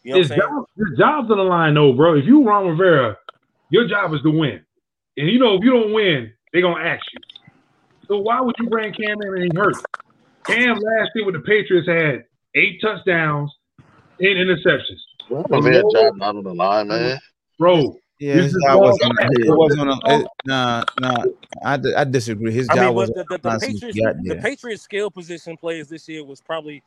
You 0.02 0.14
know, 0.14 0.18
what 0.18 0.24
I'm 0.24 0.28
saying? 0.28 0.40
job, 0.40 0.64
his 0.76 0.98
job's 0.98 1.30
on 1.30 1.36
the 1.36 1.44
line, 1.44 1.74
though, 1.74 1.92
bro. 1.92 2.16
If 2.16 2.24
you 2.24 2.44
Ron 2.44 2.66
Rivera, 2.68 3.16
your 3.70 3.88
job 3.88 4.12
is 4.14 4.22
to 4.22 4.30
win. 4.30 4.60
And 5.16 5.28
you 5.28 5.38
know, 5.38 5.54
if 5.54 5.62
you 5.62 5.70
don't 5.70 5.92
win, 5.92 6.32
they're 6.52 6.62
gonna 6.62 6.82
ask 6.82 7.04
you. 7.12 7.20
So 8.08 8.18
why 8.18 8.40
would 8.40 8.54
you 8.58 8.68
bring 8.68 8.92
Cam 8.92 9.22
in 9.22 9.28
and 9.28 9.42
he 9.44 9.50
hurt? 9.54 9.76
Cam 10.46 10.74
last 10.74 11.10
year 11.14 11.24
with 11.24 11.34
the 11.34 11.40
Patriots 11.40 11.88
had 11.88 12.24
eight 12.54 12.80
touchdowns, 12.80 13.52
eight 14.20 14.36
interceptions. 14.36 15.00
Rivera 15.30 15.82
job 15.92 16.16
not 16.16 16.36
on 16.36 16.42
the 16.42 16.54
line, 16.54 16.88
man. 16.88 17.18
Bro, 17.58 17.96
Yeah, 18.18 18.34
his 18.34 18.52
job 18.66 18.80
wasn't. 18.80 19.12
It 19.20 19.56
wasn't. 19.56 19.90
A, 19.90 20.20
it, 20.20 20.26
nah, 20.46 20.84
nah. 21.00 21.24
I, 21.64 21.78
I 21.96 22.04
disagree. 22.04 22.52
His 22.52 22.68
I 22.70 22.74
job 22.74 22.84
mean, 22.86 22.94
was. 22.94 23.10
but 23.10 23.28
the, 23.28 23.38
the, 23.38 23.50
the 23.50 23.58
Patriots, 23.58 23.98
the 24.24 24.38
Patriots 24.42 24.82
skill 24.82 25.10
position 25.10 25.56
players 25.56 25.88
this 25.88 26.08
year 26.08 26.24
was 26.24 26.40
probably 26.40 26.82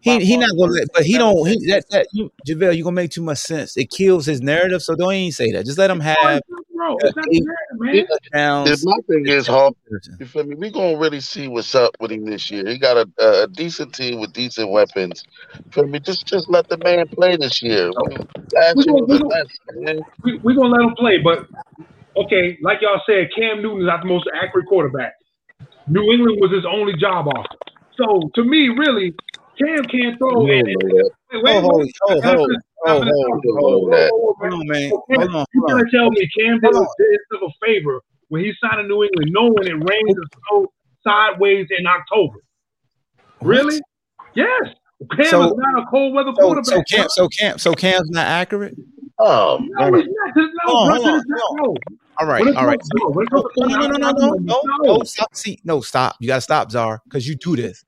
He 0.00 0.18
he 0.24 0.36
not 0.36 0.50
gonna 0.56 0.72
let, 0.72 0.88
but 0.94 1.04
he 1.04 1.18
don't. 1.18 1.46
He 1.46 1.66
that 1.70 1.84
that 1.90 2.06
you 2.12 2.32
Javale, 2.48 2.76
you 2.76 2.84
gonna 2.84 2.94
make 2.94 3.10
too 3.10 3.22
much 3.22 3.38
sense. 3.38 3.76
It 3.76 3.90
kills 3.90 4.24
his 4.24 4.40
narrative. 4.40 4.82
So 4.82 4.94
don't 4.94 5.12
even 5.12 5.32
say 5.32 5.52
that. 5.52 5.66
Just 5.66 5.78
let 5.78 5.90
him 5.90 6.00
have 6.00 6.40
bro, 6.80 6.96
it's 7.00 7.16
not 7.16 7.26
eight, 7.32 7.44
fair, 7.44 7.78
man. 7.78 7.94
If 7.96 8.08
touchdowns. 8.08 8.86
my 8.86 8.96
thing 9.06 9.26
is, 9.26 9.46
Hawk, 9.46 9.76
you 10.18 10.26
feel 10.26 10.44
me? 10.44 10.54
We 10.54 10.70
gonna 10.70 10.96
really 10.96 11.20
see 11.20 11.48
what's 11.48 11.74
up 11.74 11.94
with 12.00 12.10
him 12.10 12.24
this 12.24 12.50
year. 12.50 12.66
He 12.66 12.78
got 12.78 12.96
a, 12.96 13.10
a, 13.18 13.42
a 13.42 13.46
decent 13.48 13.94
team 13.94 14.20
with 14.20 14.32
decent 14.32 14.70
weapons. 14.70 15.22
Feel 15.72 15.86
me? 15.86 16.00
Just 16.00 16.26
just 16.26 16.48
let 16.48 16.68
the 16.68 16.78
man 16.78 17.06
play 17.08 17.36
this 17.36 17.62
year. 17.62 17.90
Last 17.92 18.76
We 18.76 18.84
year 18.84 18.94
gonna, 18.94 19.04
we 19.04 19.18
gonna, 19.18 19.28
mess, 19.28 19.46
man. 19.74 20.00
we, 20.24 20.38
we 20.38 20.54
gonna 20.56 20.68
let 20.68 20.82
him 20.82 20.94
play, 20.96 21.18
but 21.18 21.46
okay, 22.16 22.58
like 22.62 22.78
y'all 22.80 23.00
said, 23.06 23.28
Cam 23.36 23.62
Newton 23.62 23.82
is 23.82 23.86
not 23.86 24.00
the 24.02 24.08
most 24.08 24.28
accurate 24.42 24.66
quarterback. 24.66 25.14
New 25.86 26.10
England 26.12 26.38
was 26.40 26.50
his 26.52 26.64
only 26.64 26.94
job 26.98 27.26
offer. 27.28 27.56
So 27.96 28.30
to 28.34 28.44
me, 28.44 28.68
really, 28.68 29.14
Cam 29.60 29.84
can't 29.84 30.18
throw. 30.18 30.46
You 30.46 30.52
And, 30.54 30.66
don't 30.66 30.90
know 30.90 30.96
that. 30.96 31.10
wait, 31.32 31.42
wait, 31.44 31.62
Hold, 31.62 31.78
wait. 31.78 31.92
hold, 32.00 32.24
I'm 32.24 32.36
hold, 32.36 32.38
hold, 32.38 32.50
hold, 32.50 33.04
hold, 33.04 33.32
talk 33.32 33.42
to 33.42 33.48
you. 33.48 33.56
hold, 33.60 33.62
Whoa, 33.62 33.78
whoa, 33.88 34.08
whoa, 34.08 34.34
hold 34.40 34.52
on, 34.54 34.66
man. 34.66 34.90
So 34.90 35.04
Cam, 35.10 35.20
Hold 35.20 35.34
on, 35.34 35.46
you 35.54 35.60
hold 35.60 35.70
gonna 35.70 35.90
tell 35.90 36.10
me 36.10 36.28
Cam 36.38 36.60
did 36.60 36.64
Hold 36.64 36.76
a 36.76 36.78
on. 36.80 36.86
bit 36.98 37.20
of 37.34 37.42
a 37.48 37.66
favor 37.66 38.00
when 38.28 38.44
he 38.44 38.52
signed 38.60 38.80
in 38.80 38.88
New 38.88 39.02
England, 39.04 39.30
knowing 39.32 39.66
it 39.66 39.72
rains 39.74 40.16
and 40.16 40.26
snows 40.50 40.66
sideways 41.04 41.66
in 41.78 41.86
October? 41.86 42.38
Really? 43.42 43.80
Yes. 44.34 44.68
Cam 45.16 45.24
So- 45.26 45.44
is 45.44 45.52
not 45.56 45.82
a 45.82 45.86
cold 45.90 46.14
weather 46.14 46.32
So, 46.36 46.42
quarterback. 46.42 46.64
so 46.88 46.96
Cam, 46.96 47.08
so 47.08 47.28
Cam, 47.28 47.58
so 47.58 47.74
Cam's 47.74 48.10
not 48.10 48.26
accurate. 48.26 48.76
Oh 49.18 49.58
no, 49.60 49.90
man. 49.90 50.00
he's 50.00 50.08
not. 50.08 50.36
No, 50.36 50.44
Hold 50.64 50.78
on, 50.78 50.88
brother, 50.88 51.04
hold 51.10 51.16
it's 51.20 51.26
not. 51.28 51.40
No. 51.66 51.76
All 52.20 52.26
right, 52.26 52.40
When 52.40 52.48
it 52.48 52.56
all 52.56 52.66
right. 52.66 52.78
comes- 52.78 52.90
no, 52.94 53.08
when 53.10 53.24
it 53.26 53.30
comes 53.30 53.44
No, 53.56 53.64
to 53.66 53.70
no, 53.70 53.78
no, 53.78 53.86
no, 53.86 53.96
no, 53.96 54.12
finance, 54.12 54.40
no, 54.44 54.60
no, 54.64 54.76
no. 54.84 54.96
no. 54.98 55.02
Stop. 55.04 55.34
See, 55.34 55.58
no, 55.64 55.80
stop. 55.80 56.16
You 56.20 56.26
gotta 56.26 56.40
stop, 56.42 56.70
Czar, 56.70 57.00
because 57.04 57.26
you 57.26 57.34
do 57.36 57.56
this. 57.56 57.82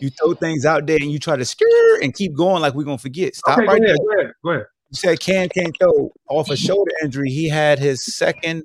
You 0.00 0.10
throw 0.10 0.34
things 0.34 0.64
out 0.64 0.86
there 0.86 0.98
and 1.00 1.10
you 1.10 1.18
try 1.18 1.36
to 1.36 1.44
scare 1.44 2.00
and 2.02 2.14
keep 2.14 2.34
going 2.34 2.62
like 2.62 2.74
we're 2.74 2.84
gonna 2.84 2.98
forget. 2.98 3.34
Stop 3.34 3.58
Okay, 3.58 3.66
go 3.66 3.72
right 3.72 3.82
ahead, 3.82 3.96
there. 3.96 4.04
go 4.04 4.20
ahead, 4.20 4.32
go 4.44 4.50
ahead. 4.50 4.66
You 4.90 4.96
said 4.96 5.20
Cam 5.20 5.48
can't 5.48 5.76
throw 5.80 6.12
off 6.28 6.50
a 6.50 6.56
shoulder 6.56 6.90
injury. 7.02 7.30
He 7.30 7.48
had 7.48 7.78
his 7.78 8.04
second 8.04 8.64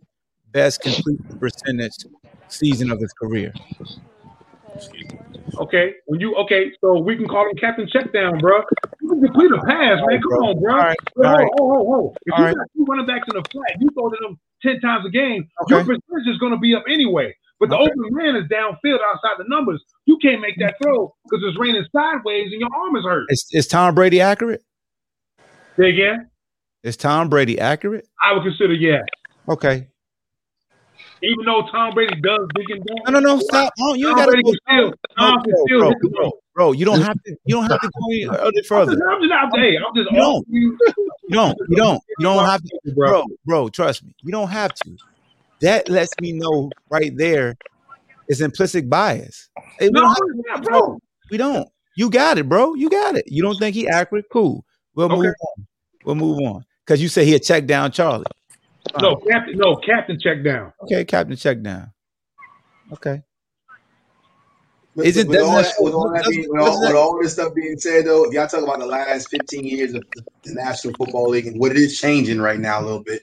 best 0.52 0.81
complete 0.81 1.19
percentage 1.39 1.94
season 2.49 2.91
of 2.91 2.99
his 2.99 3.14
career. 3.14 3.53
Okay, 5.60 5.94
when 6.06 6.19
you 6.19 6.35
okay, 6.35 6.72
so 6.81 6.99
we 6.99 7.15
can 7.15 7.27
call 7.27 7.49
him 7.49 7.56
Captain 7.57 7.88
Checkdown, 7.88 8.39
bro. 8.39 8.61
You 9.02 9.10
can 9.10 9.22
complete 9.23 9.52
a 9.52 9.61
pass, 9.65 9.99
man. 10.06 10.22
Come 10.22 10.44
on, 10.44 10.61
bro. 10.61 10.72
All 10.73 10.77
right, 10.77 10.98
all 11.18 11.23
right. 11.23 11.48
hold, 11.57 11.76
hold, 11.76 11.88
hold. 11.88 12.18
If 12.26 12.34
All 12.34 12.39
you 12.39 12.45
right. 12.45 12.56
got 12.56 12.68
two 12.76 12.85
running 12.88 13.06
backs 13.07 13.27
in 13.27 13.41
the 13.41 13.49
flat, 13.49 13.76
you 13.80 13.89
throw 13.95 14.10
to 14.10 14.18
them 14.22 14.39
ten 14.61 14.80
times 14.81 15.06
a 15.06 15.10
game, 15.10 15.48
your 15.69 15.80
percentage 15.80 16.27
is 16.27 16.38
going 16.38 16.52
to 16.52 16.60
be 16.60 16.76
up 16.76 16.84
anyway. 16.88 17.34
But 17.60 17.70
the 17.70 17.76
Okay. 17.76 17.86
open 17.86 17.96
man 18.12 18.36
is 18.36 18.44
downfield 18.50 19.00
outside 19.12 19.36
the 19.40 19.46
numbers. 19.48 19.84
You 20.06 20.18
can't 20.22 20.42
make 20.42 20.56
that 20.60 20.76
throw 20.82 21.14
because 21.24 21.44
it's 21.48 21.58
raining 21.60 21.86
sideways 21.96 22.52
and 22.52 22.60
your 22.62 22.70
arm 22.76 22.96
is 22.96 23.04
hurt. 23.04 23.26
Is, 23.30 23.48
is 23.52 23.68
Tom 23.68 23.96
Brady 23.96 24.22
accurate? 24.22 24.64
Say 25.80 25.90
again. 25.90 26.30
Is 26.84 26.98
Tom 26.98 27.30
Brady 27.30 27.60
accurate? 27.60 28.08
I 28.24 28.34
would 28.34 28.44
consider 28.44 28.74
yes. 28.74 29.04
Okay. 29.50 29.88
Even 31.24 31.46
though 31.46 31.64
Tom 31.72 31.94
Brady 31.96 32.20
does 32.22 32.48
big 32.54 32.70
and 32.70 32.86
down. 32.86 33.14
No, 33.14 33.20
no, 33.20 33.36
no. 33.36 33.40
Stop. 33.40 33.74
You 33.96 34.08
Tom 34.10 34.16
gotta 34.18 34.42
go. 34.44 34.52
still, 34.52 34.86
No, 34.90 34.94
Tom 35.18 35.44
bro, 35.44 35.66
still 35.66 35.80
bro, 35.80 36.10
bro, 36.12 36.32
bro, 36.56 36.72
you 36.74 36.86
don't 36.86 37.02
have 37.02 37.22
to. 37.24 37.36
You 37.46 37.56
don't 37.56 37.70
have 37.70 37.82
to 37.82 37.88
go 37.88 38.06
any 38.12 38.26
other 38.26 38.52
I'm 38.58 38.64
further. 38.68 38.92
just, 38.92 39.04
I'm 39.10 39.22
just 39.22 39.34
out 39.34 39.50
there. 39.56 39.78
I'm 39.78 39.96
just 39.96 40.12
You 40.12 40.18
don't. 40.20 40.48
you. 40.50 40.78
Don't. 41.32 41.58
You 41.70 41.76
don't. 41.78 42.02
You 42.20 42.24
don't 42.24 42.46
have 42.46 42.62
to, 42.62 42.80
bro. 42.96 43.10
bro. 43.10 43.24
Bro, 43.46 43.70
trust 43.70 44.04
me. 44.04 44.14
You 44.22 44.32
don't 44.32 44.50
have 44.50 44.74
to. 44.76 44.98
That 45.62 45.90
lets 45.90 46.12
me 46.22 46.34
know 46.34 46.70
right 46.90 47.12
there 47.16 47.56
is 48.28 48.42
implicit 48.42 48.90
bias. 48.90 49.50
Hey, 49.80 49.88
we 49.90 49.92
No, 49.92 50.02
don't 50.02 50.46
have 50.50 50.60
it's 50.60 50.68
bro. 50.68 51.00
We 51.32 51.38
don't. 51.38 51.68
You 51.96 52.10
got 52.10 52.38
it, 52.38 52.48
bro. 52.48 52.76
You 52.76 52.90
got 52.90 53.16
it. 53.16 53.26
You 53.28 53.42
don't 53.42 53.58
think 53.58 53.74
he 53.76 53.88
accurate? 53.88 54.26
Cool. 54.32 54.64
We'll 54.96 55.08
Okay. 55.08 55.16
move 55.16 55.26
on. 55.58 55.68
We'll 56.06 56.16
move 56.16 56.40
on. 56.46 56.64
Because 56.86 57.02
you 57.02 57.08
say 57.10 57.26
he'll 57.26 57.40
check 57.40 57.66
down 57.66 57.92
Charlie. 57.92 58.26
Fine. 58.94 59.02
No, 59.04 59.16
captain. 59.16 59.58
No, 59.58 59.76
captain. 59.78 60.20
Check 60.20 60.44
down. 60.44 60.72
Okay, 60.84 61.04
Captain, 61.06 61.36
check 61.36 61.62
down. 61.62 61.92
Okay. 62.94 63.22
But, 64.96 65.06
Isn't- 65.06 65.28
with, 65.28 65.40
all 65.42 65.52
that 65.58 65.64
that, 65.66 65.74
with, 65.80 65.94
all 65.94 66.10
that 66.12 66.26
being, 66.30 66.50
with, 66.50 66.62
all, 66.62 66.82
that- 66.82 66.88
with 66.88 66.96
all 66.96 67.20
this 67.22 67.34
stuff 67.34 67.54
being 67.54 67.78
said, 67.78 68.06
though, 68.06 68.26
if 68.26 68.34
y'all 68.34 68.48
talk 68.48 68.64
about 68.64 68.80
the 68.80 68.86
last 68.86 69.30
15 69.30 69.64
years 69.66 69.94
of 69.94 70.04
the, 70.16 70.24
the 70.44 70.54
National 70.54 70.94
Football 70.96 71.30
League 71.30 71.46
and 71.46 71.60
what 71.60 71.72
it 71.72 71.78
is 71.78 72.00
changing 72.00 72.40
right 72.42 72.60
now 72.60 72.80
a 72.80 72.84
little 72.84 73.04
bit, 73.04 73.22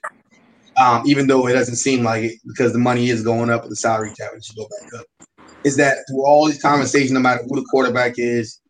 um, 0.79 1.03
even 1.07 1.27
though 1.29 1.47
it 1.49 1.55
doesn't 1.55 1.77
seem 1.77 2.05
like 2.05 2.25
it 2.25 2.41
because 2.47 2.73
the 2.73 2.79
money 2.79 3.11
is 3.11 3.23
going 3.25 3.51
up, 3.51 3.65
the 3.69 3.77
salary 3.77 4.13
cap 4.19 4.33
should 4.43 4.57
go 4.57 4.65
back 4.65 5.01
up. 5.01 5.07
is 5.65 5.77
that 5.79 5.99
through 6.09 6.25
all 6.27 6.47
these 6.47 6.63
conversations, 6.63 7.13
no 7.13 7.21
matter 7.21 7.43
who 7.49 7.57
the 7.57 7.67
quarterback 7.71 8.15
is, 8.19 8.61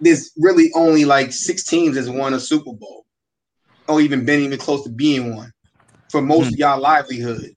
there's 0.00 0.32
really 0.38 0.70
only 0.76 1.06
like 1.06 1.32
six 1.32 1.64
teams 1.64 1.96
that's 1.96 2.08
won 2.08 2.34
a 2.34 2.40
Super 2.40 2.72
Bowl, 2.74 3.06
or 3.88 4.00
even 4.02 4.26
been 4.26 4.40
even 4.42 4.58
close 4.58 4.84
to 4.84 4.90
being 4.90 5.36
one 5.36 5.52
for 6.10 6.22
most 6.22 6.52
of 6.52 6.58
y'all 6.60 6.80
livelihood. 6.80 7.50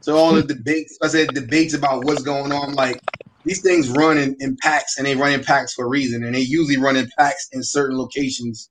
So 0.00 0.16
all 0.16 0.34
the 0.34 0.44
debates, 0.44 0.98
I 1.02 1.08
said 1.08 1.34
debates 1.34 1.74
about 1.74 2.04
what's 2.04 2.22
going 2.22 2.52
on, 2.52 2.74
like 2.76 3.02
these 3.44 3.62
things 3.62 3.90
run 3.90 4.18
in, 4.18 4.36
in 4.40 4.56
packs 4.62 4.98
and 4.98 5.06
they 5.06 5.16
run 5.16 5.32
in 5.34 5.44
packs 5.44 5.74
for 5.74 5.86
a 5.86 5.90
reason, 5.90 6.24
and 6.24 6.34
they 6.36 6.42
usually 6.42 6.78
run 6.78 6.96
in 6.96 7.08
packs 7.18 7.48
in 7.52 7.62
certain 7.64 7.98
locations 7.98 8.70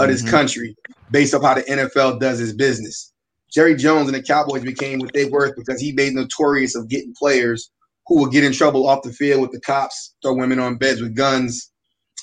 of 0.00 0.08
this 0.08 0.24
Mhm. 0.24 0.30
country 0.30 0.76
based 1.10 1.34
off 1.34 1.44
how 1.44 1.54
the 1.54 1.64
NFL 1.70 2.20
does 2.20 2.40
its 2.40 2.54
business. 2.54 3.13
Jerry 3.54 3.76
Jones 3.76 4.08
and 4.08 4.16
the 4.16 4.22
Cowboys 4.22 4.64
became 4.64 4.98
what 4.98 5.12
they 5.12 5.26
were 5.26 5.54
because 5.56 5.80
he 5.80 5.92
made 5.92 6.12
notorious 6.12 6.74
of 6.74 6.88
getting 6.88 7.14
players 7.16 7.70
who 8.06 8.20
would 8.20 8.32
get 8.32 8.44
in 8.44 8.52
trouble 8.52 8.88
off 8.88 9.02
the 9.02 9.12
field 9.12 9.40
with 9.40 9.52
the 9.52 9.60
cops, 9.60 10.14
throw 10.22 10.34
women 10.34 10.58
on 10.58 10.76
beds 10.76 11.00
with 11.00 11.14
guns, 11.14 11.70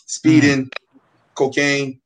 speeding, 0.07 0.69
cocaine, 1.35 1.99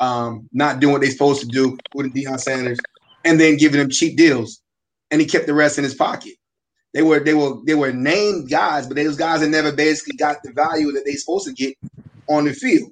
um, 0.00 0.48
not 0.52 0.80
doing 0.80 0.92
what 0.92 1.02
they're 1.02 1.10
supposed 1.10 1.42
to 1.42 1.46
do 1.46 1.76
with 1.94 2.12
Deion 2.14 2.40
Sanders, 2.40 2.78
and 3.24 3.38
then 3.38 3.56
giving 3.56 3.78
them 3.78 3.90
cheap 3.90 4.16
deals. 4.16 4.60
And 5.10 5.20
he 5.20 5.26
kept 5.26 5.46
the 5.46 5.54
rest 5.54 5.78
in 5.78 5.84
his 5.84 5.94
pocket. 5.94 6.34
They 6.94 7.02
were 7.02 7.20
they 7.20 7.34
were 7.34 7.56
they 7.66 7.74
were 7.74 7.92
named 7.92 8.48
guys, 8.48 8.86
but 8.86 8.96
those 8.96 9.16
guys 9.16 9.40
that 9.40 9.48
never 9.48 9.72
basically 9.72 10.16
got 10.16 10.38
the 10.42 10.52
value 10.52 10.90
that 10.92 11.02
they're 11.04 11.16
supposed 11.16 11.46
to 11.46 11.52
get 11.52 11.76
on 12.28 12.44
the 12.44 12.52
field, 12.52 12.90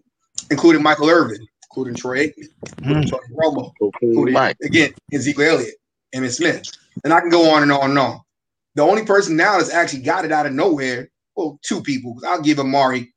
including 0.50 0.82
Michael 0.82 1.08
Irvin, 1.08 1.46
including 1.72 1.94
Troy 1.94 2.26
Aikman, 2.26 2.48
including 2.78 3.08
Tony 3.08 3.22
Romo, 3.34 3.72
including 4.02 4.34
Mike. 4.34 4.56
again 4.62 4.92
Ezekiel 5.12 5.56
Elliott, 5.56 5.74
Emmitt 6.14 6.34
Smith, 6.34 6.70
and 7.04 7.12
I 7.12 7.20
can 7.20 7.30
go 7.30 7.54
on 7.54 7.62
and 7.62 7.72
on 7.72 7.90
and 7.90 7.98
on. 7.98 8.20
The 8.74 8.82
only 8.82 9.04
person 9.04 9.36
now 9.36 9.58
that's 9.58 9.72
actually 9.72 10.02
got 10.02 10.24
it 10.24 10.32
out 10.32 10.46
of 10.46 10.52
nowhere, 10.52 11.10
well, 11.36 11.58
two 11.62 11.82
people. 11.82 12.16
I'll 12.26 12.42
give 12.42 12.58
Amari 12.58 13.12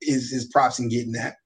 his 0.00 0.30
his 0.30 0.46
props 0.46 0.78
in 0.78 0.88
getting 0.88 1.12
that, 1.12 1.36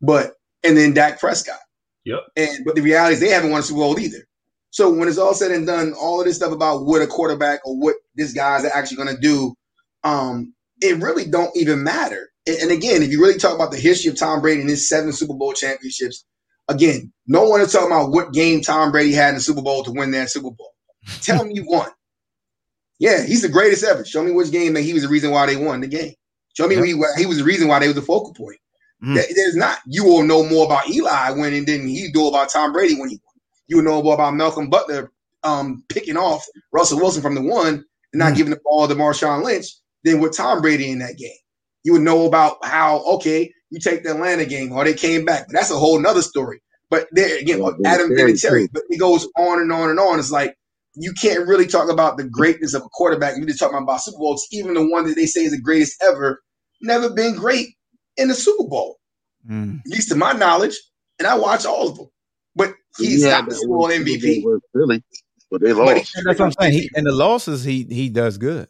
but 0.00 0.34
and 0.64 0.76
then 0.76 0.92
Dak 0.94 1.20
Prescott. 1.20 1.58
Yep. 2.04 2.20
And 2.36 2.64
but 2.64 2.74
the 2.74 2.82
reality 2.82 3.14
is 3.14 3.20
they 3.20 3.28
haven't 3.28 3.50
won 3.50 3.60
a 3.60 3.62
Super 3.62 3.80
Bowl 3.80 3.98
either. 3.98 4.26
So 4.70 4.90
when 4.90 5.06
it's 5.06 5.18
all 5.18 5.34
said 5.34 5.50
and 5.50 5.66
done, 5.66 5.92
all 5.92 6.20
of 6.20 6.26
this 6.26 6.36
stuff 6.36 6.52
about 6.52 6.86
what 6.86 7.02
a 7.02 7.06
quarterback 7.06 7.60
or 7.66 7.76
what 7.78 7.96
this 8.14 8.32
guy's 8.32 8.64
actually 8.64 8.96
going 8.96 9.14
to 9.14 9.20
do, 9.20 9.54
um, 10.02 10.54
it 10.80 10.96
really 10.96 11.26
don't 11.26 11.54
even 11.54 11.84
matter. 11.84 12.31
And, 12.46 12.70
again, 12.72 13.02
if 13.02 13.10
you 13.10 13.20
really 13.22 13.38
talk 13.38 13.54
about 13.54 13.70
the 13.70 13.78
history 13.78 14.10
of 14.10 14.18
Tom 14.18 14.40
Brady 14.40 14.60
and 14.62 14.70
his 14.70 14.88
seven 14.88 15.12
Super 15.12 15.34
Bowl 15.34 15.52
championships, 15.52 16.24
again, 16.68 17.12
no 17.26 17.48
one 17.48 17.60
is 17.60 17.72
talking 17.72 17.86
about 17.88 18.10
what 18.10 18.32
game 18.32 18.60
Tom 18.62 18.90
Brady 18.90 19.12
had 19.12 19.30
in 19.30 19.34
the 19.36 19.40
Super 19.40 19.62
Bowl 19.62 19.84
to 19.84 19.92
win 19.92 20.10
that 20.10 20.30
Super 20.30 20.50
Bowl. 20.50 20.72
Tell 21.20 21.44
me 21.44 21.60
won. 21.64 21.88
Yeah, 22.98 23.22
he's 23.24 23.42
the 23.42 23.48
greatest 23.48 23.84
ever. 23.84 24.04
Show 24.04 24.22
me 24.22 24.32
which 24.32 24.50
game 24.52 24.74
that 24.74 24.82
he 24.82 24.92
was 24.92 25.02
the 25.02 25.08
reason 25.08 25.30
why 25.30 25.46
they 25.46 25.56
won 25.56 25.80
the 25.80 25.86
game. 25.88 26.14
Show 26.54 26.68
me 26.68 26.76
Yep. 26.76 26.84
he, 26.84 26.90
he 27.18 27.26
was 27.26 27.38
the 27.38 27.44
reason 27.44 27.66
why 27.68 27.78
they 27.78 27.86
was 27.88 27.96
the 27.96 28.02
focal 28.02 28.34
point. 28.34 28.58
Mm. 29.02 29.14
There's 29.34 29.56
not. 29.56 29.78
You 29.86 30.04
will 30.04 30.22
know 30.22 30.44
more 30.44 30.66
about 30.66 30.88
Eli 30.88 31.30
winning 31.30 31.64
than 31.64 31.88
he 31.88 32.10
do 32.12 32.28
about 32.28 32.50
Tom 32.50 32.72
Brady 32.72 32.94
when 32.94 33.08
he 33.08 33.16
won. 33.24 33.34
You 33.66 33.76
will 33.78 33.84
know 33.84 34.02
more 34.02 34.14
about 34.14 34.34
Malcolm 34.34 34.68
Butler 34.70 35.10
um, 35.42 35.82
picking 35.88 36.16
off 36.16 36.44
Russell 36.72 36.98
Wilson 36.98 37.22
from 37.22 37.34
the 37.34 37.42
one 37.42 37.84
and 38.12 38.18
not 38.18 38.34
Mm. 38.34 38.36
giving 38.36 38.50
the 38.50 38.60
ball 38.62 38.86
to 38.86 38.94
Marshawn 38.94 39.42
Lynch 39.44 39.66
than 40.04 40.20
with 40.20 40.36
Tom 40.36 40.60
Brady 40.62 40.90
in 40.90 41.00
that 41.00 41.16
game. 41.18 41.30
You 41.84 41.94
would 41.94 42.02
know 42.02 42.26
about 42.26 42.58
how 42.64 43.02
okay 43.14 43.52
you 43.70 43.80
take 43.80 44.04
the 44.04 44.10
Atlanta 44.12 44.44
game 44.44 44.72
or 44.72 44.84
they 44.84 44.94
came 44.94 45.24
back, 45.24 45.46
but 45.48 45.54
that's 45.54 45.70
a 45.70 45.76
whole 45.78 45.98
nother 46.00 46.22
story. 46.22 46.62
But 46.90 47.08
there 47.12 47.38
again, 47.38 47.60
Yeah, 47.60 47.70
Adam 47.94 48.08
very 48.14 48.34
Vinatieri. 48.34 48.68
But 48.72 48.82
it 48.90 48.98
goes 48.98 49.26
on 49.38 49.60
and 49.60 49.72
on 49.72 49.88
and 49.90 49.98
on. 49.98 50.18
It's 50.18 50.30
like 50.30 50.54
you 50.94 51.12
can't 51.20 51.48
really 51.48 51.66
talk 51.66 51.90
about 51.90 52.18
the 52.18 52.24
greatness 52.24 52.74
of 52.74 52.82
a 52.82 52.88
quarterback. 52.90 53.36
You're 53.36 53.46
just 53.46 53.58
talking 53.60 53.78
about 53.78 54.02
Super 54.02 54.18
Bowls. 54.18 54.46
Even 54.52 54.74
the 54.74 54.86
one 54.86 55.06
that 55.06 55.16
they 55.16 55.24
say 55.26 55.44
is 55.44 55.52
the 55.52 55.60
greatest 55.60 56.02
ever, 56.02 56.42
never 56.82 57.08
been 57.10 57.34
great 57.34 57.68
in 58.18 58.28
the 58.28 58.34
Super 58.34 58.68
Bowl, 58.68 58.98
Mm. 59.50 59.80
at 59.80 59.86
least 59.86 60.10
to 60.10 60.16
my 60.16 60.32
knowledge. 60.32 60.76
And 61.18 61.26
I 61.26 61.34
watch 61.36 61.64
all 61.64 61.88
of 61.88 61.96
them. 61.96 62.08
But 62.54 62.74
he's 62.98 63.22
Yeah, 63.22 63.30
not 63.30 63.44
the 63.46 63.50
that 63.52 63.60
Super 63.60 63.68
Bowl 63.74 63.88
MVP. 63.88 64.42
was 64.44 64.60
Philly, 64.74 65.02
but 65.50 65.62
they 65.62 65.72
But 65.72 65.96
lost. 65.96 66.12
That's 66.26 66.38
what 66.38 66.46
I'm 66.46 66.52
saying. 66.60 66.72
He, 66.74 66.90
and 66.94 67.06
the 67.06 67.12
losses, 67.12 67.64
he 67.64 67.86
he 67.88 68.10
does 68.10 68.36
good. 68.36 68.68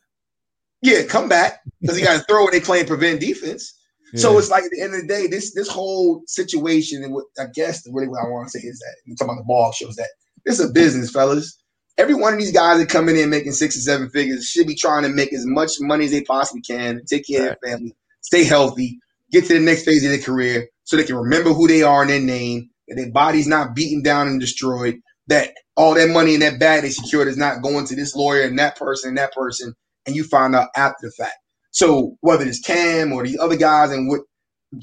Yeah, 0.82 1.04
come 1.04 1.28
back 1.28 1.60
because 1.80 1.96
he 1.96 2.04
got 2.04 2.18
to 2.18 2.24
throw 2.28 2.44
and 2.44 2.52
they 2.52 2.60
playing 2.60 2.86
prevent 2.86 3.20
defense. 3.20 3.72
So 4.14 4.36
it's 4.38 4.50
like 4.50 4.64
at 4.64 4.70
the 4.70 4.82
end 4.82 4.94
of 4.94 5.00
the 5.00 5.06
day, 5.06 5.26
this 5.26 5.54
this 5.54 5.68
whole 5.68 6.22
situation 6.26 7.02
and 7.02 7.14
what 7.14 7.24
I 7.38 7.46
guess 7.54 7.82
really 7.90 8.08
what 8.08 8.22
I 8.22 8.28
want 8.28 8.48
to 8.48 8.58
say 8.60 8.66
is 8.66 8.78
that 8.78 8.96
we 9.06 9.14
talking 9.14 9.32
about 9.32 9.40
the 9.40 9.46
ball 9.46 9.72
shows 9.72 9.96
that 9.96 10.10
this 10.44 10.60
is 10.60 10.68
a 10.68 10.72
business, 10.72 11.10
fellas. 11.10 11.58
Every 11.98 12.14
one 12.14 12.34
of 12.34 12.38
these 12.38 12.52
guys 12.52 12.78
that 12.78 12.88
coming 12.88 13.16
in 13.16 13.30
making 13.30 13.52
six 13.52 13.76
or 13.76 13.80
seven 13.80 14.10
figures 14.10 14.46
should 14.46 14.66
be 14.66 14.74
trying 14.74 15.02
to 15.04 15.08
make 15.08 15.32
as 15.32 15.46
much 15.46 15.72
money 15.80 16.06
as 16.06 16.10
they 16.10 16.22
possibly 16.22 16.62
can, 16.62 17.02
take 17.06 17.26
care 17.26 17.52
of 17.52 17.56
their 17.62 17.72
family, 17.72 17.94
stay 18.22 18.44
healthy, 18.44 18.98
get 19.30 19.46
to 19.46 19.54
the 19.54 19.60
next 19.60 19.84
phase 19.84 20.04
of 20.04 20.10
their 20.10 20.20
career, 20.20 20.68
so 20.84 20.96
they 20.96 21.04
can 21.04 21.16
remember 21.16 21.52
who 21.52 21.68
they 21.68 21.82
are 21.82 22.02
and 22.02 22.10
their 22.10 22.20
name, 22.20 22.70
that 22.88 22.96
their 22.96 23.10
body's 23.10 23.46
not 23.46 23.74
beaten 23.74 24.02
down 24.02 24.26
and 24.26 24.40
destroyed, 24.40 24.96
that 25.28 25.54
all 25.76 25.94
that 25.94 26.08
money 26.10 26.34
in 26.34 26.40
that 26.40 26.58
bag 26.58 26.82
they 26.82 26.90
secured 26.90 27.28
is 27.28 27.36
not 27.36 27.62
going 27.62 27.86
to 27.86 27.94
this 27.94 28.14
lawyer 28.16 28.42
and 28.42 28.58
that 28.58 28.76
person 28.76 29.10
and 29.10 29.18
that 29.18 29.32
person, 29.32 29.74
and 30.06 30.16
you 30.16 30.24
find 30.24 30.54
out 30.54 30.68
after 30.76 31.08
the 31.08 31.12
fact. 31.12 31.36
So 31.70 32.16
whether 32.20 32.44
it's 32.44 32.60
Cam 32.60 33.12
or 33.12 33.26
the 33.26 33.38
other 33.38 33.56
guys 33.56 33.90
and 33.90 34.08
what 34.08 34.22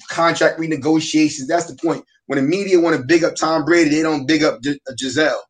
contract 0.10 0.60
renegotiations, 0.60 1.48
that's 1.48 1.66
the 1.66 1.78
point. 1.82 2.04
When 2.28 2.38
the 2.38 2.44
media 2.44 2.80
want 2.80 2.96
to 2.96 3.04
big 3.04 3.24
up 3.24 3.36
Tom 3.36 3.66
Brady, 3.66 3.90
they 3.90 4.02
don't 4.02 4.28
big 4.28 4.44
up 4.44 4.62
Gi- 4.62 4.80
uh, 4.90 4.94
Gisele. 4.98 5.42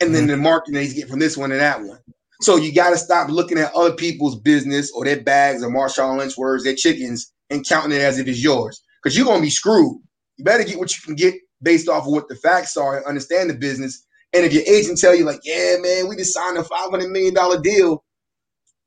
And 0.00 0.14
then 0.14 0.26
the 0.26 0.36
marketing 0.36 0.80
he's 0.80 0.94
getting 0.94 1.10
from 1.10 1.20
this 1.20 1.36
one 1.36 1.52
and 1.52 1.60
that 1.60 1.80
one. 1.82 1.98
So 2.42 2.56
you 2.56 2.74
got 2.74 2.90
to 2.90 2.98
stop 2.98 3.30
looking 3.30 3.58
at 3.58 3.74
other 3.74 3.94
people's 3.94 4.38
business 4.38 4.92
or 4.94 5.04
their 5.04 5.22
bags 5.22 5.64
or 5.64 5.70
Marshawn 5.70 6.18
Lynch 6.18 6.36
words, 6.36 6.64
their 6.64 6.74
chickens, 6.74 7.32
and 7.50 7.66
counting 7.66 7.92
it 7.92 8.02
as 8.02 8.18
if 8.18 8.28
it's 8.28 8.42
yours. 8.42 8.82
Because 9.02 9.16
you're 9.16 9.26
going 9.26 9.38
to 9.38 9.46
be 9.46 9.50
screwed. 9.50 9.98
You 10.36 10.44
better 10.44 10.64
get 10.64 10.78
what 10.78 10.94
you 10.94 11.02
can 11.02 11.14
get 11.14 11.34
based 11.62 11.88
off 11.88 12.06
of 12.06 12.12
what 12.12 12.28
the 12.28 12.36
facts 12.36 12.76
are 12.76 12.98
and 12.98 13.06
understand 13.06 13.48
the 13.48 13.54
business. 13.54 14.04
And 14.34 14.44
if 14.44 14.52
your 14.52 14.64
agent 14.64 14.98
tell 14.98 15.14
you, 15.14 15.24
like, 15.24 15.40
yeah, 15.44 15.76
man, 15.80 16.08
we 16.08 16.16
just 16.16 16.34
signed 16.34 16.58
a 16.58 16.62
$500 16.62 17.10
million 17.10 17.34
deal, 17.62 18.04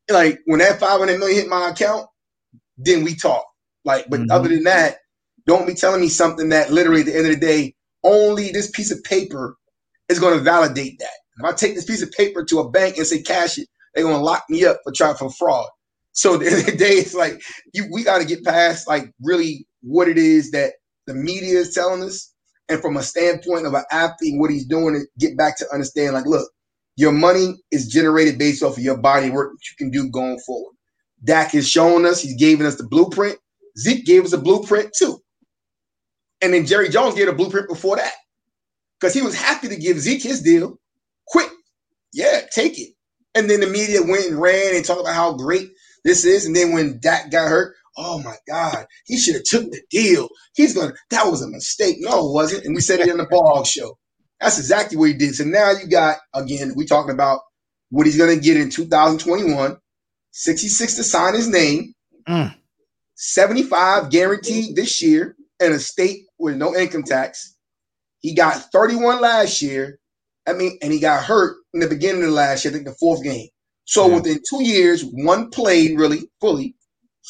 like 0.10 0.40
when 0.45 0.60
that 0.60 0.80
500 0.80 1.19
million 1.19 1.40
hit 1.40 1.49
my 1.49 1.69
account, 1.69 2.07
then 2.77 3.03
we 3.03 3.15
talk. 3.15 3.45
Like, 3.86 4.10
but 4.10 4.22
Mhm. 4.22 4.31
other 4.31 4.49
than 4.49 4.64
that, 4.64 4.99
don't 5.48 5.68
be 5.68 5.73
telling 5.73 6.02
me 6.02 6.10
something 6.10 6.49
that 6.49 6.72
literally 6.72 7.02
at 7.02 7.07
the 7.07 7.15
end 7.18 7.27
of 7.27 7.34
the 7.34 7.40
day, 7.40 7.76
only 8.03 8.52
this 8.52 8.69
piece 8.72 8.91
of 8.91 9.03
paper 9.03 9.57
is 10.10 10.19
going 10.19 10.38
to 10.38 10.44
validate 10.44 10.99
that. 10.99 11.10
If 11.40 11.45
I 11.45 11.53
take 11.53 11.76
this 11.76 11.86
piece 11.86 12.02
of 12.02 12.11
paper 12.11 12.44
to 12.45 12.60
a 12.60 12.69
bank 12.69 12.98
and 12.98 13.07
say 13.07 13.22
cash 13.22 13.57
it, 13.57 13.68
they're 13.94 14.03
going 14.03 14.18
to 14.18 14.23
lock 14.23 14.44
me 14.49 14.65
up 14.65 14.80
for 14.84 14.91
trying 14.91 15.15
for 15.15 15.31
fraud. 15.31 15.68
So 16.14 16.36
at 16.36 16.41
the 16.41 16.48
end 16.48 16.60
of 16.60 16.65
the 16.65 16.77
day, 16.77 16.94
it's 16.94 17.15
like 17.15 17.41
you 17.73 17.88
we 17.91 18.03
got 18.03 18.19
to 18.19 18.26
get 18.26 18.44
past 18.44 18.88
like 18.88 19.11
really 19.22 19.68
what 19.81 20.07
it 20.07 20.18
is 20.18 20.52
that 20.52 20.73
the 21.07 21.14
media 21.14 21.60
is 21.60 21.73
telling 21.73 22.03
us, 22.03 22.34
and 22.69 22.81
from 22.81 22.98
a 22.98 23.03
standpoint 23.03 23.65
of 23.65 23.73
an 23.73 23.84
athlete, 23.91 24.40
what 24.40 24.52
he's 24.52 24.65
doing, 24.65 24.95
and 24.95 25.07
get 25.19 25.38
back 25.38 25.57
to 25.57 25.68
understand 25.73 26.14
like, 26.14 26.26
look, 26.26 26.52
your 27.00 27.14
money 27.14 27.56
is 27.72 27.88
generated 27.88 28.38
based 28.38 28.62
off 28.62 28.78
of 28.78 28.84
your 28.84 28.98
body 28.98 29.30
work 29.30 29.54
that 29.54 29.70
you 29.70 29.76
can 29.78 29.90
do 29.90 30.10
going 30.12 30.38
forward. 30.40 30.74
Dak 31.24 31.56
is 31.56 31.70
showing 31.70 32.06
us, 32.06 32.22
he's 32.22 32.36
giving 32.36 32.68
us 32.68 32.76
the 32.76 32.88
blueprint. 32.88 33.38
Zeke 33.78 34.06
gave 34.06 34.26
us 34.26 34.34
a 34.34 34.38
blueprint 34.38 34.92
too. 34.98 35.20
And 36.42 36.54
then 36.54 36.66
Jerry 36.66 36.90
Jones 36.90 37.16
gave 37.16 37.30
a 37.30 37.34
blueprint 37.34 37.70
before 37.70 37.96
that. 37.96 38.12
Because 39.00 39.14
he 39.14 39.22
was 39.22 39.36
happy 39.40 39.70
to 39.70 39.78
give 39.78 40.00
Zeke 40.00 40.24
his 40.24 40.42
deal. 40.42 40.78
Quick. 41.28 41.50
Yeah, 42.14 42.42
take 42.54 42.80
it. 42.80 42.90
And 43.34 43.50
then 43.50 43.62
the 43.62 43.68
media 43.68 44.02
went 44.04 44.28
and 44.28 44.42
ran 44.42 44.76
and 44.76 44.84
talked 44.84 45.02
about 45.02 45.16
how 45.16 45.36
great 45.36 45.70
this 46.04 46.26
is. 46.26 46.46
And 46.46 46.56
then 46.56 46.74
when 46.74 47.00
Dak 47.02 47.32
got 47.32 47.48
hurt, 47.50 47.76
oh 47.98 48.22
my 48.24 48.36
God, 48.50 48.88
he 49.06 49.18
should 49.18 49.36
have 49.36 49.46
took 49.46 49.72
the 49.72 49.82
deal. 49.92 50.30
He's 50.56 50.76
gonna 50.76 50.94
that 51.12 51.28
was 51.28 51.44
a 51.44 51.50
mistake. 51.50 51.98
No, 52.00 52.30
it 52.30 52.34
wasn't. 52.34 52.66
And 52.66 52.76
we 52.76 52.82
said 52.82 53.02
it 53.02 53.10
in 53.10 53.20
the 53.20 53.28
ball 53.30 53.64
show. 53.64 53.99
That's 54.41 54.60
exactly 54.60 54.98
what 54.98 55.10
he 55.10 55.14
did. 55.16 55.36
So 55.36 55.44
now 55.44 55.72
you 55.72 55.88
got 55.88 56.18
again, 56.34 56.74
We're 56.76 56.86
talking 56.86 57.14
about 57.14 57.41
what 57.90 58.06
he's 58.06 58.18
gonna 58.18 58.38
get 58.38 58.57
in 58.57 58.70
2021, 58.70 59.78
66 60.32 60.95
to 60.95 61.03
sign 61.03 61.34
his 61.36 61.48
name, 61.48 61.94
Mm. 62.28 62.56
75 63.16 64.10
guaranteed 64.11 64.76
this 64.76 65.02
year 65.02 65.36
in 65.60 65.72
a 65.74 65.80
state 65.80 66.26
with 66.38 66.56
no 66.57 66.76
income 66.76 67.03
tax. 67.03 67.56
He 68.20 68.34
got 68.36 68.72
31 68.72 69.22
last 69.22 69.61
year. 69.61 69.99
I 70.48 70.53
mean, 70.53 70.78
and 70.82 70.91
he 70.94 70.99
got 70.99 71.24
hurt 71.24 71.57
in 71.74 71.80
the 71.82 71.88
beginning 71.88 72.24
of 72.24 72.30
last 72.32 72.66
year, 72.66 72.72
I 72.72 72.76
think 72.76 72.86
the 72.88 72.95
fourth 72.95 73.24
game. 73.24 73.48
So 73.86 74.07
Yeah. 74.07 74.16
within 74.16 74.41
two 74.49 74.64
years, 74.64 75.03
one 75.03 75.49
played 75.52 75.99
really 75.99 76.30
fully, 76.41 76.76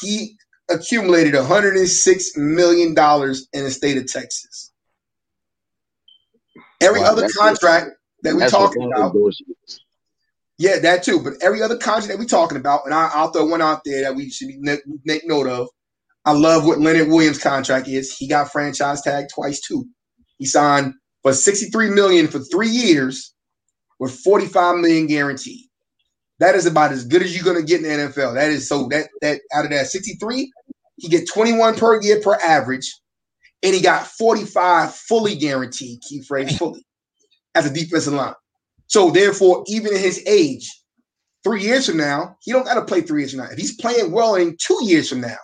he 0.01 0.37
accumulated 0.69 1.35
106 1.35 2.31
million 2.37 2.93
dollars 2.93 3.47
in 3.53 3.63
the 3.63 3.71
state 3.71 3.97
of 3.97 4.07
Texas. 4.11 4.68
Every 6.81 7.01
Wow, 7.01 7.11
other 7.11 7.27
contract 7.37 7.91
that 8.23 8.35
we 8.35 8.45
talking 8.45 8.91
about, 8.91 9.15
yeah, 10.57 10.79
that 10.79 11.03
too. 11.03 11.21
But 11.23 11.33
every 11.41 11.61
other 11.61 11.77
contract 11.77 12.09
that 12.09 12.19
we're 12.19 12.25
talking 12.25 12.57
about, 12.57 12.81
and 12.85 12.93
I, 12.93 13.09
I'll 13.13 13.31
throw 13.31 13.45
one 13.45 13.61
out 13.61 13.81
there 13.85 14.03
that 14.03 14.15
we 14.15 14.29
should 14.29 14.49
make 15.05 15.27
note 15.27 15.47
of. 15.47 15.69
I 16.25 16.33
love 16.33 16.65
what 16.65 16.79
Leonard 16.79 17.07
Williams' 17.07 17.39
contract 17.39 17.87
is. 17.87 18.15
He 18.15 18.27
got 18.27 18.51
franchise 18.51 19.01
tag 19.01 19.27
twice 19.33 19.61
too. 19.61 19.85
He 20.37 20.45
signed 20.45 20.93
for 21.23 21.33
63 21.33 21.89
million 21.91 22.27
for 22.27 22.39
three 22.39 22.69
years 22.69 23.33
with 23.99 24.11
45 24.19 24.77
million 24.77 25.07
guaranteed. 25.07 25.65
That 26.39 26.55
is 26.55 26.65
about 26.65 26.91
as 26.91 27.05
good 27.05 27.21
as 27.21 27.35
you're 27.35 27.45
gonna 27.45 27.65
get 27.65 27.83
in 27.83 27.83
the 27.83 28.05
NFL. 28.11 28.35
That 28.35 28.49
is 28.49 28.67
so 28.67 28.87
that 28.89 29.09
that 29.21 29.41
out 29.53 29.65
of 29.65 29.71
that 29.71 29.87
63, 29.87 30.51
he 30.97 31.07
get 31.07 31.27
21 31.29 31.75
per 31.75 32.01
year 32.01 32.21
per 32.21 32.35
average, 32.35 32.99
and 33.63 33.75
he 33.75 33.81
got 33.81 34.07
45 34.07 34.95
fully 34.95 35.35
guaranteed, 35.35 36.01
key 36.01 36.21
phrase 36.21 36.57
fully, 36.57 36.85
as 37.55 37.65
a 37.65 37.73
defensive 37.73 38.13
line. 38.13 38.33
So 38.87 39.11
therefore, 39.11 39.63
even 39.67 39.93
in 39.93 39.99
his 39.99 40.23
age, 40.25 40.69
three 41.43 41.63
years 41.63 41.87
from 41.87 41.97
now, 41.97 42.37
he 42.41 42.51
don't 42.51 42.65
got 42.65 42.75
to 42.75 42.85
play 42.85 43.01
three 43.01 43.21
years 43.21 43.31
from 43.31 43.41
now. 43.41 43.49
If 43.51 43.57
he's 43.57 43.75
playing 43.75 44.11
well 44.11 44.35
in 44.35 44.57
two 44.59 44.79
years 44.81 45.09
from 45.09 45.21
now, 45.21 45.37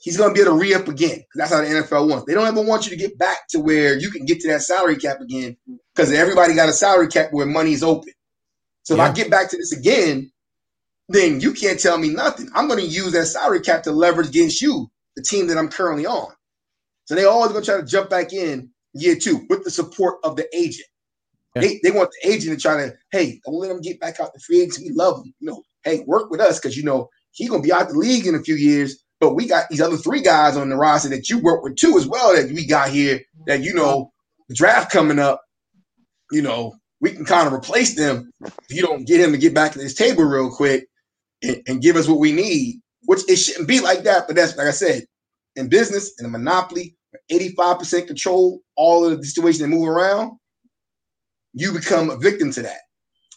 he's 0.00 0.16
going 0.16 0.30
to 0.30 0.34
be 0.34 0.40
able 0.40 0.52
to 0.52 0.60
re 0.60 0.74
up 0.74 0.88
again. 0.88 1.22
That's 1.34 1.52
how 1.52 1.62
the 1.62 1.66
NFL 1.66 2.08
wants. 2.08 2.26
They 2.26 2.34
don't 2.34 2.46
ever 2.46 2.62
want 2.62 2.84
you 2.84 2.90
to 2.90 2.96
get 2.96 3.18
back 3.18 3.48
to 3.50 3.58
where 3.58 3.98
you 3.98 4.10
can 4.10 4.24
get 4.24 4.40
to 4.40 4.48
that 4.48 4.62
salary 4.62 4.96
cap 4.96 5.20
again 5.20 5.56
because 5.94 6.12
everybody 6.12 6.54
got 6.54 6.68
a 6.68 6.72
salary 6.72 7.08
cap 7.08 7.28
where 7.32 7.46
money's 7.46 7.82
open. 7.82 8.12
So 8.82 8.94
if 8.94 9.00
I 9.00 9.12
get 9.12 9.30
back 9.30 9.50
to 9.50 9.56
this 9.56 9.72
again, 9.72 10.30
then 11.08 11.40
you 11.40 11.52
can't 11.52 11.80
tell 11.80 11.98
me 11.98 12.10
nothing. 12.10 12.48
I'm 12.54 12.68
going 12.68 12.80
to 12.80 12.86
use 12.86 13.12
that 13.12 13.26
salary 13.26 13.60
cap 13.60 13.82
to 13.84 13.90
leverage 13.90 14.28
against 14.28 14.62
you, 14.62 14.88
the 15.16 15.22
team 15.22 15.48
that 15.48 15.58
I'm 15.58 15.68
currently 15.68 16.06
on. 16.06 16.32
So 17.06 17.14
they 17.14 17.24
always 17.24 17.52
going 17.52 17.64
to 17.64 17.70
try 17.70 17.80
to 17.80 17.86
jump 17.86 18.10
back 18.10 18.32
in 18.32 18.70
year 18.92 19.16
two 19.16 19.46
with 19.48 19.64
the 19.64 19.70
support 19.70 20.18
of 20.24 20.36
the 20.36 20.46
agent. 20.54 20.88
Yeah. 21.54 21.62
They, 21.62 21.80
they 21.82 21.90
want 21.90 22.10
the 22.10 22.30
agent 22.30 22.58
to 22.58 22.60
try 22.60 22.76
to, 22.76 22.94
hey, 23.12 23.40
don't 23.44 23.54
let 23.54 23.70
him 23.70 23.80
get 23.80 24.00
back 24.00 24.20
out 24.20 24.34
the 24.34 24.40
free 24.40 24.60
agency. 24.60 24.90
We 24.90 24.94
love 24.94 25.24
him. 25.24 25.32
You 25.40 25.50
know, 25.50 25.62
hey, 25.84 26.04
work 26.06 26.30
with 26.30 26.40
us 26.40 26.58
because 26.58 26.76
you 26.76 26.82
know 26.82 27.08
he's 27.32 27.48
gonna 27.48 27.62
be 27.62 27.72
out 27.72 27.88
the 27.88 27.94
league 27.94 28.26
in 28.26 28.34
a 28.34 28.42
few 28.42 28.56
years. 28.56 29.02
But 29.18 29.34
we 29.34 29.48
got 29.48 29.68
these 29.70 29.80
other 29.80 29.96
three 29.96 30.20
guys 30.20 30.56
on 30.56 30.68
the 30.68 30.76
roster 30.76 31.08
that 31.08 31.30
you 31.30 31.38
work 31.38 31.62
with 31.62 31.76
too 31.76 31.96
as 31.96 32.06
well 32.06 32.36
that 32.36 32.52
we 32.52 32.66
got 32.66 32.90
here 32.90 33.20
that 33.46 33.62
you 33.62 33.72
know 33.72 34.12
the 34.48 34.54
draft 34.54 34.92
coming 34.92 35.18
up. 35.18 35.40
You 36.30 36.42
know, 36.42 36.74
we 37.00 37.12
can 37.12 37.24
kind 37.24 37.46
of 37.46 37.54
replace 37.54 37.94
them 37.94 38.30
if 38.44 38.76
you 38.76 38.82
don't 38.82 39.06
get 39.06 39.20
him 39.20 39.32
to 39.32 39.38
get 39.38 39.54
back 39.54 39.72
to 39.72 39.78
this 39.78 39.94
table 39.94 40.24
real 40.24 40.50
quick 40.50 40.86
and, 41.42 41.62
and 41.66 41.82
give 41.82 41.96
us 41.96 42.08
what 42.08 42.18
we 42.18 42.32
need. 42.32 42.80
Which 43.04 43.20
it 43.28 43.36
shouldn't 43.36 43.68
be 43.68 43.80
like 43.80 44.02
that, 44.02 44.26
but 44.26 44.34
that's 44.36 44.56
like 44.56 44.66
I 44.66 44.72
said, 44.72 45.04
in 45.56 45.68
business 45.68 46.12
in 46.18 46.26
a 46.26 46.28
monopoly, 46.28 46.96
85% 47.30 48.06
control 48.06 48.60
all 48.76 49.04
of 49.04 49.18
the 49.18 49.26
situation 49.26 49.62
that 49.62 49.74
move 49.76 49.88
around, 49.88 50.32
you 51.54 51.72
become 51.72 52.10
a 52.10 52.16
victim 52.16 52.50
to 52.52 52.62
that. 52.62 52.80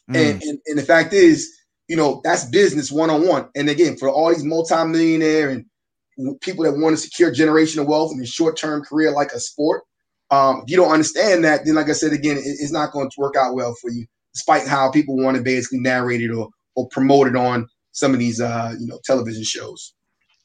Mm. 0.10 0.16
And, 0.32 0.44
and 0.44 0.60
and 0.66 0.78
the 0.78 0.84
fact 0.84 1.14
is, 1.14 1.50
you 1.88 1.96
know, 1.96 2.22
that's 2.24 2.46
business 2.46 2.92
one 2.92 3.10
on 3.10 3.28
one. 3.28 3.48
And 3.56 3.70
again, 3.70 3.98
for 3.98 4.10
all 4.10 4.30
these 4.30 4.44
multimillionaire 4.44 5.50
and 5.50 5.66
people 6.42 6.66
that 6.66 6.78
want 6.78 6.96
to 6.96 7.02
secure 7.02 7.34
generational 7.34 7.88
wealth 7.88 8.12
in 8.14 8.22
a 8.22 8.26
short 8.26 8.58
term 8.58 8.84
career 8.84 9.12
like 9.12 9.32
a 9.32 9.40
sport, 9.40 9.84
um, 10.32 10.64
if 10.64 10.70
you 10.72 10.78
don't 10.78 10.92
understand 10.92 11.44
that, 11.46 11.66
then 11.66 11.76
like 11.76 11.90
I 11.90 11.94
said 11.94 12.12
again, 12.14 12.38
it- 12.38 12.44
it's 12.60 12.72
not 12.72 12.92
going 12.92 13.10
to 13.10 13.16
work 13.20 13.36
out 13.36 13.56
well 13.56 13.74
for 13.82 13.90
you, 13.90 14.06
despite 14.34 14.68
how 14.68 14.92
people 14.92 15.16
want 15.16 15.38
to 15.38 15.44
basically 15.44 15.80
narrate 15.80 16.22
it 16.22 16.32
or 16.32 16.50
or 16.76 16.88
promote 16.90 17.28
it 17.28 17.36
on 17.36 17.68
some 17.92 18.14
of 18.14 18.20
these 18.20 18.40
uh, 18.40 18.74
you 18.80 18.88
know 18.88 19.00
television 19.06 19.44
shows. 19.44 19.94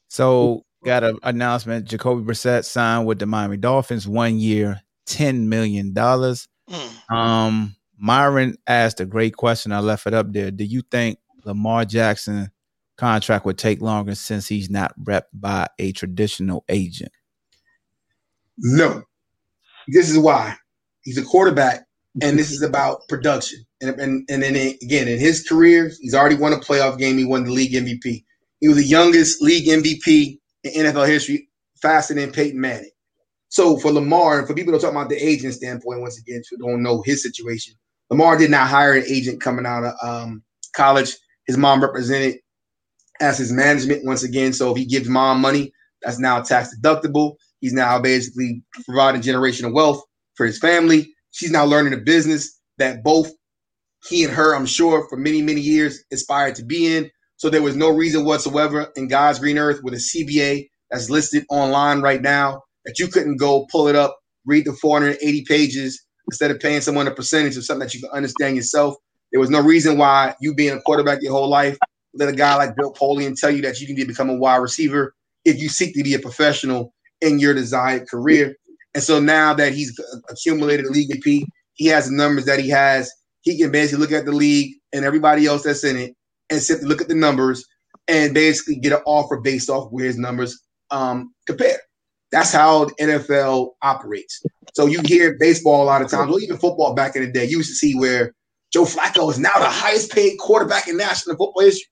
So 0.09 0.65
got 0.85 1.05
an 1.05 1.19
announcement. 1.23 1.87
Jacoby 1.87 2.23
Brissett 2.23 2.65
signed 2.65 3.07
with 3.07 3.19
the 3.19 3.27
Miami 3.27 3.57
Dolphins 3.57 4.07
one 4.07 4.39
year, 4.39 4.83
ten 5.07 5.49
million 5.49 5.93
dollars. 5.93 6.49
Mm. 6.71 7.15
Um, 7.15 7.77
Myron 7.99 8.57
asked 8.67 9.01
a 9.01 9.07
great 9.07 9.37
question. 9.37 9.73
I 9.73 9.81
left 9.81 10.07
it 10.07 10.15
up 10.15 10.33
there. 10.33 10.51
Do 10.51 10.65
you 10.65 10.83
think 10.91 11.19
Lamar 11.45 11.85
Jackson 11.85 12.51
contract 12.97 13.45
would 13.45 13.59
take 13.59 13.81
longer 13.81 14.15
since 14.15 14.47
he's 14.47 14.71
not 14.71 14.99
repped 15.03 15.23
by 15.33 15.69
a 15.79 15.93
traditional 15.93 16.65
agent? 16.69 17.13
No. 18.59 19.03
This 19.89 20.11
is 20.11 20.19
why. 20.19 20.57
He's 21.03 21.19
a 21.19 21.25
quarterback, 21.25 21.87
and 22.23 22.39
this 22.39 22.51
is 22.51 22.63
about 22.63 23.07
production. 23.09 23.65
And 23.81 24.01
and, 24.01 24.25
and 24.31 24.43
then 24.43 24.55
again, 24.55 25.09
in 25.09 25.19
his 25.19 25.47
career, 25.47 25.91
he's 26.01 26.15
already 26.15 26.37
won 26.37 26.53
a 26.53 26.59
playoff 26.59 26.99
game. 26.99 27.19
He 27.19 27.25
won 27.25 27.45
the 27.45 27.53
league 27.53 27.73
MVP. 27.73 28.25
He 28.61 28.69
was 28.69 28.79
the 28.79 28.85
youngest 28.85 29.43
league 29.43 29.67
MVP 29.67 30.39
in 30.65 30.87
NFL 30.87 31.07
history, 31.07 31.49
faster 31.81 32.15
than 32.15 32.33
Peyton 32.33 32.61
Manning. 32.61 32.91
So 33.49 33.77
for 33.79 33.93
Lamar, 33.93 34.41
and 34.41 34.49
for 34.49 34.55
people 34.55 34.73
that 34.73 34.81
talk 34.81 34.91
about 34.91 35.09
the 35.09 35.17
agent 35.17 35.55
standpoint, 35.55 36.01
once 36.01 36.19
again, 36.19 36.43
who 36.51 36.57
don't 36.57 36.83
know 36.83 37.03
his 37.05 37.23
situation, 37.23 37.75
Lamar 38.11 38.37
did 38.37 38.51
not 38.51 38.69
hire 38.69 38.95
an 38.95 39.05
agent 39.09 39.41
coming 39.41 39.67
out 39.67 39.85
of 39.85 39.95
um, 40.03 40.43
college. 40.75 41.17
His 41.47 41.57
mom 41.57 41.81
represented 41.81 42.39
as 43.21 43.39
his 43.39 43.53
management 43.53 44.05
once 44.05 44.23
again. 44.23 44.53
So 44.53 44.73
if 44.73 44.79
he 44.79 44.85
gives 44.85 45.09
mom 45.09 45.41
money, 45.41 45.73
that's 46.03 46.19
now 46.19 46.41
tax 46.41 46.75
deductible. 46.77 47.37
He's 47.61 47.73
now 47.73 47.99
basically 47.99 48.63
providing 48.85 49.23
generational 49.23 49.73
wealth 49.73 50.03
for 50.35 50.47
his 50.47 50.59
family. 50.59 51.13
She's 51.31 51.51
now 51.51 51.65
learning 51.65 51.95
a 51.95 51.99
business 51.99 52.61
that 52.79 53.03
both 53.03 53.31
he 54.09 54.25
and 54.25 54.33
her, 54.33 54.55
I'm 54.55 54.67
sure, 54.67 55.07
for 55.09 55.17
many, 55.17 55.41
many 55.41 55.61
years 55.61 56.05
aspired 56.13 56.57
to 56.57 56.65
be 56.65 56.95
in. 56.95 57.11
So 57.45 57.51
there 57.51 57.61
was 57.61 57.77
no 57.77 57.91
reason 57.91 58.25
whatsoever 58.25 58.91
in 58.97 59.07
God's 59.07 59.39
green 59.39 59.59
earth 59.59 59.83
with 59.83 59.93
a 59.93 59.99
CBA 59.99 60.67
that's 60.91 61.11
listed 61.11 61.45
online 61.51 62.01
right 62.01 62.23
now 62.23 62.63
that 62.87 62.99
you 62.99 63.07
couldn't 63.07 63.37
go 63.37 63.67
pull 63.71 63.87
it 63.87 63.95
up, 63.95 64.19
read 64.47 64.65
the 64.65 64.73
480 64.73 65.45
pages 65.45 66.03
instead 66.27 66.51
of 66.51 66.59
paying 66.59 66.81
someone 66.81 67.07
a 67.07 67.11
percentage 67.11 67.59
of 67.59 67.65
something 67.67 67.87
that 67.87 67.93
you 67.93 68.01
can 68.01 68.09
understand 68.13 68.57
yourself. 68.57 68.95
There 69.31 69.41
was 69.41 69.51
no 69.51 69.61
reason 69.61 69.99
why 69.99 70.35
you 70.41 70.55
being 70.55 70.73
a 70.73 70.81
quarterback 70.81 71.19
your 71.21 71.33
whole 71.33 71.51
life, 71.51 71.77
let 72.15 72.31
a 72.31 72.33
guy 72.33 72.55
like 72.55 72.77
Bill 72.77 72.95
Polian 72.95 73.39
tell 73.39 73.51
you 73.51 73.61
that 73.61 73.79
you 73.79 73.95
to 73.95 74.07
become 74.07 74.31
a 74.31 74.37
wide 74.37 74.57
receiver 74.57 75.15
if 75.45 75.61
you 75.61 75.69
seek 75.69 75.93
to 75.97 76.03
be 76.03 76.15
a 76.15 76.21
professional 76.21 76.95
in 77.21 77.39
your 77.39 77.53
desired 77.53 78.09
career. 78.09 78.57
And 78.95 79.03
so 79.03 79.21
now 79.21 79.53
that 79.53 79.75
he's 79.75 80.01
accumulated 80.31 80.87
a 80.87 80.91
league 80.91 81.11
MVP, 81.11 81.45
he 81.75 81.89
has 81.89 82.09
the 82.09 82.17
numbers 82.17 82.47
that 82.47 82.59
he 82.59 82.71
has. 82.71 83.13
He 83.43 83.59
can 83.59 83.71
basically 83.71 84.01
look 84.01 84.13
at 84.13 84.25
the 84.25 84.33
league 84.33 84.77
and 84.95 85.05
everybody 85.05 85.45
else 85.45 85.65
that's 85.65 85.85
in 85.85 85.99
it 85.99 86.17
and 86.51 86.63
simply 86.63 86.89
look 86.89 87.01
at 87.01 87.09
the 87.09 87.15
numbers 87.15 87.65
and 88.09 88.35
basically 88.35 88.77
get 88.77 88.93
an 88.93 89.01
offer 89.07 89.41
based 89.41 89.71
off 89.71 89.91
where 89.91 90.05
his 90.05 90.19
numbers 90.19 90.61
um, 90.91 91.33
compare. 91.47 91.79
That's 92.31 92.53
how 92.53 92.87
the 92.87 92.95
NFL 93.01 93.71
operates. 93.83 94.43
So 94.75 94.87
you 94.87 95.01
hear 95.05 95.37
baseball 95.39 95.83
a 95.83 95.87
lot 95.87 96.03
of 96.03 96.11
times, 96.11 96.33
or 96.33 96.41
even 96.41 96.57
football 96.57 96.95
back 96.95 97.15
in 97.17 97.23
the 97.23 97.31
day. 97.31 97.45
You 97.45 97.59
used 97.59 97.71
to 97.71 97.77
see 97.77 97.95
where 97.95 98.33
Joe 98.73 98.85
Flacco 98.85 99.31
is 99.31 99.39
now 99.39 99.57
the 99.59 99.67
highest 99.67 100.11
paid 100.13 100.37
quarterback 100.39 100.89
in 100.89 100.97
national 100.97 101.37
football 101.37 101.63
history. 101.63 101.87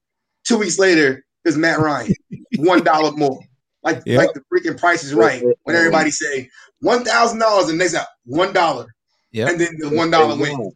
Two 0.44 0.58
weeks 0.58 0.78
later, 0.80 1.22
is 1.44 1.56
Matt 1.56 1.78
Ryan, 1.78 2.12
one 2.58 2.82
dollar 2.82 3.12
more. 3.12 3.38
Like 3.84 4.02
Yep. 4.06 4.18
like 4.18 4.34
the 4.34 4.42
freaking 4.52 4.78
price 4.78 5.02
is 5.04 5.14
right. 5.14 5.42
When 5.64 5.76
everybody 5.76 6.10
say 6.10 6.48
one 6.80 7.04
thousand 7.04 7.38
dollars 7.38 7.68
and 7.68 7.80
they 7.80 7.88
say 7.88 8.00
one 8.24 8.52
dollar, 8.52 8.86
Yep. 9.32 9.48
and 9.48 9.60
then 9.60 9.76
the 9.78 9.90
one 9.90 10.10
dollar 10.10 10.36
wins. 10.36 10.74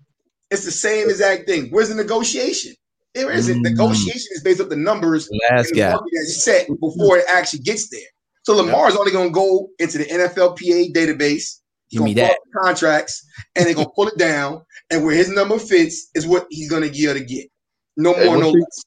It's 0.51 0.65
the 0.65 0.71
same 0.71 1.11
exact 1.11 1.47
thing. 1.49 1.71
Where's 1.71 1.89
the 1.89 1.95
negotiation? 1.97 2.73
There 3.17 3.31
isn't. 3.33 3.59
Mm. 3.61 3.71
Negotiation 3.71 4.29
is 4.33 4.43
based 4.45 4.61
off 4.61 4.69
the 4.69 4.77
numbers 4.77 5.29
Last 5.51 5.69
and 5.71 5.77
the 5.77 5.81
guy. 5.81 5.91
that's 6.13 6.45
set 6.45 6.69
before 6.81 7.19
it 7.19 7.25
actually 7.29 7.61
gets 7.61 7.89
there. 7.89 8.01
So 8.45 8.55
Lamar 8.55 8.89
is 8.89 8.97
only 8.97 9.11
going 9.11 9.29
to 9.31 9.35
go 9.35 9.69
into 9.81 9.99
the 9.99 10.05
NFLPA 10.05 10.93
database, 10.93 11.61
Give 11.91 12.03
me 12.03 12.15
gonna 12.15 12.29
that. 12.29 12.29
pull 12.29 12.35
up 12.35 12.39
the 12.45 12.61
contracts, 12.61 13.27
and 13.57 13.67
they're 13.67 13.75
going 13.75 13.87
to 13.87 13.93
pull 13.97 14.07
it 14.09 14.19
down. 14.19 14.63
And 14.91 15.03
where 15.05 15.15
his 15.17 15.31
number 15.31 15.59
fits 15.59 16.11
is 16.15 16.27
what 16.27 16.47
he's 16.51 16.71
going 16.71 16.83
to 16.83 16.91
give 16.91 17.17
to 17.17 17.25
get. 17.25 17.49
No 17.97 18.13
Hey, 18.15 18.27
more, 18.27 18.37
no 18.39 18.49
you- 18.53 18.61
less. 18.61 18.85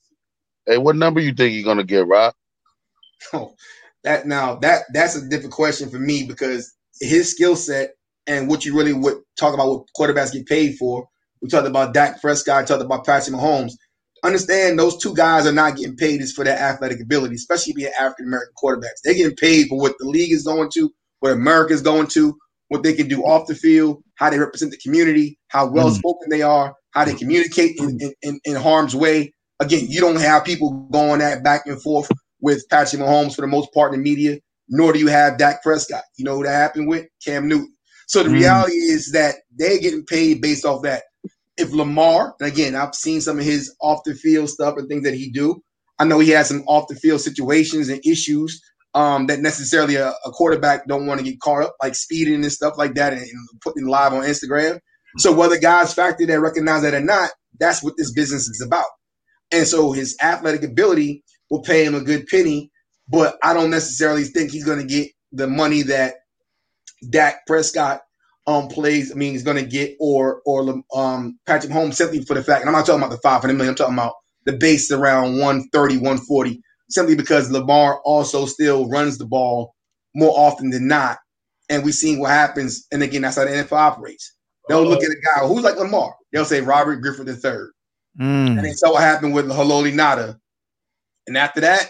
Hey, 0.65 0.77
what 0.77 0.95
number 0.95 1.19
you 1.19 1.33
think 1.33 1.55
you're 1.55 1.63
gonna 1.65 1.83
get, 1.83 2.05
Rob? 2.05 2.33
Oh, 3.33 3.55
that 4.03 4.27
now 4.27 4.55
that 4.57 4.83
that's 4.93 5.15
a 5.15 5.27
different 5.27 5.51
question 5.53 5.89
for 5.89 5.97
me 5.99 6.23
because 6.27 6.71
his 7.01 7.31
skill 7.31 7.55
set 7.55 7.95
and 8.27 8.47
what 8.47 8.63
you 8.63 8.77
really 8.77 8.93
would 8.93 9.17
talk 9.37 9.53
about 9.55 9.67
what 9.67 9.85
quarterbacks 9.97 10.31
get 10.31 10.45
paid 10.45 10.77
for. 10.77 11.07
We 11.41 11.49
talked 11.49 11.67
about 11.67 11.93
Dak 11.95 12.21
Prescott, 12.21 12.67
talked 12.67 12.83
about 12.83 13.03
Patrick 13.05 13.35
Mahomes. 13.35 13.71
Understand 14.23 14.77
those 14.77 14.97
two 14.97 15.13
guys 15.15 15.45
are 15.45 15.51
not 15.51 15.77
getting 15.77 15.95
paid 15.95 16.21
is 16.21 16.33
for 16.33 16.43
their 16.43 16.57
athletic 16.57 16.99
ability, 17.01 17.35
especially 17.35 17.73
being 17.73 17.91
African 17.99 18.25
American 18.27 18.53
quarterbacks. 18.61 19.01
They're 19.03 19.13
getting 19.13 19.35
paid 19.35 19.67
for 19.67 19.79
what 19.79 19.95
the 19.99 20.05
league 20.05 20.31
is 20.31 20.43
going 20.43 20.69
to, 20.73 20.91
what 21.19 21.31
America 21.31 21.73
is 21.73 21.81
going 21.81 22.07
to, 22.07 22.37
what 22.69 22.83
they 22.83 22.93
can 22.93 23.07
do 23.07 23.21
off 23.23 23.47
the 23.47 23.55
field, 23.55 24.03
how 24.15 24.29
they 24.29 24.39
represent 24.39 24.71
the 24.71 24.77
community, 24.77 25.37
how 25.49 25.69
well 25.69 25.89
spoken 25.89 26.29
they 26.29 26.41
are, 26.41 26.73
how 26.91 27.05
they 27.05 27.13
communicate 27.13 27.77
in, 27.79 27.97
in, 28.21 28.39
in, 28.43 28.55
harm's 28.55 28.95
way. 28.95 29.33
Again, 29.59 29.85
you 29.87 29.99
don't 30.01 30.19
have 30.19 30.45
people 30.45 30.87
going 30.91 31.19
that 31.19 31.43
back 31.43 31.65
and 31.65 31.81
forth 31.81 32.09
with 32.41 32.63
Patrick 32.69 33.01
Mahomes 33.01 33.35
for 33.35 33.41
the 33.41 33.47
most 33.47 33.73
part 33.73 33.93
in 33.93 33.99
the 33.99 34.03
media, 34.09 34.37
nor 34.69 34.93
do 34.93 34.99
you 34.99 35.07
have 35.07 35.37
Dak 35.37 35.61
Prescott. 35.63 36.03
You 36.17 36.25
know 36.25 36.37
what 36.37 36.45
that 36.45 36.53
happened 36.53 36.87
with 36.87 37.07
Cam 37.23 37.47
Newton. 37.47 37.73
So 38.07 38.23
the 38.23 38.29
Mm. 38.29 38.33
reality 38.33 38.75
is 38.75 39.11
that 39.11 39.35
they're 39.55 39.79
getting 39.79 40.05
paid 40.05 40.41
based 40.41 40.65
off 40.65 40.83
that. 40.83 41.03
If 41.59 41.71
Lamar, 41.73 42.35
and 42.39 42.51
again, 42.51 42.75
I've 42.75 42.95
seen 42.95 43.21
some 43.21 43.37
of 43.37 43.45
his 43.45 43.75
off 43.81 44.01
the 44.05 44.15
field 44.15 44.49
stuff 44.49 44.75
and 44.77 44.87
things 44.87 45.03
that 45.03 45.13
he 45.13 45.29
do. 45.29 45.61
I 45.99 46.05
know 46.05 46.19
he 46.19 46.29
has 46.29 46.47
some 46.47 46.63
off 46.67 46.87
the 46.87 46.95
field 46.95 47.21
situations 47.21 47.89
and 47.89 48.01
issues 48.05 48.61
um, 48.93 49.27
that 49.27 49.41
necessarily 49.41 49.95
a, 49.95 50.09
a 50.25 50.31
quarterback 50.31 50.87
don't 50.87 51.05
want 51.05 51.19
to 51.19 51.25
get 51.25 51.39
caught 51.41 51.63
up, 51.63 51.75
like 51.83 51.95
speeding 51.95 52.35
and 52.35 52.51
stuff 52.51 52.77
like 52.77 52.95
that, 52.95 53.13
and, 53.13 53.21
and 53.21 53.61
putting 53.61 53.87
live 53.87 54.13
on 54.13 54.23
Instagram. 54.23 54.79
So 55.17 55.33
whether 55.33 55.59
guys 55.59 55.93
factor 55.93 56.25
that 56.25 56.39
recognize 56.39 56.83
that 56.83 56.93
or 56.93 57.01
not, 57.01 57.31
that's 57.59 57.83
what 57.83 57.95
this 57.97 58.13
business 58.13 58.47
is 58.47 58.63
about. 58.65 58.85
And 59.51 59.67
so 59.67 59.91
his 59.91 60.15
athletic 60.21 60.63
ability 60.63 61.23
will 61.49 61.61
pay 61.61 61.83
him 61.83 61.95
a 61.95 62.01
good 62.01 62.27
penny, 62.27 62.71
but 63.07 63.37
I 63.43 63.53
don't 63.53 63.71
necessarily 63.71 64.23
think 64.23 64.51
he's 64.51 64.65
going 64.65 64.79
to 64.79 64.85
get 64.85 65.11
the 65.31 65.47
money 65.47 65.81
that 65.83 66.15
Dak 67.09 67.45
Prescott 67.47 68.01
um 68.49 68.67
plays. 68.67 69.11
I 69.11 69.15
mean, 69.15 69.33
he's 69.33 69.43
going 69.43 69.57
to 69.57 69.69
get 69.69 69.95
or 69.99 70.41
or 70.45 70.81
um 70.95 71.39
Patrick 71.45 71.71
Holmes 71.71 71.97
simply 71.97 72.23
for 72.23 72.33
the 72.33 72.43
fact. 72.43 72.61
And 72.61 72.69
I'm 72.69 72.75
not 72.75 72.85
talking 72.85 73.01
about 73.01 73.11
the 73.11 73.21
five 73.21 73.41
hundred 73.41 73.53
million. 73.53 73.71
I'm 73.71 73.75
talking 73.75 73.93
about 73.93 74.13
the 74.45 74.53
base 74.53 74.91
around 74.91 75.37
130, 75.37 75.97
140, 75.97 76.61
simply 76.89 77.15
because 77.15 77.51
Lamar 77.51 77.99
also 78.03 78.45
still 78.45 78.89
runs 78.89 79.17
the 79.17 79.25
ball 79.25 79.75
more 80.15 80.33
often 80.35 80.69
than 80.71 80.87
not. 80.87 81.19
And 81.69 81.83
we've 81.83 81.93
seen 81.93 82.19
what 82.19 82.31
happens. 82.31 82.87
And 82.91 83.03
again, 83.03 83.21
that's 83.21 83.37
how 83.37 83.45
the 83.45 83.51
NFL 83.51 83.73
operates. 83.73 84.33
They'll 84.67 84.83
look 84.85 85.03
at 85.03 85.09
a 85.09 85.21
guy 85.23 85.47
who's 85.47 85.63
like 85.63 85.77
Lamar. 85.77 86.15
They'll 86.31 86.45
say 86.45 86.61
Robert 86.61 86.97
Griffin 86.97 87.27
III. 87.27 87.35
Mm. 88.19 88.57
And 88.57 88.65
they 88.65 88.73
saw 88.73 88.93
what 88.93 89.01
happened 89.01 89.33
with 89.33 89.47
Haloti 89.47 89.93
Ngata. 89.93 90.37
And 91.27 91.37
after 91.37 91.61
that 91.61 91.89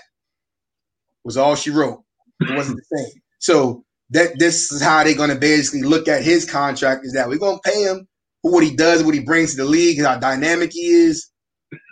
was 1.23 1.38
all 1.38 1.56
she 1.56 1.69
wrote. 1.69 2.03
It 2.41 2.56
wasn't 2.56 2.77
the 2.77 2.98
same. 2.98 3.22
So 3.40 3.84
that 4.11 4.40
this 4.40 4.72
is 4.72 4.81
how 4.81 5.03
they're 5.03 5.15
going 5.15 5.30
to 5.30 5.36
basically 5.36 5.84
look 5.84 6.07
at 6.07 6.23
his 6.23 6.49
contract 6.49 7.06
is 7.06 7.14
that 7.14 7.27
we're 7.27 7.38
going 7.38 7.60
to 7.64 7.69
pay 7.69 7.84
him 7.84 8.07
for 8.41 8.52
what 8.52 8.64
he 8.64 8.76
does, 8.76 9.03
what 9.03 9.14
he 9.14 9.19
brings 9.19 9.52
to 9.52 9.57
the 9.57 9.65
league, 9.65 10.02
how 10.02 10.18
dynamic 10.18 10.72
he 10.73 10.88
is. 10.88 11.30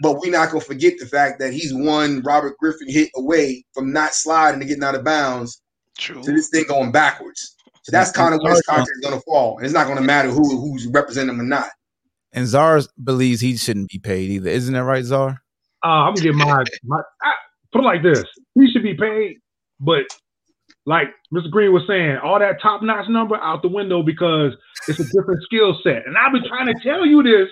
But 0.01 0.19
we're 0.19 0.31
not 0.31 0.49
going 0.49 0.61
to 0.61 0.67
forget 0.67 0.95
the 0.97 1.05
fact 1.05 1.39
that 1.39 1.53
he's 1.53 1.73
one 1.73 2.21
Robert 2.23 2.57
Griffin 2.57 2.89
hit 2.89 3.11
away 3.15 3.63
from 3.73 3.93
not 3.93 4.13
sliding 4.15 4.59
and 4.59 4.67
getting 4.67 4.83
out 4.83 4.95
of 4.95 5.03
bounds 5.03 5.61
True. 5.99 6.23
to 6.23 6.31
this 6.31 6.49
thing 6.49 6.65
going 6.67 6.91
backwards. 6.91 7.55
So 7.83 7.91
that's 7.91 8.11
kind 8.11 8.33
of 8.33 8.41
where 8.41 8.53
his 8.53 8.63
contract 8.63 8.89
is 9.01 9.07
going 9.07 9.19
to 9.19 9.23
fall. 9.25 9.57
And 9.57 9.65
it's 9.65 9.73
not 9.73 9.85
going 9.85 9.97
to 9.97 10.03
matter 10.03 10.29
who 10.29 10.59
who's 10.59 10.87
representing 10.87 11.35
him 11.35 11.41
or 11.41 11.45
not. 11.45 11.69
And 12.33 12.47
Czar 12.47 12.81
believes 13.03 13.39
he 13.39 13.55
shouldn't 13.55 13.89
be 13.89 13.99
paid 13.99 14.29
either. 14.31 14.49
Isn't 14.49 14.73
that 14.73 14.83
right, 14.83 15.03
Czar? 15.03 15.41
Uh, 15.83 15.87
I'm 15.87 16.15
gonna 16.15 16.25
get 16.25 16.35
my 16.35 16.63
my. 16.83 16.97
I, 17.21 17.31
put 17.71 17.81
it 17.81 17.85
like 17.85 18.03
this: 18.03 18.23
he 18.55 18.67
should 18.71 18.83
be 18.83 18.95
paid, 18.95 19.37
but 19.79 20.03
like 20.87 21.09
Mr. 21.33 21.51
Green 21.51 21.73
was 21.73 21.83
saying, 21.87 22.17
all 22.23 22.39
that 22.39 22.61
top 22.61 22.81
notch 22.81 23.07
number 23.09 23.35
out 23.35 23.61
the 23.61 23.67
window 23.67 24.01
because 24.01 24.53
it's 24.87 24.99
a 24.99 25.03
different 25.03 25.43
skill 25.43 25.77
set. 25.83 26.07
And 26.07 26.17
I've 26.17 26.31
been 26.31 26.45
trying 26.47 26.67
to 26.67 26.75
tell 26.81 27.05
you 27.05 27.21
this. 27.21 27.49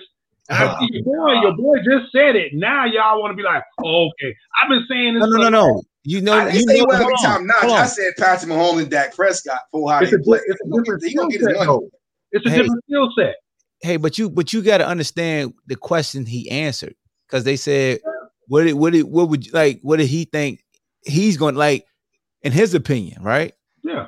and 0.48 0.58
I 0.68 0.78
see 0.80 0.88
your 0.90 1.04
boy, 1.04 1.32
your 1.42 1.54
boy 1.56 1.76
just 1.84 2.10
said 2.12 2.34
it. 2.34 2.52
Now 2.54 2.86
y'all 2.86 3.20
want 3.20 3.32
to 3.32 3.36
be 3.36 3.42
like, 3.42 3.62
oh, 3.84 4.08
okay. 4.08 4.34
I've 4.62 4.70
been 4.70 4.84
saying 4.88 5.14
this. 5.14 5.22
No, 5.22 5.36
no, 5.36 5.50
no, 5.50 5.66
no. 5.66 5.82
You 6.04 6.22
know, 6.22 6.32
I 6.32 6.48
you 6.48 6.64
didn't 6.64 6.78
know, 6.78 6.84
well 6.88 7.02
every 7.02 7.14
time 7.22 7.46
notch. 7.46 7.64
I 7.64 7.86
said 7.86 8.14
Patrick 8.16 8.50
Mahomes 8.50 8.82
and 8.82 8.90
Dak 8.90 9.14
Prescott 9.14 9.60
for 9.70 9.90
how 9.90 10.00
It's 10.00 10.12
they 10.12 10.16
a, 10.16 10.20
play. 10.20 10.38
di- 10.38 10.44
it's 10.46 10.60
a 10.60 10.64
He 10.64 10.70
gonna 10.70 10.82
different 10.84 11.02
he 11.04 11.10
skill 11.10 11.28
get 11.28 11.40
his 11.40 11.46
set, 11.48 11.54
money. 11.56 11.66
though. 11.66 11.90
It's 12.32 12.46
a 12.46 12.50
Hey. 12.50 12.56
different 12.62 12.84
skill 12.88 13.12
set. 13.18 13.34
Hey, 13.82 13.96
but 13.98 14.16
you 14.16 14.30
but 14.30 14.52
you 14.52 14.62
got 14.62 14.78
to 14.78 14.86
understand 14.86 15.52
the 15.66 15.76
question 15.76 16.24
he 16.24 16.48
answered 16.50 16.94
because 17.28 17.44
they 17.44 17.56
said 17.56 17.98
what 18.46 18.62
did 18.64 18.74
what 18.74 18.94
did 18.94 19.02
what 19.02 19.28
would 19.28 19.44
you 19.46 19.52
like 19.52 19.80
what 19.82 19.98
did 19.98 20.06
he 20.06 20.24
think 20.24 20.64
he's 21.02 21.36
going 21.36 21.56
like 21.56 21.84
in 22.46 22.52
his 22.52 22.74
opinion, 22.74 23.22
right? 23.22 23.52
Yeah. 23.82 24.06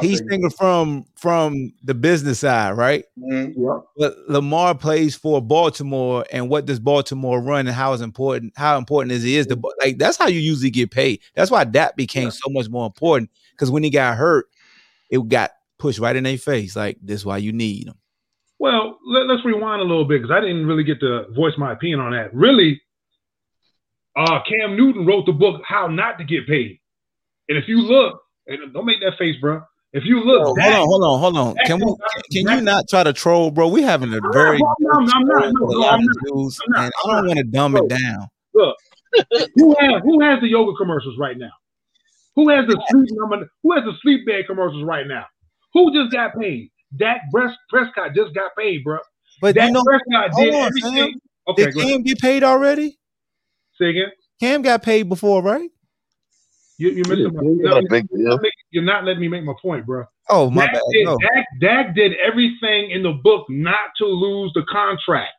He's 0.00 0.20
opinion. 0.20 0.28
thinking 0.28 0.50
from 0.50 1.04
from 1.16 1.72
the 1.82 1.94
business 1.94 2.38
side, 2.38 2.76
right? 2.76 3.04
Mhm. 3.18 3.54
Yeah. 3.56 3.78
But 3.96 4.16
Lamar 4.28 4.76
plays 4.76 5.16
for 5.16 5.42
Baltimore, 5.42 6.24
and 6.32 6.48
what 6.48 6.66
does 6.66 6.78
Baltimore 6.78 7.42
run, 7.42 7.66
and 7.66 7.74
how 7.74 7.92
is 7.92 8.00
important? 8.00 8.52
How 8.56 8.78
important 8.78 9.12
is 9.12 9.24
he 9.24 9.36
is 9.36 9.48
the 9.48 9.60
like? 9.80 9.98
That's 9.98 10.16
how 10.16 10.28
you 10.28 10.38
usually 10.38 10.70
get 10.70 10.92
paid. 10.92 11.20
That's 11.34 11.50
why 11.50 11.64
that 11.64 11.96
became 11.96 12.30
so 12.30 12.48
much 12.50 12.68
more 12.68 12.86
important 12.86 13.30
because 13.50 13.72
when 13.72 13.82
he 13.82 13.90
got 13.90 14.16
hurt, 14.16 14.46
it 15.10 15.26
got 15.28 15.50
pushed 15.78 15.98
right 15.98 16.14
in 16.14 16.24
their 16.24 16.38
face. 16.38 16.76
Like 16.76 16.98
this, 17.02 17.20
is 17.20 17.26
why 17.26 17.38
you 17.38 17.52
need 17.52 17.88
him. 17.88 17.94
Well, 18.60 18.98
let, 19.04 19.28
us 19.28 19.44
rewind 19.44 19.82
a 19.82 19.84
little 19.84 20.04
bit 20.04 20.22
because 20.22 20.30
I 20.30 20.40
didn't 20.40 20.66
really 20.66 20.84
get 20.84 21.00
to 21.00 21.26
voice 21.32 21.54
my 21.58 21.72
opinion 21.72 21.98
on 21.98 22.12
that. 22.12 22.32
Really, 22.32 22.80
uh, 24.14 24.38
Cam 24.48 24.76
Newton 24.76 25.04
wrote 25.04 25.26
the 25.26 25.32
book 25.32 25.62
"How 25.66 25.88
Not 25.88 26.18
to 26.18 26.24
Get 26.24 26.46
Paid," 26.46 26.78
and 27.52 27.62
if 27.62 27.68
you 27.68 27.82
look, 27.82 28.18
and 28.46 28.72
don't 28.72 28.86
make 28.86 29.00
that 29.00 29.18
face, 29.18 29.36
bro. 29.40 29.60
If 29.92 30.04
you 30.06 30.24
look, 30.24 30.42
hold 30.42 30.58
on, 30.58 30.86
hold 30.88 31.04
on, 31.04 31.20
hold 31.20 31.36
on. 31.36 31.56
Can 31.66 31.78
we? 31.78 31.94
Can 32.32 32.56
you 32.56 32.62
not 32.62 32.88
try 32.88 33.02
to 33.02 33.12
troll, 33.12 33.50
bro? 33.50 33.68
We 33.68 33.82
having 33.82 34.14
a 34.14 34.20
very 34.32 34.58
not, 34.58 34.76
I'm 34.80 35.04
not, 35.26 35.52
no, 35.52 35.66
no, 35.66 35.86
I'm 35.86 36.00
not. 36.02 36.16
news, 36.22 36.58
I'm 36.64 36.72
not, 36.72 36.84
and 36.84 36.92
I 37.04 37.16
don't 37.16 37.26
want 37.26 37.38
to 37.40 37.44
dumb 37.44 37.72
Bro. 37.72 37.84
it 37.84 37.88
down. 37.88 38.28
Look, 38.54 38.76
who 39.54 39.76
has 39.78 40.00
who 40.02 40.22
has 40.22 40.40
the 40.40 40.48
yoga 40.48 40.72
commercials 40.78 41.18
right 41.18 41.36
now? 41.36 41.50
Who 42.36 42.48
has 42.48 42.66
the 42.66 42.82
sleep 42.88 43.10
number? 43.12 43.46
Who 43.62 43.74
has 43.74 43.84
the 43.84 43.92
sleep 44.00 44.24
bed 44.24 44.46
commercials 44.46 44.82
right 44.84 45.06
now? 45.06 45.26
Who 45.74 45.92
just 45.92 46.10
got 46.10 46.38
paid? 46.40 46.70
Dak 46.96 47.20
Pres- 47.30 47.56
Prescott 47.68 48.14
just 48.14 48.34
got 48.34 48.52
paid, 48.56 48.84
bro. 48.84 48.98
But 49.42 49.56
Dak 49.56 49.66
you 49.66 49.72
know, 49.72 49.82
Prescott 49.84 50.30
did 50.38 50.54
on, 50.54 50.66
everything. 50.68 50.96
Sam. 50.96 51.20
Okay, 51.48 51.64
did. 51.66 51.76
Cam 51.76 52.02
get 52.02 52.18
paid 52.18 52.44
already? 52.44 52.98
Say 53.78 53.90
again. 53.90 54.08
Cam 54.40 54.62
got 54.62 54.82
paid 54.82 55.10
before, 55.10 55.42
right? 55.42 55.68
You, 56.82 56.90
you 56.90 57.02
missing 57.08 57.32
my, 57.32 57.42
Not 57.70 57.84
a 57.84 57.86
big 57.88 58.08
deal. 58.08 58.38
you're 58.72 58.82
not 58.82 59.04
letting 59.04 59.20
me 59.20 59.28
make 59.28 59.44
my 59.44 59.54
point, 59.62 59.86
bro. 59.86 60.04
Oh 60.28 60.50
my 60.50 60.64
Dak 60.66 60.72
bad. 60.74 60.82
did, 60.92 61.04
No. 61.04 61.16
Dak, 61.18 61.46
Dak 61.60 61.94
did 61.94 62.12
everything 62.24 62.90
in 62.90 63.02
the 63.02 63.12
book 63.12 63.46
not 63.48 63.90
to 63.98 64.04
lose 64.06 64.50
the 64.54 64.62
contract. 64.64 65.32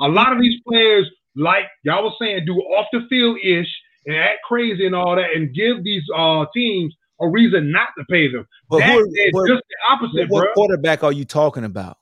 A 0.00 0.08
lot 0.08 0.32
of 0.32 0.40
these 0.40 0.60
players, 0.68 1.08
like 1.36 1.64
y'all 1.84 2.02
was 2.04 2.14
saying, 2.20 2.44
do 2.44 2.54
off 2.56 2.86
the 2.92 3.06
field 3.08 3.38
ish 3.42 3.68
and 4.06 4.16
act 4.16 4.38
crazy 4.46 4.84
and 4.84 4.94
all 4.94 5.16
that, 5.16 5.30
and 5.34 5.54
give 5.54 5.82
these 5.84 6.02
uh 6.16 6.44
teams 6.54 6.94
a 7.20 7.28
reason 7.28 7.70
not 7.72 7.88
to 7.96 8.04
pay 8.10 8.30
them. 8.30 8.46
But 8.68 8.80
Dak 8.80 8.92
who- 8.98 9.10
did 9.14 9.32
what- 9.32 9.48
just 9.48 9.62
the 9.68 9.92
opposite, 9.94 10.28
What 10.28 10.44
bro. 10.44 10.52
quarterback 10.54 11.04
are 11.04 11.12
you 11.12 11.24
talking 11.24 11.64
about? 11.64 11.96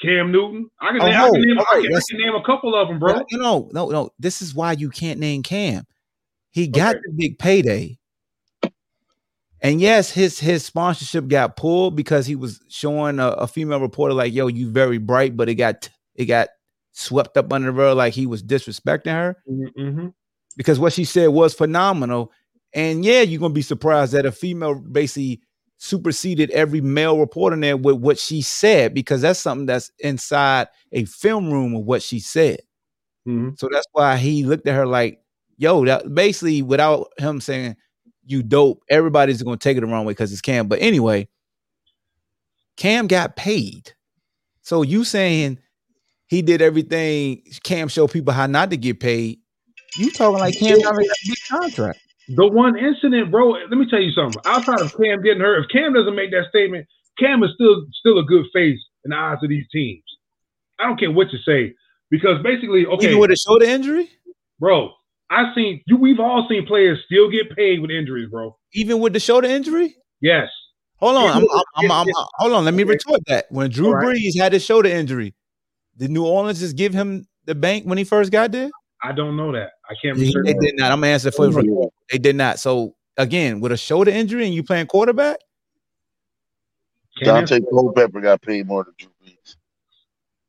Cam 0.00 0.32
Newton. 0.32 0.70
I 0.80 0.92
can, 0.92 1.00
Oh, 1.02 1.06
name, 1.06 1.14
I 1.14 1.30
can, 1.30 1.40
name, 1.42 1.58
I 1.58 1.64
can, 1.64 1.78
I 1.80 1.82
that's- 1.82 2.06
can 2.06 2.18
name 2.20 2.34
a 2.34 2.42
couple 2.44 2.74
of 2.74 2.88
them, 2.88 2.98
bro. 2.98 3.14
No, 3.14 3.24
no, 3.32 3.68
no, 3.72 3.88
no. 3.90 4.10
This 4.18 4.40
is 4.40 4.54
why 4.54 4.72
you 4.72 4.88
can't 4.90 5.18
name 5.20 5.42
Cam. 5.42 5.86
He 6.50 6.66
got 6.68 6.96
Okay. 6.96 7.02
the 7.06 7.12
big 7.16 7.38
payday. 7.38 7.98
And 9.62 9.80
yes, 9.80 10.10
his 10.10 10.38
his 10.40 10.64
sponsorship 10.64 11.28
got 11.28 11.56
pulled 11.56 11.94
because 11.94 12.26
he 12.26 12.34
was 12.34 12.60
showing 12.70 13.18
a, 13.18 13.28
a 13.28 13.46
female 13.46 13.80
reporter 13.80 14.14
like, 14.14 14.32
"Yo, 14.32 14.46
you 14.46 14.70
very 14.70 14.96
bright," 14.98 15.36
but 15.36 15.48
it 15.50 15.56
got 15.56 15.88
it 16.14 16.24
got 16.26 16.48
swept 16.92 17.36
up 17.36 17.52
under 17.52 17.66
the 17.66 17.72
rug 17.72 17.96
like 17.96 18.14
he 18.14 18.26
was 18.26 18.42
disrespecting 18.42 19.12
her 19.12 19.36
Mm-hmm. 19.48 20.08
because 20.56 20.78
what 20.80 20.92
she 20.92 21.04
said 21.04 21.28
was 21.28 21.54
phenomenal. 21.54 22.32
And 22.72 23.04
yeah, 23.04 23.20
you're 23.20 23.40
gonna 23.40 23.52
be 23.54 23.62
surprised 23.62 24.12
that 24.12 24.24
a 24.26 24.32
female 24.32 24.76
basically 24.76 25.42
superseded 25.76 26.50
every 26.52 26.80
male 26.80 27.18
reporter 27.18 27.56
there 27.56 27.76
with 27.76 27.96
what 27.96 28.18
she 28.18 28.42
said 28.42 28.94
because 28.94 29.20
that's 29.22 29.40
something 29.40 29.66
that's 29.66 29.90
inside 29.98 30.68
a 30.92 31.04
film 31.04 31.50
room 31.52 31.74
of 31.74 31.84
what 31.84 32.02
she 32.02 32.18
said. 32.20 32.60
Mhm. 33.26 33.58
So 33.58 33.68
that's 33.70 33.86
why 33.92 34.16
he 34.16 34.44
looked 34.44 34.66
at 34.66 34.74
her 34.74 34.86
like, 34.86 35.19
yo, 35.60 35.84
that 35.84 36.12
basically 36.12 36.62
without 36.62 37.08
him 37.18 37.40
saying 37.40 37.76
you 38.24 38.42
dope, 38.42 38.82
everybody's 38.88 39.42
gonna 39.42 39.58
take 39.58 39.76
it 39.76 39.80
the 39.80 39.86
wrong 39.86 40.06
way 40.06 40.12
because 40.12 40.32
it's 40.32 40.40
Cam. 40.40 40.66
But 40.66 40.80
anyway, 40.80 41.28
Cam 42.76 43.06
got 43.06 43.36
paid. 43.36 43.92
So 44.62 44.82
you 44.82 45.04
saying 45.04 45.58
he 46.28 46.40
did 46.42 46.62
everything, 46.62 47.42
Cam 47.62 47.88
showed 47.88 48.10
people 48.10 48.32
how 48.32 48.46
not 48.46 48.70
to 48.70 48.76
get 48.76 49.00
paid. 49.00 49.40
You 49.96 50.10
talking 50.10 50.38
like 50.38 50.58
Cam 50.58 50.80
got 50.80 50.94
a 50.94 50.98
big 50.98 51.36
contract. 51.48 52.00
The 52.28 52.46
one 52.46 52.78
incident, 52.78 53.30
bro. 53.30 53.50
Let 53.50 53.70
me 53.70 53.86
tell 53.90 54.00
you 54.00 54.12
something. 54.12 54.40
Outside 54.46 54.80
of 54.80 54.96
Cam 54.96 55.20
getting 55.22 55.40
hurt, 55.40 55.64
if 55.64 55.70
Cam 55.70 55.92
doesn't 55.92 56.14
make 56.14 56.30
that 56.30 56.46
statement, 56.48 56.86
Cam 57.18 57.42
is 57.42 57.50
still 57.54 57.84
still 57.92 58.18
a 58.18 58.24
good 58.24 58.46
face 58.54 58.78
in 59.04 59.10
the 59.10 59.16
eyes 59.16 59.38
of 59.42 59.50
these 59.50 59.66
teams. 59.70 60.04
I 60.78 60.84
don't 60.84 60.98
care 60.98 61.10
what 61.10 61.30
you 61.32 61.38
say 61.44 61.74
because 62.10 62.42
basically, 62.42 62.86
okay, 62.86 63.08
Even 63.08 63.18
with 63.18 63.30
a 63.30 63.36
shoulder 63.36 63.66
injury, 63.66 64.08
bro. 64.58 64.92
I 65.30 65.54
seen 65.54 65.80
you. 65.86 65.96
We've 65.96 66.18
all 66.20 66.46
seen 66.48 66.66
players 66.66 66.98
still 67.06 67.30
get 67.30 67.54
paid 67.56 67.80
with 67.80 67.90
injuries, 67.90 68.28
bro. 68.30 68.56
even 68.74 69.00
with 69.00 69.12
the 69.12 69.20
shoulder 69.20 69.46
injury. 69.48 69.94
Yes. 70.20 70.48
Hold 70.96 71.16
on, 71.16 71.28
I'm, 71.30 71.42
I'm, 71.42 71.62
I'm, 71.76 71.84
Yeah, 71.84 71.92
I'm- 71.92 72.06
hold 72.34 72.52
on. 72.52 72.64
Let 72.64 72.74
me 72.74 72.82
retort 72.82 73.20
that. 73.28 73.46
When 73.50 73.70
Drew 73.70 73.86
All 73.88 73.94
right. 73.94 74.16
Brees 74.16 74.36
had 74.38 74.52
his 74.52 74.64
shoulder 74.64 74.88
injury, 74.90 75.34
did 75.96 76.10
New 76.10 76.26
Orleans 76.26 76.58
just 76.60 76.76
give 76.76 76.92
him 76.92 77.26
the 77.46 77.54
bank 77.54 77.84
when 77.86 77.96
he 77.96 78.04
first 78.04 78.30
got 78.32 78.52
there? 78.52 78.70
I 79.02 79.12
don't 79.12 79.34
know 79.36 79.50
that. 79.52 79.70
I 79.88 79.94
can't 80.02 80.18
They, 80.18 80.24
be 80.24 80.34
they 80.44 80.52
did 80.52 80.76
not. 80.76 80.92
I'm 80.92 80.98
gonna 81.00 81.12
answer 81.12 81.30
for 81.30 81.46
you. 81.48 81.90
They 82.10 82.18
did 82.18 82.36
not. 82.36 82.58
So 82.58 82.96
again, 83.16 83.60
with 83.60 83.72
a 83.72 83.76
shoulder 83.78 84.10
injury 84.10 84.44
and 84.44 84.54
you 84.54 84.62
playing 84.62 84.88
quarterback, 84.88 85.38
Can't 87.18 87.30
answer 87.38 87.58
Dante 87.60 87.70
Culpepper 87.70 88.20
got 88.20 88.42
paid 88.42 88.66
more 88.66 88.84
than 88.84 88.94
Drew 88.98 89.08
Brees. 89.24 89.56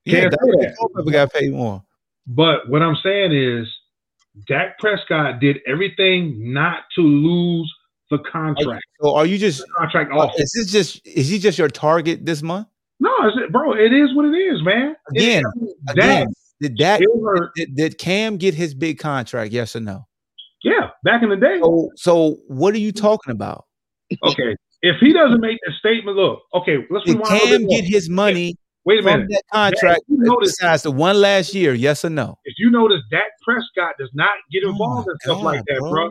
yeah, 0.05 0.21
Can't 0.21 0.31
Dante 0.33 0.51
say 0.61 0.65
that. 0.67 0.77
Culpepper 0.77 1.11
got 1.11 1.33
paid 1.33 1.51
more. 1.53 1.83
But 2.27 2.69
what 2.69 2.81
I'm 2.81 2.97
saying 3.01 3.31
is, 3.31 3.67
Dak 4.47 4.79
Prescott 4.79 5.39
did 5.39 5.59
everything 5.67 6.53
not 6.53 6.83
to 6.95 7.01
lose 7.01 7.71
the 8.09 8.19
contract. 8.19 8.83
So 9.01 9.15
are 9.15 9.25
you 9.25 9.37
just? 9.37 9.63
Contract 9.77 10.11
uh, 10.11 10.19
off. 10.19 10.33
Is 10.37 10.51
this 10.53 10.71
just? 10.71 11.07
Is 11.07 11.29
he 11.29 11.39
just 11.39 11.57
your 11.57 11.67
target 11.67 12.25
this 12.25 12.41
month? 12.41 12.67
No, 12.99 13.09
bro, 13.49 13.73
it 13.73 13.93
is 13.93 14.15
what 14.15 14.25
it 14.25 14.37
is, 14.37 14.63
man. 14.63 14.95
It- 15.13 15.21
Again, 15.21 15.43
Dak 15.87 15.95
Again, 15.95 16.27
did 16.61 16.77
that? 16.77 17.01
Did, 17.55 17.75
did 17.75 17.97
Cam 17.97 18.37
get 18.37 18.53
his 18.53 18.73
big 18.73 18.99
contract? 18.99 19.51
Yes 19.51 19.75
or 19.75 19.79
no? 19.79 20.07
Yeah, 20.63 20.91
back 21.03 21.23
in 21.23 21.29
the 21.29 21.35
day. 21.35 21.59
So, 21.59 21.89
so 21.95 22.37
what 22.47 22.75
are 22.75 22.79
you 22.79 22.91
talking 22.91 23.31
about? 23.31 23.65
Okay, 24.23 24.55
if 24.81 24.97
he 24.99 25.13
doesn't 25.13 25.41
make 25.41 25.57
the 25.65 25.73
statement, 25.79 26.17
look. 26.17 26.41
Okay, 26.53 26.85
let's 26.91 27.05
Did 27.05 27.23
Cam 27.23 27.67
get 27.67 27.85
his 27.85 28.09
money 28.09 28.55
Wait 28.83 28.99
a 28.99 29.03
minute. 29.03 29.27
that 29.29 29.43
contract 29.51 30.01
you 30.07 30.17
notice- 30.17 30.55
besides 30.59 30.83
the 30.83 30.91
one 30.91 31.19
last 31.21 31.53
year? 31.53 31.73
Yes 31.73 32.03
or 32.03 32.09
no? 32.09 32.39
If 32.45 32.55
you 32.57 32.71
notice, 32.71 33.01
Dak 33.11 33.25
Prescott 33.43 33.95
does 33.99 34.09
not 34.13 34.29
get 34.51 34.63
Oh 34.63 34.71
involved 34.71 35.07
my 35.07 35.11
in 35.13 35.19
stuff 35.19 35.37
God, 35.37 35.45
like 35.45 35.61
that, 35.67 35.79
bro. 35.79 35.89
bro. 35.91 36.09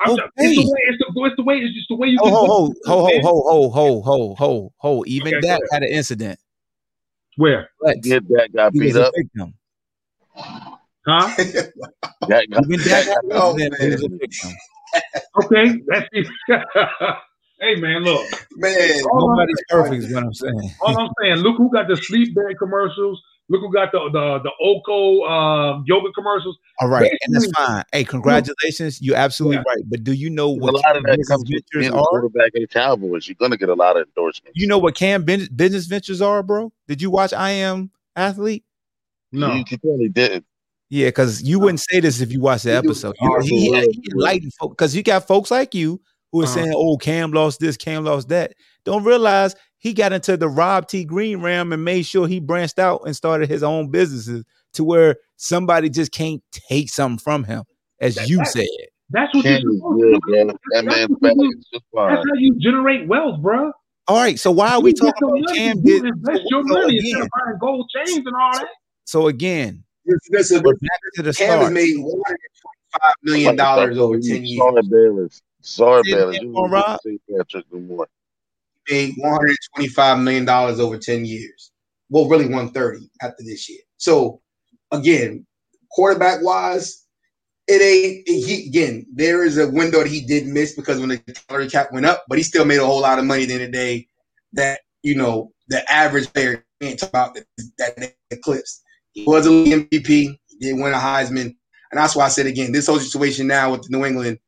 I'm 0.00 0.10
Okay. 0.12 0.22
just, 0.22 0.32
it's, 0.36 0.56
the 0.56 0.72
way, 0.72 0.78
it's, 0.88 0.98
the, 0.98 1.22
it's 1.26 1.36
the 1.36 1.42
way. 1.44 1.54
It's 1.58 1.74
just 1.74 1.88
the 1.88 1.96
way 1.96 2.08
you. 2.08 2.18
Ho 2.18 2.30
ho 2.30 2.46
ho 2.46 2.74
ho 2.86 3.20
ho 3.22 3.42
ho 3.42 3.70
ho 3.70 3.70
ho 3.70 4.02
ho 4.02 4.34
ho 4.34 4.72
ho. 4.76 5.04
Even 5.06 5.34
Okay, 5.34 5.40
go 5.42 5.48
Dak 5.48 5.60
had 5.70 5.82
an 5.82 5.88
incident, 5.92 6.38
Where? 7.36 7.70
but 7.80 8.02
Get 8.02 8.26
that 8.28 8.48
got 8.54 8.72
he 8.72 8.80
beat 8.80 8.96
up. 8.96 9.12
victim. 9.16 9.54
Huh? 11.06 11.34
Dak 12.28 12.50
got- 12.50 12.64
Even 12.64 12.80
Dak 12.86 13.04
Dak 13.06 13.06
got 13.06 13.24
Oh, 13.32 13.52
was 13.54 13.62
in- 13.62 13.72
man. 13.78 13.90
was 13.92 14.02
a 14.04 14.08
victim. 14.08 14.50
Okay, 15.44 15.80
that's 15.86 16.08
it. 16.12 16.26
hey 17.60 17.76
man, 17.76 18.02
look. 18.04 18.26
Man, 18.56 18.74
All 19.12 19.30
I'm, 19.30 19.36
Nobody's 19.36 19.62
perfect 19.68 20.04
is 20.04 20.14
what 20.14 20.24
I'm 20.24 20.34
saying. 20.34 20.70
all 20.80 20.98
I'm 20.98 21.08
saying, 21.22 21.36
look 21.36 21.56
who 21.56 21.70
got 21.72 21.88
the 21.88 21.96
sleep 21.96 22.34
bed 22.34 22.56
commercials. 22.58 23.22
Look 23.48 23.60
who 23.60 23.72
got 23.72 23.92
the 23.92 24.00
the 24.12 24.40
the 24.42 24.50
Oko 24.60 25.22
um, 25.24 25.84
yoga 25.86 26.10
commercials. 26.12 26.58
All 26.80 26.88
right, 26.88 27.10
and 27.24 27.34
that's 27.34 27.48
fine. 27.52 27.84
Hey, 27.92 28.02
congratulations. 28.02 29.00
You're 29.00 29.16
absolutely 29.16 29.58
Yeah. 29.58 29.62
right. 29.74 29.84
But 29.88 30.02
do 30.02 30.12
you 30.12 30.30
know 30.30 30.50
what 30.50 30.70
a 30.70 30.72
what 30.72 30.74
lot 30.84 30.96
of 30.96 31.02
that 31.04 31.10
business 31.16 31.28
comes 31.28 31.42
with 31.44 31.50
ventures 31.50 31.80
being 31.80 31.92
the 31.92 31.98
are? 31.98 32.06
quarterback 32.06 32.46
of 32.48 32.60
the 32.62 32.66
Cowboys. 32.66 33.28
You're 33.28 33.36
gonna 33.38 33.56
get 33.56 33.68
a 33.68 33.74
lot 33.74 33.96
of 33.96 34.06
endorsements. 34.08 34.52
You 34.58 34.66
know 34.66 34.78
what 34.78 34.96
Cam 34.96 35.22
bin- 35.22 35.48
business 35.54 35.86
ventures 35.86 36.20
are, 36.20 36.42
bro? 36.42 36.72
Did 36.88 37.00
you 37.00 37.10
watch 37.10 37.32
I 37.32 37.50
Am 37.50 37.90
Athlete? 38.16 38.64
No, 39.30 39.54
you 39.54 39.64
can 39.64 39.78
tell 39.78 39.96
he 39.98 40.08
didn't. 40.08 40.44
Yeah, 40.88 41.08
because 41.08 41.42
you 41.42 41.58
wouldn't 41.60 41.80
say 41.80 42.00
this 42.00 42.20
if 42.20 42.32
you 42.32 42.40
watched 42.40 42.64
the 42.64 42.72
episode. 42.74 43.14
You, 43.20 43.28
he, 43.28 43.34
for 43.34 43.42
he, 43.42 43.70
real, 43.72 43.80
he 43.80 43.86
for 43.86 43.90
real. 43.90 44.02
enlightened 44.12 44.54
folks 44.54 44.72
because 44.72 44.96
you 44.96 45.02
got 45.04 45.26
folks 45.26 45.50
like 45.52 45.74
you 45.74 46.00
who 46.36 46.42
are 46.42 46.44
Uh-huh. 46.44 46.54
saying, 46.54 46.72
"Oh, 46.74 46.96
Cam 46.96 47.32
lost 47.32 47.60
this, 47.60 47.76
Cam 47.76 48.04
lost 48.04 48.28
that." 48.28 48.54
Don't 48.84 49.04
realize 49.04 49.54
he 49.78 49.92
got 49.92 50.12
into 50.12 50.36
the 50.36 50.48
Rob 50.48 50.88
T. 50.88 51.04
Green 51.04 51.40
realm 51.40 51.72
and 51.72 51.84
made 51.84 52.04
sure 52.06 52.26
he 52.26 52.40
branched 52.40 52.78
out 52.78 53.02
and 53.06 53.14
started 53.14 53.48
his 53.48 53.62
own 53.62 53.90
businesses 53.90 54.44
to 54.74 54.84
where 54.84 55.16
somebody 55.36 55.88
just 55.88 56.12
can't 56.12 56.42
take 56.50 56.90
something 56.90 57.18
from 57.18 57.44
him, 57.44 57.64
as 58.00 58.14
That- 58.16 58.28
you 58.28 58.38
that- 58.38 58.48
said. 58.48 58.66
that's 59.10 59.34
what 59.34 59.44
Cam 59.44 59.60
you're 59.62 59.72
is 59.74 59.80
good, 59.80 60.20
do. 60.26 60.46
That 60.46 60.56
That's 60.72 60.86
man 60.96 61.08
what 61.08 61.20
back 61.20 61.32
you 61.36 61.42
do. 61.52 61.58
is 61.58 61.82
That's 61.94 62.16
how 62.16 62.34
you 62.36 62.54
generate 62.58 63.06
wealth, 63.08 63.40
bro. 63.40 63.72
All 64.08 64.16
right, 64.18 64.38
so 64.38 64.50
why 64.52 64.70
are 64.72 64.80
we 64.80 64.90
You 64.90 64.94
talking 64.96 65.28
about 65.28 65.40
money, 65.40 65.58
Cam? 65.58 65.76
you 65.78 65.82
Did 65.82 66.04
invest 66.06 66.42
your 66.48 66.62
so 66.62 66.68
money 66.68 66.96
instead 66.96 67.10
again? 67.16 67.22
of 67.22 67.28
buying 67.44 67.58
gold 67.60 67.90
chains 67.94 68.18
and 68.26 68.36
all 68.36 68.52
that. 68.54 68.66
So 69.04 69.26
again, 69.28 69.82
listen, 70.30 70.62
we're 70.62 70.74
back 70.74 71.00
to 71.14 71.22
the 71.22 71.32
Cam 71.32 71.58
has 71.60 71.70
made 71.72 71.96
one 71.98 72.20
hundred 72.24 72.38
twenty-five 72.62 73.14
million 73.24 73.56
dollars 73.56 73.98
over 73.98 74.18
ten 74.20 74.44
years. 74.44 75.42
Sorry, 75.66 76.02
Bayless. 76.02 76.04
Sorry, 76.04 76.04
Say 76.04 76.12
it 76.12 76.18
Bayless. 76.18 76.36
again, 76.36 76.48
You 76.48 76.52
Paul 76.54 76.68
don't 76.68 76.74
get 76.74 76.88
Rob. 76.88 77.00
to 77.02 77.10
say 77.10 77.18
Patrick 77.36 77.66
no 77.72 77.80
more. 77.80 78.08
Made 78.90 79.14
one 79.18 79.32
hundred 79.32 79.56
twenty-five 79.74 80.18
million 80.20 80.44
dollars 80.44 80.80
over 80.80 80.98
ten 80.98 81.24
years. 81.24 81.72
Well, 82.10 82.28
really 82.28 82.48
one 82.48 82.70
thirty 82.70 83.10
after 83.22 83.42
this 83.44 83.68
year. 83.68 83.80
So 83.98 84.40
again, 84.92 85.46
quarterback 85.92 86.42
wise, 86.42 87.06
it 87.68 87.82
ain't. 87.82 88.28
He 88.28 88.68
again, 88.68 89.06
there 89.12 89.44
is 89.44 89.58
a 89.58 89.68
window 89.70 90.00
that 90.00 90.08
he 90.08 90.20
did 90.24 90.46
miss 90.46 90.74
because 90.74 91.00
when 91.00 91.08
the 91.10 91.22
salary 91.48 91.68
cap 91.68 91.92
went 91.92 92.06
up, 92.06 92.24
but 92.28 92.38
he 92.38 92.44
still 92.44 92.64
made 92.64 92.78
a 92.78 92.86
whole 92.86 93.00
lot 93.02 93.18
of 93.18 93.24
money 93.24 93.42
at 93.42 93.48
the 93.48 93.54
end 93.54 93.62
of 93.64 93.72
the 93.72 93.78
day. 93.78 94.06
That 94.52 94.80
you 95.02 95.16
know, 95.16 95.52
the 95.68 95.90
average 95.92 96.32
player 96.32 96.64
can't 96.80 96.98
talk 96.98 97.10
about 97.10 97.34
that, 97.78 97.96
that 97.96 98.14
eclipse. 98.30 98.82
He 99.12 99.24
was 99.26 99.46
a 99.46 99.50
MVP. 99.50 100.06
He 100.06 100.38
did 100.60 100.74
win 100.74 100.92
a 100.94 100.96
Heisman, 100.96 101.42
and 101.46 101.56
that's 101.92 102.14
why 102.14 102.26
I 102.26 102.28
said 102.28 102.46
again, 102.46 102.70
this 102.72 102.86
whole 102.86 103.00
situation 103.00 103.48
now 103.48 103.72
with 103.72 103.90
New 103.90 104.04
England, 104.04 104.38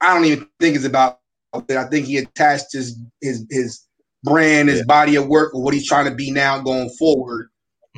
I 0.00 0.14
don't 0.14 0.24
even 0.24 0.48
think 0.60 0.76
it's 0.76 0.84
about 0.84 1.20
that. 1.68 1.76
I 1.78 1.84
think 1.88 2.06
he 2.06 2.18
attached 2.18 2.72
his 2.72 2.98
his 3.20 3.46
his 3.50 3.80
brand, 4.24 4.68
his 4.68 4.84
body 4.84 5.16
of 5.16 5.28
work, 5.28 5.54
or 5.54 5.62
what 5.62 5.74
he's 5.74 5.86
trying 5.88 6.08
to 6.08 6.14
be 6.14 6.30
now 6.30 6.60
going 6.60 6.90
forward 6.98 7.48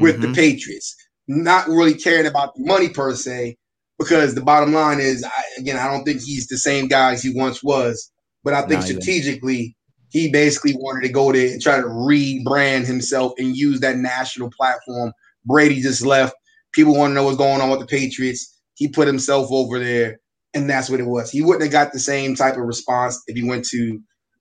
with 0.01 0.21
the 0.21 0.29
Mhm. 0.29 0.35
Patriots. 0.35 0.95
Not 1.27 1.69
really 1.69 1.95
caring 1.95 2.27
about 2.27 2.55
the 2.55 2.65
money 2.65 2.89
per 2.89 3.15
se, 3.15 3.57
because 3.99 4.35
the 4.35 4.41
bottom 4.41 4.73
line 4.73 5.01
is, 5.01 5.25
I, 5.25 5.31
again, 5.59 5.77
I 5.77 5.87
don't 5.91 6.05
think 6.05 6.21
he's 6.23 6.47
the 6.47 6.59
same 6.59 6.87
guy 6.89 7.13
as 7.13 7.23
he 7.23 7.33
once 7.35 7.63
was. 7.63 8.11
But 8.45 8.55
I 8.55 8.61
think 8.61 8.87
didn't. 8.87 9.03
strategically, 9.03 9.77
he 10.11 10.31
basically 10.31 10.75
wanted 10.75 11.07
to 11.07 11.13
go 11.13 11.33
there 11.33 11.53
and 11.53 11.61
try 11.61 11.77
to 11.81 11.87
rebrand 11.87 12.87
himself 12.87 13.33
and 13.39 13.57
use 13.57 13.81
that 13.81 13.97
national 13.99 14.51
platform. 14.57 15.13
Brady 15.45 15.81
just 15.83 16.05
left. 16.07 16.35
People 16.73 16.95
want 16.95 17.11
to 17.11 17.15
know 17.15 17.25
what's 17.25 17.37
going 17.37 17.61
on 17.61 17.71
with 17.71 17.81
the 17.81 17.87
Patriots. 17.87 18.59
He 18.75 18.89
put 18.89 19.07
himself 19.09 19.49
over 19.51 19.79
there, 19.79 20.19
and 20.59 20.71
that's 20.71 20.91
what 20.91 21.01
it 21.01 21.07
was. 21.07 21.31
He 21.31 21.43
wouldn't 21.43 21.63
have 21.63 21.73
got 21.73 21.93
the 21.93 21.99
same 21.99 22.35
type 22.35 22.55
of 22.57 22.63
response 22.63 23.23
if 23.27 23.37
he 23.37 23.45
went 23.45 23.67
to 23.67 24.01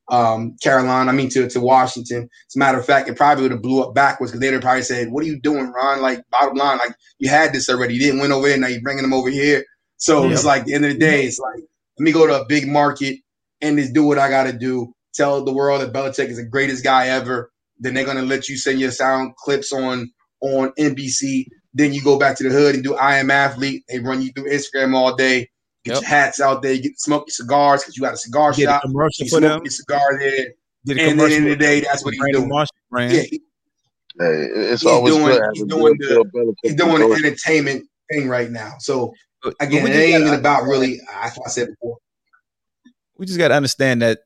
um, 0.09 0.55
Carolina. 0.63 1.11
I 1.11 1.13
mean, 1.13 1.29
to 1.29 1.49
to 1.49 1.59
Washington. 1.61 2.23
As 2.49 2.55
a 2.55 2.59
matter 2.59 2.79
of 2.79 2.85
fact, 2.85 3.09
it 3.09 3.17
probably 3.17 3.43
would 3.43 3.51
have 3.51 3.61
blew 3.61 3.83
up 3.83 3.93
backwards 3.93 4.31
because 4.31 4.41
they'd 4.41 4.53
have 4.53 4.61
probably 4.61 4.83
said, 4.83 5.11
"What 5.11 5.23
are 5.23 5.27
you 5.27 5.39
doing, 5.39 5.71
Ron? 5.71 6.01
Like, 6.01 6.23
bottom 6.31 6.57
line, 6.57 6.77
like 6.79 6.95
you 7.19 7.29
had 7.29 7.53
this 7.53 7.69
already. 7.69 7.95
You 7.95 7.99
didn't 7.99 8.19
win 8.21 8.31
over 8.31 8.47
there. 8.47 8.57
Now 8.57 8.67
you're 8.67 8.81
bringing 8.81 9.03
them 9.03 9.13
over 9.13 9.29
here." 9.29 9.63
So 9.97 10.29
it's 10.29 10.45
like, 10.45 10.61
at 10.61 10.67
the 10.67 10.73
end 10.75 10.85
of 10.85 10.91
the 10.93 10.99
day, 10.99 11.25
it's 11.25 11.39
like, 11.39 11.63
let 11.97 12.03
me 12.03 12.11
go 12.11 12.27
to 12.27 12.41
a 12.41 12.45
big 12.47 12.67
market 12.67 13.17
and 13.61 13.77
just 13.77 13.93
do 13.93 14.03
what 14.03 14.19
I 14.19 14.29
got 14.29 14.43
to 14.43 14.53
do. 14.53 14.93
Tell 15.15 15.43
the 15.43 15.53
world 15.53 15.81
that 15.81 15.91
Belichick 15.93 16.29
is 16.29 16.37
the 16.37 16.45
greatest 16.45 16.83
guy 16.83 17.07
ever. 17.07 17.51
Then 17.79 17.93
they're 17.93 18.05
gonna 18.05 18.21
let 18.23 18.49
you 18.49 18.57
send 18.57 18.79
your 18.79 18.91
sound 18.91 19.35
clips 19.35 19.73
on 19.73 20.11
on 20.41 20.71
NBC. 20.79 21.45
Then 21.73 21.93
you 21.93 22.03
go 22.03 22.17
back 22.17 22.37
to 22.37 22.43
the 22.43 22.49
hood 22.49 22.75
and 22.75 22.83
do 22.83 22.95
I 22.95 23.17
am 23.17 23.31
athlete. 23.31 23.83
They 23.89 23.99
run 23.99 24.21
you 24.21 24.31
through 24.31 24.51
Instagram 24.51 24.95
all 24.95 25.15
day. 25.15 25.49
Get 25.87 25.93
Yep. 25.95 26.01
your 26.01 26.09
hats 26.09 26.39
out 26.41 26.61
there. 26.61 26.73
You 26.73 26.81
get 26.81 26.99
smoke 26.99 27.23
your 27.27 27.33
cigars 27.33 27.81
because 27.81 27.97
you 27.97 28.01
got 28.03 28.13
a 28.13 28.17
cigar 28.17 28.51
Did 28.53 28.63
a 28.63 28.71
shop. 28.71 28.81
commercial 28.83 29.25
You 29.25 29.29
for 29.29 29.37
smoke 29.39 29.41
them. 29.51 29.61
your 29.63 29.71
cigar 29.71 30.19
there. 30.19 30.29
Did 30.29 30.47
a 30.47 30.51
And 30.91 30.99
then 30.99 31.09
commercial 31.11 31.37
in 31.37 31.43
the 31.45 31.55
day, 31.55 31.79
that's 31.81 32.03
what 32.05 32.13
he's 32.13 32.23
doing. 32.33 32.47
Marshall 32.49 32.75
brand. 32.89 33.13
Yeah, 33.13 33.21
he- 33.21 33.41
Hey, 34.19 34.47
it's 34.51 34.81
He's 34.81 34.89
always 34.91 35.13
doing- 35.13 35.27
good 35.27 35.41
he's 35.53 35.63
doing 35.65 35.95
the- 35.99 36.55
he's 36.63 36.73
doing 36.75 37.07
the 37.07 37.15
entertainment 37.15 37.87
thing 38.11 38.27
right 38.27 38.49
now. 38.49 38.73
So 38.79 39.13
But- 39.43 39.53
but 39.59 39.67
again, 39.67 39.83
we 39.83 39.91
it 39.91 39.93
just 39.93 40.05
ain't 40.07 40.21
even 40.25 40.33
about 40.39 40.63
really. 40.63 40.99
That's 41.21 41.37
what 41.37 41.45
I 41.47 41.51
said 41.51 41.67
before. 41.67 41.97
We 43.17 43.27
just 43.27 43.37
got 43.37 43.49
to 43.49 43.53
understand 43.53 44.01
that 44.01 44.21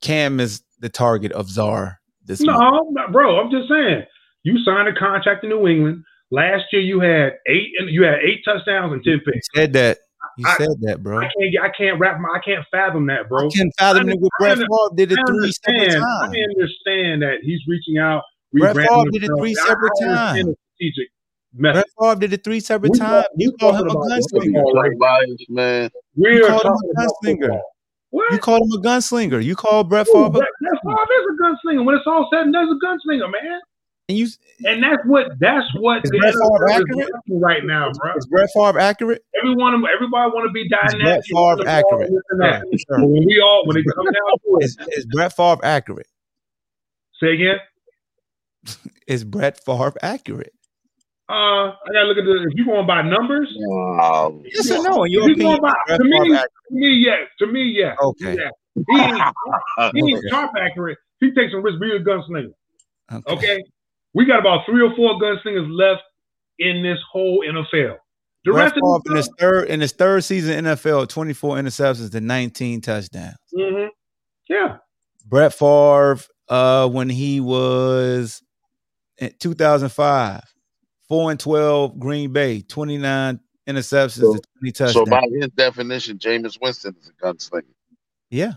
Cam 0.00 0.40
is 0.40 0.62
the 0.80 0.88
target 0.88 1.30
of 1.32 1.50
Czar 1.50 1.98
this 2.24 2.40
month. 2.40 2.58
No, 2.58 2.88
no, 2.90 3.08
bro. 3.12 3.38
I'm 3.38 3.50
just 3.50 3.68
saying. 3.68 4.04
You 4.44 4.58
signed 4.64 4.88
a 4.88 4.94
contract 4.94 5.44
in 5.44 5.50
New 5.50 5.66
England. 5.68 6.04
Last 6.30 6.64
year 6.72 6.80
you 6.82 7.00
had 7.00 7.34
eight 7.46 7.68
and 7.78 7.90
you 7.90 8.02
had 8.04 8.20
eight 8.22 8.40
touchdowns 8.46 8.92
and 8.94 9.04
ten 9.04 9.14
You 9.14 9.20
picks. 9.30 9.46
said 9.54 9.72
that. 9.74 9.98
You 10.36 10.46
I- 10.48 10.56
said 10.56 10.80
that, 10.82 11.02
bro. 11.02 11.18
I 11.18 11.28
can't 11.38 11.54
I 11.62 11.68
can't 11.76 11.98
wrap 12.00 12.18
my 12.20 12.28
I 12.36 12.40
can't 12.44 12.64
fathom 12.70 13.06
that, 13.06 13.28
bro. 13.28 13.46
I 13.46 13.50
can't 13.50 13.72
fathom 13.78 14.08
I 14.08 14.12
it 14.12 14.20
with 14.20 14.30
Brett 14.40 14.58
Favre 14.58 14.66
did 14.96 15.12
it 15.12 15.18
three 15.26 15.52
separate 15.52 15.90
times. 15.92 16.04
I 16.04 16.40
understand 16.50 17.22
that 17.22 17.38
he's 17.42 17.60
reaching 17.68 17.98
out. 17.98 18.22
Brett 18.52 18.76
Favre 18.76 19.10
did 19.12 19.24
it 19.24 19.30
three 19.38 19.54
separate 19.54 19.92
times. 20.00 20.40
strategic 20.76 21.08
method. 21.54 21.74
Brett 21.74 21.86
Favre 22.00 22.20
did 22.20 22.32
it 22.32 22.44
three 22.44 22.60
separate 22.60 22.92
We 22.92 22.98
times. 22.98 23.26
You 23.36 23.52
call 23.60 23.74
him 23.74 23.88
a 23.88 23.94
gunslinger. 23.94 24.44
football 24.54 24.74
right 24.74 24.92
man. 25.48 25.90
We're 26.16 26.32
You 26.32 26.46
him 26.46 26.54
a 26.54 26.62
talking 26.62 26.90
about 26.96 27.12
gunslinger. 27.24 27.60
What? 28.10 28.32
You 28.32 28.38
called 28.38 28.62
him 28.62 28.80
a 28.80 28.82
gunslinger. 28.82 29.42
You 29.44 29.56
called 29.56 29.88
Brett 29.88 30.06
Favre, 30.06 30.26
a- 30.26 30.30
Brett, 30.30 30.48
Brett 30.60 30.80
Favre 30.84 30.98
is 31.20 31.26
a 31.38 31.42
gunslinger. 31.42 31.84
When 31.84 31.94
it's 31.96 32.06
all 32.06 32.28
said 32.32 32.42
and 32.42 32.52
done, 32.52 32.66
he's 32.68 32.76
a 32.76 32.86
gunslinger, 32.86 33.30
man. 33.30 33.60
And 34.08 34.18
you 34.18 34.26
And 34.64 34.82
that's 34.82 35.02
what 35.06 35.28
that's 35.40 35.66
what 35.76 36.04
Is 36.04 36.10
Brett 36.10 36.34
Favre 36.34 36.70
accurate? 36.70 37.08
right 37.30 37.64
now, 37.64 37.90
bro. 37.92 38.14
is 38.16 38.26
Brett 38.26 38.50
Favre 38.54 38.78
accurate? 38.78 39.24
Everyone, 39.40 39.74
everybody 39.94 40.30
want 40.32 40.46
to 40.48 40.52
be 40.52 40.68
Brett 40.68 40.90
dynamic. 40.92 41.22
Favre 41.26 41.38
run 41.40 41.58
the 41.58 41.68
accurate? 41.68 42.10
this 42.10 42.22
and 42.30 42.40
that. 42.42 42.60
Sir, 42.70 42.76
sir. 42.78 42.96
But 43.00 43.08
when 43.08 43.24
we 43.24 43.40
all 43.40 43.62
when 43.66 43.76
it 43.78 43.84
comes 43.94 44.06
down 44.06 44.38
to 44.38 44.58
it, 44.60 44.64
Is, 44.64 44.78
is 44.98 45.06
Brett 45.06 45.34
Favre 45.34 45.64
accurate? 45.64 46.06
say 47.20 47.34
again. 47.34 47.56
Is 49.06 49.24
Brett 49.24 49.62
Favre 49.64 49.94
accurate? 50.02 50.52
Uh, 51.28 51.32
I 51.72 51.74
gotta 51.92 52.04
look 52.06 52.18
at 52.18 52.24
the. 52.24 52.46
If 52.50 52.58
you 52.58 52.66
going 52.66 52.86
by 52.86 53.00
numbers, 53.00 53.48
Wow. 53.56 54.42
Yes 54.44 54.70
or 54.70 54.82
no? 54.82 55.04
In 55.04 55.12
your 55.12 55.30
if 55.30 55.36
you 55.38 55.42
going 55.42 55.58
opinion, 55.58 55.72
by 55.88 55.96
to 55.96 56.04
me, 56.04 56.28
to 56.28 56.44
me, 56.70 56.92
yes. 56.96 57.18
To 57.38 57.46
me, 57.46 57.62
yes. 57.64 57.96
Okay. 58.02 58.36
Yeah. 58.36 58.50
He 58.74 59.00
ain't, 59.00 59.14
he 59.94 60.00
ain't 60.00 60.18
Okay. 60.18 60.28
sharp 60.28 60.50
accurate. 60.60 60.98
He 61.20 61.32
takes 61.32 61.52
some 61.52 61.62
risk. 61.62 61.80
Be 61.80 61.92
a 61.96 62.00
gunslinger. 62.00 62.52
Okay. 63.12 63.32
Okay. 63.32 63.64
We 64.14 64.24
got 64.26 64.38
about 64.40 64.64
three 64.66 64.82
or 64.82 64.94
four 64.94 65.14
gunslingers 65.20 65.68
left 65.70 66.02
in 66.58 66.82
this 66.82 66.98
whole 67.10 67.44
NFL. 67.46 67.96
The 68.44 68.52
Brett 68.52 68.64
rest 68.64 68.74
Favre 68.74 68.94
of 68.94 69.02
in 69.06 69.12
the 69.12 69.16
his 69.16 69.30
third 69.38 69.68
in 69.68 69.80
his 69.80 69.92
third 69.92 70.22
season 70.24 70.64
NFL, 70.66 71.08
24 71.08 71.56
interceptions 71.56 72.10
to 72.12 72.20
19 72.20 72.80
touchdowns. 72.80 73.36
hmm 73.56 73.86
Yeah. 74.48 74.76
Brett 75.26 75.54
Favre, 75.54 76.18
uh, 76.48 76.88
when 76.88 77.08
he 77.08 77.40
was 77.40 78.42
in 79.18 79.32
2005, 79.40 80.42
four 81.08 81.30
and 81.30 81.40
12, 81.40 81.98
Green 81.98 82.32
Bay, 82.32 82.60
29 82.60 83.40
interceptions 83.66 84.20
So- 84.20 84.34
to 84.34 84.42
20 84.60 84.72
touchdowns. 84.72 84.92
So 84.92 85.06
by 85.06 85.22
his 85.32 85.48
definition, 85.56 86.18
Jameis 86.18 86.58
Winston 86.60 86.94
is 87.00 87.08
a 87.10 87.12
gunslinger. 87.24 87.62
yeah. 88.30 88.52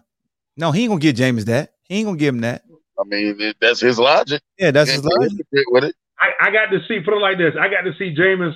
No, 0.60 0.72
he 0.72 0.82
ain't 0.84 0.90
gonna 0.90 1.00
give 1.00 1.16
Jameis 1.16 1.46
that. 1.46 1.74
He 1.84 1.96
ain't 1.98 2.08
gonna 2.08 2.18
give 2.18 2.34
him 2.36 2.42
that. 2.42 2.64
I 3.00 3.04
mean, 3.06 3.36
it, 3.40 3.58
that's 3.62 3.80
his 3.80 4.00
logic. 4.00 4.42
Yeah, 4.58 4.72
that's 4.72 4.92
his 4.92 5.04
logic. 5.06 5.46
with 5.68 5.84
it. 5.84 5.96
I, 6.20 6.48
I 6.48 6.52
got 6.52 6.72
to 6.72 6.80
see. 6.88 7.00
Put 7.00 7.14
it 7.14 7.22
like 7.22 7.38
this. 7.38 7.54
I 7.60 7.68
got 7.70 7.82
to 7.82 7.94
see 7.98 8.16
Jameis 8.16 8.56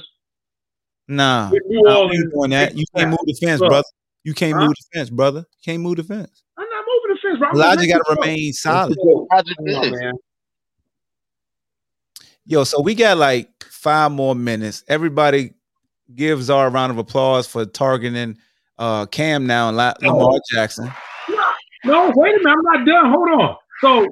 Nah, 1.08 1.52
you 1.52 1.62
New 1.68 1.82
nah, 1.84 2.00
we 2.00 2.06
Orleans. 2.06 2.24
ain't 2.24 2.32
doing 2.34 2.50
that. 2.52 2.76
You 2.78 2.86
can't 2.96 3.10
move 3.10 3.20
the 3.26 3.34
fence, 3.34 3.60
Look. 3.60 3.70
brother. 3.70 3.88
You 4.24 4.34
can't 4.34 4.58
Huh? 4.58 4.66
move 4.66 4.70
the 4.70 4.98
fence, 4.98 5.10
brother. 5.10 5.40
You 5.40 5.62
can't 5.66 5.82
move 5.82 5.98
the 5.98 6.04
fence. 6.04 6.44
I'm 6.58 6.70
not 6.70 6.86
moving 6.88 7.16
the 7.16 7.28
fence. 7.28 7.40
Bro. 7.40 7.48
I'm 7.50 7.56
Elijah 7.56 7.88
got 7.88 7.98
to 7.98 8.16
remain 8.22 8.54
solid. 8.54 8.98
Logic 9.02 9.58
Come 9.58 9.68
on, 9.68 9.86
is. 9.94 10.00
man. 10.00 10.14
Yo, 12.46 12.64
so 12.64 12.82
we 12.82 12.96
got 12.96 13.18
like 13.18 13.64
five 13.66 14.12
more 14.12 14.36
minutes. 14.36 14.84
Everybody 14.88 15.54
gives 16.16 16.50
our 16.50 16.70
round 16.70 16.92
of 16.92 16.98
applause 16.98 17.48
for 17.48 17.66
targeting 17.66 18.38
uh 18.78 19.06
Cam 19.08 19.46
now 19.46 19.68
and 19.68 19.78
La- 19.78 19.94
Lamar 20.02 20.40
Jackson. 20.52 20.92
No, 21.84 22.12
wait 22.16 22.36
a 22.36 22.38
minute. 22.40 22.50
I'm 22.50 22.62
not 22.64 22.86
done. 22.86 23.12
Hold 23.12 23.30
on. 23.42 23.56
So 23.82 24.08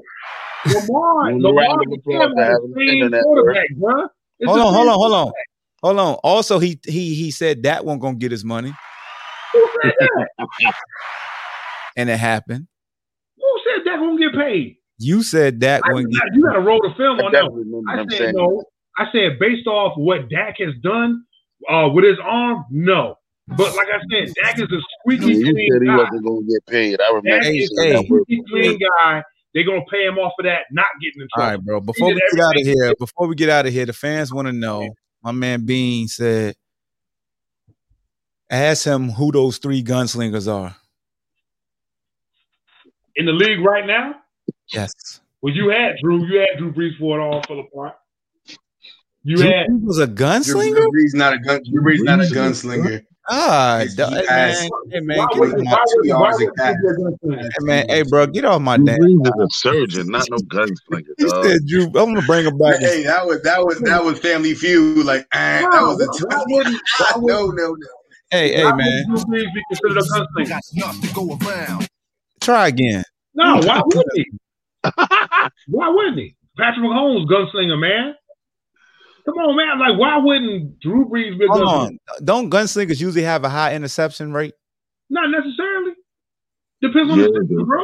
Lamar, 0.66 1.34
Lamar 1.34 1.82
of 1.82 1.88
Cam 1.88 2.30
to 2.30 2.36
the 2.36 2.74
him 2.76 3.12
same 3.12 3.24
quarterback, 3.24 3.68
bro. 3.78 4.04
It's 4.40 4.48
Hold 4.48 4.60
on, 4.62 4.74
hold 4.74 4.88
on, 4.90 4.94
hold 4.96 5.14
on. 5.14 5.32
Hold 5.84 6.00
on. 6.00 6.14
Also, 6.24 6.60
he 6.60 6.80
he 6.86 7.14
he 7.16 7.32
said 7.32 7.64
that 7.64 7.86
one 7.86 8.00
gonna 8.00 8.16
get 8.16 8.32
his 8.32 8.44
money, 8.44 8.72
Who 9.54 9.70
said 9.82 9.94
that? 10.00 10.28
and 11.96 12.10
it 12.10 12.18
happened. 12.18 12.68
Who 13.38 13.60
said 13.66 13.86
that 13.86 13.98
gonna 14.00 14.18
get 14.20 14.34
paid? 14.34 14.78
You 14.98 15.24
said 15.24 15.62
that 15.62 15.84
I 15.86 15.94
one. 15.94 16.04
did 16.04 16.12
not- 16.12 16.36
you 16.36 16.44
got 16.44 16.54
to 16.54 16.60
roll 16.60 16.82
the 16.82 16.94
film 16.98 17.20
I 17.20 17.24
on 17.24 17.32
that. 17.32 17.52
one. 17.52 17.86
I 17.88 18.04
said 18.04 18.12
saying 18.12 18.36
no. 18.36 18.64
I 18.98 19.06
said 19.14 19.40
based 19.40 19.66
off 19.68 19.98
what 19.98 20.30
Dak 20.30 20.56
has 20.60 20.74
done 20.84 21.24
uh, 21.70 21.90
with 21.94 22.04
his 22.04 22.18
arm, 22.22 22.66
no. 22.70 23.16
But 23.48 23.76
like 23.76 23.88
I 23.88 24.00
said, 24.12 24.34
Dak 24.36 24.60
is 24.60 24.64
a 24.66 24.76
Yeah, 24.76 24.82
squeaky 25.00 25.36
you 25.40 25.72
said 25.72 25.82
he 25.82 25.88
guy. 25.88 25.98
wasn't 25.98 26.26
gonna 26.26 26.41
get 26.48 26.66
paid. 26.68 27.02
I 27.02 27.08
remember 27.08 27.30
Dak 27.30 27.44
you 27.46 27.52
Hey, 27.52 27.58
is 27.60 27.72
saying 27.76 27.94
a 27.94 27.98
hey. 27.98 28.06
squeaky 28.06 28.44
clean 28.50 28.80
guy. 28.80 29.24
They're 29.54 29.64
gonna 29.66 29.86
pay 29.92 30.06
him 30.06 30.18
off 30.20 30.34
for 30.38 30.44
that, 30.44 30.64
not 30.72 30.86
getting 31.02 31.22
in 31.22 31.28
All 31.34 31.40
trouble. 31.42 31.52
right, 31.58 31.66
bro. 31.66 31.80
Before 31.82 32.10
we 32.14 32.22
get 32.32 32.40
out 32.46 32.56
of 32.56 32.62
here, 32.66 32.94
before 33.00 33.28
we 33.28 33.36
get 33.36 33.50
out 33.50 33.66
of 33.66 33.74
here, 33.74 33.86
the 33.86 33.94
fans 33.94 34.32
want 34.34 34.48
to 34.48 34.52
know. 34.54 34.94
My 35.24 35.32
man 35.32 35.66
Bean 35.66 36.08
said, 36.08 36.56
"Ask 38.50 38.86
him 38.86 39.10
who 39.10 39.32
those 39.32 39.58
three 39.58 39.84
gunslingers 39.84 40.48
are." 40.52 40.76
In 43.16 43.26
the 43.26 43.34
league 43.34 43.60
right 43.60 43.86
now, 43.86 44.16
Yes. 44.72 44.94
well, 45.42 45.54
you 45.54 45.70
had 45.70 45.98
Drew, 46.02 46.26
you 46.26 46.40
had 46.40 46.58
Drew 46.58 46.72
Brees 46.72 46.98
for 46.98 47.20
it 47.20 47.24
all 47.24 47.42
fell 47.44 47.60
apart. 47.60 47.96
You 49.24 49.36
Drew 49.36 49.48
had 49.48 49.68
Brees 49.68 49.84
was 49.84 49.98
a 50.00 50.08
Drew, 50.08 50.16
gunslinger. 50.16 50.76
Drew 50.76 50.92
Brees 50.92 51.16
not 51.16 51.34
a 51.34 51.40
gun. 51.40 51.62
Drew 51.70 51.82
Brees 51.84 52.04
not 52.04 52.20
a 52.20 52.22
Brees 52.22 52.26
is 52.26 52.32
a 52.32 52.36
gunslinger. 52.36 53.06
Ah, 53.32 53.78
He's- 53.82 53.94
duh, 53.96 54.10
he 54.10 54.16
hey, 54.16 54.26
has- 54.28 54.60
man, 54.62 54.70
hey 54.92 55.00
man, 55.02 55.18
why 55.20 55.28
would 55.36 55.52
why 55.54 55.58
my, 55.58 55.64
Not 55.72 55.80
two 55.88 55.98
would 55.98 56.10
why 56.10 56.32
would 56.34 56.42
and 56.48 56.52
that. 56.58 56.76
you 56.82 56.82
be 56.82 56.88
a 56.88 57.38
gunslinger? 57.38 57.44
hey 57.44 57.66
man, 57.66 57.86
hey 57.90 58.02
bro, 58.04 58.26
get 58.28 58.46
off 58.46 58.62
my 58.62 58.78
Drew 58.78 58.86
damn. 58.86 59.00
Brees 59.00 59.26
is 59.28 59.32
a 59.40 59.48
surgeon, 59.52 60.08
not 60.12 60.28
no 60.32 60.38
gunslinger, 60.38 61.04
He 61.18 61.30
said, 61.30 61.66
"Drew, 61.68 61.84
I'm 61.86 61.92
gonna 62.14 62.22
bring 62.24 62.46
him 62.46 62.58
back." 62.58 62.80
Hey, 62.80 63.04
that 63.04 63.26
was 63.28 63.42
that 63.44 63.64
was 63.64 63.80
that 63.82 64.04
was 64.04 64.18
Family 64.20 64.54
Feud. 64.56 65.06
Like 65.06 65.28
that 65.32 65.62
No, 65.72 65.94
was 65.96 66.02
a 66.02 66.26
why 66.28 66.36
why 66.38 66.44
wouldn't 66.48 66.82
why 66.98 67.12
no, 67.22 67.46
no, 67.48 67.68
no. 67.74 67.88
Hey, 68.32 68.54
hey 68.56 68.64
why 68.64 68.76
man, 68.76 69.04
would 69.10 69.22
Drew 69.26 69.36
Brees 69.40 69.54
be 69.54 69.64
considered 69.70 69.98
a 69.98 70.50
gunslinger? 70.50 71.88
try 72.42 72.68
again. 72.68 73.04
No, 73.36 73.58
why 73.64 73.82
wouldn't 73.86 74.06
he? 74.16 74.26
Why 75.68 75.90
wouldn't 75.90 76.18
he? 76.18 76.36
Patrick 76.58 76.86
Mahomes, 76.86 77.26
gunslinger, 77.30 77.78
man. 77.80 78.16
Come 79.26 79.36
on, 79.36 79.56
man. 79.56 79.80
Like, 79.80 80.00
why 80.00 80.18
wouldn't 80.18 80.80
Drew 80.80 81.08
Brees 81.08 81.38
be 81.38 81.46
a 81.46 81.48
Hold 81.50 81.62
gunslinger? 81.62 81.88
on, 81.88 82.00
don't 82.24 82.50
gunslingers 82.50 83.00
usually 83.02 83.24
have 83.24 83.44
a 83.44 83.50
high 83.50 83.76
interception 83.76 84.34
rate? 84.34 84.54
Not 85.10 85.30
necessarily. 85.30 85.94
Depends 86.82 87.12
on 87.12 87.20
Yeah, 87.20 87.26
the 87.26 87.40
system, 87.41 87.58
do. 87.58 87.66
bro. 87.66 87.84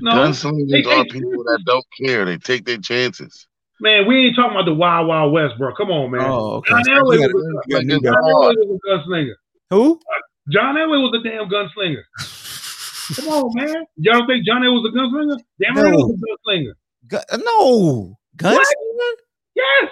No, 0.00 0.10
Gunslingers 0.12 0.70
They 0.70 0.84
are 0.84 1.02
take 1.04 1.12
people 1.12 1.42
that 1.44 1.62
don't 1.66 1.84
care. 2.04 2.24
They 2.24 2.36
take 2.38 2.64
their 2.64 2.78
chances. 2.78 3.46
man, 3.80 4.06
we 4.06 4.26
ain't 4.26 4.36
talking 4.36 4.52
about 4.52 4.64
the 4.66 4.74
Wild 4.74 5.08
Wild 5.08 5.32
West, 5.32 5.54
bro. 5.58 5.74
Come 5.74 5.90
on, 5.90 6.10
man. 6.12 6.20
Oh, 6.24 6.56
okay. 6.56 6.70
John 6.70 6.82
Elway 6.84 7.14
you 7.18 7.30
was 7.34 7.64
a 7.66 7.70
got 7.70 7.82
a 7.82 7.84
new 7.84 7.94
Like, 7.94 8.02
guy. 8.02 8.10
John. 8.10 8.24
Elway 8.24 8.54
was 8.56 8.78
a 8.84 8.88
gunslinger. 8.88 9.34
Who? 9.70 10.00
John 10.50 10.74
Elway 10.76 11.02
was 11.02 11.20
a 11.20 11.22
damn 11.28 11.48
gunslinger. 11.48 12.02
Come 13.16 13.28
on, 13.28 13.50
man. 13.54 13.84
Y'all 13.96 14.18
don't 14.18 14.26
think 14.26 14.44
John 14.46 14.62
Elway 14.62 14.82
was 14.82 14.92
a 14.92 14.96
gunslinger? 14.96 15.38
Dan 15.60 15.74
No. 15.74 15.82
Marino 15.82 15.96
was 16.06 16.20
a 16.20 16.48
gunslinger. 16.50 16.72
Gu- 17.08 17.42
no, 17.44 18.18
gunslinger. 18.36 19.12
Yes. 19.56 19.90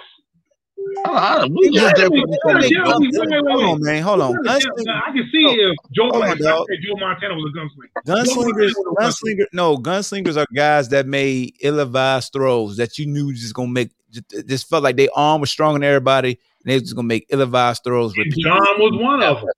I, 1.05 1.09
I, 1.43 1.45
we 1.47 1.69
Yeah, 1.71 1.81
just 1.81 1.95
tell 1.95 2.09
there 2.09 2.09
me, 2.09 2.21
for 2.21 2.27
the 2.27 2.39
tell 2.45 2.53
me, 2.55 2.61
make 2.61 2.73
tell 2.85 2.99
me, 2.99 3.11
gunslinger. 3.11 3.29
wait, 3.29 3.29
wait, 3.29 3.43
wait, 3.43 3.51
Hold 3.51 3.63
on, 3.75 3.83
man. 3.83 4.03
Hold 4.03 4.21
on. 4.21 4.31
Yeah, 4.45 4.51
Gunslinger. 4.51 5.01
I 5.07 5.11
can 5.11 5.29
see 5.31 5.43
if 5.45 5.75
Joe, 5.91 6.03
Hold 6.09 6.19
like, 6.19 6.31
I 6.31 6.35
dog. 6.35 6.67
said 6.69 6.77
Joe 6.85 6.95
Montana 6.97 7.33
was 7.35 7.51
a 7.53 7.57
gunslinger. 7.57 7.89
Gunslingers, 8.05 8.69
Joe 8.73 8.83
Montana 8.85 9.07
was 9.07 9.21
a 9.21 9.25
gunslinger, 9.25 9.45
no, 9.53 9.77
gunslingers 9.77 10.37
are 10.37 10.45
guys 10.55 10.89
that 10.89 11.07
made 11.07 11.55
ill-advised 11.61 12.31
throws 12.33 12.77
that 12.77 12.97
you 12.97 13.05
knew 13.07 13.33
just 13.33 13.53
gonna 13.53 13.69
make. 13.69 13.91
Just, 14.11 14.47
just 14.47 14.69
felt 14.69 14.83
like 14.83 14.95
their 14.95 15.09
arm 15.15 15.41
was 15.41 15.49
stronger 15.49 15.79
than 15.79 15.83
everybody, 15.87 16.29
and 16.63 16.71
they 16.71 16.75
was 16.75 16.83
just 16.83 16.95
gonna 16.95 17.07
make 17.07 17.25
ill-advised 17.29 17.83
throws. 17.83 18.11
And 18.15 18.19
repeatedly. 18.25 18.43
John 18.43 18.79
was 18.79 19.01
one 19.01 19.23
of 19.23 19.37
them. 19.41 19.49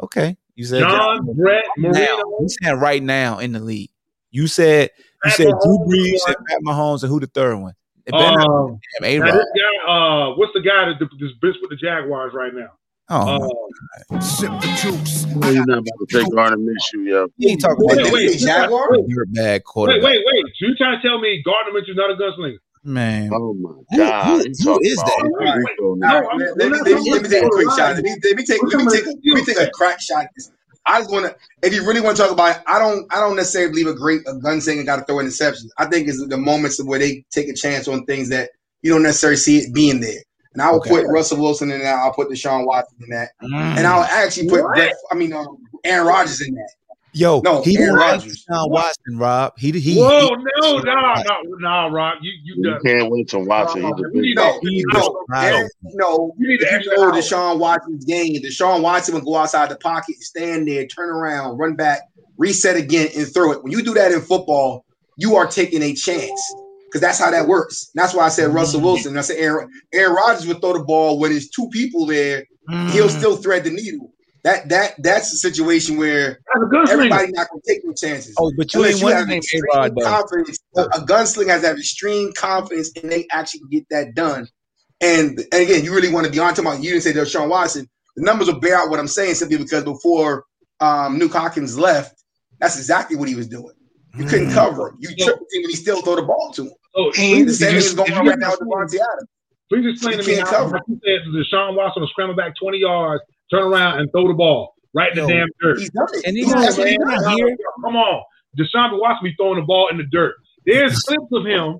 Okay, 0.00 0.36
you 0.54 0.64
said 0.64 0.82
John, 0.82 1.26
Brett, 1.34 1.64
now. 1.76 1.90
Marino, 1.90 2.22
You 2.40 2.48
said 2.62 2.72
right 2.72 3.02
now 3.02 3.38
in 3.40 3.52
the 3.52 3.60
league. 3.60 3.90
You 4.30 4.46
said 4.46 4.90
you 5.24 5.30
Pat 5.30 5.32
said 5.32 5.46
Drew 5.46 5.78
Mahomes 5.78 5.88
Brees 5.88 6.12
was 6.12 6.24
and 6.28 6.36
Pat 6.46 6.58
Mahomes, 6.64 7.02
and 7.02 7.10
who 7.10 7.18
the 7.20 7.26
third 7.26 7.56
one? 7.56 7.74
It 8.08 8.12
better 8.12 8.36
not 8.36 8.46
um, 8.48 8.80
be 9.02 9.16
A 9.16 9.20
Rod. 9.20 9.32
guy, 9.32 9.92
uh, 9.92 10.34
what's 10.36 10.52
the 10.54 10.60
guy 10.60 10.86
that 10.88 10.98
this 10.98 11.32
bitch 11.44 11.60
with 11.60 11.70
the 11.70 11.76
Jaguars 11.76 12.32
right 12.34 12.54
now? 12.54 12.72
Oh, 13.10 13.18
Uh, 13.20 14.18
Well, 15.36 15.52
you're 15.52 15.66
not 15.66 15.78
about 15.78 15.94
to 16.00 16.06
take 16.10 16.32
Gardner 16.32 16.56
Minshew, 16.58 17.04
yo. 17.06 17.28
he 17.36 17.50
ain't 17.52 17.60
talking 17.60 17.84
wait, 17.86 18.00
about 18.00 18.12
wait, 18.12 18.26
that 18.26 18.38
Jaguar? 18.38 18.88
wait, 18.90 19.08
dirt 19.08 19.32
bag 19.32 19.60
wait, 19.60 19.64
quarterback. 19.64 20.02
wait, 20.04 20.24
wait. 20.24 20.44
So 20.58 20.66
you 20.66 20.74
trying 20.76 21.00
to 21.00 21.06
tell 21.06 21.20
me 21.20 21.42
Gardner 21.44 21.78
Minshew's 21.78 21.96
not 21.96 22.10
a 22.10 22.14
gunslinger? 22.14 22.58
Man, 22.84 23.30
Oh 23.34 23.52
my 23.54 23.70
God! 23.96 24.26
who- 24.26 24.44
who 24.44 24.54
talking 24.64 24.86
is 24.86 24.94
about 24.94 25.06
that? 25.06 25.30
Wait, 25.38 25.46
wait, 25.46 25.54
Rico 25.56 25.84
All 25.84 25.96
now. 25.96 26.08
No, 26.08 26.20
right, 26.20 26.38
let, 26.38 26.56
let 26.56 26.70
me 26.70 26.78
let 26.78 27.02
me 27.04 27.10
let 27.12 27.22
me 27.22 27.28
take 27.28 27.42
a 27.44 27.48
quick 27.50 27.70
shot. 27.76 27.94
Let 27.96 28.04
me 28.04 28.16
let 28.24 28.36
me 28.36 28.44
take 28.44 28.62
let 28.62 28.78
me 28.78 28.90
take 28.90 29.04
let 29.06 29.14
me 29.24 29.44
take 29.44 29.60
a 29.60 29.70
crack 29.70 30.00
shot 30.00 30.24
at 30.24 30.30
this. 30.36 30.50
I 30.88 31.00
just 31.00 31.10
want 31.12 31.26
to. 31.26 31.36
If 31.62 31.74
you 31.74 31.86
really 31.86 32.00
want 32.00 32.16
to 32.16 32.22
talk 32.22 32.32
about 32.32 32.56
it, 32.56 32.62
I 32.66 32.78
don't. 32.78 33.06
I 33.12 33.20
don't 33.20 33.36
necessarily 33.36 33.70
believe 33.70 33.86
a 33.88 33.94
great 33.94 34.22
a 34.22 34.32
gun 34.34 34.58
gunslinger 34.58 34.86
got 34.86 34.96
to 34.96 35.04
throw 35.04 35.16
interceptions. 35.16 35.68
I 35.78 35.84
think 35.84 36.08
it's 36.08 36.26
the 36.26 36.36
moments 36.38 36.82
where 36.82 36.98
they 36.98 37.24
take 37.30 37.48
a 37.48 37.54
chance 37.54 37.86
on 37.88 38.04
things 38.06 38.30
that 38.30 38.50
you 38.82 38.90
don't 38.92 39.02
necessarily 39.02 39.36
see 39.36 39.58
it 39.58 39.74
being 39.74 40.00
there. 40.00 40.22
And 40.54 40.62
I 40.62 40.70
will 40.70 40.78
Okay. 40.78 40.90
put 40.90 41.06
Russell 41.06 41.40
Wilson 41.40 41.70
in 41.70 41.80
that. 41.80 41.94
I'll 41.94 42.14
put 42.14 42.30
Deshaun 42.30 42.66
Watson 42.66 42.96
in 43.02 43.10
that, 43.10 43.28
and 43.42 43.86
I'll 43.86 44.02
actually 44.02 44.48
put 44.48 44.62
Brett. 44.62 44.94
I 45.12 45.14
mean, 45.14 45.32
um, 45.32 45.58
Aaron 45.84 46.06
Rodgers 46.06 46.40
in 46.40 46.54
that. 46.54 46.70
Yo, 47.18 47.40
No, 47.40 47.62
he 47.62 47.76
Aaron 47.76 47.86
didn't 47.86 47.98
like 47.98 48.12
Rodgers. 48.12 48.46
Deshaun 48.48 48.70
Watson, 48.70 49.18
Rob. 49.18 49.52
He 49.58 49.72
he. 49.72 49.98
Whoa, 49.98 50.20
he, 50.20 50.36
no, 50.60 50.78
no, 50.78 51.14
no, 51.16 51.42
no, 51.58 51.90
Rob, 51.90 52.18
you 52.22 52.30
you 52.44 52.54
You 52.62 52.78
can't 52.84 53.10
wait 53.10 53.28
to 53.30 53.40
watch 53.40 53.76
it. 53.76 53.82
He's 53.82 53.90
a 53.90 54.10
We 54.14 54.20
need 54.20 54.36
No, 54.36 54.42
that. 54.44 54.60
We 54.62 54.70
he 54.70 54.84
no, 54.92 55.00
destroyed 55.00 55.16
Aaron, 55.34 55.62
him. 55.62 55.68
no. 55.94 56.32
We 56.38 56.46
need 56.46 56.60
the 56.60 56.66
If 56.66 56.70
you 56.70 56.76
extra 56.76 56.96
know 56.96 57.02
hour. 57.08 57.12
Deshaun 57.12 57.58
Watson's 57.58 58.04
game, 58.04 58.36
Deshaun 58.36 58.82
Watson 58.82 59.14
would 59.14 59.24
go 59.24 59.34
outside 59.34 59.68
the 59.68 59.76
pocket, 59.78 60.14
stand 60.22 60.68
there, 60.68 60.86
turn 60.86 61.08
around, 61.10 61.58
run 61.58 61.74
back, 61.74 62.02
reset 62.36 62.76
again, 62.76 63.08
and 63.16 63.26
throw 63.26 63.50
it. 63.50 63.64
When 63.64 63.72
you 63.72 63.82
do 63.82 63.94
that 63.94 64.12
in 64.12 64.20
football, 64.20 64.84
you 65.16 65.34
are 65.34 65.48
taking 65.48 65.82
a 65.82 65.94
chance 65.94 66.54
because 66.86 67.00
that's 67.00 67.18
how 67.18 67.32
that 67.32 67.48
works. 67.48 67.90
That's 67.96 68.14
why 68.14 68.26
I 68.26 68.28
said 68.28 68.54
Russell 68.54 68.78
mm-hmm. 68.78 68.86
Wilson. 68.86 69.18
I 69.18 69.22
said 69.22 69.38
Aaron, 69.38 69.68
Aaron 69.92 70.14
Rodgers 70.14 70.46
would 70.46 70.60
throw 70.60 70.74
the 70.74 70.84
ball 70.84 71.18
when 71.18 71.32
there's 71.32 71.48
two 71.48 71.68
people 71.70 72.06
there, 72.06 72.44
he'll 72.68 73.08
mm. 73.08 73.18
still 73.18 73.36
thread 73.36 73.64
the 73.64 73.70
needle. 73.70 74.12
That 74.48 74.66
that 74.70 74.94
that's 75.02 75.30
a 75.30 75.36
situation 75.36 75.98
where 75.98 76.40
a 76.56 76.90
everybody 76.90 77.32
not 77.32 77.50
gonna 77.50 77.60
take 77.68 77.84
no 77.84 77.92
chances. 77.92 78.34
Oh, 78.38 78.50
but 78.56 78.72
you 78.72 78.80
Unless 78.80 78.94
ain't 78.94 79.00
you 79.00 79.06
one 79.08 79.16
have 79.16 79.28
name 79.28 79.42
A-Rod, 79.74 79.94
confidence, 80.02 80.58
a, 80.74 80.80
a 80.84 81.00
gunslinger 81.04 81.48
has 81.48 81.60
to 81.60 81.66
have 81.68 81.76
extreme 81.76 82.32
confidence, 82.32 82.90
and 82.96 83.12
they 83.12 83.26
actually 83.30 83.60
can 83.60 83.68
get 83.68 83.86
that 83.90 84.14
done. 84.14 84.48
And, 85.02 85.38
and 85.52 85.62
again, 85.62 85.84
you 85.84 85.94
really 85.94 86.10
want 86.10 86.24
to 86.24 86.32
be 86.32 86.38
on 86.38 86.48
talking 86.54 86.64
about. 86.64 86.82
You 86.82 86.92
didn't 86.92 87.02
say 87.02 87.12
Deshaun 87.12 87.50
Watson. 87.50 87.86
The 88.16 88.24
numbers 88.24 88.50
will 88.50 88.58
bear 88.58 88.78
out 88.78 88.88
what 88.88 88.98
I'm 88.98 89.06
saying 89.06 89.34
simply 89.34 89.58
because 89.58 89.84
before 89.84 90.44
um, 90.80 91.20
Nuke 91.20 91.32
Hopkins 91.32 91.78
left, 91.78 92.24
that's 92.58 92.78
exactly 92.78 93.18
what 93.18 93.28
he 93.28 93.34
was 93.34 93.48
doing. 93.48 93.74
You 94.16 94.24
couldn't 94.24 94.52
cover 94.52 94.88
him. 94.88 94.96
You 94.98 95.14
tripped 95.14 95.42
him, 95.42 95.62
and 95.62 95.70
he 95.70 95.76
still 95.76 96.00
throw 96.00 96.16
the 96.16 96.22
ball 96.22 96.52
to 96.54 96.62
him. 96.62 96.72
Oh, 96.96 97.10
The 97.10 97.16
please, 97.18 97.58
same 97.58 97.68
thing 97.68 97.76
is 97.76 97.92
going 97.92 98.14
on 98.14 98.26
right 98.26 98.38
now 98.38 98.52
with 98.52 98.60
Davante 98.60 98.94
Adams. 98.94 99.28
Please 99.68 99.86
explain 99.92 100.18
He 100.18 100.24
to 100.24 100.30
me 100.30 100.36
how 100.36 100.50
cover. 100.50 100.78
how 100.78 100.82
you 100.88 100.98
said 101.04 101.20
Deshaun 101.28 101.76
Watson 101.76 102.00
will 102.00 102.08
scramble 102.08 102.34
back 102.34 102.54
20 102.58 102.78
yards, 102.78 103.22
turn 103.50 103.64
around, 103.64 104.00
and 104.00 104.10
throw 104.12 104.28
the 104.28 104.34
ball 104.34 104.74
right 104.94 105.10
in 105.16 105.24
the 105.24 105.30
Yo, 105.32 105.38
damn 105.38 105.48
dirt. 105.60 105.78
He's 105.78 105.90
done 105.90 106.06
it. 106.12 106.24
And 106.26 106.36
he 106.36 106.42
He's- 106.44 106.54
not- 106.54 106.60
that's 106.62 106.78
what 106.78 106.88
he 106.88 106.96
does. 106.98 107.22
not 107.22 107.34
here. 107.36 107.56
Come 107.84 107.96
on. 107.96 108.22
Deshaun 108.58 108.98
Watson 109.00 109.24
be 109.24 109.34
throwing 109.38 109.60
the 109.60 109.66
ball 109.66 109.88
in 109.88 109.98
the 109.98 110.04
dirt. 110.10 110.34
There's 110.66 110.98
clips 111.02 111.26
of 111.32 111.44
him. 111.46 111.78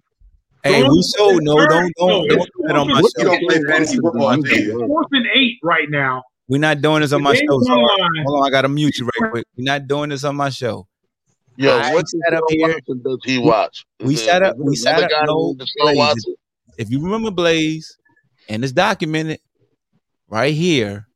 Hey, 0.64 0.82
we 0.82 1.02
so 1.02 1.30
no, 1.38 1.54
don't 1.56 1.68
don't 1.68 1.92
No, 1.98 2.26
don't 2.28 2.40
it's 2.40 2.46
do 2.46 2.74
on 2.76 2.88
my 2.88 2.98
You 3.00 3.08
show. 3.16 3.24
don't 3.24 3.48
play 3.48 3.62
fantasy 3.68 3.96
football. 3.98 4.26
I 4.28 4.34
You 4.36 4.42
think. 4.42 4.70
can 4.70 4.86
Fourth 4.88 5.06
and 5.12 5.26
eight 5.34 5.56
right 5.62 5.88
now. 5.88 6.22
We're 6.48 6.58
not 6.60 6.80
doing 6.80 7.00
this 7.02 7.12
on 7.12 7.22
my 7.22 7.34
show. 7.34 7.40
game's 7.40 7.66
So 7.66 7.72
on 7.74 8.24
hold 8.26 8.40
on, 8.40 8.46
I 8.46 8.50
gotta 8.50 8.68
mute 8.68 8.98
you 8.98 9.04
right 9.20 9.30
quick. 9.30 9.46
We're 9.56 9.64
not 9.64 9.86
doing 9.86 10.10
this 10.10 10.24
on 10.24 10.34
my 10.36 10.48
show. 10.50 10.86
Yo, 11.56 11.76
I 11.76 11.92
what 11.94 12.06
sat 12.08 12.34
up 12.34 12.44
here- 12.48 12.78
does 12.86 13.18
he 13.24 13.38
watch? 13.38 13.84
we 14.00 14.14
Is 14.14 14.24
sat 14.24 14.42
up- 14.42 14.56
we 14.58 14.76
there 14.76 14.98
sat 14.98 15.12
up- 15.12 15.26
no, 15.26 15.54
Blaze. 15.80 16.26
If 16.78 16.90
you 16.90 17.02
remember 17.02 17.30
Blaze, 17.32 17.96
and 18.48 18.62
it's 18.62 18.72
documented 18.72 19.40
right 20.28 20.54
here 20.54 21.07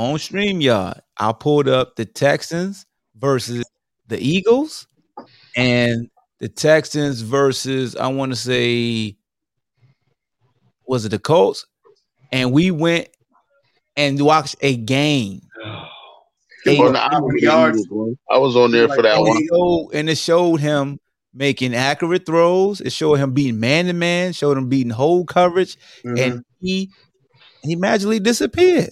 on 0.00 0.16
StreamYard, 0.16 0.98
I 1.18 1.32
pulled 1.32 1.68
up 1.68 1.96
the 1.96 2.06
Texans 2.06 2.86
versus 3.16 3.64
the 4.08 4.18
Eagles 4.18 4.86
and 5.56 6.08
the 6.38 6.48
Texans 6.48 7.20
versus 7.20 7.94
I 7.96 8.08
want 8.08 8.32
to 8.32 8.36
say 8.36 9.16
was 10.86 11.04
it 11.04 11.10
the 11.10 11.18
Colts? 11.18 11.66
And 12.32 12.50
we 12.52 12.70
went 12.70 13.08
and 13.96 14.20
watched 14.20 14.56
a 14.62 14.76
game. 14.76 15.42
A 16.66 16.76
On 16.78 16.92
the 16.92 17.40
yards. 17.40 17.86
I 18.30 18.38
was 18.38 18.56
on 18.56 18.70
there 18.70 18.88
for 18.88 19.02
that 19.02 19.16
and 19.16 19.26
one. 19.28 19.46
showed, 19.46 19.90
and 19.94 20.10
it 20.10 20.16
showed 20.18 20.60
him 20.60 20.98
making 21.34 21.74
accurate 21.74 22.24
throws. 22.26 22.80
It 22.80 22.92
showed 22.92 23.14
him 23.16 23.32
beating 23.32 23.60
man 23.60 23.86
to 23.86 23.92
man. 23.92 24.32
Showed 24.32 24.56
him 24.58 24.68
beating 24.68 24.90
whole 24.90 25.24
coverage, 25.24 25.76
Mhm. 26.04 26.18
and 26.18 26.44
he 26.60 26.90
he 27.62 27.76
magically 27.76 28.18
disappeared. 28.20 28.90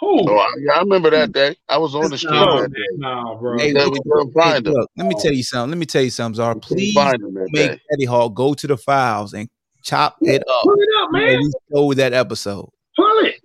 Who? 0.00 0.28
Oh, 0.30 0.36
I, 0.36 0.48
yeah, 0.60 0.72
I 0.72 0.78
remember 0.80 1.10
that 1.10 1.32
day. 1.32 1.56
I 1.68 1.78
was 1.78 1.94
on 1.94 2.10
the 2.10 2.18
street 2.18 2.32
No, 2.32 2.60
that 2.62 2.72
day. 2.72 2.78
no, 2.96 3.36
bro. 3.40 3.58
Hey, 3.58 3.72
Yeah, 3.72 3.84
look, 3.84 3.94
hey, 4.34 4.60
look, 4.60 4.90
let 4.96 5.06
me 5.06 5.14
tell 5.18 5.32
you 5.32 5.42
something. 5.42 5.70
Let 5.70 5.78
me 5.78 5.86
tell 5.86 6.02
you 6.02 6.10
something, 6.10 6.36
Zara. 6.36 6.56
Please 6.56 6.92
find 6.94 7.16
him 7.22 7.32
make 7.34 7.52
day. 7.52 7.80
Eddie 7.92 8.04
Hall 8.04 8.28
go 8.28 8.52
to 8.54 8.66
the 8.66 8.76
files 8.76 9.32
and 9.32 9.48
chop 9.82 10.16
it 10.20 10.42
up. 10.48 10.62
Pull 10.64 10.74
it 10.78 10.88
up, 11.02 11.08
Yeah, 11.14 11.18
man. 11.26 11.38
we 11.40 11.52
showed 11.74 11.96
that 11.96 12.12
episode. 12.12 12.68
Pull 12.96 13.18
it. 13.24 13.36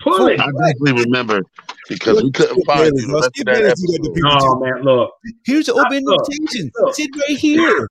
Pull 0.00 0.26
it. 0.28 0.40
I 0.40 0.46
definitely 0.46 1.04
remember 1.04 1.42
because 1.88 2.22
we 2.22 2.30
couldn't 2.32 2.62
find 2.64 2.86
it. 2.86 3.00
you 3.00 3.06
the 3.08 3.14
rest 3.14 3.26
of 3.26 3.32
that 3.34 3.44
Bayless 3.46 3.80
do 3.80 3.86
that 3.86 4.02
to 4.02 4.10
episode. 4.10 4.40
No, 4.40 4.54
too. 4.54 4.60
man, 4.74 4.82
look. 4.84 5.10
Here's 5.44 5.66
the 5.66 5.74
open 5.74 6.04
Look, 6.04 6.20
invitation. 6.30 6.70
Sit 6.92 7.10
right 7.16 7.36
here. 7.38 7.88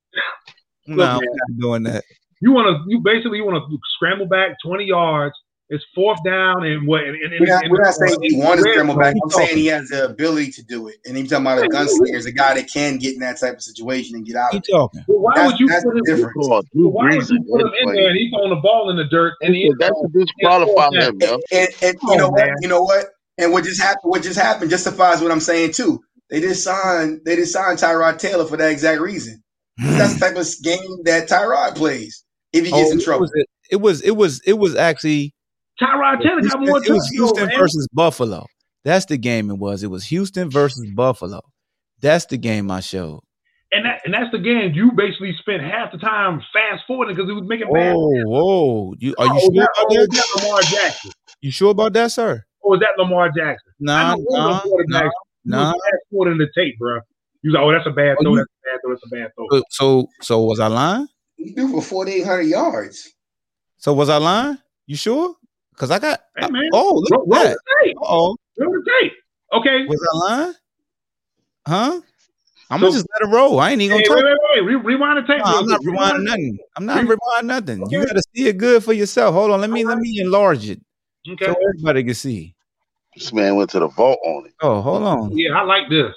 No, 0.86 0.96
Look, 0.96 1.08
I'm 1.10 1.20
not 1.20 1.60
doing 1.60 1.82
that. 1.84 2.04
You 2.40 2.52
want 2.52 2.66
to, 2.68 2.82
you 2.88 3.00
basically 3.00 3.38
you 3.38 3.44
want 3.44 3.56
to 3.56 3.78
scramble 3.96 4.26
back 4.26 4.56
20 4.64 4.84
yards. 4.84 5.34
It's 5.70 5.84
fourth 5.94 6.18
down 6.24 6.64
and 6.64 6.86
what? 6.86 7.04
And, 7.04 7.14
and, 7.22 7.32
We're 7.40 7.46
not, 7.46 7.62
and- 7.64 7.70
we're 7.72 7.82
not 7.82 7.92
saying 7.94 8.16
he 8.22 8.34
and- 8.36 8.42
wanted 8.44 8.62
to 8.62 8.68
red 8.70 8.72
scramble 8.72 8.96
back. 8.96 9.14
I'm 9.22 9.30
saying 9.30 9.56
he 9.56 9.66
has 9.66 9.88
the 9.88 10.06
ability 10.06 10.52
to 10.52 10.62
do 10.62 10.88
it. 10.88 10.96
And 11.06 11.14
he's 11.16 11.28
talking 11.28 11.44
about 11.44 11.58
a 11.58 11.68
gunslinger 11.68 12.14
is 12.14 12.24
a 12.24 12.32
guy 12.32 12.54
that 12.54 12.70
can 12.72 12.96
get 12.96 13.12
in 13.14 13.20
that 13.20 13.38
type 13.38 13.54
of 13.54 13.62
situation 13.62 14.16
and 14.16 14.24
get 14.24 14.36
out 14.36 14.54
of 14.54 14.62
it. 14.64 14.70
talking. 14.70 15.04
Well, 15.06 15.18
why 15.20 15.32
That's, 15.36 15.52
would 15.52 15.60
you 15.60 15.68
that's 15.68 15.84
put 15.84 15.96
him? 15.96 16.04
difference. 16.04 16.36
Oh, 16.40 16.62
Why 16.72 17.14
would 17.16 17.28
you 17.28 17.44
put 17.50 17.60
him 17.60 17.70
in 17.82 17.94
there 17.94 18.08
and 18.08 18.16
he's 18.18 18.32
on 18.32 18.48
the 18.48 18.56
ball 18.56 18.88
in 18.88 18.96
the 18.96 19.04
dirt 19.04 19.34
and 19.42 19.54
he 19.54 19.70
That's 19.78 19.92
to 20.00 20.08
disqualify 20.12 20.88
him, 20.94 21.18
yo. 21.20 21.34
And, 21.34 21.42
and, 21.52 21.68
and 21.82 21.96
you 22.02 22.16
know 22.16 22.26
on, 22.28 22.32
what? 22.32 22.50
You 22.62 22.68
know 22.68 22.82
what? 22.82 23.06
And 23.36 23.52
what 23.52 23.64
just 23.64 23.80
happened? 23.80 24.10
What 24.10 24.22
just 24.22 24.38
happened 24.38 24.70
justifies 24.70 25.20
what 25.20 25.30
I'm 25.30 25.40
saying 25.40 25.72
too. 25.72 26.00
They 26.30 26.40
just 26.40 26.64
signed. 26.64 27.20
They 27.26 27.36
just 27.36 27.52
signed 27.52 27.78
Tyrod 27.78 28.18
Taylor 28.18 28.46
for 28.46 28.56
that 28.56 28.70
exact 28.70 29.00
reason. 29.02 29.42
That's 29.76 30.14
the 30.14 30.20
type 30.20 30.36
of 30.36 30.46
game 30.62 31.04
that 31.04 31.28
Tyrod 31.28 31.76
plays 31.76 32.24
if 32.52 32.64
he 32.64 32.70
gets 32.70 32.88
Oh, 32.88 32.92
in 32.92 32.98
it 33.00 33.04
trouble. 33.04 33.20
was 33.20 33.32
it 33.70 33.76
was 33.80 34.00
it 34.02 34.10
was 34.16 34.40
it 34.46 34.54
was 34.54 34.74
actually 34.74 35.34
Tyrod 35.80 36.22
Taylor 36.22 36.40
got 36.42 36.42
Houston, 36.42 36.60
more 36.66 36.78
it 36.84 36.90
was 36.90 37.08
Houston 37.10 37.46
man. 37.46 37.58
versus 37.58 37.88
Buffalo. 37.92 38.46
That's 38.84 39.04
the 39.06 39.16
game 39.16 39.50
it 39.50 39.58
was. 39.58 39.82
It 39.82 39.90
was 39.90 40.04
Houston 40.06 40.50
versus 40.50 40.88
Buffalo. 40.94 41.40
That's 42.00 42.26
the 42.26 42.36
game 42.38 42.70
I 42.70 42.80
showed. 42.80 43.20
And 43.70 43.84
that 43.84 44.00
and 44.04 44.14
that's 44.14 44.30
the 44.32 44.38
game. 44.38 44.72
You 44.74 44.92
basically 44.92 45.34
spent 45.40 45.62
half 45.62 45.92
the 45.92 45.98
time 45.98 46.40
fast 46.52 46.84
forwarding 46.86 47.14
because 47.14 47.28
it 47.28 47.34
was 47.34 47.44
making 47.46 47.70
bad. 47.72 47.94
Whoa, 47.94 48.22
whoa. 48.24 48.94
You 48.98 49.14
are 49.18 49.26
oh, 49.28 49.34
you 49.34 49.34
Oh, 49.34 49.38
sure 49.40 49.52
that, 49.54 49.68
about 49.76 49.86
oh, 49.90 49.94
that? 49.94 50.10
that 50.10 50.42
Lamar 50.44 50.62
Jackson? 50.62 51.10
You 51.42 51.50
sure 51.50 51.70
about 51.72 51.92
that, 51.92 52.10
sir? 52.12 52.44
Or 52.60 52.74
is 52.76 52.80
that 52.80 52.90
Lamar 52.96 53.28
Jackson? 53.28 53.72
I 53.72 53.74
Nah, 53.80 54.14
know 54.14 54.18
one 54.22 54.40
of 54.40 54.46
nah, 54.46 54.62
nah, 54.64 55.02
You 55.02 55.10
nah. 55.44 55.72
was 55.72 55.82
fast 55.84 56.02
forwarding 56.10 56.38
the 56.38 56.48
tape, 56.56 56.78
bro. 56.78 56.94
You 57.42 57.50
was 57.50 57.54
like, 57.54 57.62
oh, 57.62 57.72
that's 57.72 57.86
a 57.86 57.90
bad 57.90 58.16
Oh, 58.18 58.22
throw. 58.24 58.32
you- 58.32 58.38
That's 58.38 58.48
a 58.48 58.64
bad 58.64 58.80
throw. 58.82 58.90
That's 58.94 59.02
a 59.04 59.08
bad 59.14 59.30
throw. 59.36 59.46
So, 59.50 59.62
so 59.70 60.08
so 60.22 60.42
was 60.44 60.60
I 60.60 60.66
lying? 60.68 61.08
He 61.36 61.52
threw 61.52 61.68
for 61.70 61.82
4,800 61.82 62.42
yards. 62.42 63.12
So 63.76 63.92
was 63.92 64.08
I 64.08 64.16
lying? 64.16 64.58
You 64.86 64.96
sure? 64.96 65.34
Because 65.78 65.92
I 65.92 66.00
got 66.00 66.20
Hey, 66.36 66.48
man. 66.50 66.68
oh 66.72 66.94
look 66.96 67.12
Roll, 67.12 67.26
roll 67.28 67.38
at 67.46 67.50
that. 67.50 67.58
the. 67.84 67.94
Oh, 68.02 68.36
Roll 68.58 68.72
the 68.72 68.90
tape. 69.00 69.12
Okay. 69.52 69.86
was 69.86 70.08
I 70.12 70.16
lying? 70.34 70.54
Huh? 71.68 72.00
I'm 72.70 72.80
So- 72.80 72.86
gonna 72.86 72.92
just 72.98 73.06
let 73.20 73.28
it 73.30 73.32
roll. 73.32 73.60
I 73.60 73.70
ain't 73.70 73.80
even 73.80 73.98
gonna 73.98 74.16
wait, 74.16 74.22
talk. 74.24 74.38
wait, 74.56 74.64
wait. 74.66 74.74
Re- 74.84 74.94
rewind 74.94 75.18
the 75.18 75.26
tape. 75.32 75.38
No, 75.38 75.44
I'm 75.44 75.66
not 75.66 75.78
quick. 75.80 75.94
rewinding 75.94 76.24
nothing. 76.24 76.58
I'm 76.76 76.84
not 76.86 77.04
Re- 77.06 77.16
rewinding 77.16 77.44
nothing. 77.44 77.90
You 77.90 78.04
gotta 78.04 78.22
see 78.34 78.48
it 78.48 78.58
good 78.58 78.82
for 78.82 78.92
yourself. 78.92 79.34
Hold 79.34 79.52
on. 79.52 79.60
Let 79.60 79.70
me 79.70 79.84
let 79.84 79.98
me 79.98 80.18
enlarge 80.20 80.68
it 80.68 80.80
Okay. 81.30 81.46
so 81.46 81.54
everybody 81.68 82.02
can 82.04 82.14
see. 82.14 82.54
This 83.16 83.32
man 83.32 83.54
went 83.54 83.70
to 83.70 83.78
the 83.78 83.88
vault 83.88 84.18
on 84.24 84.46
it. 84.46 84.54
Oh, 84.60 84.80
hold 84.80 85.04
on. 85.04 85.36
Yeah, 85.38 85.52
I 85.58 85.62
like 85.62 85.88
this. 85.88 86.12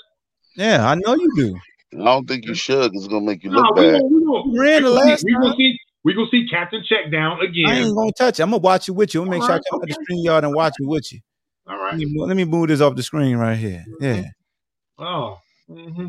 Yeah, 0.55 0.89
I 0.89 0.95
know 0.95 1.13
you 1.15 1.31
do. 1.35 1.55
I 2.01 2.03
don't 2.05 2.27
think 2.27 2.45
you 2.45 2.55
should 2.55 2.91
'cause 2.91 3.03
it's 3.03 3.07
gonna 3.07 3.25
make 3.25 3.43
you 3.43 3.51
No, 3.51 3.61
look 3.61 3.75
we 3.75 3.81
bad. 3.83 3.91
gonna, 4.01 4.03
we 4.05 4.25
gonna, 4.25 4.53
You 4.53 4.59
ran 4.59 4.83
the 4.83 4.89
last 4.89 5.23
we 5.23 5.33
gonna 5.33 5.47
time. 5.49 5.57
see 5.57 5.79
we 6.03 6.14
gonna 6.14 6.28
see 6.32 6.48
Captain 6.49 6.84
Check 6.88 7.11
Down 7.11 7.40
again. 7.41 7.69
I 7.69 7.78
ain't 7.80 7.95
gonna 7.95 8.11
touch 8.14 8.40
it. 8.40 8.44
I'm 8.44 8.49
gonna 8.52 8.61
watch 8.61 8.88
it 8.90 8.91
with 8.94 9.14
you. 9.14 9.22
I'm 9.22 9.28
gonna 9.28 9.38
make 9.40 9.45
sure 9.45 9.56
I 9.56 9.60
come 9.69 9.82
out 9.82 9.88
the 9.88 9.95
StreamYard 9.95 10.44
and 10.44 10.53
watch 10.56 10.73
it 10.80 10.88
with 10.88 11.11
you. 11.14 11.19
All 11.68 11.78
right. 11.78 11.94
Let 11.94 11.99
me, 12.07 12.14
let 12.19 12.38
me 12.38 12.45
move 12.45 12.68
this 12.69 12.82
off 12.82 12.95
the 12.95 13.03
screen 13.03 13.38
right 13.38 13.56
here. 13.57 13.86
Yeah. 13.99 14.23
Oh. 14.98 15.40
hmm 15.68 16.07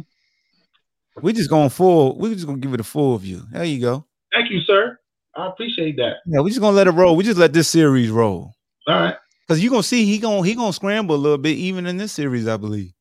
We 1.20 1.32
just 1.32 1.50
going 1.50 1.68
full. 1.70 2.18
We 2.18 2.32
just 2.34 2.46
gonna 2.46 2.58
give 2.58 2.72
it 2.74 2.80
a 2.80 2.84
full 2.84 3.18
view. 3.18 3.42
There 3.52 3.64
you 3.64 3.80
go. 3.80 4.06
Thank 4.32 4.50
you, 4.50 4.60
sir. 4.60 4.98
I 5.36 5.46
appreciate 5.48 5.96
that. 5.96 6.16
Yeah, 6.26 6.40
we 6.40 6.50
just 6.50 6.60
gonna 6.60 6.76
let 6.76 6.86
it 6.86 6.92
roll. 6.92 7.16
We 7.16 7.24
just 7.24 7.38
let 7.38 7.52
this 7.52 7.68
series 7.68 8.10
roll. 8.10 8.54
All 8.86 8.94
right. 8.98 9.16
Cause 9.48 9.60
you 9.60 9.68
gonna 9.70 9.82
see 9.82 10.06
he 10.06 10.18
gonna 10.18 10.46
he 10.46 10.54
gonna 10.54 10.72
scramble 10.72 11.14
a 11.14 11.18
little 11.18 11.36
bit 11.38 11.56
even 11.58 11.86
in 11.86 11.98
this 11.98 12.12
series, 12.12 12.48
I 12.48 12.56
believe. 12.56 12.92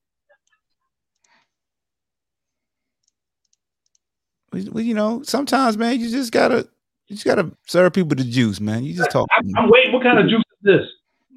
We, 4.51 4.67
we- 4.69 4.83
you 4.83 4.93
know, 4.93 5.21
sometimes, 5.23 5.77
man, 5.77 5.99
you 5.99 6.09
just 6.09 6.31
gotta 6.31 6.67
you 7.11 7.17
just 7.17 7.25
gotta 7.25 7.51
serve 7.67 7.91
people 7.91 8.15
the 8.15 8.23
juice, 8.23 8.61
man. 8.61 8.85
You 8.85 8.95
just 8.95 9.11
talk. 9.11 9.27
I, 9.31 9.41
I'm 9.57 9.69
waiting. 9.69 9.91
What 9.91 10.01
kind 10.01 10.17
of 10.17 10.29
juice 10.29 10.39
is 10.39 10.63
this? 10.63 10.87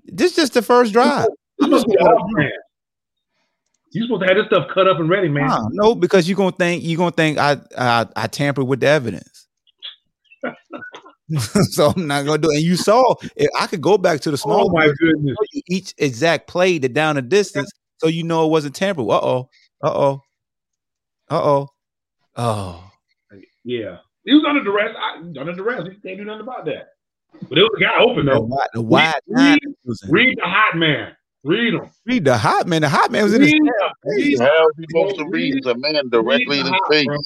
This 0.05 0.37
just 0.37 0.55
the 0.55 0.63
first 0.63 0.93
drive. 0.93 1.27
This 1.27 1.35
I'm 1.63 1.71
supposed 1.71 1.87
to 1.87 1.91
be 1.91 1.97
gonna 1.97 2.25
brand. 2.33 2.53
You 3.91 4.05
supposed 4.05 4.23
to 4.23 4.29
have 4.29 4.37
this 4.37 4.47
stuff 4.47 4.69
cut 4.73 4.87
up 4.87 5.01
and 5.01 5.11
ready, 5.11 5.29
man. 5.29 5.49
Nah, 5.49 5.69
no, 5.73 5.97
because 5.97 6.29
you're 6.29 6.37
gonna 6.37 6.53
think 6.53 6.85
you're 6.85 6.97
gonna 6.97 7.11
think 7.11 7.39
I 7.39 7.57
I, 7.77 8.07
I 8.15 8.29
tampered 8.29 8.69
with 8.69 8.79
the 8.81 8.87
evidence. 8.87 9.49
so 11.71 11.89
I'm 11.89 12.07
not 12.07 12.25
gonna 12.25 12.39
do 12.39 12.53
it. 12.53 12.59
And 12.59 12.65
you 12.65 12.77
saw 12.77 13.17
if 13.35 13.49
I 13.59 13.67
could 13.67 13.81
go 13.81 13.99
back 13.99 14.21
to 14.21 14.31
the 14.31 14.37
small 14.37 14.69
oh 14.69 14.73
my 14.73 14.87
version, 14.87 14.97
goodness. 15.01 15.37
each 15.67 15.93
exact 15.99 16.47
play 16.47 16.79
the 16.79 16.89
down 16.89 17.17
the 17.17 17.23
distance, 17.23 17.69
so 17.99 18.07
you 18.07 18.23
know 18.23 18.47
it 18.47 18.51
wasn't 18.51 18.77
tampered. 18.77 19.07
Uh 19.07 19.21
oh, 19.21 19.49
uh 19.83 19.93
oh, 19.93 20.21
uh 21.31 21.43
oh, 21.43 21.69
oh. 22.37 22.91
Yeah. 23.65 23.97
He 24.25 24.35
was 24.35 24.45
under 24.49 24.63
duress. 24.65 24.95
I, 24.99 25.19
under 25.19 25.53
duress. 25.53 25.89
He 25.89 25.95
can't 26.09 26.19
do 26.19 26.25
nothing 26.25 26.43
about 26.43 26.65
that. 26.67 26.89
But 27.49 27.59
it 27.59 27.63
was 27.63 27.71
a 27.77 27.81
guy 27.81 28.01
open 28.01 28.27
though. 28.27 28.41
wide, 28.41 28.67
the 28.75 28.81
wide 28.83 29.15
Read- 29.27 29.59
read- 29.85 29.97
Read 30.09 30.39
the 30.39 30.47
hot 30.47 30.77
man. 30.77 31.13
Read 31.43 31.75
him. 31.75 31.91
Read 32.07 32.25
the 32.25 32.39
hot 32.39 32.67
man. 32.67 32.83
The 32.83 32.89
hot 32.89 33.11
man 33.11 33.25
was 33.25 33.35
in 33.35 33.43
his 33.43 33.53
Read, 33.53 33.61
tail. 33.61 33.91
What 34.03 34.15
read, 34.17 34.39
the 34.39 34.45
hell 34.45 34.69
is 34.79 34.87
supposed 34.91 35.17
to 35.17 35.29
read- 35.29 35.65
the 35.65 35.75
man 35.77 36.09
directly 36.11 36.61
in 36.61 36.67
his 36.67 36.73
the 36.73 36.87
face? 36.91 37.07
hot, 37.09 37.21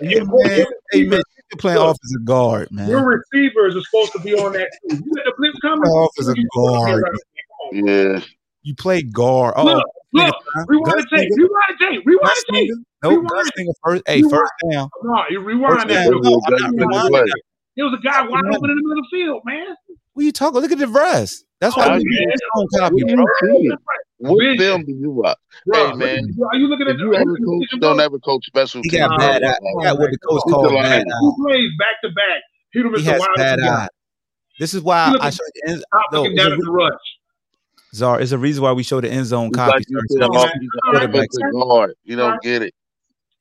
and 0.00 0.08
Hey 0.08 0.16
your, 0.16 0.24
man, 0.26 0.66
hey 0.90 1.02
man, 1.04 1.10
your, 1.12 1.22
you're 1.52 1.58
playing 1.58 1.78
offensive 1.78 2.24
guard, 2.24 2.68
man. 2.72 2.88
your 2.88 3.04
receivers 3.04 3.76
are 3.76 3.80
supposed 3.82 4.12
to 4.12 4.18
be 4.20 4.34
on 4.34 4.52
that 4.54 4.68
too. 4.90 4.96
You 4.96 5.12
let 5.14 5.24
the 5.26 5.32
blitz 5.38 5.58
come. 5.60 5.80
Play 5.80 5.90
offensive 5.94 6.34
you 6.36 6.48
supposed 6.52 6.74
to 6.74 6.86
be 6.86 6.90
guard. 6.90 7.02
around. 7.02 7.18
Come 7.72 7.78
on. 7.78 7.86
Yeah. 8.14 8.20
You 8.62 8.74
play 8.74 9.02
guard. 9.02 9.54
Oh, 9.56 9.64
Look, 9.64 9.84
look, 10.12 10.34
rewind 10.68 10.98
the 10.98 11.06
tape. 11.16 11.30
Rewind 11.36 11.50
the 11.68 11.86
tape. 11.86 12.02
Rewind 12.04 12.30
the 12.48 12.52
tape. 12.52 12.70
Nope, 13.02 13.12
Rewind. 13.12 13.28
Gunslinger 13.30 13.74
first. 13.84 14.02
Hey, 14.06 14.16
Rewind. 14.22 14.30
first 14.32 14.52
down. 14.70 14.88
No, 15.04 15.22
you 15.30 15.40
rewind 15.40 15.72
First 15.74 15.88
that. 15.88 15.94
down. 16.04 16.10
real 16.12 16.20
No, 16.22 16.40
quick. 16.40 16.60
I'm 16.62 16.62
not 16.62 16.70
Good 16.70 16.88
rewinding 16.88 17.08
play. 17.10 17.20
that. 17.20 17.42
There 17.76 17.84
was 17.86 17.94
a 17.98 18.02
guy 18.02 18.20
wide 18.22 18.28
Rewind. 18.44 18.56
open 18.56 18.70
in 18.70 18.76
the 18.76 18.82
middle 18.82 18.92
of 18.92 19.04
the 19.04 19.08
field, 19.10 19.42
man. 19.44 19.74
What 20.12 20.22
are 20.22 20.24
you 20.26 20.32
talking? 20.32 20.60
Look 20.60 20.72
at 20.72 20.78
the 20.78 20.86
rest. 20.88 21.44
That's 21.60 21.76
why 21.76 21.86
Oh, 21.86 21.96
we 21.96 22.04
man. 22.04 22.04
need 22.04 22.36
zone 22.54 22.66
copy, 22.78 23.04
What 23.04 23.14
bro. 23.40 23.58
you? 23.60 23.76
What 24.18 24.58
film 24.58 24.84
do 24.84 24.92
you 24.92 25.10
watch? 25.10 25.38
Bro, 25.66 25.90
Hey, 25.90 25.96
man. 25.96 26.18
Are 26.52 26.56
you 26.56 26.66
looking 26.68 26.86
at 26.88 26.96
the 26.98 27.02
you 27.02 27.14
ever 27.14 27.24
coach, 27.36 27.80
don't 27.80 27.98
ever 28.00 28.18
coach 28.18 28.44
special 28.46 28.82
He 28.84 28.90
got 28.90 29.10
Nah, 29.10 29.16
bad 29.18 29.40
bro. 29.42 29.48
eye. 29.50 29.54
He 29.78 29.84
got 29.84 29.98
what 29.98 30.10
the 30.10 30.18
coach 30.18 30.42
He's 30.44 30.52
calls 30.52 30.68
bad 30.70 30.74
line. 30.74 31.00
eye. 31.00 31.20
Two 31.20 31.34
plays 31.40 31.70
back 31.78 31.96
to 32.04 32.08
back. 32.10 32.42
Hit 32.72 32.86
He 32.86 32.92
as 32.94 33.04
has 33.06 33.26
bad 33.36 33.52
open 33.58 33.64
guy. 33.64 33.84
eye. 33.84 33.88
This 34.60 34.74
is 34.74 34.82
why 34.82 35.16
I 35.20 35.26
at- 35.26 35.34
showed 35.34 35.46
the 35.54 35.70
end. 35.70 35.78
Stop 35.80 36.02
No, 36.12 36.22
looking 36.22 36.36
down 36.36 36.52
at 36.52 36.58
the 36.58 36.70
rush. 36.70 36.92
Czar, 37.94 38.20
it's 38.20 38.32
a 38.32 38.38
reason 38.38 38.62
why 38.62 38.72
we 38.72 38.82
show 38.82 39.00
the 39.00 39.10
end 39.10 39.26
zone 39.26 39.48
It's 39.48 39.56
copy. 39.56 39.70
like 39.72 39.84
you 39.88 40.00
sir. 40.00 40.06
said, 40.08 40.18
So 40.18 40.24
All 40.26 40.32
off, 40.36 40.44
right. 40.44 40.52
he's 40.60 40.70
All 40.84 40.90
an 40.94 41.12
right. 41.12 41.12
quarterback. 41.12 41.52
guard. 41.52 41.94
You 42.04 42.16
don't 42.16 42.42
get 42.42 42.62
it. 42.62 42.74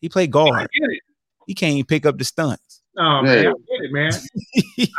he 0.02 0.10
played 0.10 0.30
I 0.30 0.32
guard. 0.32 0.70
get 0.74 0.90
it. 0.90 1.02
He 1.48 1.54
can't 1.54 1.74
even 1.74 1.86
pick 1.86 2.06
up 2.06 2.18
the 2.18 2.26
stunts. 2.26 2.82
Oh 2.98 3.22
man, 3.22 3.38
I 3.38 3.42
Yeah. 3.42 3.52
get 3.70 3.86
it, 3.86 3.92
man. 3.92 4.12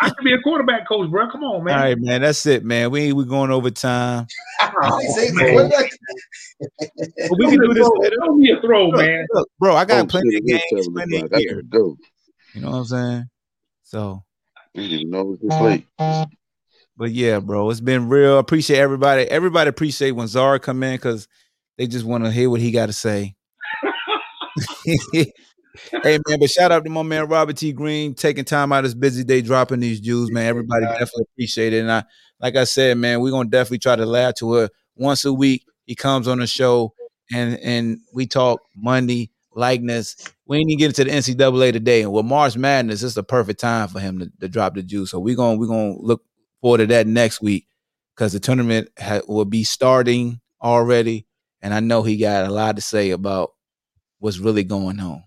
I 0.01 0.09
could 0.11 0.25
be 0.25 0.33
a 0.33 0.41
quarterback 0.41 0.89
coach, 0.89 1.11
bro. 1.11 1.31
Come 1.31 1.45
on, 1.45 1.65
man. 1.65 1.75
All 1.75 1.81
right, 1.81 1.99
man. 1.99 2.23
That's 2.23 2.45
it, 2.47 2.65
man. 2.65 2.91
We 2.91 3.03
ain't 3.03 3.17
we 3.17 3.25
going 3.25 3.51
over 3.51 3.71
time. 3.71 4.27
Oh, 4.85 4.99
He 4.99 5.09
said, 5.09 5.35
man. 5.35 5.55
"What 7.29 7.39
we 7.39 7.47
can 7.49 7.61
do 7.61 7.75
this 7.75 7.89
later. 7.97 8.17
Throw 8.17 8.35
me 8.37 8.53
a 8.53 8.61
throw, 8.61 8.89
Look, 8.91 9.01
man. 9.01 9.27
look, 9.33 9.49
bro, 9.59 9.75
I 9.75 9.85
got 9.85 10.05
Oh, 10.05 10.07
plenty 10.07 10.31
shit, 10.31 10.43
of 10.43 10.49
it 10.49 10.53
is 10.55 10.61
games, 10.71 10.85
seven 10.87 10.93
plenty 10.95 11.17
of. 11.17 11.33
I 11.33 11.39
years. 11.41 11.63
gotta. 11.71 11.97
You 12.55 12.61
know 12.61 12.71
what 12.71 12.77
I'm 12.77 12.85
saying? 12.85 13.25
So, 13.83 14.25
You 14.75 14.89
didn't 14.89 15.11
know 15.11 15.33
it 15.33 15.43
was 15.43 15.61
late. 15.61 15.87
But 16.97 17.11
yeah, 17.11 17.41
bro, 17.41 17.71
it's 17.71 17.81
been 17.81 18.09
real. 18.09 18.39
Appreciate 18.39 18.79
everybody. 18.79 19.23
Everybody 19.23 19.69
appreciate 19.69 20.13
when 20.13 20.29
Zara 20.29 20.61
come 20.61 20.83
in 20.83 20.95
because 20.95 21.29
they 21.79 21.87
just 21.87 22.05
want 22.05 22.25
to 22.25 22.31
hear 22.31 22.51
what 22.51 22.61
he 22.61 22.71
got 22.71 22.87
to 22.87 22.93
say. 22.93 23.35
hey 26.03 26.19
man, 26.29 26.39
but 26.39 26.51
shout 26.51 26.71
out 26.71 26.85
to 26.85 26.91
my 26.91 27.03
man 27.03 27.27
Robert 27.27 27.57
T. 27.57 27.73
Green 27.73 28.15
taking 28.15 28.45
time 28.45 28.73
out 28.73 28.81
of 28.81 28.85
his 28.85 28.95
busy 28.95 29.25
day 29.25 29.41
dropping 29.41 29.81
these 29.81 30.01
Jews, 30.01 30.31
man. 30.31 30.47
Everybody 30.47 30.85
definitely 30.87 31.27
appreciate 31.35 31.73
it. 31.73 31.81
And 31.81 31.91
I 31.91 32.05
like 32.41 32.57
I 32.57 32.65
said, 32.65 32.99
man, 32.99 33.21
we're 33.21 33.31
gonna 33.31 33.49
definitely 33.49 33.79
try 33.79 33.97
to 33.97 34.07
laugh 34.07 34.35
to 34.37 34.53
her 34.55 34.69
once 34.97 35.25
a 35.25 35.33
week. 35.33 35.65
He 35.85 35.95
comes 35.95 36.29
on 36.29 36.39
the 36.39 36.47
show 36.47 36.93
and 37.33 37.59
and 37.61 38.01
we 38.13 38.27
talk 38.27 38.61
Monday 38.77 39.31
likeness. 39.55 40.17
We 40.47 40.59
ain't 40.59 40.71
even 40.71 40.79
get 40.79 40.99
into 40.99 41.05
the 41.05 41.11
NCAA 41.11 41.73
today. 41.73 42.03
And 42.03 42.13
with 42.13 42.27
March 42.27 42.57
Madness, 42.57 43.03
it's 43.03 43.15
the 43.15 43.23
perfect 43.23 43.61
time 43.61 43.89
for 43.89 44.01
him 44.01 44.19
to, 44.19 44.31
to 44.41 44.49
drop 44.49 44.75
the 44.75 44.83
juice. 44.83 45.11
So 45.11 45.19
we're 45.21 45.37
gonna 45.37 45.57
we're 45.57 45.67
gonna 45.67 45.97
look 45.99 46.23
forward 46.63 46.79
to 46.79 46.87
that 46.87 47.07
next 47.07 47.43
week 47.43 47.67
because 48.17 48.33
the 48.33 48.41
tournament 48.41 48.89
ha- 48.99 49.21
will 49.29 49.45
be 49.45 49.65
starting 49.65 50.41
already. 50.63 51.27
And 51.61 51.75
I 51.75 51.81
know 51.81 52.03
he 52.03 52.17
got 52.17 52.47
a 52.47 52.51
lot 52.51 52.77
to 52.77 52.83
say 52.83 53.11
about 53.11 53.53
what's 54.19 54.39
really 54.39 54.65
going 54.65 55.01
on 55.01 55.23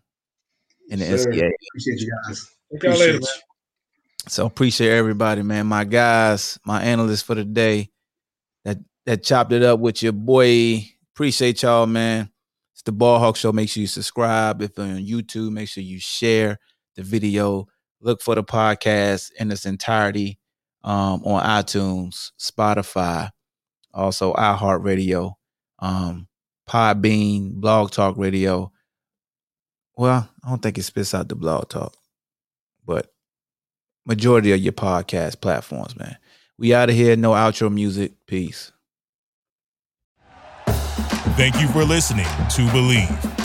in 0.89 0.99
the 0.99 1.05
Sir. 1.05 1.29
NCAA. 1.29 1.51
Appreciate 1.69 1.99
you 1.99 2.11
guys. 2.25 2.49
Take 2.71 2.83
y'all 2.83 2.91
later, 2.93 3.17
Appreciate 3.17 3.35
you. 3.35 3.41
So 4.27 4.45
appreciate 4.45 4.91
everybody, 4.91 5.43
man. 5.43 5.67
My 5.67 5.83
guys, 5.83 6.57
my 6.65 6.81
analysts 6.81 7.21
for 7.21 7.35
the 7.35 7.45
day 7.45 7.91
that 8.63 8.79
that 9.05 9.23
chopped 9.23 9.51
it 9.51 9.61
up 9.61 9.79
with 9.79 10.01
your 10.01 10.13
boy. 10.13 10.89
Appreciate 11.13 11.61
y'all, 11.61 11.85
man. 11.85 12.31
It's 12.73 12.81
the 12.81 12.91
Ball 12.91 13.19
Hawk 13.19 13.35
Show. 13.35 13.51
Make 13.51 13.69
sure 13.69 13.81
you 13.81 13.87
subscribe. 13.87 14.61
If 14.61 14.71
you're 14.77 14.87
on 14.87 14.97
YouTube, 14.97 15.51
make 15.51 15.69
sure 15.69 15.83
you 15.83 15.99
share 15.99 16.59
the 16.95 17.03
video. 17.03 17.67
Look 18.01 18.21
for 18.21 18.35
the 18.35 18.43
podcast 18.43 19.31
in 19.39 19.51
its 19.51 19.65
entirety 19.65 20.39
um, 20.85 21.23
on 21.25 21.43
iTunes, 21.43 22.31
Spotify, 22.39 23.31
also 23.93 24.33
iHeartRadio, 24.33 25.33
um, 25.79 26.27
Podbean, 26.69 27.55
Blog 27.55 27.91
Talk 27.91 28.17
Radio. 28.17 28.71
Well, 29.97 30.29
I 30.43 30.49
don't 30.49 30.61
think 30.61 30.77
it 30.77 30.83
spits 30.83 31.13
out 31.15 31.27
the 31.27 31.35
Blog 31.35 31.69
Talk, 31.69 31.95
but 32.85 33.11
majority 34.05 34.51
of 34.51 34.59
your 34.59 34.73
podcast 34.73 35.41
platforms, 35.41 35.97
man. 35.97 36.17
We 36.57 36.73
out 36.73 36.89
of 36.89 36.95
here. 36.95 37.15
No 37.15 37.31
outro 37.31 37.73
music. 37.73 38.13
Peace. 38.27 38.71
Thank 41.35 41.59
you 41.59 41.67
for 41.69 41.83
listening 41.83 42.25
to 42.25 42.61
Bleav. 42.67 43.44